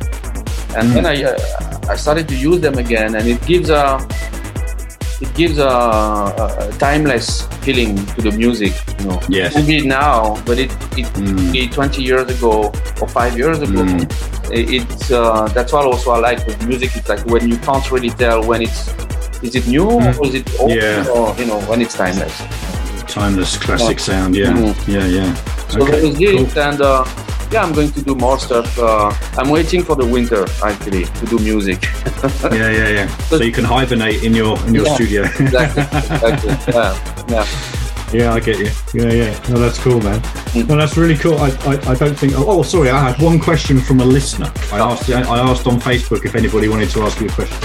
And 0.78 0.92
then 0.96 1.06
I, 1.06 1.24
uh, 1.24 1.38
I 1.90 1.96
started 1.96 2.28
to 2.30 2.36
use 2.36 2.62
them 2.62 2.78
again, 2.78 3.16
and 3.16 3.28
it 3.28 3.42
gives 3.46 3.70
a, 3.70 4.00
it 5.20 5.32
gives 5.36 5.58
a, 5.60 5.68
a, 5.68 6.72
timeless 6.80 7.44
feeling 7.64 7.96
to 8.16 8.22
the 8.22 8.32
music. 8.32 8.74
You 9.00 9.06
know, 9.08 9.20
Yes. 9.30 9.54
maybe 9.56 9.86
now, 9.86 10.42
but 10.46 10.58
it, 10.58 10.72
it 10.98 11.08
maybe 11.20 11.68
20 11.68 12.02
years 12.02 12.28
ago 12.38 12.72
or 13.02 13.08
five 13.08 13.38
years 13.38 13.60
ago. 13.62 13.84
It, 14.52 14.70
it's 14.74 15.12
uh, 15.12 15.48
that's 15.54 15.72
what 15.74 15.86
also 15.86 16.12
I 16.12 16.20
like 16.20 16.46
with 16.48 16.66
music. 16.68 16.96
It's 16.96 17.10
like 17.10 17.26
when 17.26 17.48
you 17.50 17.58
can't 17.58 17.90
really 17.92 18.10
tell 18.10 18.44
when 18.46 18.62
it's 18.62 18.90
is 19.42 19.56
it 19.56 19.68
new 19.68 19.86
or 19.90 20.02
is 20.26 20.36
it 20.36 20.48
old 20.60 20.72
Yeah. 20.72 21.06
or 21.14 21.36
you 21.38 21.46
know 21.46 21.60
when 21.70 21.82
it's 21.82 21.96
timeless. 21.96 22.34
Timeless 23.08 23.58
classic 23.58 23.98
Yeah. 24.00 24.04
sound. 24.06 24.36
Yeah, 24.36 24.54
Mhm. 24.54 24.74
yeah, 24.88 25.06
yeah. 25.06 25.36
So 25.70 25.80
that 25.86 26.00
is 26.04 26.16
it, 26.20 26.58
and 26.58 26.82
uh, 26.82 27.04
yeah, 27.52 27.64
I'm 27.64 27.74
going 27.74 27.92
to 27.92 28.02
do 28.02 28.16
more 28.16 28.40
stuff. 28.40 28.78
Uh, 28.80 29.12
I'm 29.38 29.50
waiting 29.50 29.84
for 29.84 29.96
the 29.96 30.06
winter 30.06 30.46
actually 30.64 31.06
to 31.06 31.26
do 31.26 31.38
music. 31.40 31.80
yeah, 32.52 32.70
yeah, 32.70 32.88
yeah. 32.98 33.08
So 33.30 33.42
you 33.42 33.52
can 33.52 33.66
hibernate 33.66 34.24
in 34.24 34.34
your 34.34 34.58
in 34.68 34.74
your 34.76 34.86
Yeah, 34.86 34.96
studio. 34.96 35.22
exactly, 35.40 35.84
exactly. 35.84 36.74
Yeah, 36.74 36.96
yeah. 37.30 37.46
Yeah, 38.14 38.34
I 38.34 38.40
get 38.42 38.60
you. 38.60 38.70
Yeah, 38.94 39.10
yeah. 39.22 39.32
No, 39.50 39.56
that's 39.64 39.80
cool, 39.80 40.02
man. 40.02 40.20
Mm. 40.52 40.68
No, 40.68 40.76
that's 40.76 40.98
really 40.98 41.16
cool. 41.16 41.38
I, 41.40 41.48
I, 41.72 41.74
I 41.92 41.96
don't 41.96 42.18
think. 42.20 42.34
Oh, 42.36 42.44
oh, 42.60 42.62
sorry. 42.64 42.90
I 42.90 43.00
had 43.12 43.22
one 43.24 43.40
question 43.40 43.80
from 43.80 44.02
a 44.02 44.06
listener. 44.06 44.52
I 44.74 44.80
asked. 44.80 45.10
I 45.10 45.40
asked 45.50 45.66
on 45.66 45.80
Facebook 45.80 46.26
if 46.26 46.36
anybody 46.36 46.68
wanted 46.68 46.90
to 46.92 47.04
ask 47.04 47.22
you 47.22 47.28
a 47.28 47.32
question. 47.32 47.58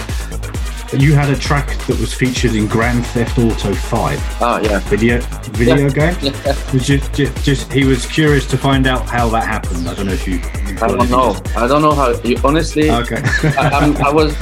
You 0.92 1.15
had 1.15 1.28
a 1.31 1.36
track 1.36 1.66
that 1.89 1.98
was 1.98 2.15
featured 2.15 2.55
in 2.55 2.66
Grand 2.68 3.05
Theft 3.06 3.39
Auto 3.39 3.74
Five. 3.74 4.20
Ah, 4.40 4.60
yeah. 4.60 4.78
Video 4.89 5.18
video 5.52 5.89
Yeah. 5.89 6.12
game. 6.12 6.32
Just, 6.81 7.12
just, 7.12 7.44
just, 7.44 7.73
he 7.73 7.84
was 7.84 8.06
curious 8.06 8.47
to 8.50 8.56
find 8.56 8.86
out 8.86 9.02
how 9.08 9.28
that 9.31 9.44
happened. 9.47 9.89
I 9.89 9.94
don't 9.94 10.06
know 10.06 10.12
if 10.12 10.26
you. 10.28 10.40
I 10.81 10.86
don't 10.89 11.10
know. 11.10 11.36
I 11.56 11.66
don't 11.66 11.82
know 11.82 11.92
how. 11.94 12.10
You, 12.23 12.36
honestly, 12.44 12.90
Okay. 12.90 13.20
I, 13.58 13.68
I'm, 13.73 13.97
I 13.98 14.10
was. 14.12 14.34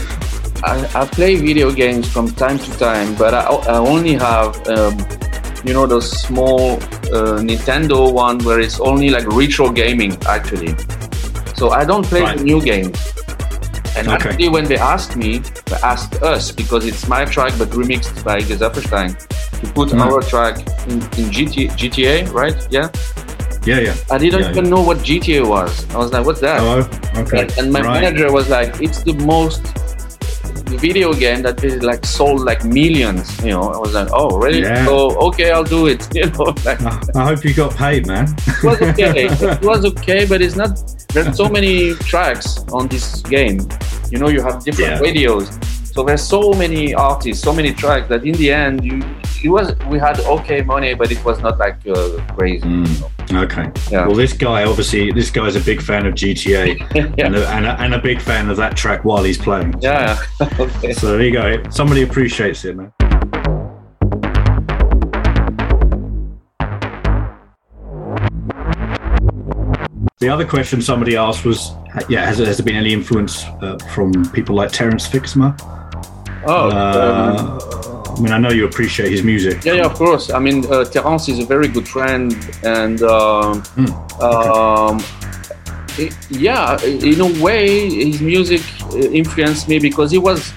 I, 0.62 0.86
I 0.94 1.06
play 1.06 1.36
video 1.36 1.70
games 1.72 2.10
from 2.10 2.30
time 2.32 2.58
to 2.58 2.70
time, 2.78 3.14
but 3.16 3.34
I, 3.34 3.40
I 3.44 3.76
only 3.78 4.14
have, 4.14 4.56
um, 4.68 4.98
you 5.64 5.72
know, 5.74 5.86
those 5.86 6.10
small 6.10 6.72
uh, 7.12 7.40
Nintendo 7.40 8.12
one 8.12 8.38
where 8.44 8.60
it's 8.60 8.80
only 8.80 9.08
like 9.10 9.26
retro 9.28 9.70
gaming 9.70 10.16
actually. 10.26 10.74
So 11.56 11.70
I 11.70 11.84
don't 11.84 12.04
play 12.04 12.24
the 12.36 12.42
new 12.42 12.60
games. 12.62 12.98
And 13.96 14.08
Okay. 14.08 14.14
actually, 14.30 14.48
when 14.48 14.64
they 14.64 14.76
asked 14.78 15.16
me, 15.16 15.38
they 15.66 15.76
asked 15.82 16.22
us 16.22 16.50
because 16.50 16.84
it's 16.84 17.06
my 17.08 17.24
track 17.24 17.52
but 17.58 17.68
remixed 17.70 18.24
by 18.24 18.40
Gesaffelstein 18.40 19.10
to 19.60 19.66
put 19.72 19.88
Mm. 19.90 20.00
our 20.04 20.20
track 20.22 20.58
in, 20.88 20.96
in 21.18 21.30
GT, 21.34 21.68
GTA, 21.78 22.26
right? 22.32 22.56
Yeah. 22.70 22.88
Yeah, 23.64 23.80
yeah. 23.80 23.94
I 24.10 24.18
didn't 24.18 24.42
Yeah, 24.42 24.50
even 24.50 24.68
know 24.68 24.82
what 24.82 24.98
GTA 24.98 25.42
was. 25.48 25.72
I 25.94 25.96
was 25.96 26.12
like, 26.12 26.26
"What's 26.26 26.40
that?" 26.40 26.60
Oh, 26.60 26.84
okay. 27.22 27.38
And, 27.40 27.48
and 27.58 27.72
my 27.72 27.80
Right. 27.80 28.02
manager 28.02 28.30
was 28.30 28.48
like, 28.50 28.70
"It's 28.82 29.02
the 29.02 29.14
most 29.24 29.62
video 30.78 31.12
game 31.12 31.42
that 31.42 31.62
is 31.64 31.82
like 31.82 32.04
sold 32.04 32.40
like 32.40 32.64
millions. 32.64 33.38
You 33.44 33.50
know, 33.50 33.62
I 33.62 33.78
was 33.78 33.94
like, 33.94 34.08
"Oh, 34.12 34.38
really? 34.38 34.62
Yeah. 34.62 34.84
So 34.86 35.16
okay, 35.28 35.50
I'll 35.50 35.64
do 35.64 35.86
it." 35.86 36.06
You 36.14 36.26
know, 36.30 36.54
like, 36.64 36.80
I 37.16 37.24
hope 37.28 37.44
you 37.44 37.54
got 37.54 37.74
paid, 37.76 38.06
man. 38.06 38.26
it 38.46 38.62
was 38.64 38.80
okay. 38.82 39.26
it 39.56 39.62
was 39.62 39.84
okay, 39.84 40.26
but 40.26 40.40
it's 40.42 40.56
not. 40.56 40.78
There's 41.12 41.36
so 41.36 41.48
many 41.48 41.94
tracks 42.10 42.58
on 42.72 42.88
this 42.88 43.20
game. 43.22 43.60
You 44.10 44.18
know, 44.18 44.28
you 44.28 44.42
have 44.42 44.62
different 44.64 44.90
Yeah. 44.92 45.00
radios. 45.00 45.48
So 45.94 46.02
there's 46.02 46.24
so 46.26 46.52
many 46.54 46.92
artists, 46.92 47.44
so 47.44 47.52
many 47.52 47.72
tracks 47.72 48.08
that 48.08 48.26
in 48.26 48.32
the 48.32 48.50
end, 48.52 48.84
you 48.84 49.00
it 49.44 49.48
was 49.48 49.76
we 49.86 50.00
had 50.00 50.18
okay 50.18 50.60
money, 50.60 50.92
but 50.92 51.12
it 51.12 51.24
was 51.24 51.38
not 51.38 51.56
like 51.56 51.76
uh, 51.86 52.18
crazy. 52.34 52.84
Okay. 53.32 53.70
Yeah. 53.92 54.08
Well, 54.08 54.16
this 54.16 54.32
guy 54.32 54.64
obviously, 54.64 55.12
this 55.12 55.30
guy's 55.30 55.54
a 55.54 55.60
big 55.60 55.80
fan 55.80 56.04
of 56.04 56.14
GTA 56.14 56.80
and, 57.24 57.36
a, 57.36 57.48
and, 57.48 57.64
a, 57.64 57.80
and 57.80 57.94
a 57.94 58.00
big 58.00 58.20
fan 58.20 58.50
of 58.50 58.56
that 58.56 58.76
track 58.76 59.04
while 59.04 59.22
he's 59.22 59.38
playing. 59.38 59.72
Yeah. 59.80 60.18
okay. 60.58 60.94
So 60.94 61.12
there 61.12 61.22
you 61.22 61.32
go. 61.32 61.62
Somebody 61.70 62.02
appreciates 62.02 62.64
it, 62.64 62.74
man. 62.74 62.92
The 70.18 70.28
other 70.28 70.44
question 70.44 70.82
somebody 70.82 71.16
asked 71.16 71.44
was, 71.44 71.70
yeah, 72.08 72.26
has, 72.26 72.38
has 72.38 72.56
there 72.56 72.64
been 72.64 72.76
any 72.76 72.92
influence 72.92 73.44
uh, 73.62 73.78
from 73.94 74.28
people 74.30 74.56
like 74.56 74.72
Terence 74.72 75.06
Fixmer? 75.06 75.54
Oh, 76.46 76.68
Uh, 76.70 78.14
I 78.16 78.20
mean, 78.20 78.32
I 78.32 78.38
know 78.38 78.50
you 78.50 78.64
appreciate 78.66 79.10
his 79.10 79.22
music. 79.24 79.64
Yeah, 79.64 79.72
yeah, 79.74 79.86
of 79.86 79.94
course. 79.94 80.30
I 80.30 80.38
mean, 80.38 80.64
uh, 80.70 80.84
Terence 80.84 81.28
is 81.28 81.38
a 81.40 81.44
very 81.44 81.66
good 81.68 81.88
friend, 81.88 82.32
and 82.62 83.02
um, 83.02 83.62
um, 84.20 85.02
i- 85.98 86.12
yeah, 86.30 86.80
in 86.84 87.20
a 87.20 87.30
way, 87.42 87.90
his 87.90 88.20
music 88.20 88.62
uh, 88.92 88.98
influenced 89.20 89.68
me 89.68 89.78
because 89.78 90.10
he 90.12 90.18
was. 90.18 90.52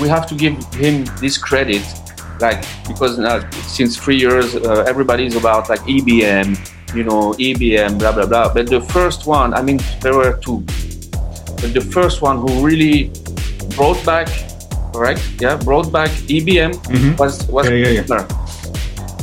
We 0.00 0.08
have 0.08 0.26
to 0.28 0.34
give 0.34 0.54
him 0.74 1.04
this 1.20 1.36
credit, 1.38 1.82
like 2.40 2.64
because 2.88 3.18
now 3.18 3.38
since 3.76 3.96
three 3.96 4.16
years, 4.18 4.56
uh, 4.56 4.84
everybody 4.88 5.26
is 5.26 5.36
about 5.36 5.68
like 5.68 5.80
EBM, 5.86 6.56
you 6.96 7.04
know, 7.04 7.34
EBM, 7.38 7.98
blah 8.00 8.10
blah 8.12 8.26
blah. 8.26 8.52
But 8.52 8.66
the 8.70 8.80
first 8.80 9.26
one, 9.26 9.54
I 9.54 9.62
mean, 9.62 9.78
there 10.00 10.14
were 10.14 10.32
two, 10.44 10.64
but 11.60 11.70
the 11.78 11.84
first 11.96 12.22
one 12.22 12.38
who 12.42 12.50
really 12.66 13.12
brought 13.76 14.02
back, 14.04 14.28
correct? 14.92 15.20
Yeah, 15.40 15.56
brought 15.56 15.90
back 15.92 16.10
EBM 16.28 16.72
Mhm. 16.88 17.18
was 17.18 17.46
was 17.48 17.66
Yeah, 17.68 17.76
yeah, 17.76 18.04
yeah. 18.08 18.26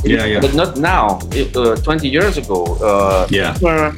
Yeah, 0.04 0.24
yeah. 0.24 0.40
But 0.40 0.54
not 0.54 0.76
now. 0.78 1.18
It, 1.32 1.54
uh, 1.56 1.76
20 1.76 2.08
years 2.08 2.38
ago, 2.38 2.64
uh, 2.80 3.26
Yeah. 3.30 3.52
Hitler 3.52 3.92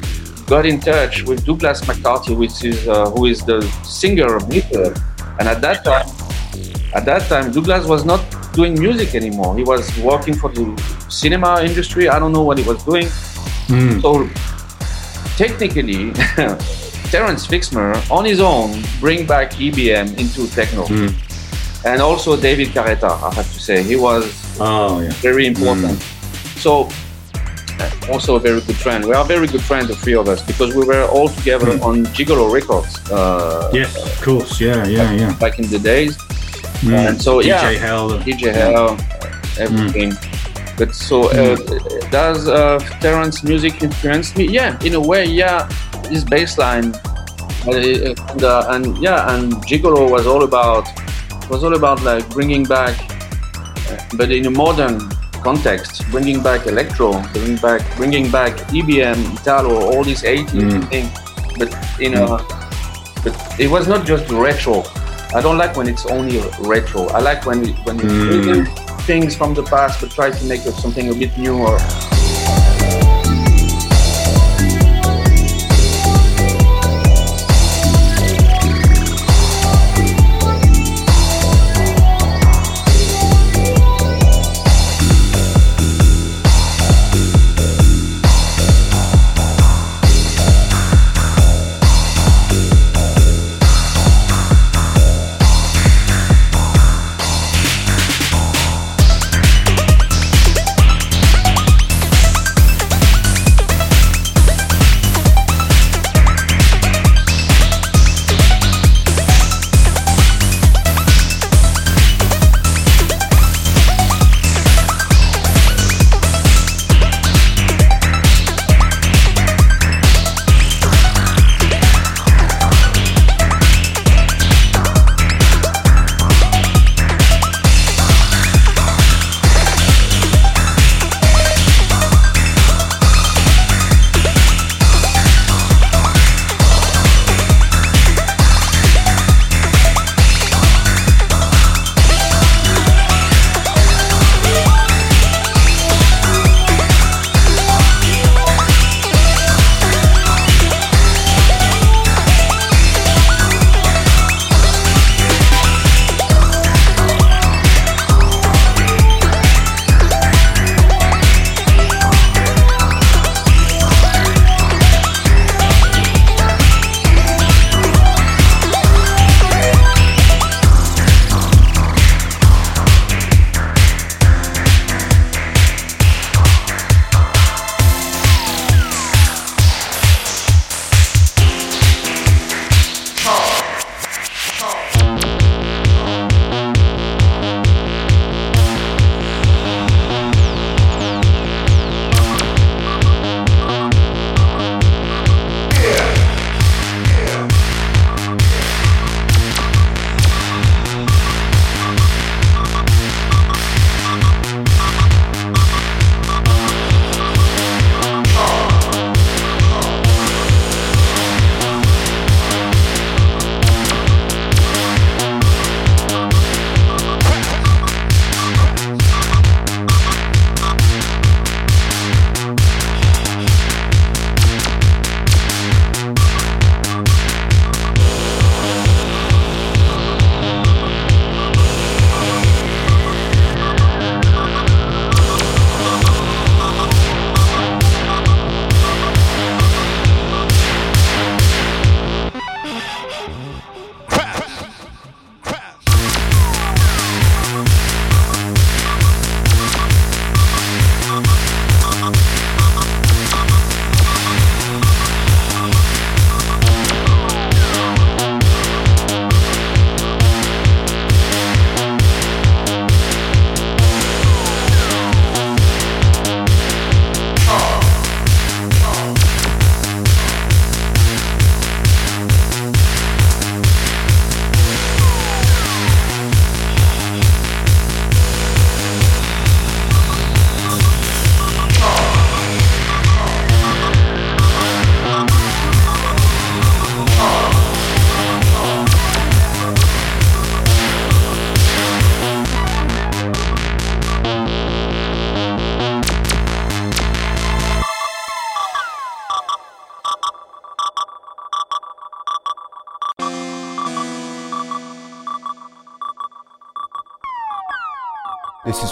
got 0.47 0.65
in 0.65 0.79
touch 0.79 1.23
with 1.23 1.45
Douglas 1.45 1.79
McCarthy, 1.87 2.35
which 2.35 2.63
is 2.63 2.87
uh, 2.87 3.09
who 3.15 3.25
is 3.25 3.39
the 3.45 3.61
singer 3.83 4.35
of 4.35 4.43
Nitzer. 4.49 4.91
And 5.39 5.47
at 5.47 5.61
that 5.61 5.83
time, 5.85 6.05
at 6.93 7.05
that 7.05 7.23
time, 7.29 7.51
Douglas 7.51 7.85
was 7.87 8.03
not 8.05 8.19
doing 8.53 8.73
music 8.79 9.15
anymore. 9.15 9.55
He 9.57 9.63
was 9.63 9.83
working 9.99 10.35
for 10.35 10.49
the 10.51 10.65
cinema 11.09 11.61
industry. 11.63 12.09
I 12.09 12.19
don't 12.19 12.33
know 12.33 12.43
what 12.43 12.57
he 12.59 12.65
was 12.67 12.83
doing. 12.83 13.07
Mm. 13.71 14.01
So 14.01 14.27
technically, 15.37 16.11
Terence 17.11 17.45
Fixmer 17.47 17.95
on 18.11 18.25
his 18.25 18.39
own 18.39 18.83
bring 18.99 19.25
back 19.25 19.51
EBM 19.53 20.17
into 20.19 20.47
techno. 20.47 20.83
Mm. 20.85 21.13
And 21.85 22.01
also 22.01 22.37
David 22.39 22.69
Carretta, 22.69 23.09
I 23.09 23.33
have 23.33 23.51
to 23.53 23.59
say, 23.59 23.83
he 23.83 23.95
was 23.95 24.23
Oh, 24.59 25.01
yeah. 25.01 25.09
very 25.21 25.45
important. 25.47 25.99
So 26.57 26.87
uh, 27.79 27.89
also 28.11 28.35
a 28.35 28.39
very 28.39 28.61
good 28.61 28.77
friend. 28.77 29.03
We 29.05 29.13
are 29.13 29.25
very 29.25 29.47
good 29.47 29.61
friends, 29.63 29.87
the 29.89 29.95
three 29.95 30.13
of 30.15 30.27
us, 30.29 30.41
because 30.45 30.73
we 30.75 30.85
were 30.85 31.05
all 31.05 31.27
together 31.27 31.71
on 31.83 32.05
Gigolo 32.15 32.51
Records. 32.51 32.93
Uh, 33.11 33.69
Yes, 33.73 33.95
of 33.97 34.21
course. 34.21 34.61
Yeah, 34.61 34.85
yeah, 34.87 35.11
yeah. 35.11 35.33
Back 35.39 35.59
in 35.59 35.67
the 35.69 35.79
days. 35.79 36.15
Mm. 36.83 37.07
And 37.09 37.21
so 37.21 37.39
DJ 37.41 37.45
yeah, 37.47 37.71
Hell. 37.85 38.09
DJ 38.19 38.53
Hell, 38.53 38.97
everything. 39.59 40.13
But 40.77 40.93
so 40.95 41.29
uh, 41.29 41.55
does 42.11 42.47
uh, 42.47 42.79
Terrence 43.01 43.43
music 43.43 43.83
influence 43.83 44.35
me? 44.35 44.47
Yeah, 44.47 44.77
in 44.83 44.93
a 44.95 44.99
way, 45.01 45.25
yeah. 45.25 45.69
His 46.09 46.23
bass 46.25 46.57
line, 46.57 46.93
uh, 47.67 47.71
and, 47.71 48.43
uh, 48.43 48.65
and 48.69 48.97
yeah, 48.97 49.33
and 49.35 49.53
Gigolo 49.67 50.09
was 50.09 50.25
all 50.27 50.43
about 50.43 50.85
was 51.49 51.63
all 51.63 51.75
about 51.75 52.01
like 52.03 52.27
bringing 52.29 52.63
back, 52.63 52.95
uh, 53.89 53.97
but 54.17 54.31
in 54.31 54.45
a 54.45 54.51
modern 54.51 55.09
context, 55.43 56.09
bringing 56.11 56.41
back 56.41 56.67
electro, 56.67 57.21
bringing 57.33 57.57
back 57.57 57.81
bringing 57.97 58.31
back 58.31 58.53
EBM, 58.71 59.19
Italo, 59.39 59.75
all 59.91 60.03
these 60.03 60.23
80s 60.23 60.63
Mm. 60.63 60.87
things, 60.89 61.11
but 61.57 61.69
in 61.99 62.13
a 62.15 62.37
but 63.23 63.33
it 63.59 63.69
was 63.69 63.87
not 63.87 64.05
just 64.05 64.29
retro. 64.31 64.83
I 65.35 65.41
don't 65.41 65.57
like 65.57 65.75
when 65.75 65.87
it's 65.87 66.05
only 66.05 66.39
retro. 66.61 67.07
I 67.07 67.19
like 67.19 67.45
when 67.45 67.63
it, 67.67 67.75
when 67.85 67.97
Mm. 67.99 68.67
things 69.05 69.35
from 69.35 69.53
the 69.53 69.63
past 69.63 69.99
but 70.01 70.11
try 70.11 70.29
to 70.31 70.45
make 70.45 70.65
it 70.65 70.73
something 70.75 71.09
a 71.09 71.13
bit 71.13 71.37
newer. 71.37 71.77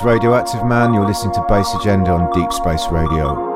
Radioactive 0.04 0.66
Man. 0.66 0.94
You're 0.94 1.06
listening 1.06 1.34
to 1.36 1.46
Bass 1.48 1.74
Agenda 1.76 2.12
on 2.12 2.32
Deep 2.32 2.52
Space 2.52 2.88
Radio. 2.92 3.51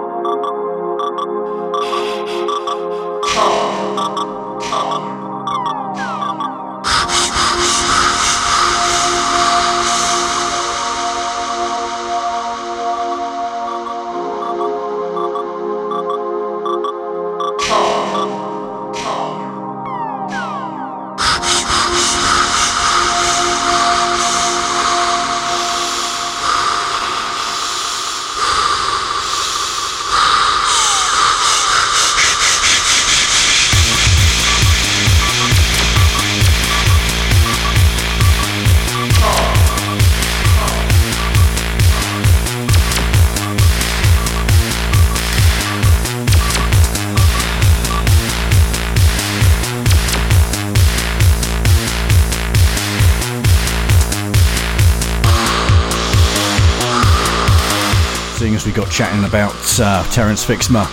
We 58.65 58.71
got 58.71 58.89
chatting 58.89 59.23
about 59.25 59.55
uh, 59.79 60.03
Terence 60.11 60.43
Fixmer, 60.43 60.85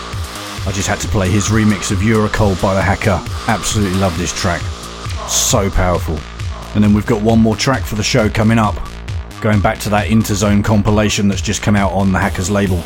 I 0.64 0.70
just 0.70 0.86
had 0.86 1.00
to 1.00 1.08
play 1.08 1.28
his 1.28 1.48
remix 1.48 1.90
of 1.90 1.98
Eurocold 1.98 2.62
by 2.62 2.72
the 2.72 2.82
Hacker. 2.82 3.20
Absolutely 3.48 3.98
love 3.98 4.16
this 4.16 4.32
track. 4.32 4.60
So 5.28 5.68
powerful. 5.68 6.16
And 6.76 6.84
then 6.84 6.94
we've 6.94 7.04
got 7.04 7.20
one 7.20 7.40
more 7.40 7.56
track 7.56 7.82
for 7.82 7.96
the 7.96 8.02
show 8.04 8.28
coming 8.28 8.60
up. 8.60 8.76
Going 9.40 9.60
back 9.60 9.80
to 9.80 9.90
that 9.90 10.06
Interzone 10.06 10.64
compilation 10.64 11.26
that's 11.26 11.40
just 11.40 11.62
come 11.62 11.74
out 11.74 11.90
on 11.90 12.12
the 12.12 12.18
Hackers 12.20 12.48
label. 12.48 12.80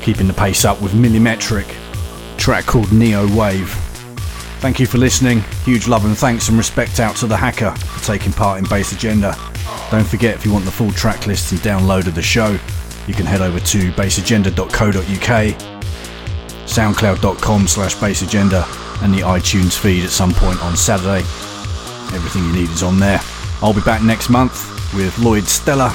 Keeping 0.00 0.28
the 0.28 0.32
pace 0.32 0.64
up 0.64 0.80
with 0.80 0.92
Millimetric. 0.92 1.68
Track 2.38 2.64
called 2.64 2.90
Neo 2.90 3.28
Wave. 3.36 3.68
Thank 4.60 4.80
you 4.80 4.86
for 4.86 4.96
listening. 4.96 5.40
Huge 5.66 5.88
love 5.88 6.06
and 6.06 6.16
thanks 6.16 6.48
and 6.48 6.56
respect 6.56 7.00
out 7.00 7.16
to 7.16 7.26
the 7.26 7.36
Hacker 7.36 7.72
for 7.72 8.02
taking 8.02 8.32
part 8.32 8.58
in 8.58 8.64
Bass 8.64 8.92
Agenda. 8.92 9.36
Don't 9.90 10.06
forget 10.06 10.34
if 10.34 10.46
you 10.46 10.54
want 10.54 10.64
the 10.64 10.70
full 10.70 10.90
track 10.92 11.26
list 11.26 11.52
and 11.52 11.60
download 11.60 12.06
of 12.06 12.14
the 12.14 12.22
show, 12.22 12.58
you 13.10 13.16
can 13.16 13.26
head 13.26 13.40
over 13.40 13.58
to 13.58 13.90
bassagenda.co.uk, 13.92 15.54
soundcloud.com 16.66 17.66
slash 17.66 17.96
baseagenda, 17.96 18.62
and 19.02 19.12
the 19.12 19.18
iTunes 19.18 19.76
feed 19.76 20.04
at 20.04 20.10
some 20.10 20.32
point 20.32 20.62
on 20.62 20.76
Saturday. 20.76 21.26
Everything 22.14 22.44
you 22.44 22.52
need 22.52 22.70
is 22.70 22.84
on 22.84 23.00
there. 23.00 23.20
I'll 23.62 23.74
be 23.74 23.80
back 23.80 24.02
next 24.02 24.28
month 24.28 24.94
with 24.94 25.18
Lloyd 25.18 25.44
Stellar. 25.44 25.90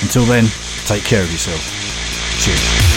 Until 0.00 0.24
then, 0.24 0.46
take 0.86 1.04
care 1.04 1.22
of 1.22 1.30
yourself. 1.30 1.60
Cheers. 2.42 2.93